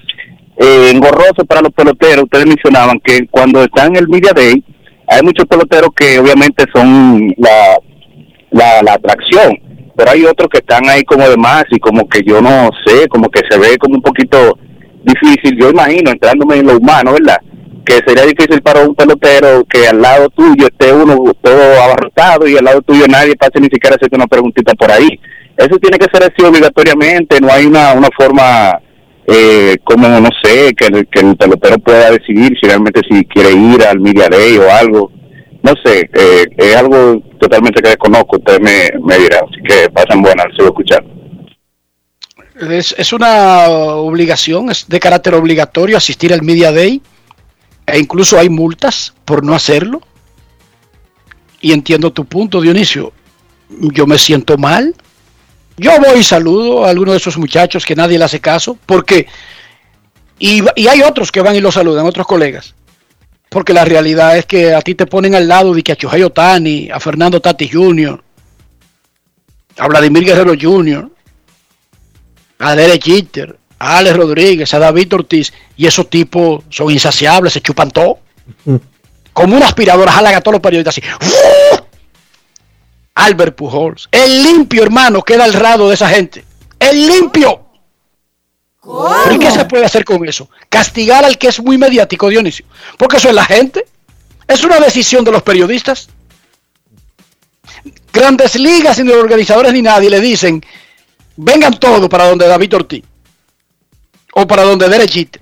eh, 0.58 0.92
engorroso 0.94 1.46
para 1.48 1.62
los 1.62 1.72
peloteros. 1.72 2.24
Ustedes 2.24 2.48
mencionaban 2.48 3.00
que 3.00 3.28
cuando 3.30 3.64
están 3.64 3.90
en 3.90 3.98
el 3.98 4.10
Media 4.10 4.32
Day, 4.34 4.64
hay 5.08 5.22
muchos 5.24 5.46
peloteros 5.46 5.90
que 5.96 6.20
obviamente 6.20 6.66
son 6.74 7.34
la, 7.38 7.78
la, 8.52 8.82
la 8.82 8.94
atracción, 8.94 9.58
pero 10.02 10.14
hay 10.14 10.26
otros 10.26 10.50
que 10.50 10.58
están 10.58 10.90
ahí 10.90 11.04
como 11.04 11.30
de 11.30 11.38
más 11.38 11.66
y 11.70 11.80
como 11.80 12.10
que 12.10 12.24
yo 12.24 12.42
no 12.42 12.72
sé, 12.84 13.08
como 13.08 13.30
que 13.30 13.42
se 13.48 13.60
ve 13.60 13.78
como 13.78 13.98
un 13.98 14.02
poquito 14.02 14.58
difícil. 15.04 15.56
Yo 15.60 15.70
imagino, 15.70 16.10
entrándome 16.10 16.58
en 16.58 16.66
lo 16.66 16.78
humano, 16.78 17.14
¿verdad? 17.14 17.38
que 17.86 18.00
sería 18.06 18.26
difícil 18.26 18.62
para 18.62 18.82
un 18.82 18.96
pelotero 18.96 19.64
que 19.66 19.88
al 19.88 20.02
lado 20.02 20.30
tuyo 20.30 20.68
esté 20.68 20.94
uno 20.94 21.18
todo 21.42 21.84
abarrotado 21.84 22.48
y 22.48 22.58
al 22.58 22.66
lado 22.66 22.82
tuyo 22.82 23.06
nadie 23.08 23.36
pase 23.36 23.60
ni 23.60 23.68
siquiera 23.68 23.96
hacerte 23.96 24.16
una 24.16 24.28
preguntita 24.28 24.74
por 24.74 24.92
ahí. 24.92 25.20
Eso 25.56 25.78
tiene 25.78 26.00
que 26.00 26.08
ser 26.12 26.24
así 26.24 26.44
obligatoriamente, 26.44 27.40
no 27.40 27.52
hay 27.52 27.66
una, 27.66 27.94
una 27.94 28.10
forma 28.18 28.80
eh, 29.28 29.78
como, 29.84 30.08
no 30.08 30.30
sé, 30.44 30.74
que 30.76 30.88
el, 30.88 31.08
que 31.08 31.20
el 31.20 31.36
pelotero 31.36 31.78
pueda 31.78 32.10
decidir 32.10 32.58
si 32.60 32.68
realmente 32.68 33.02
si 33.08 33.24
quiere 33.26 33.52
ir 33.52 33.84
al 33.84 34.00
Media 34.00 34.30
Day 34.30 34.58
o 34.58 34.72
algo. 34.72 35.12
No 35.64 35.74
sé, 35.86 36.10
eh, 36.14 36.46
es 36.58 36.76
algo 36.76 37.22
totalmente 37.40 37.82
que 37.82 37.90
desconozco, 37.90 38.38
usted 38.38 38.60
me, 38.60 39.18
dirá, 39.18 39.40
así 39.40 39.62
que 39.64 39.90
pasen 39.92 40.22
buenas, 40.22 40.48
se 40.58 40.64
a 40.64 40.66
escuchar. 40.66 41.04
Es, 42.60 42.96
es 42.98 43.14
una 43.14 43.68
obligación, 43.68 44.72
es 44.72 44.88
de 44.88 45.00
carácter 45.00 45.36
obligatorio 45.36 45.98
asistir 45.98 46.34
al 46.34 46.42
Media 46.42 46.72
Day 46.72 47.02
e 47.86 48.00
incluso 48.00 48.40
hay 48.40 48.50
multas 48.50 49.14
por 49.26 49.44
no 49.44 49.54
hacerlo. 49.54 50.02
Y 51.60 51.74
entiendo 51.74 52.12
tu 52.12 52.26
punto, 52.26 52.62
Dionisio. 52.62 53.14
Yo 53.70 54.08
me 54.08 54.18
siento 54.18 54.58
mal. 54.58 54.96
Yo 55.78 55.92
voy 56.00 56.20
y 56.20 56.24
saludo 56.24 56.86
a 56.86 56.90
alguno 56.90 57.12
de 57.12 57.18
esos 57.18 57.38
muchachos 57.38 57.86
que 57.86 57.96
nadie 57.96 58.18
le 58.18 58.26
hace 58.26 58.40
caso, 58.40 58.78
porque. 58.86 59.28
Y, 60.40 60.64
y 60.76 60.88
hay 60.88 61.02
otros 61.02 61.32
que 61.32 61.42
van 61.42 61.56
y 61.56 61.62
lo 61.62 61.72
saludan, 61.72 62.06
otros 62.06 62.26
colegas. 62.26 62.74
Porque 63.52 63.74
la 63.74 63.84
realidad 63.84 64.38
es 64.38 64.46
que 64.46 64.74
a 64.74 64.82
ti 64.82 64.96
te 64.96 65.06
ponen 65.06 65.36
al 65.36 65.46
lado 65.46 65.74
de 65.74 65.84
que 65.84 65.92
a 65.92 65.98
Chohei 65.98 66.24
Otani, 66.24 66.90
a 66.90 67.02
Fernando 67.02 67.42
Tati 67.42 67.68
Jr., 67.68 68.24
a 69.78 69.88
Vladimir 69.90 70.24
Guerrero 70.24 70.54
Jr., 70.58 71.12
a 72.60 72.76
Derek 72.78 73.04
Jeter, 73.04 73.60
a 73.78 73.98
Alex 73.98 74.16
Rodríguez, 74.16 74.74
a 74.74 74.80
David 74.80 75.14
Ortiz, 75.16 75.52
y 75.76 75.86
esos 75.86 76.10
tipos 76.10 76.64
son 76.70 76.92
insaciables, 76.92 77.52
se 77.52 77.60
chupan 77.60 77.92
todo. 77.92 78.20
Como 79.34 79.58
una 79.58 79.66
aspiradora, 79.66 80.14
jalan 80.14 80.36
a 80.36 80.40
todos 80.40 80.54
los 80.54 80.62
periodistas 80.62 80.98
así. 80.98 81.82
Albert 83.16 83.58
Pujols. 83.58 84.08
El 84.14 84.44
limpio, 84.44 84.82
hermano, 84.82 85.24
queda 85.24 85.44
al 85.44 85.52
rado 85.52 85.90
de 85.90 85.96
esa 85.96 86.08
gente. 86.08 86.46
El 86.80 87.06
limpio. 87.06 87.66
¿Y 89.32 89.38
qué 89.38 89.52
se 89.52 89.66
puede 89.66 89.86
hacer 89.86 90.04
con 90.04 90.28
eso? 90.28 90.50
Castigar 90.70 91.24
al 91.24 91.38
que 91.38 91.48
es 91.48 91.60
muy 91.62 91.78
mediático, 91.78 92.30
Dionisio. 92.30 92.66
Porque 92.98 93.18
eso 93.18 93.30
es 93.30 93.36
la 93.36 93.46
gente. 93.46 93.86
Es 94.48 94.64
una 94.64 94.80
decisión 94.80 95.24
de 95.24 95.32
los 95.32 95.44
periodistas. 95.44 96.10
Grandes 98.12 98.56
ligas, 98.56 99.00
ni 99.00 99.06
los 99.06 99.18
organizadores 99.18 99.72
ni 99.74 99.82
nadie 99.82 100.10
le 100.10 100.20
dicen, 100.20 100.64
vengan 101.38 101.80
todos 101.80 102.10
para 102.10 102.28
donde 102.28 102.48
David 102.48 102.76
Ortiz. 102.76 103.04
O 104.34 104.48
para 104.48 104.64
donde 104.64 104.90
Derechite. 104.90 105.42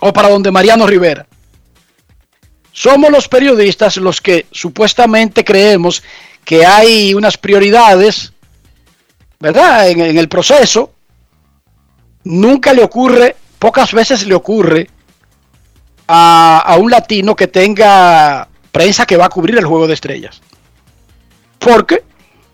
O 0.00 0.12
para 0.12 0.28
donde 0.28 0.50
Mariano 0.50 0.86
Rivera. 0.86 1.26
Somos 2.72 3.10
los 3.10 3.26
periodistas 3.26 3.96
los 3.96 4.20
que 4.20 4.46
supuestamente 4.52 5.44
creemos 5.44 6.02
que 6.44 6.64
hay 6.64 7.12
unas 7.12 7.36
prioridades, 7.36 8.32
¿verdad? 9.40 9.88
En 9.90 10.16
el 10.16 10.28
proceso. 10.28 10.94
Nunca 12.28 12.74
le 12.74 12.84
ocurre, 12.84 13.36
pocas 13.58 13.94
veces 13.94 14.26
le 14.26 14.34
ocurre 14.34 14.86
a, 16.06 16.58
a 16.58 16.76
un 16.76 16.90
latino 16.90 17.34
que 17.34 17.46
tenga 17.46 18.46
prensa 18.70 19.06
que 19.06 19.16
va 19.16 19.24
a 19.24 19.30
cubrir 19.30 19.56
el 19.56 19.64
juego 19.64 19.86
de 19.86 19.94
estrellas. 19.94 20.42
Porque 21.58 22.02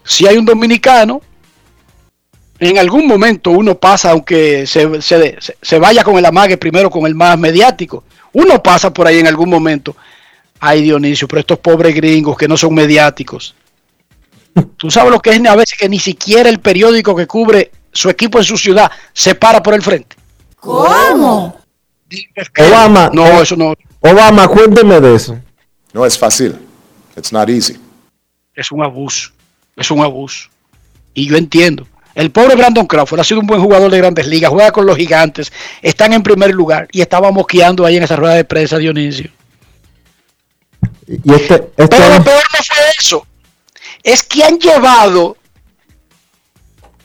si 0.04 0.28
hay 0.28 0.36
un 0.36 0.44
dominicano, 0.44 1.20
en 2.60 2.78
algún 2.78 3.08
momento 3.08 3.50
uno 3.50 3.74
pasa, 3.74 4.12
aunque 4.12 4.64
se, 4.64 5.02
se, 5.02 5.38
se, 5.60 5.78
vaya 5.80 6.04
con 6.04 6.16
el 6.18 6.24
amague 6.24 6.56
primero 6.56 6.88
con 6.88 7.04
el 7.04 7.16
más 7.16 7.36
mediático, 7.36 8.04
uno 8.32 8.62
pasa 8.62 8.94
por 8.94 9.08
ahí 9.08 9.18
en 9.18 9.26
algún 9.26 9.50
momento. 9.50 9.96
Ay 10.60 10.82
Dionisio, 10.82 11.26
pero 11.26 11.40
estos 11.40 11.58
pobres 11.58 11.96
gringos 11.96 12.36
que 12.36 12.46
no 12.46 12.56
son 12.56 12.74
mediáticos. 12.74 13.56
Tú 14.76 14.88
sabes 14.88 15.10
lo 15.10 15.18
que 15.18 15.30
es 15.30 15.44
a 15.44 15.56
veces 15.56 15.76
que 15.76 15.88
ni 15.88 15.98
siquiera 15.98 16.48
el 16.48 16.60
periódico 16.60 17.16
que 17.16 17.26
cubre 17.26 17.72
su 17.94 18.10
equipo 18.10 18.38
en 18.38 18.44
su 18.44 18.58
ciudad 18.58 18.90
se 19.12 19.34
para 19.34 19.62
por 19.62 19.74
el 19.74 19.82
frente. 19.82 20.16
¿Cómo? 20.60 21.60
Obama. 22.58 23.10
No, 23.12 23.40
eso 23.40 23.56
no. 23.56 23.74
Obama, 24.00 24.46
cuénteme 24.48 25.00
de 25.00 25.14
eso. 25.14 25.38
No 25.92 26.04
es 26.04 26.18
fácil. 26.18 26.58
It's 27.16 27.32
not 27.32 27.48
easy. 27.48 27.78
Es 28.54 28.70
un 28.70 28.82
abuso. 28.82 29.30
Es 29.76 29.90
un 29.90 30.00
abuso. 30.00 30.48
Y 31.14 31.28
yo 31.28 31.36
entiendo. 31.36 31.86
El 32.14 32.30
pobre 32.30 32.54
Brandon 32.54 32.86
Crawford 32.86 33.20
ha 33.20 33.24
sido 33.24 33.40
un 33.40 33.46
buen 33.46 33.60
jugador 33.60 33.90
de 33.90 33.98
grandes 33.98 34.26
ligas, 34.28 34.50
juega 34.50 34.70
con 34.70 34.86
los 34.86 34.96
gigantes, 34.96 35.52
están 35.82 36.12
en 36.12 36.22
primer 36.22 36.54
lugar 36.54 36.86
y 36.92 37.00
estaba 37.00 37.32
mosqueando 37.32 37.84
ahí 37.84 37.96
en 37.96 38.04
esa 38.04 38.14
rueda 38.14 38.34
de 38.34 38.44
prensa, 38.44 38.78
Dionisio. 38.78 39.30
Y 41.06 41.34
este, 41.34 41.54
este 41.76 41.88
Pero 41.88 42.08
lo 42.08 42.22
peor 42.22 42.42
no 42.52 42.64
fue 42.64 42.76
eso. 43.00 43.26
Es 44.02 44.22
que 44.22 44.44
han 44.44 44.58
llevado 44.58 45.36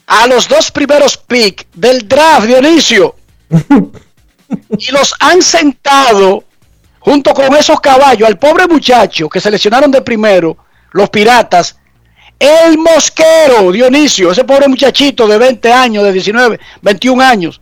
a 0.09 0.25
los 0.25 0.47
dos 0.47 0.71
primeros 0.71 1.15
picks 1.17 1.67
del 1.75 2.07
draft, 2.07 2.47
Dionisio. 2.47 3.15
y 4.77 4.91
los 4.91 5.13
han 5.19 5.41
sentado 5.41 6.43
junto 6.99 7.31
con 7.33 7.55
esos 7.55 7.79
caballos 7.79 8.27
al 8.27 8.39
pobre 8.39 8.67
muchacho 8.67 9.29
que 9.29 9.39
seleccionaron 9.39 9.91
de 9.91 10.01
primero, 10.01 10.57
los 10.93 11.11
piratas, 11.11 11.77
el 12.39 12.79
mosquero, 12.79 13.71
Dionisio, 13.71 14.31
ese 14.31 14.43
pobre 14.43 14.67
muchachito 14.67 15.27
de 15.27 15.37
20 15.37 15.71
años, 15.71 16.03
de 16.03 16.11
19, 16.11 16.59
21 16.81 17.23
años, 17.23 17.61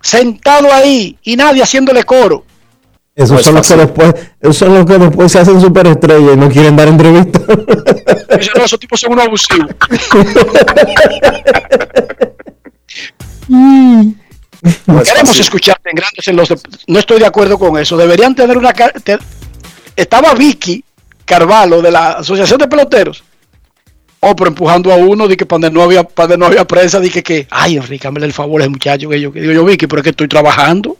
sentado 0.00 0.72
ahí 0.72 1.16
y 1.22 1.36
nadie 1.36 1.62
haciéndole 1.62 2.02
coro. 2.02 2.44
Esos 3.22 3.30
No 3.32 3.38
son, 3.42 3.56
es 3.58 3.60
los 3.60 3.66
que 3.68 3.76
después, 3.76 4.14
esos 4.40 4.56
son 4.56 4.74
los 4.74 4.86
que 4.86 4.98
después 4.98 5.30
se 5.32 5.38
hacen 5.40 5.60
superestrellas 5.60 6.34
y 6.34 6.36
no 6.36 6.48
quieren 6.48 6.74
dar 6.76 6.88
entrevistas. 6.88 7.42
Eso 8.38 8.50
no, 8.56 8.64
esos 8.64 8.80
tipos 8.80 8.98
son 9.00 9.12
unos 9.12 9.26
abusivos. 9.26 9.70
No 13.48 15.00
es 15.00 15.08
Queremos 15.08 15.28
fácil. 15.30 15.40
escucharte 15.42 15.90
en 15.90 15.96
grandes 15.96 16.28
en 16.28 16.36
los 16.36 16.48
de- 16.48 16.58
No 16.86 16.98
estoy 16.98 17.18
de 17.18 17.26
acuerdo 17.26 17.58
con 17.58 17.78
eso. 17.78 17.96
Deberían 17.96 18.34
tener 18.34 18.56
una. 18.58 18.72
te- 18.72 19.18
Estaba 19.96 20.34
Vicky 20.34 20.84
Carvalho 21.24 21.80
de 21.82 21.90
la 21.90 22.12
Asociación 22.12 22.58
de 22.58 22.68
Peloteros. 22.68 23.22
Oh, 24.20 24.36
pero 24.36 24.48
empujando 24.48 24.92
a 24.92 24.96
uno, 24.96 25.26
de 25.28 25.36
que 25.36 25.46
para 25.46 25.60
donde 25.60 25.70
no 25.78 25.82
había, 25.82 26.04
para 26.04 26.26
donde 26.28 26.38
no 26.38 26.46
había 26.46 26.66
prensa, 26.66 27.00
dije 27.00 27.22
que, 27.22 27.46
ay, 27.50 27.76
Enrique, 27.76 28.06
el 28.06 28.32
favor 28.34 28.60
a 28.60 28.64
ese 28.64 28.70
muchacho 28.70 29.08
que 29.08 29.18
yo, 29.20 29.32
que 29.32 29.40
digo 29.40 29.52
yo, 29.54 29.64
Vicky, 29.64 29.86
pero 29.86 30.00
es 30.00 30.04
que 30.04 30.10
estoy 30.10 30.28
trabajando. 30.28 30.98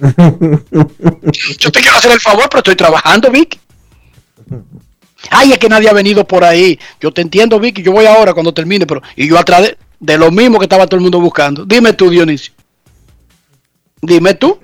Yo 0.00 1.70
te 1.70 1.80
quiero 1.80 1.96
hacer 1.96 2.12
el 2.12 2.20
favor, 2.20 2.48
pero 2.48 2.58
estoy 2.58 2.76
trabajando, 2.76 3.30
Vicky. 3.30 3.58
Ay, 5.30 5.52
es 5.52 5.58
que 5.58 5.68
nadie 5.68 5.88
ha 5.88 5.92
venido 5.92 6.26
por 6.26 6.44
ahí. 6.44 6.78
Yo 7.00 7.12
te 7.12 7.22
entiendo, 7.22 7.60
Vicky, 7.60 7.82
yo 7.82 7.92
voy 7.92 8.06
ahora 8.06 8.34
cuando 8.34 8.52
termine, 8.52 8.86
pero 8.86 9.02
y 9.16 9.28
yo 9.28 9.38
atrás 9.38 9.62
de, 9.62 9.78
de 10.00 10.18
lo 10.18 10.30
mismo 10.30 10.58
que 10.58 10.64
estaba 10.64 10.86
todo 10.86 10.96
el 10.96 11.02
mundo 11.02 11.20
buscando. 11.20 11.64
Dime 11.64 11.92
tú, 11.92 12.10
Dionisio. 12.10 12.52
Dime 14.00 14.34
tú. 14.34 14.58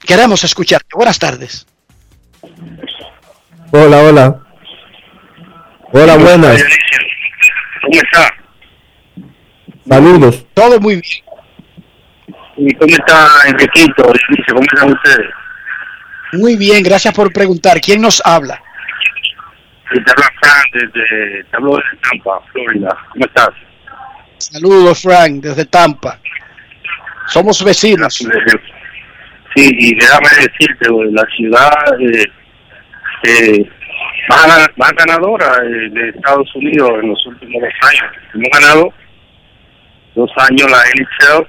Queremos 0.00 0.44
escucharte. 0.44 0.88
Buenas 0.94 1.18
tardes. 1.18 1.66
hola, 3.70 4.02
hola. 4.02 4.42
Hola, 5.92 6.16
buenas. 6.16 6.62
¿Cómo 7.82 7.94
está? 7.94 8.34
Saludos. 9.88 10.44
Todo 10.54 10.80
muy 10.80 10.94
bien. 10.96 11.31
¿Y 12.56 12.74
cómo 12.74 12.92
está 12.92 13.28
Enriquito? 13.48 14.04
¿Cómo 14.48 14.62
están 14.62 14.92
ustedes? 14.92 15.30
Muy 16.32 16.56
bien, 16.56 16.82
gracias 16.82 17.14
por 17.14 17.32
preguntar. 17.32 17.80
¿Quién 17.80 18.00
nos 18.00 18.22
habla? 18.24 18.60
Te 19.90 19.98
habla 19.98 20.30
Fran 20.40 20.64
desde, 20.72 21.44
te 21.44 21.56
hablo 21.56 21.76
desde 21.76 21.96
Tampa, 22.08 22.40
Florida. 22.52 22.96
¿Cómo 23.12 23.24
estás? 23.26 23.50
Saludos, 24.38 25.02
Frank, 25.02 25.42
desde 25.42 25.66
Tampa. 25.66 26.18
Somos 27.26 27.62
vecinos. 27.62 28.14
Sí, 28.14 29.70
y 29.78 29.94
déjame 29.94 30.28
decirte, 30.40 30.88
la 31.10 31.24
ciudad 31.36 31.70
eh, 32.00 32.24
eh, 33.24 33.70
más 34.28 34.92
ganadora 34.96 35.56
eh, 35.62 35.90
de 35.90 36.08
Estados 36.08 36.54
Unidos 36.54 36.90
en 37.02 37.10
los 37.10 37.26
últimos 37.26 37.62
dos 37.62 37.90
años. 37.90 38.16
Hemos 38.34 38.48
ganado 38.50 38.94
dos 40.14 40.30
años 40.38 40.70
la 40.70 40.78
NHL 40.78 41.46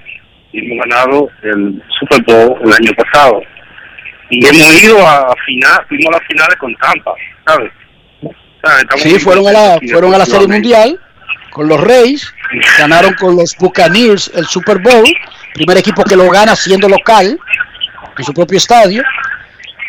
y 0.53 0.71
hemos 0.71 0.85
ganado 0.85 1.29
el 1.41 1.83
Super 1.99 2.23
Bowl 2.23 2.59
el 2.63 2.73
año 2.73 2.91
pasado. 2.93 3.41
Y 4.29 4.45
hemos 4.45 4.83
ido 4.83 5.05
a 5.05 5.35
final, 5.45 5.85
fuimos 5.89 6.07
a 6.07 6.17
las 6.17 6.27
finales 6.27 6.55
con 6.57 6.73
Tampa, 6.75 7.13
¿sabes? 7.45 7.71
¿Sabes? 8.63 8.85
Sí, 8.97 9.19
fueron 9.19 9.47
a 9.47 9.51
la, 9.51 9.79
fueron 9.91 10.13
a 10.13 10.19
la 10.19 10.25
Serie. 10.25 10.47
Mundial 10.47 10.99
con 11.51 11.67
los 11.67 11.79
Reyes, 11.79 12.33
ganaron 12.79 13.13
con 13.13 13.35
los 13.35 13.55
Buccaneers 13.57 14.31
el 14.33 14.45
Super 14.45 14.79
Bowl, 14.79 15.05
primer 15.53 15.77
equipo 15.77 16.03
que 16.03 16.15
lo 16.15 16.29
gana 16.31 16.55
siendo 16.55 16.89
local 16.89 17.37
en 18.17 18.23
su 18.23 18.33
propio 18.33 18.57
estadio. 18.57 19.03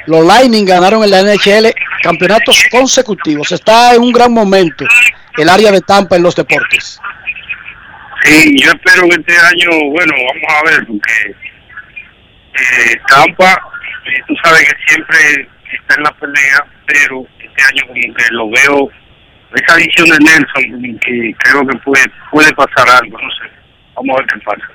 Los 0.07 0.27
Lightning 0.27 0.67
ganaron 0.67 1.03
en 1.05 1.11
la 1.11 1.23
NHL 1.23 1.73
campeonatos 2.03 2.63
consecutivos. 2.71 3.51
Está 3.53 3.95
en 3.95 4.03
un 4.03 4.13
gran 4.13 4.33
momento 4.33 4.85
el 5.39 5.49
área 5.49 5.73
de 5.73 5.81
Tampa 5.81 6.17
en 6.17 6.23
los 6.23 6.37
deportes. 6.37 7.01
Sí, 8.25 8.57
yo 8.63 8.71
espero 8.71 9.09
que 9.09 9.17
este 9.17 9.37
año, 9.39 9.91
bueno, 9.91 10.13
vamos 10.13 10.57
a 10.57 10.71
ver, 10.71 10.87
porque 10.87 11.35
Eh, 12.55 13.01
Tampa, 13.09 13.53
eh, 14.07 14.21
tú 14.29 14.35
sabes 14.43 14.61
que 14.61 14.77
siempre 14.87 15.49
está 15.73 15.97
en 15.97 16.05
la 16.05 16.13
pelea, 16.13 16.65
pero 16.87 17.27
este 17.39 17.63
año 17.63 17.83
como 17.89 18.15
que 18.15 18.25
lo 18.31 18.51
veo, 18.51 18.91
esa 19.55 19.75
adición 19.75 20.09
de 20.09 20.19
Nelson, 20.19 20.99
que 21.01 21.35
creo 21.39 21.67
que 21.67 21.79
puede, 21.79 22.05
puede 22.31 22.53
pasar 22.55 22.89
algo, 23.03 23.19
no 23.19 23.31
sé. 23.31 23.51
Vamos 23.97 24.17
a 24.17 24.21
ver 24.21 24.27
qué 24.33 24.41
pasa. 24.45 24.69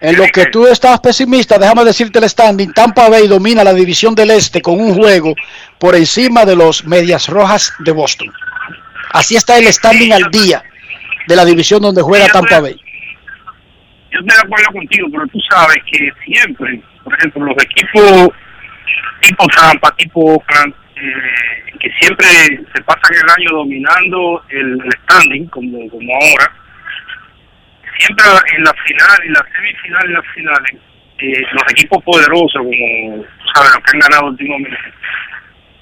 En 0.00 0.16
lo 0.16 0.26
que 0.26 0.46
tú 0.46 0.66
estás 0.66 1.00
pesimista, 1.00 1.58
déjame 1.58 1.84
decirte 1.84 2.18
el 2.18 2.28
standing. 2.28 2.72
Tampa 2.72 3.08
Bay 3.08 3.26
domina 3.26 3.64
la 3.64 3.74
división 3.74 4.14
del 4.14 4.30
este 4.30 4.62
con 4.62 4.80
un 4.80 4.94
juego 4.94 5.34
por 5.78 5.96
encima 5.96 6.44
de 6.44 6.54
los 6.54 6.84
Medias 6.84 7.26
Rojas 7.28 7.72
de 7.80 7.90
Boston. 7.90 8.32
Así 9.12 9.34
está 9.34 9.58
el 9.58 9.72
standing 9.72 10.12
al 10.12 10.30
día 10.30 10.62
de 11.28 11.36
la 11.36 11.44
división 11.44 11.82
donde 11.82 12.02
juega 12.02 12.26
Tampa 12.28 12.60
Bay. 12.60 12.74
Yo 14.10 14.20
estoy 14.20 14.36
de 14.36 14.42
acuerdo 14.42 14.72
contigo, 14.72 15.08
pero 15.12 15.26
tú 15.26 15.38
sabes 15.50 15.76
que 15.92 16.10
siempre, 16.24 16.80
por 17.04 17.14
ejemplo, 17.14 17.44
los 17.44 17.64
equipos 17.64 18.30
tipo 19.20 19.46
Tampa, 19.48 19.94
tipo 19.96 20.20
Oakland, 20.20 20.74
eh, 20.96 21.72
que 21.78 21.90
siempre 22.00 22.26
se 22.74 22.82
pasan 22.82 23.14
el 23.14 23.30
año 23.30 23.58
dominando 23.58 24.42
el, 24.48 24.80
el 24.80 24.92
standing, 25.02 25.46
como, 25.48 25.88
como 25.90 26.12
ahora, 26.14 26.50
siempre 27.98 28.24
en 28.56 28.64
la 28.64 28.74
final, 28.86 29.18
en 29.24 29.32
la 29.32 29.44
semifinal 29.54 30.10
y 30.10 30.12
las 30.12 30.26
finales, 30.34 30.76
eh, 31.18 31.42
los 31.52 31.62
equipos 31.72 32.02
poderosos, 32.04 32.54
como 32.54 33.22
tú 33.22 33.44
sabes, 33.54 33.70
los 33.74 33.84
que 33.84 33.90
han 33.92 34.00
ganado 34.00 34.26
últimamente, 34.28 34.78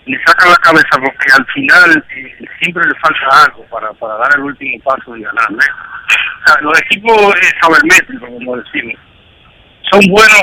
le 0.07 0.19
sacan 0.25 0.51
la 0.51 0.57
cabeza 0.57 0.99
porque 0.99 1.27
al 1.37 1.47
final 1.47 2.05
eh, 2.17 2.49
siempre 2.61 2.85
le 2.87 2.95
falta 3.01 3.45
algo 3.45 3.65
para, 3.67 3.93
para 3.95 4.15
dar 4.19 4.31
el 4.37 4.43
último 4.43 4.83
paso 4.85 5.17
y 5.17 5.23
ganar. 5.23 5.49
los 6.61 6.81
equipos 6.83 7.35
eh, 7.35 7.51
sabermétricos, 7.61 8.29
como 8.29 8.57
decimos, 8.57 8.99
son 9.91 10.01
buenos, 10.11 10.43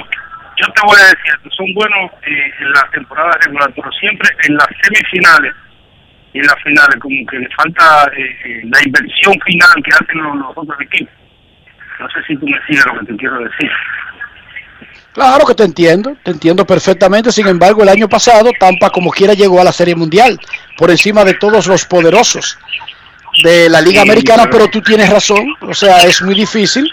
yo 0.57 0.67
te 0.73 0.81
voy 0.85 0.97
a 0.99 1.05
decir, 1.05 1.51
son 1.55 1.73
buenos 1.73 2.11
eh, 2.25 2.51
en 2.59 2.71
la 2.71 2.89
temporada 2.91 3.37
regular, 3.45 3.71
pero 3.75 3.91
siempre 3.91 4.29
en 4.47 4.55
las 4.55 4.67
semifinales 4.81 5.53
y 6.33 6.39
en 6.39 6.45
las 6.45 6.61
finales 6.63 6.95
como 6.99 7.25
que 7.25 7.39
le 7.39 7.49
falta 7.49 8.11
eh, 8.15 8.37
eh, 8.45 8.61
la 8.63 8.79
inversión 8.85 9.33
final 9.45 9.83
que 9.83 9.91
hacen 9.93 10.23
los, 10.23 10.35
los 10.37 10.57
otros 10.57 10.79
equipos. 10.81 11.13
No 11.99 12.09
sé 12.09 12.23
si 12.27 12.37
tú 12.37 12.47
me 12.47 12.59
sigues 12.65 12.85
lo 12.85 12.99
que 12.99 13.05
te 13.05 13.15
quiero 13.17 13.39
decir. 13.39 13.71
Claro 15.13 15.45
que 15.45 15.53
te 15.53 15.63
entiendo, 15.63 16.15
te 16.23 16.31
entiendo 16.31 16.65
perfectamente. 16.65 17.31
Sin 17.31 17.47
embargo, 17.47 17.83
el 17.83 17.89
año 17.89 18.09
pasado 18.09 18.51
Tampa 18.59 18.89
como 18.89 19.11
quiera 19.11 19.33
llegó 19.33 19.61
a 19.61 19.63
la 19.63 19.71
Serie 19.71 19.95
Mundial 19.95 20.39
por 20.77 20.89
encima 20.89 21.23
de 21.23 21.35
todos 21.35 21.67
los 21.67 21.85
poderosos 21.85 22.57
de 23.43 23.69
la 23.69 23.79
Liga 23.81 24.01
Americana, 24.01 24.43
pero- 24.45 24.57
pero 24.65 24.71
tú 24.71 24.81
tienes 24.81 25.09
razón. 25.09 25.45
O 25.61 25.73
sea, 25.73 25.99
es 25.99 26.21
muy 26.23 26.33
difícil 26.35 26.89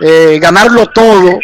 eh, 0.00 0.38
ganarlo 0.40 0.86
todo 0.88 1.38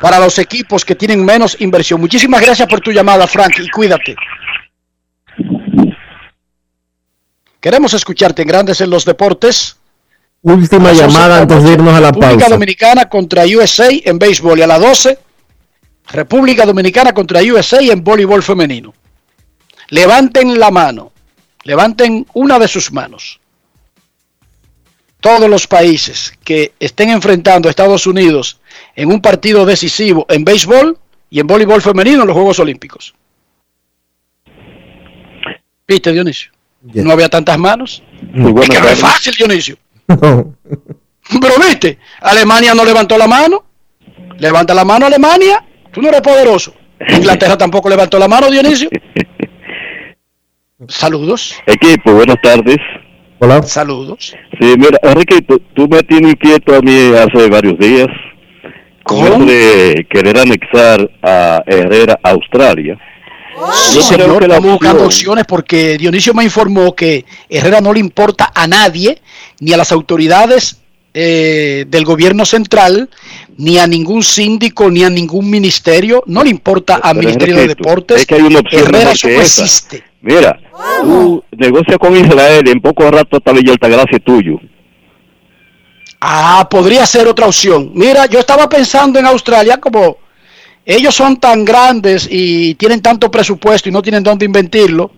para 0.00 0.18
los 0.18 0.38
equipos 0.38 0.84
que 0.84 0.94
tienen 0.94 1.24
menos 1.24 1.56
inversión. 1.60 2.00
Muchísimas 2.00 2.40
gracias 2.42 2.68
por 2.68 2.80
tu 2.80 2.90
llamada, 2.92 3.26
Frank, 3.26 3.58
y 3.60 3.68
cuídate. 3.70 4.14
Queremos 7.60 7.94
escucharte 7.94 8.42
en 8.42 8.48
Grandes 8.48 8.80
en 8.80 8.90
los 8.90 9.04
Deportes. 9.04 9.78
Última 10.42 10.90
A 10.90 10.92
las 10.92 11.02
11 11.02 11.12
llamada 11.12 11.38
antes 11.38 11.62
de 11.62 11.72
irnos 11.72 11.94
a 11.94 12.00
la 12.00 12.08
República 12.08 12.36
pausa. 12.36 12.48
Dominicana 12.50 13.08
contra 13.08 13.44
USA 13.44 13.88
en 13.90 14.18
béisbol 14.18 14.58
y 14.58 14.62
a 14.62 14.66
las 14.66 14.80
12 14.80 15.18
República 16.08 16.66
Dominicana 16.66 17.14
contra 17.14 17.40
USA 17.40 17.80
en 17.80 18.02
voleibol 18.02 18.42
femenino. 18.42 18.92
Levanten 19.88 20.58
la 20.58 20.70
mano, 20.70 21.12
levanten 21.64 22.26
una 22.34 22.58
de 22.58 22.68
sus 22.68 22.92
manos. 22.92 23.40
Todos 25.20 25.48
los 25.48 25.68
países 25.68 26.34
que 26.42 26.72
estén 26.80 27.10
enfrentando 27.10 27.68
a 27.68 27.70
Estados 27.70 28.06
Unidos 28.08 28.58
en 28.96 29.12
un 29.12 29.22
partido 29.22 29.64
decisivo 29.64 30.26
en 30.28 30.44
béisbol 30.44 30.98
y 31.30 31.38
en 31.38 31.46
voleibol 31.46 31.80
femenino 31.80 32.22
en 32.22 32.26
los 32.26 32.34
Juegos 32.34 32.58
Olímpicos. 32.58 33.14
¿Viste, 35.86 36.12
Dionisio? 36.12 36.50
No 36.82 37.12
había 37.12 37.28
tantas 37.28 37.58
manos. 37.58 38.02
Es 38.34 38.68
que 38.68 38.80
no 38.80 38.88
es 38.88 38.98
fácil, 38.98 39.34
Dionisio. 39.34 39.76
Pero 41.40 41.54
viste, 41.58 41.98
Alemania 42.20 42.74
no 42.74 42.84
levantó 42.84 43.16
la 43.16 43.26
mano. 43.26 43.64
Levanta 44.38 44.74
la 44.74 44.84
mano 44.84 45.06
Alemania. 45.06 45.64
Tú 45.92 46.02
no 46.02 46.08
eres 46.08 46.20
poderoso. 46.20 46.74
Inglaterra 47.08 47.56
tampoco 47.56 47.88
levantó 47.88 48.18
la 48.18 48.28
mano, 48.28 48.50
Dionisio. 48.50 48.90
Saludos. 50.88 51.54
Equipo, 51.66 52.12
buenas 52.12 52.40
tardes. 52.42 52.78
Hola. 53.38 53.62
Saludos. 53.62 54.34
Sí, 54.60 54.74
mira, 54.78 54.98
Enrique, 55.02 55.42
tú, 55.42 55.60
tú 55.74 55.88
me 55.88 56.02
tienes 56.02 56.32
inquieto 56.32 56.74
a 56.74 56.80
mí 56.80 57.12
hace 57.14 57.48
varios 57.48 57.78
días. 57.78 58.08
Con 59.04 59.46
de 59.46 60.06
querer 60.10 60.38
anexar 60.38 61.10
a 61.22 61.62
Herrera 61.66 62.18
a 62.22 62.30
Australia. 62.30 62.96
Sí, 63.74 64.02
señor, 64.02 64.40
que 64.40 64.48
la 64.48 64.56
estamos 64.56 64.72
buscando 64.72 65.04
opciones 65.04 65.44
porque 65.46 65.98
Dionisio 65.98 66.34
me 66.34 66.44
informó 66.44 66.94
que 66.94 67.24
Herrera 67.48 67.80
no 67.80 67.92
le 67.92 68.00
importa 68.00 68.52
a 68.54 68.66
nadie, 68.66 69.20
ni 69.60 69.72
a 69.72 69.76
las 69.76 69.92
autoridades 69.92 70.78
eh, 71.14 71.84
del 71.88 72.04
gobierno 72.04 72.44
central, 72.44 73.10
ni 73.58 73.78
a 73.78 73.86
ningún 73.86 74.22
síndico, 74.22 74.90
ni 74.90 75.04
a 75.04 75.10
ningún 75.10 75.50
ministerio, 75.50 76.22
no 76.26 76.42
le 76.42 76.50
importa 76.50 76.96
al 76.96 77.18
Ministerio 77.18 77.56
de 77.56 77.68
Deportes. 77.68 78.20
Es 78.22 78.26
que 78.26 78.36
hay 78.36 78.42
una 78.42 78.60
opción 78.60 78.82
Herrera 78.82 79.12
eso 79.12 79.28
no 79.28 79.40
existe. 79.40 80.02
Mira, 80.22 80.58
tú 81.02 81.44
negocia 81.50 81.98
con 81.98 82.16
Israel 82.16 82.66
y 82.66 82.70
en 82.70 82.80
poco 82.80 83.10
rato 83.10 83.36
hasta 83.36 83.52
Villa 83.52 83.72
Altagracia 83.72 84.16
es 84.16 84.24
tuyo. 84.24 84.58
Ah, 86.20 86.66
podría 86.70 87.04
ser 87.04 87.26
otra 87.26 87.46
opción. 87.46 87.90
Mira, 87.94 88.26
yo 88.26 88.38
estaba 88.38 88.68
pensando 88.68 89.18
en 89.18 89.26
Australia 89.26 89.78
como 89.78 90.16
ellos 90.84 91.14
son 91.14 91.36
tan 91.38 91.64
grandes 91.64 92.26
y 92.30 92.74
tienen 92.74 93.00
tanto 93.00 93.30
presupuesto 93.30 93.88
y 93.88 93.92
no 93.92 94.02
tienen 94.02 94.22
dónde 94.22 94.44
invertirlo. 94.44 95.10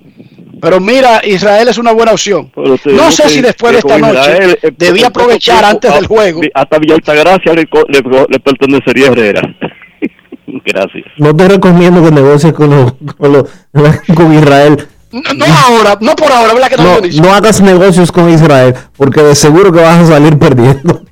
Pero 0.61 0.81
mira, 0.81 1.20
Israel 1.24 1.69
es 1.69 1.77
una 1.78 1.93
buena 1.93 2.12
opción. 2.12 2.51
No 2.57 3.11
sé 3.11 3.24
que- 3.24 3.28
si 3.28 3.41
después 3.43 3.73
de 3.73 3.78
esta 3.81 3.99
noche 3.99 4.20
Israel, 4.20 4.59
eh, 4.62 4.73
debí 4.78 5.01
en 5.01 5.07
poco 5.12 5.20
aprovechar 5.24 5.57
tiempo, 5.59 5.70
antes 5.74 5.95
del 5.95 6.07
juego. 6.07 6.41
Hasta 6.55 6.78
Villa 6.78 6.95
Altagracia 6.95 7.53
le, 7.53 7.66
co- 7.66 7.85
le, 7.89 8.03
le 8.31 8.41
pertenecería 8.41 9.09
a 9.09 9.12
Herrera. 9.12 9.43
Gracias. 10.65 11.05
No 11.19 11.35
te 11.35 11.49
recomiendo 11.49 12.03
que 12.05 12.11
negocies 12.11 12.53
con, 12.53 12.70
los- 12.70 12.93
con, 13.19 13.32
los- 13.32 13.45
con 14.16 14.32
Israel. 14.35 14.86
No, 15.12 15.20
no 15.35 15.45
ahora, 15.47 15.97
no 16.01 16.16
por 16.16 16.32
ahora, 16.32 16.55
¿verdad 16.55 16.69
que 16.69 16.77
no, 16.77 17.23
no 17.23 17.32
hagas 17.35 17.61
negocios 17.61 18.11
con 18.11 18.28
Israel, 18.31 18.74
porque 18.97 19.23
de 19.23 19.35
seguro 19.36 19.70
que 19.73 19.81
vas 19.81 19.99
a 19.99 20.07
salir 20.07 20.39
perdiendo. 20.39 21.05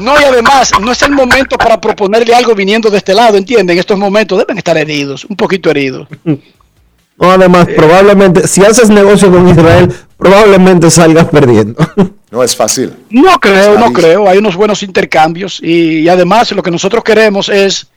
No, 0.00 0.20
y 0.20 0.24
además, 0.24 0.72
no 0.80 0.92
es 0.92 1.02
el 1.02 1.12
momento 1.12 1.56
para 1.58 1.80
proponerle 1.80 2.34
algo 2.34 2.54
viniendo 2.54 2.90
de 2.90 2.98
este 2.98 3.14
lado, 3.14 3.36
¿entienden? 3.36 3.70
En 3.70 3.80
estos 3.80 3.98
momentos 3.98 4.38
deben 4.38 4.58
estar 4.58 4.76
heridos, 4.76 5.24
un 5.24 5.36
poquito 5.36 5.70
heridos. 5.70 6.08
No, 6.24 7.30
además, 7.30 7.66
probablemente, 7.76 8.48
si 8.48 8.64
haces 8.64 8.88
negocio 8.88 9.30
con 9.30 9.48
Israel, 9.48 9.92
probablemente 10.16 10.90
salgas 10.90 11.26
perdiendo. 11.26 11.76
No 12.30 12.44
es 12.44 12.54
fácil. 12.54 12.94
No 13.10 13.40
creo, 13.40 13.76
no 13.76 13.92
creo. 13.92 14.28
Hay 14.28 14.38
unos 14.38 14.54
buenos 14.54 14.84
intercambios 14.84 15.58
y, 15.60 16.02
y 16.02 16.08
además 16.08 16.52
lo 16.52 16.62
que 16.62 16.70
nosotros 16.70 17.02
queremos 17.02 17.48
es 17.48 17.88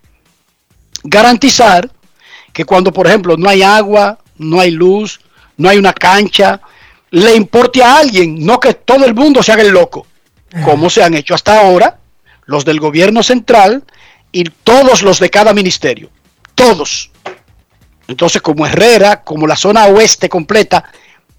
garantizar 1.04 1.88
que 2.52 2.66
cuando, 2.66 2.92
por 2.92 3.06
ejemplo, 3.06 3.38
no 3.38 3.48
hay 3.48 3.62
agua, 3.62 4.18
no 4.38 4.60
hay 4.60 4.72
luz, 4.72 5.20
no 5.58 5.70
hay 5.70 5.78
una 5.78 5.94
cancha, 5.94 6.62
le 7.12 7.36
importe 7.36 7.84
a 7.84 7.98
alguien, 7.98 8.44
no 8.44 8.60
que 8.60 8.74
todo 8.74 9.06
el 9.06 9.14
mundo 9.14 9.44
se 9.44 9.52
haga 9.52 9.62
el 9.62 9.70
loco, 9.70 10.08
como 10.64 10.90
se 10.90 11.04
han 11.04 11.14
hecho 11.14 11.34
hasta 11.34 11.60
ahora 11.60 11.98
los 12.46 12.66
del 12.66 12.80
gobierno 12.80 13.24
central 13.24 13.84
y 14.32 14.44
todos 14.44 15.02
los 15.02 15.20
de 15.20 15.30
cada 15.30 15.54
ministerio. 15.54 16.10
Todos. 16.56 17.12
Entonces, 18.08 18.42
como 18.42 18.68
Herrera, 18.68 19.24
como 19.24 19.48
la 19.48 19.56
zona 19.56 19.86
oeste 19.88 20.30
completa, 20.30 20.84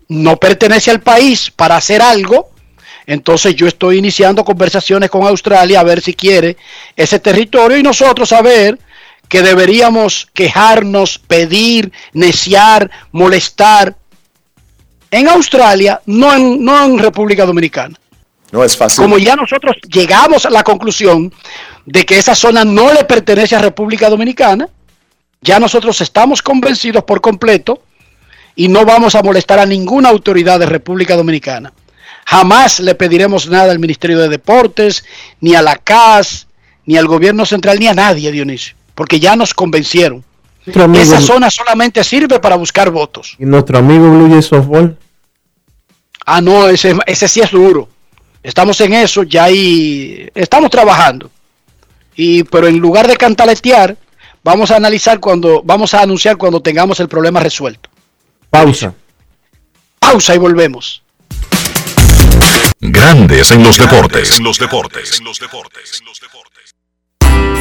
no 0.08 0.36
pertenece 0.36 0.90
al 0.90 1.00
país 1.00 1.50
para 1.50 1.76
hacer 1.76 2.02
algo, 2.02 2.50
entonces 3.06 3.54
yo 3.54 3.66
estoy 3.66 3.98
iniciando 3.98 4.44
conversaciones 4.44 5.10
con 5.10 5.26
Australia 5.26 5.80
a 5.80 5.84
ver 5.84 6.00
si 6.00 6.14
quiere 6.14 6.56
ese 6.96 7.18
territorio 7.18 7.76
y 7.76 7.82
nosotros 7.82 8.32
a 8.32 8.40
ver 8.42 8.78
que 9.28 9.42
deberíamos 9.42 10.28
quejarnos, 10.32 11.18
pedir, 11.18 11.92
neciar, 12.12 12.90
molestar 13.12 13.96
en 15.10 15.28
Australia, 15.28 16.00
no 16.06 16.34
en, 16.34 16.64
no 16.64 16.84
en 16.84 16.98
República 16.98 17.46
Dominicana. 17.46 17.98
No 18.54 18.62
es 18.62 18.76
fácil. 18.76 19.02
Como 19.02 19.18
ya 19.18 19.34
nosotros 19.34 19.74
llegamos 19.92 20.46
a 20.46 20.50
la 20.50 20.62
conclusión 20.62 21.32
de 21.86 22.06
que 22.06 22.18
esa 22.18 22.36
zona 22.36 22.64
no 22.64 22.92
le 22.92 23.02
pertenece 23.04 23.56
a 23.56 23.58
República 23.58 24.08
Dominicana, 24.08 24.68
ya 25.40 25.58
nosotros 25.58 26.00
estamos 26.00 26.40
convencidos 26.40 27.02
por 27.02 27.20
completo 27.20 27.82
y 28.54 28.68
no 28.68 28.84
vamos 28.84 29.16
a 29.16 29.24
molestar 29.24 29.58
a 29.58 29.66
ninguna 29.66 30.10
autoridad 30.10 30.60
de 30.60 30.66
República 30.66 31.16
Dominicana. 31.16 31.72
Jamás 32.26 32.78
le 32.78 32.94
pediremos 32.94 33.48
nada 33.48 33.72
al 33.72 33.80
Ministerio 33.80 34.20
de 34.20 34.28
Deportes, 34.28 35.04
ni 35.40 35.56
a 35.56 35.60
la 35.60 35.74
CAS, 35.74 36.46
ni 36.86 36.96
al 36.96 37.08
gobierno 37.08 37.44
central, 37.46 37.80
ni 37.80 37.88
a 37.88 37.94
nadie, 37.94 38.30
Dionisio, 38.30 38.76
porque 38.94 39.18
ya 39.18 39.34
nos 39.34 39.52
convencieron. 39.52 40.24
Amigo- 40.76 41.02
Esa 41.02 41.20
zona 41.20 41.50
solamente 41.50 42.04
sirve 42.04 42.38
para 42.38 42.54
buscar 42.54 42.90
votos. 42.90 43.34
Y 43.40 43.46
nuestro 43.46 43.78
amigo 43.78 44.08
Blue 44.08 44.30
Jay 44.30 44.42
Softball. 44.42 44.96
Ah, 46.24 46.40
no, 46.40 46.68
ese, 46.68 46.94
ese 47.04 47.26
sí 47.26 47.40
es 47.40 47.50
duro. 47.50 47.88
Estamos 48.44 48.78
en 48.82 48.92
eso, 48.92 49.22
ya 49.22 49.44
ahí 49.44 50.28
estamos 50.34 50.70
trabajando. 50.70 51.30
Y, 52.14 52.44
pero 52.44 52.68
en 52.68 52.76
lugar 52.76 53.08
de 53.08 53.16
cantaletear, 53.16 53.96
vamos 54.44 54.70
a 54.70 54.76
analizar 54.76 55.18
cuando, 55.18 55.62
vamos 55.64 55.94
a 55.94 56.02
anunciar 56.02 56.36
cuando 56.36 56.60
tengamos 56.60 57.00
el 57.00 57.08
problema 57.08 57.40
resuelto. 57.40 57.88
Pausa. 58.50 58.94
Pausa 59.98 60.34
y 60.34 60.38
volvemos. 60.38 61.02
Grandes 62.80 63.50
en 63.50 63.62
los 63.62 63.78
deportes. 63.78 64.38
En 64.38 64.44
los 64.44 64.58
deportes. 64.58 65.22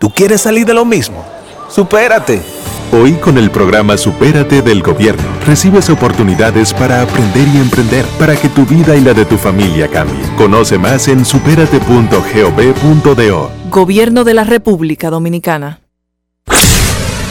¿Tú 0.00 0.08
quieres 0.08 0.40
salir 0.40 0.64
de 0.64 0.72
lo 0.72 0.86
mismo? 0.86 1.22
¡Supérate! 1.68 2.40
Hoy 2.90 3.12
con 3.16 3.36
el 3.36 3.50
programa 3.50 3.98
Supérate 3.98 4.62
del 4.62 4.82
Gobierno 4.82 5.22
recibes 5.46 5.90
oportunidades 5.90 6.72
para 6.72 7.02
aprender 7.02 7.46
y 7.48 7.58
emprender 7.58 8.06
para 8.18 8.34
que 8.34 8.48
tu 8.48 8.64
vida 8.64 8.96
y 8.96 9.02
la 9.02 9.12
de 9.12 9.26
tu 9.26 9.36
familia 9.36 9.88
cambien. 9.88 10.26
Conoce 10.36 10.78
más 10.78 11.06
en 11.08 11.26
superate.gov.do. 11.26 13.50
Gobierno 13.68 14.24
de 14.24 14.32
la 14.32 14.44
República 14.44 15.10
Dominicana. 15.10 15.80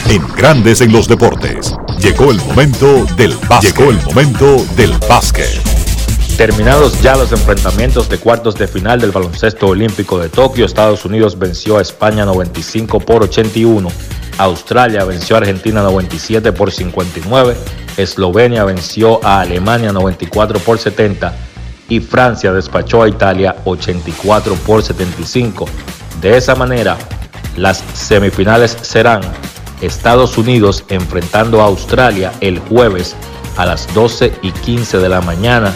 En 0.07 0.21
Grandes 0.37 0.81
en 0.81 0.91
los 0.91 1.07
deportes. 1.07 1.73
Llegó 1.99 2.29
el 2.29 2.37
momento 2.37 3.07
del 3.17 3.33
básquet. 3.49 3.75
Llegó 3.75 3.89
el 3.89 3.97
momento 4.03 4.63
del 4.77 4.93
básquet. 5.09 5.78
Terminados 6.39 7.01
ya 7.01 7.17
los 7.17 7.33
enfrentamientos 7.33 8.07
de 8.07 8.17
cuartos 8.17 8.55
de 8.55 8.69
final 8.69 9.01
del 9.01 9.11
baloncesto 9.11 9.67
olímpico 9.67 10.17
de 10.17 10.29
Tokio, 10.29 10.65
Estados 10.65 11.03
Unidos 11.03 11.37
venció 11.37 11.77
a 11.77 11.81
España 11.81 12.23
95 12.23 13.01
por 13.01 13.23
81, 13.23 13.89
Australia 14.37 15.03
venció 15.03 15.35
a 15.35 15.39
Argentina 15.39 15.81
97 15.81 16.53
por 16.53 16.71
59, 16.71 17.57
Eslovenia 17.97 18.63
venció 18.63 19.19
a 19.21 19.41
Alemania 19.41 19.91
94 19.91 20.59
por 20.59 20.79
70 20.79 21.35
y 21.89 21.99
Francia 21.99 22.53
despachó 22.53 23.03
a 23.03 23.09
Italia 23.09 23.57
84 23.65 24.55
por 24.65 24.81
75. 24.81 25.65
De 26.21 26.37
esa 26.37 26.55
manera, 26.55 26.97
las 27.57 27.83
semifinales 27.93 28.77
serán 28.81 29.19
Estados 29.81 30.37
Unidos 30.37 30.85
enfrentando 30.87 31.59
a 31.59 31.65
Australia 31.65 32.31
el 32.39 32.59
jueves 32.59 33.13
a 33.57 33.65
las 33.65 33.93
12 33.93 34.31
y 34.41 34.53
15 34.53 34.99
de 34.99 35.09
la 35.09 35.19
mañana 35.19 35.73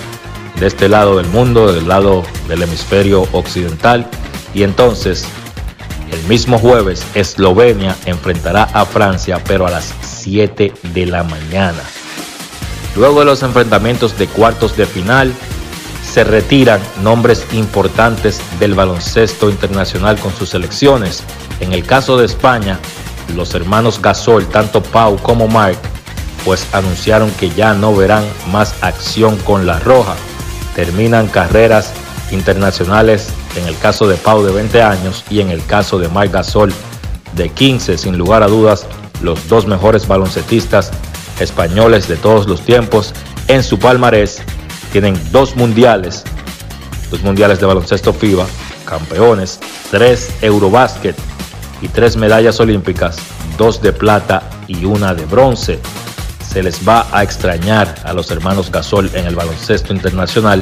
de 0.64 0.68
este 0.70 0.88
lado 0.88 1.18
del 1.18 1.28
mundo, 1.28 1.74
del 1.74 1.90
lado 1.90 2.24
del 2.48 2.64
hemisferio 2.64 3.28
occidental. 3.34 4.08
Y 4.54 4.64
entonces, 4.64 5.26
el 6.10 6.24
mismo 6.30 6.58
jueves, 6.58 7.06
Eslovenia 7.16 7.98
enfrentará 8.06 8.64
a 8.64 8.86
Francia, 8.86 9.44
pero 9.46 9.68
a 9.68 9.72
las 9.72 9.94
7 10.02 10.74
de 10.94 11.06
la 11.06 11.24
mañana. 11.24 11.82
Luego 12.96 13.20
de 13.20 13.26
los 13.26 13.44
enfrentamientos 13.44 14.18
de 14.18 14.28
cuartos 14.28 14.78
de 14.78 14.86
final, 14.86 15.34
se 16.02 16.24
retiran 16.24 16.80
nombres 17.02 17.46
importantes 17.52 18.40
del 18.58 18.74
baloncesto 18.74 19.50
internacional 19.50 20.18
con 20.18 20.34
sus 20.34 20.48
selecciones. 20.48 21.24
En 21.60 21.74
el 21.74 21.84
caso 21.84 22.16
de 22.16 22.26
España, 22.26 22.80
los 23.36 23.54
hermanos 23.54 24.02
Gasol, 24.02 24.46
tanto 24.46 24.82
Pau 24.82 25.18
como 25.18 25.50
Mark, 25.50 25.78
pues 26.46 26.66
anunciaron 26.74 27.32
que 27.32 27.50
ya 27.50 27.74
no 27.74 27.94
verán 27.94 28.24
más 28.50 28.76
acción 28.82 29.36
con 29.40 29.66
la 29.66 29.80
Roja 29.80 30.16
terminan 30.76 31.28
carreras 31.28 31.92
internacionales 32.32 33.30
en 33.56 33.68
el 33.68 33.78
caso 33.78 34.08
de 34.08 34.16
Pau 34.16 34.44
de 34.44 34.52
20 34.52 34.82
años 34.82 35.24
y 35.30 35.40
en 35.40 35.50
el 35.50 35.64
caso 35.66 36.00
de 36.00 36.10
Mike 36.10 36.34
Gasol 36.34 36.74
de 37.36 37.50
15, 37.50 37.98
sin 37.98 38.18
lugar 38.18 38.44
a 38.44 38.48
dudas, 38.48 38.86
los 39.22 39.48
dos 39.48 39.68
mejores 39.68 40.08
baloncetistas 40.08 40.92
españoles 41.40 42.08
de 42.08 42.16
todos 42.16 42.48
los 42.48 42.62
tiempos 42.62 43.14
en 43.48 43.64
su 43.64 43.80
palmarés. 43.80 44.42
Tienen 44.92 45.20
dos 45.32 45.56
mundiales, 45.56 46.24
dos 47.10 47.22
mundiales 47.24 47.60
de 47.60 47.66
baloncesto 47.66 48.14
FIBA, 48.14 48.46
campeones, 48.86 49.60
tres 49.90 50.32
Eurobásquet 50.42 51.16
y 51.82 51.88
tres 51.88 52.16
medallas 52.16 52.60
olímpicas, 52.60 53.18
dos 53.58 53.82
de 53.82 53.94
plata 53.94 54.44
y 54.68 54.86
una 54.86 55.14
de 55.14 55.26
bronce 55.26 55.80
se 56.54 56.62
les 56.62 56.88
va 56.88 57.08
a 57.12 57.24
extrañar 57.24 57.96
a 58.04 58.14
los 58.14 58.30
hermanos 58.30 58.72
Gasol 58.72 59.10
en 59.16 59.26
el 59.26 59.36
baloncesto 59.36 59.92
internacional. 59.92 60.62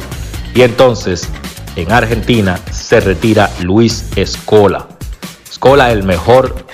Y 0.55 0.61
entonces 0.61 1.27
en 1.75 1.91
Argentina 1.91 2.57
se 2.71 3.01
retira 3.01 3.49
Luis 3.61 4.05
Escola. 4.15 4.87
Escola, 5.49 5.91
el 5.91 6.03
mejor 6.03 6.65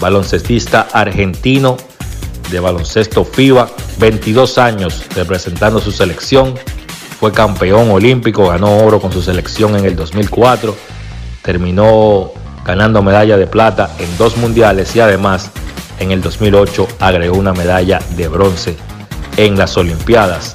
baloncestista 0.00 0.86
argentino 0.92 1.78
de 2.50 2.60
baloncesto 2.60 3.24
FIBA, 3.24 3.70
22 3.98 4.58
años 4.58 5.02
representando 5.16 5.80
su 5.80 5.90
selección. 5.90 6.54
Fue 7.18 7.32
campeón 7.32 7.90
olímpico, 7.90 8.48
ganó 8.48 8.84
oro 8.84 9.00
con 9.00 9.12
su 9.12 9.22
selección 9.22 9.76
en 9.76 9.86
el 9.86 9.96
2004. 9.96 10.76
Terminó 11.42 12.32
ganando 12.66 13.02
medalla 13.02 13.38
de 13.38 13.46
plata 13.46 13.96
en 13.98 14.18
dos 14.18 14.36
mundiales 14.36 14.94
y 14.94 15.00
además 15.00 15.50
en 16.00 16.10
el 16.10 16.20
2008 16.20 16.88
agregó 17.00 17.36
una 17.36 17.52
medalla 17.52 18.00
de 18.16 18.28
bronce 18.28 18.76
en 19.36 19.56
las 19.56 19.76
Olimpiadas. 19.76 20.54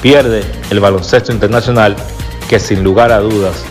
Pierde 0.00 0.44
el 0.70 0.80
baloncesto 0.80 1.32
internacional 1.32 1.96
que 2.48 2.58
sin 2.58 2.82
lugar 2.82 3.12
a 3.12 3.20
dudas 3.20 3.64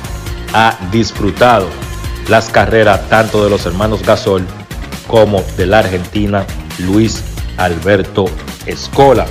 ha 0.53 0.77
disfrutado 0.91 1.67
las 2.29 2.49
carreras 2.49 3.09
tanto 3.09 3.43
de 3.43 3.49
los 3.49 3.65
hermanos 3.65 4.03
Gasol 4.03 4.45
como 5.07 5.43
de 5.57 5.65
la 5.65 5.79
Argentina 5.79 6.45
Luis 6.79 7.23
Alberto 7.57 8.25
Escola. 8.65 9.25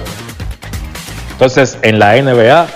Entonces 1.32 1.78
en 1.82 1.99
la 1.99 2.20
NBA 2.20 2.66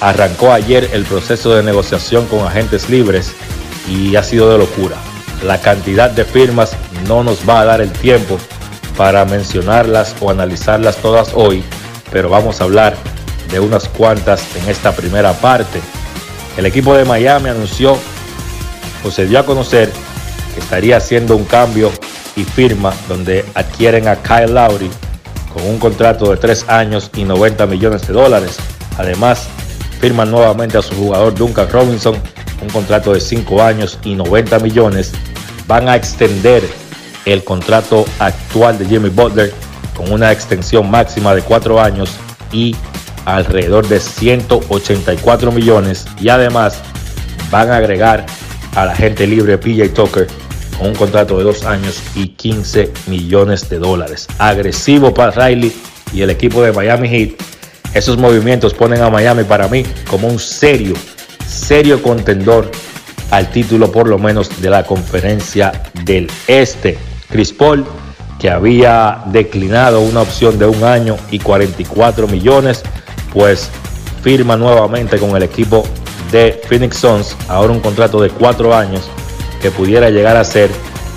arrancó 0.00 0.52
ayer 0.52 0.90
el 0.92 1.04
proceso 1.04 1.54
de 1.54 1.62
negociación 1.62 2.26
con 2.26 2.46
agentes 2.46 2.90
libres 2.90 3.32
y 3.88 4.16
ha 4.16 4.22
sido 4.22 4.50
de 4.50 4.58
locura. 4.58 4.96
La 5.42 5.60
cantidad 5.60 6.10
de 6.10 6.24
firmas 6.24 6.76
no 7.08 7.24
nos 7.24 7.48
va 7.48 7.60
a 7.60 7.64
dar 7.64 7.80
el 7.80 7.90
tiempo 7.90 8.38
para 8.96 9.24
mencionarlas 9.24 10.14
o 10.20 10.30
analizarlas 10.30 10.96
todas 10.96 11.32
hoy, 11.34 11.64
pero 12.10 12.28
vamos 12.28 12.60
a 12.60 12.64
hablar 12.64 12.94
de 13.50 13.58
unas 13.58 13.88
cuantas 13.88 14.44
en 14.56 14.68
esta 14.68 14.92
primera 14.92 15.32
parte. 15.32 15.80
El 16.56 16.66
equipo 16.66 16.94
de 16.94 17.04
Miami 17.04 17.48
anunció 17.48 17.96
o 19.04 19.10
se 19.10 19.26
dio 19.26 19.40
a 19.40 19.46
conocer 19.46 19.90
que 20.54 20.60
estaría 20.60 20.98
haciendo 20.98 21.34
un 21.36 21.44
cambio 21.44 21.90
y 22.36 22.44
firma 22.44 22.92
donde 23.08 23.44
adquieren 23.54 24.08
a 24.08 24.16
Kyle 24.16 24.54
Lowry 24.54 24.90
con 25.52 25.66
un 25.66 25.78
contrato 25.78 26.30
de 26.30 26.36
3 26.36 26.68
años 26.68 27.10
y 27.16 27.24
90 27.24 27.66
millones 27.66 28.06
de 28.06 28.12
dólares. 28.12 28.58
Además, 28.96 29.48
firman 30.02 30.32
nuevamente 30.32 30.76
a 30.76 30.82
su 30.82 30.96
jugador 30.96 31.32
Duncan 31.32 31.70
Robinson 31.70 32.16
un 32.60 32.68
contrato 32.70 33.12
de 33.12 33.20
5 33.20 33.62
años 33.62 34.00
y 34.02 34.16
90 34.16 34.58
millones 34.58 35.12
van 35.68 35.88
a 35.88 35.94
extender 35.94 36.64
el 37.24 37.44
contrato 37.44 38.04
actual 38.18 38.76
de 38.78 38.86
Jimmy 38.86 39.10
Butler 39.10 39.54
con 39.96 40.10
una 40.10 40.32
extensión 40.32 40.90
máxima 40.90 41.36
de 41.36 41.42
cuatro 41.42 41.80
años 41.80 42.10
y 42.50 42.74
alrededor 43.26 43.86
de 43.86 44.00
184 44.00 45.52
millones 45.52 46.04
y 46.20 46.30
además 46.30 46.80
van 47.52 47.70
a 47.70 47.76
agregar 47.76 48.26
a 48.74 48.86
la 48.86 48.96
gente 48.96 49.24
libre 49.24 49.56
PJ 49.56 49.90
Tucker 49.90 50.26
con 50.78 50.88
un 50.88 50.94
contrato 50.96 51.38
de 51.38 51.44
dos 51.44 51.64
años 51.64 52.02
y 52.16 52.26
15 52.26 52.92
millones 53.06 53.68
de 53.68 53.78
dólares. 53.78 54.26
Agresivo 54.38 55.14
para 55.14 55.30
Riley 55.30 55.72
y 56.12 56.22
el 56.22 56.30
equipo 56.30 56.60
de 56.60 56.72
Miami 56.72 57.08
Heat. 57.08 57.34
Esos 57.94 58.16
movimientos 58.16 58.72
ponen 58.72 59.02
a 59.02 59.10
Miami 59.10 59.44
para 59.44 59.68
mí 59.68 59.84
como 60.08 60.28
un 60.28 60.38
serio, 60.38 60.94
serio 61.46 62.02
contendor 62.02 62.70
al 63.30 63.50
título 63.50 63.92
por 63.92 64.08
lo 64.08 64.18
menos 64.18 64.62
de 64.62 64.70
la 64.70 64.84
conferencia 64.84 65.72
del 66.04 66.30
Este. 66.46 66.98
Chris 67.28 67.52
Paul, 67.52 67.84
que 68.38 68.50
había 68.50 69.22
declinado 69.26 70.00
una 70.00 70.22
opción 70.22 70.58
de 70.58 70.66
un 70.66 70.84
año 70.84 71.16
y 71.30 71.38
44 71.38 72.28
millones, 72.28 72.82
pues 73.32 73.70
firma 74.22 74.56
nuevamente 74.56 75.18
con 75.18 75.36
el 75.36 75.42
equipo 75.42 75.84
de 76.30 76.60
Phoenix 76.68 76.96
Suns, 76.96 77.36
ahora 77.48 77.72
un 77.72 77.80
contrato 77.80 78.20
de 78.20 78.30
cuatro 78.30 78.74
años 78.74 79.08
que 79.60 79.70
pudiera 79.70 80.10
llegar 80.10 80.36
a 80.36 80.44
ser 80.44 80.70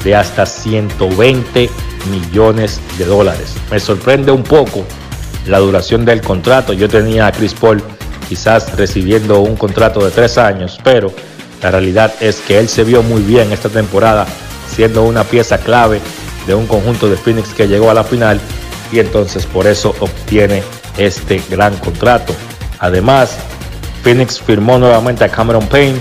de 0.04 0.16
hasta 0.16 0.46
120 0.46 1.70
millones 2.12 2.80
de 2.98 3.06
dólares. 3.06 3.56
Me 3.72 3.80
sorprende 3.80 4.32
un 4.32 4.44
poco 4.44 4.86
la 5.48 5.60
duración 5.60 6.06
del 6.06 6.22
contrato. 6.22 6.74
Yo 6.74 6.90
tenía 6.90 7.28
a 7.28 7.32
Chris 7.32 7.54
Paul 7.54 7.82
quizás 8.28 8.76
recibiendo 8.76 9.40
un 9.40 9.56
contrato 9.56 10.04
de 10.04 10.12
tres 10.12 10.38
años, 10.38 10.80
pero 10.84 11.12
la 11.62 11.72
realidad 11.72 12.14
es 12.20 12.38
que 12.38 12.60
él 12.60 12.68
se 12.70 12.84
vio 12.84 13.04
muy 13.04 13.22
bien 13.22 13.52
esta 13.52 13.70
temporada, 13.70 14.26
siendo 14.74 15.04
una 15.04 15.24
pieza 15.24 15.58
clave 15.58 16.00
de 16.48 16.54
un 16.54 16.68
conjunto 16.68 17.10
de 17.10 17.18
Phoenix 17.18 17.54
que 17.54 17.68
llegó 17.68 17.90
a 17.90 17.94
la 17.94 18.04
final 18.04 18.40
y 18.92 19.00
entonces 19.00 19.46
por 19.46 19.68
eso 19.68 19.96
obtiene 20.00 20.64
este 20.98 21.42
gran 21.50 21.76
contrato. 21.78 22.34
Además, 22.80 23.36
Phoenix 24.04 24.40
firmó 24.40 24.78
nuevamente 24.78 25.24
a 25.24 25.30
Cameron 25.30 25.68
Payne, 25.68 25.98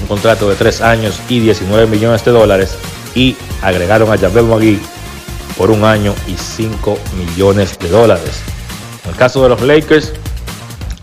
un 0.00 0.06
contrato 0.06 0.48
de 0.48 0.54
3 0.54 0.80
años 0.82 1.20
y 1.28 1.40
19 1.40 1.86
millones 1.86 2.24
de 2.24 2.30
dólares, 2.30 2.76
y 3.14 3.36
agregaron 3.62 4.12
a 4.12 4.18
Javel 4.18 4.44
McGee 4.44 4.78
por 5.58 5.70
un 5.70 5.84
año 5.84 6.14
y 6.28 6.36
5 6.36 6.96
millones 7.16 7.78
de 7.78 7.88
dólares. 7.88 8.40
En 9.10 9.14
el 9.14 9.18
caso 9.18 9.42
de 9.42 9.48
los 9.48 9.60
Lakers, 9.62 10.12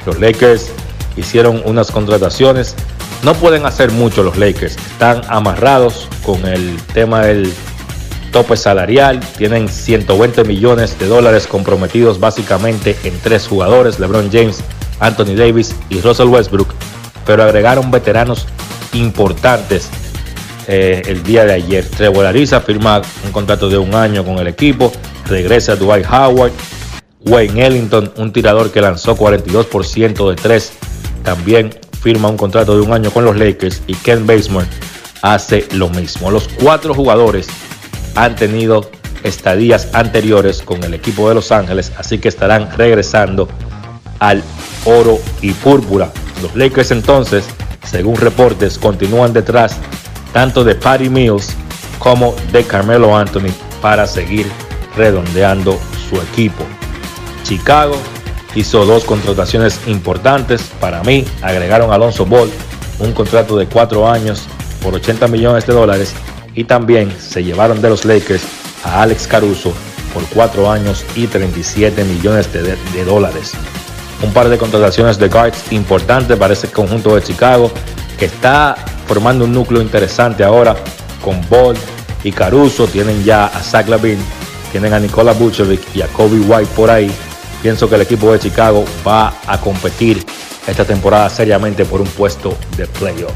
los 0.05 0.17
Lakers 0.17 0.71
hicieron 1.17 1.61
unas 1.65 1.91
contrataciones. 1.91 2.73
No 3.21 3.33
pueden 3.33 3.65
hacer 3.65 3.91
mucho 3.91 4.23
los 4.23 4.37
Lakers, 4.37 4.77
están 4.77 5.23
amarrados 5.27 6.07
con 6.23 6.45
el 6.45 6.77
tema 6.93 7.25
del 7.25 7.51
tope 8.31 8.55
salarial, 8.55 9.19
tienen 9.37 9.67
120 9.67 10.45
millones 10.45 10.97
de 10.97 11.07
dólares 11.07 11.47
comprometidos 11.47 12.17
básicamente 12.17 12.95
en 13.03 13.19
tres 13.19 13.45
jugadores, 13.45 13.99
LeBron 13.99 14.31
James, 14.31 14.63
Anthony 15.01 15.35
Davis 15.35 15.75
y 15.89 15.99
Russell 15.99 16.27
Westbrook, 16.27 16.73
pero 17.25 17.43
agregaron 17.43 17.91
veteranos 17.91 18.47
importantes 18.93 19.89
eh, 20.69 21.01
el 21.07 21.23
día 21.23 21.43
de 21.43 21.55
ayer. 21.55 21.85
Trevor 21.85 22.25
Ariza 22.25 22.61
firma 22.61 23.01
un 23.25 23.33
contrato 23.33 23.67
de 23.67 23.77
un 23.77 23.93
año 23.93 24.23
con 24.23 24.37
el 24.37 24.47
equipo, 24.47 24.93
regresa 25.25 25.75
Dwight 25.75 26.05
Howard, 26.09 26.53
Wayne 27.25 27.65
Ellington, 27.65 28.11
un 28.17 28.31
tirador 28.31 28.71
que 28.71 28.81
lanzó 28.81 29.17
42% 29.17 30.29
de 30.29 30.35
tres, 30.35 30.73
también 31.23 31.71
firma 32.01 32.29
un 32.29 32.37
contrato 32.37 32.75
de 32.75 32.81
un 32.81 32.93
año 32.93 33.11
con 33.11 33.25
los 33.25 33.37
Lakers 33.37 33.81
y 33.87 33.95
Ken 33.95 34.25
Basemore 34.25 34.67
hace 35.21 35.67
lo 35.73 35.89
mismo. 35.89 36.31
Los 36.31 36.47
cuatro 36.47 36.93
jugadores 36.93 37.47
han 38.15 38.35
tenido 38.35 38.89
estadías 39.23 39.89
anteriores 39.93 40.61
con 40.61 40.83
el 40.83 40.93
equipo 40.93 41.27
de 41.27 41.35
Los 41.35 41.51
Ángeles, 41.51 41.91
así 41.97 42.19
que 42.19 42.29
estarán 42.29 42.69
regresando 42.77 43.47
al 44.19 44.43
oro 44.85 45.19
y 45.41 45.51
púrpura. 45.51 46.11
Los 46.41 46.55
Lakers 46.55 46.91
entonces, 46.91 47.45
según 47.83 48.15
reportes, 48.15 48.77
continúan 48.77 49.33
detrás 49.33 49.77
tanto 50.33 50.63
de 50.63 50.75
Patty 50.75 51.09
Mills 51.09 51.55
como 51.99 52.35
de 52.51 52.63
Carmelo 52.63 53.15
Anthony 53.17 53.51
para 53.81 54.05
seguir 54.07 54.47
redondeando 54.95 55.79
su 56.09 56.15
equipo. 56.21 56.63
Chicago 57.47 57.95
hizo 58.55 58.85
dos 58.85 59.05
contrataciones 59.05 59.79
importantes 59.87 60.63
para 60.81 61.01
mí. 61.03 61.25
Agregaron 61.41 61.91
a 61.91 61.95
Alonso 61.95 62.25
Ball 62.25 62.49
un 62.99 63.13
contrato 63.13 63.55
de 63.55 63.67
cuatro 63.67 64.09
años 64.09 64.47
por 64.83 64.93
80 64.93 65.27
millones 65.29 65.65
de 65.65 65.73
dólares 65.73 66.13
y 66.55 66.65
también 66.65 67.09
se 67.19 67.43
llevaron 67.43 67.81
de 67.81 67.89
los 67.89 68.03
Lakers 68.03 68.43
a 68.83 69.01
Alex 69.01 69.27
Caruso 69.27 69.71
por 70.13 70.25
cuatro 70.25 70.69
años 70.69 71.05
y 71.15 71.27
37 71.27 72.03
millones 72.03 72.51
de, 72.51 73.05
dólares. 73.05 73.53
Un 74.23 74.33
par 74.33 74.49
de 74.49 74.57
contrataciones 74.57 75.17
de 75.17 75.29
guards 75.29 75.71
importantes 75.71 76.35
para 76.37 76.53
ese 76.53 76.69
conjunto 76.69 77.15
de 77.15 77.21
Chicago 77.21 77.71
que 78.17 78.25
está 78.25 78.75
formando 79.07 79.45
un 79.45 79.53
núcleo 79.53 79.81
interesante 79.81 80.43
ahora 80.43 80.75
con 81.23 81.39
Ball 81.49 81.77
y 82.23 82.31
Caruso. 82.31 82.87
Tienen 82.87 83.23
ya 83.23 83.45
a 83.45 83.61
Zach 83.61 83.87
Lavin, 83.87 84.17
tienen 84.71 84.93
a 84.93 84.99
Nikola 84.99 85.33
Vucevic 85.33 85.95
y 85.95 86.01
a 86.01 86.07
Kobe 86.07 86.39
White 86.39 86.71
por 86.75 86.89
ahí. 86.89 87.11
Pienso 87.61 87.89
que 87.89 87.95
el 87.95 88.01
equipo 88.01 88.31
de 88.31 88.39
Chicago 88.39 88.85
va 89.05 89.33
a 89.47 89.59
competir 89.59 90.23
esta 90.67 90.85
temporada 90.85 91.29
seriamente 91.29 91.85
por 91.85 92.01
un 92.01 92.07
puesto 92.07 92.57
de 92.75 92.85
playoff. 92.87 93.31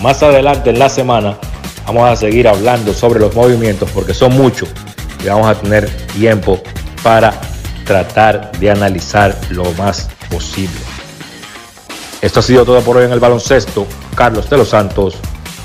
Más 0.00 0.22
adelante 0.22 0.70
en 0.70 0.78
la 0.78 0.88
semana 0.88 1.36
vamos 1.86 2.08
a 2.08 2.16
seguir 2.16 2.48
hablando 2.48 2.94
sobre 2.94 3.20
los 3.20 3.34
movimientos 3.34 3.90
porque 3.90 4.14
son 4.14 4.32
muchos 4.36 4.68
y 5.22 5.28
vamos 5.28 5.48
a 5.48 5.60
tener 5.60 5.88
tiempo 6.14 6.60
para 7.02 7.34
tratar 7.84 8.52
de 8.58 8.70
analizar 8.70 9.36
lo 9.50 9.64
más 9.72 10.08
posible. 10.30 10.80
Esto 12.22 12.40
ha 12.40 12.42
sido 12.42 12.64
todo 12.64 12.80
por 12.82 12.98
hoy 12.98 13.06
en 13.06 13.12
el 13.12 13.20
baloncesto. 13.20 13.86
Carlos 14.14 14.48
de 14.50 14.58
los 14.58 14.68
Santos 14.68 15.16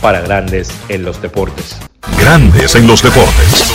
para 0.01 0.21
Grandes 0.21 0.69
en 0.89 1.03
los 1.03 1.21
Deportes. 1.21 1.77
Grandes 2.17 2.75
en 2.75 2.87
los 2.87 3.03
Deportes. 3.03 3.74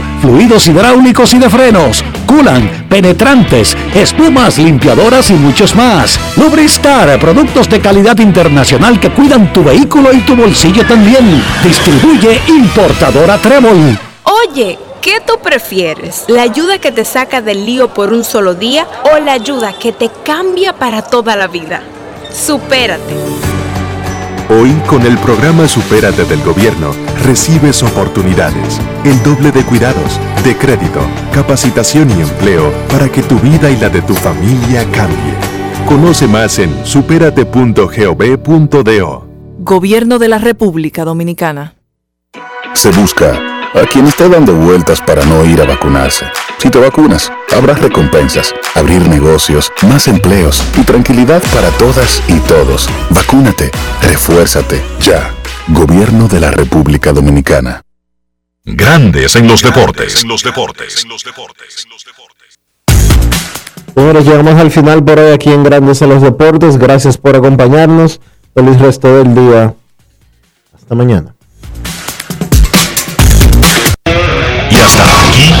fluidos 0.21 0.67
hidráulicos 0.67 1.33
y 1.33 1.39
de 1.39 1.49
frenos, 1.49 2.03
culan, 2.25 2.85
penetrantes, 2.89 3.75
espumas, 3.93 4.57
limpiadoras 4.57 5.29
y 5.31 5.33
muchos 5.33 5.75
más. 5.75 6.19
Lubristar, 6.37 7.19
productos 7.19 7.69
de 7.69 7.79
calidad 7.79 8.17
internacional 8.19 8.99
que 8.99 9.09
cuidan 9.11 9.51
tu 9.53 9.63
vehículo 9.63 10.13
y 10.13 10.21
tu 10.21 10.35
bolsillo 10.35 10.85
también. 10.85 11.43
Distribuye 11.63 12.41
importadora 12.47 13.37
Trébol. 13.37 13.97
Oye, 14.23 14.77
¿qué 15.01 15.19
tú 15.25 15.39
prefieres? 15.41 16.25
¿La 16.27 16.43
ayuda 16.43 16.79
que 16.79 16.91
te 16.91 17.05
saca 17.05 17.41
del 17.41 17.65
lío 17.65 17.93
por 17.93 18.13
un 18.13 18.23
solo 18.23 18.53
día 18.53 18.87
o 19.13 19.19
la 19.19 19.33
ayuda 19.33 19.73
que 19.73 19.91
te 19.91 20.09
cambia 20.23 20.73
para 20.73 21.01
toda 21.01 21.35
la 21.35 21.47
vida? 21.47 21.81
Supérate. 22.31 23.50
Hoy, 24.53 24.73
con 24.85 25.03
el 25.03 25.17
programa 25.19 25.65
Supérate 25.65 26.25
del 26.25 26.43
Gobierno, 26.43 26.91
recibes 27.23 27.81
oportunidades, 27.83 28.81
el 29.05 29.23
doble 29.23 29.49
de 29.49 29.63
cuidados, 29.63 30.19
de 30.43 30.57
crédito, 30.57 30.99
capacitación 31.31 32.09
y 32.09 32.21
empleo 32.21 32.69
para 32.89 33.09
que 33.09 33.23
tu 33.23 33.39
vida 33.39 33.71
y 33.71 33.77
la 33.77 33.87
de 33.87 34.01
tu 34.01 34.13
familia 34.13 34.83
cambie. 34.91 35.35
Conoce 35.87 36.27
más 36.27 36.59
en 36.59 36.85
superate.gov.do. 36.85 39.27
Gobierno 39.59 40.19
de 40.19 40.27
la 40.27 40.37
República 40.37 41.05
Dominicana. 41.05 41.75
Se 42.73 42.91
busca 42.91 43.39
a 43.73 43.85
quien 43.89 44.07
esté 44.07 44.27
dando 44.27 44.53
vueltas 44.53 45.01
para 45.01 45.23
no 45.23 45.45
ir 45.45 45.61
a 45.61 45.65
vacunarse. 45.65 46.25
Si 46.61 46.69
te 46.69 46.77
vacunas, 46.77 47.31
habrá 47.57 47.73
recompensas, 47.73 48.53
abrir 48.75 49.09
negocios, 49.09 49.71
más 49.81 50.07
empleos 50.07 50.63
y 50.79 50.83
tranquilidad 50.83 51.41
para 51.55 51.71
todas 51.71 52.21
y 52.27 52.37
todos. 52.41 52.87
Vacúnate, 53.09 53.71
refuérzate, 54.03 54.79
ya. 54.99 55.33
Gobierno 55.69 56.27
de 56.27 56.39
la 56.39 56.51
República 56.51 57.13
Dominicana. 57.13 57.81
Grandes 58.63 59.35
en 59.35 59.47
los 59.47 59.63
deportes. 59.63 60.21
En 60.21 60.29
los 60.29 60.43
deportes. 60.43 61.03
Señores, 63.95 64.23
llegamos 64.23 64.53
al 64.53 64.69
final 64.69 65.03
por 65.03 65.17
hoy 65.17 65.31
aquí 65.31 65.49
en 65.49 65.63
Grandes 65.63 66.03
en 66.03 66.09
los 66.09 66.21
Deportes. 66.21 66.77
Gracias 66.77 67.17
por 67.17 67.35
acompañarnos. 67.35 68.21
Feliz 68.53 68.79
resto 68.79 69.17
del 69.17 69.33
día. 69.33 69.73
Hasta 70.75 70.93
mañana. 70.93 71.33
Y 74.05 74.75
hasta 74.75 75.03
aquí, 75.27 75.60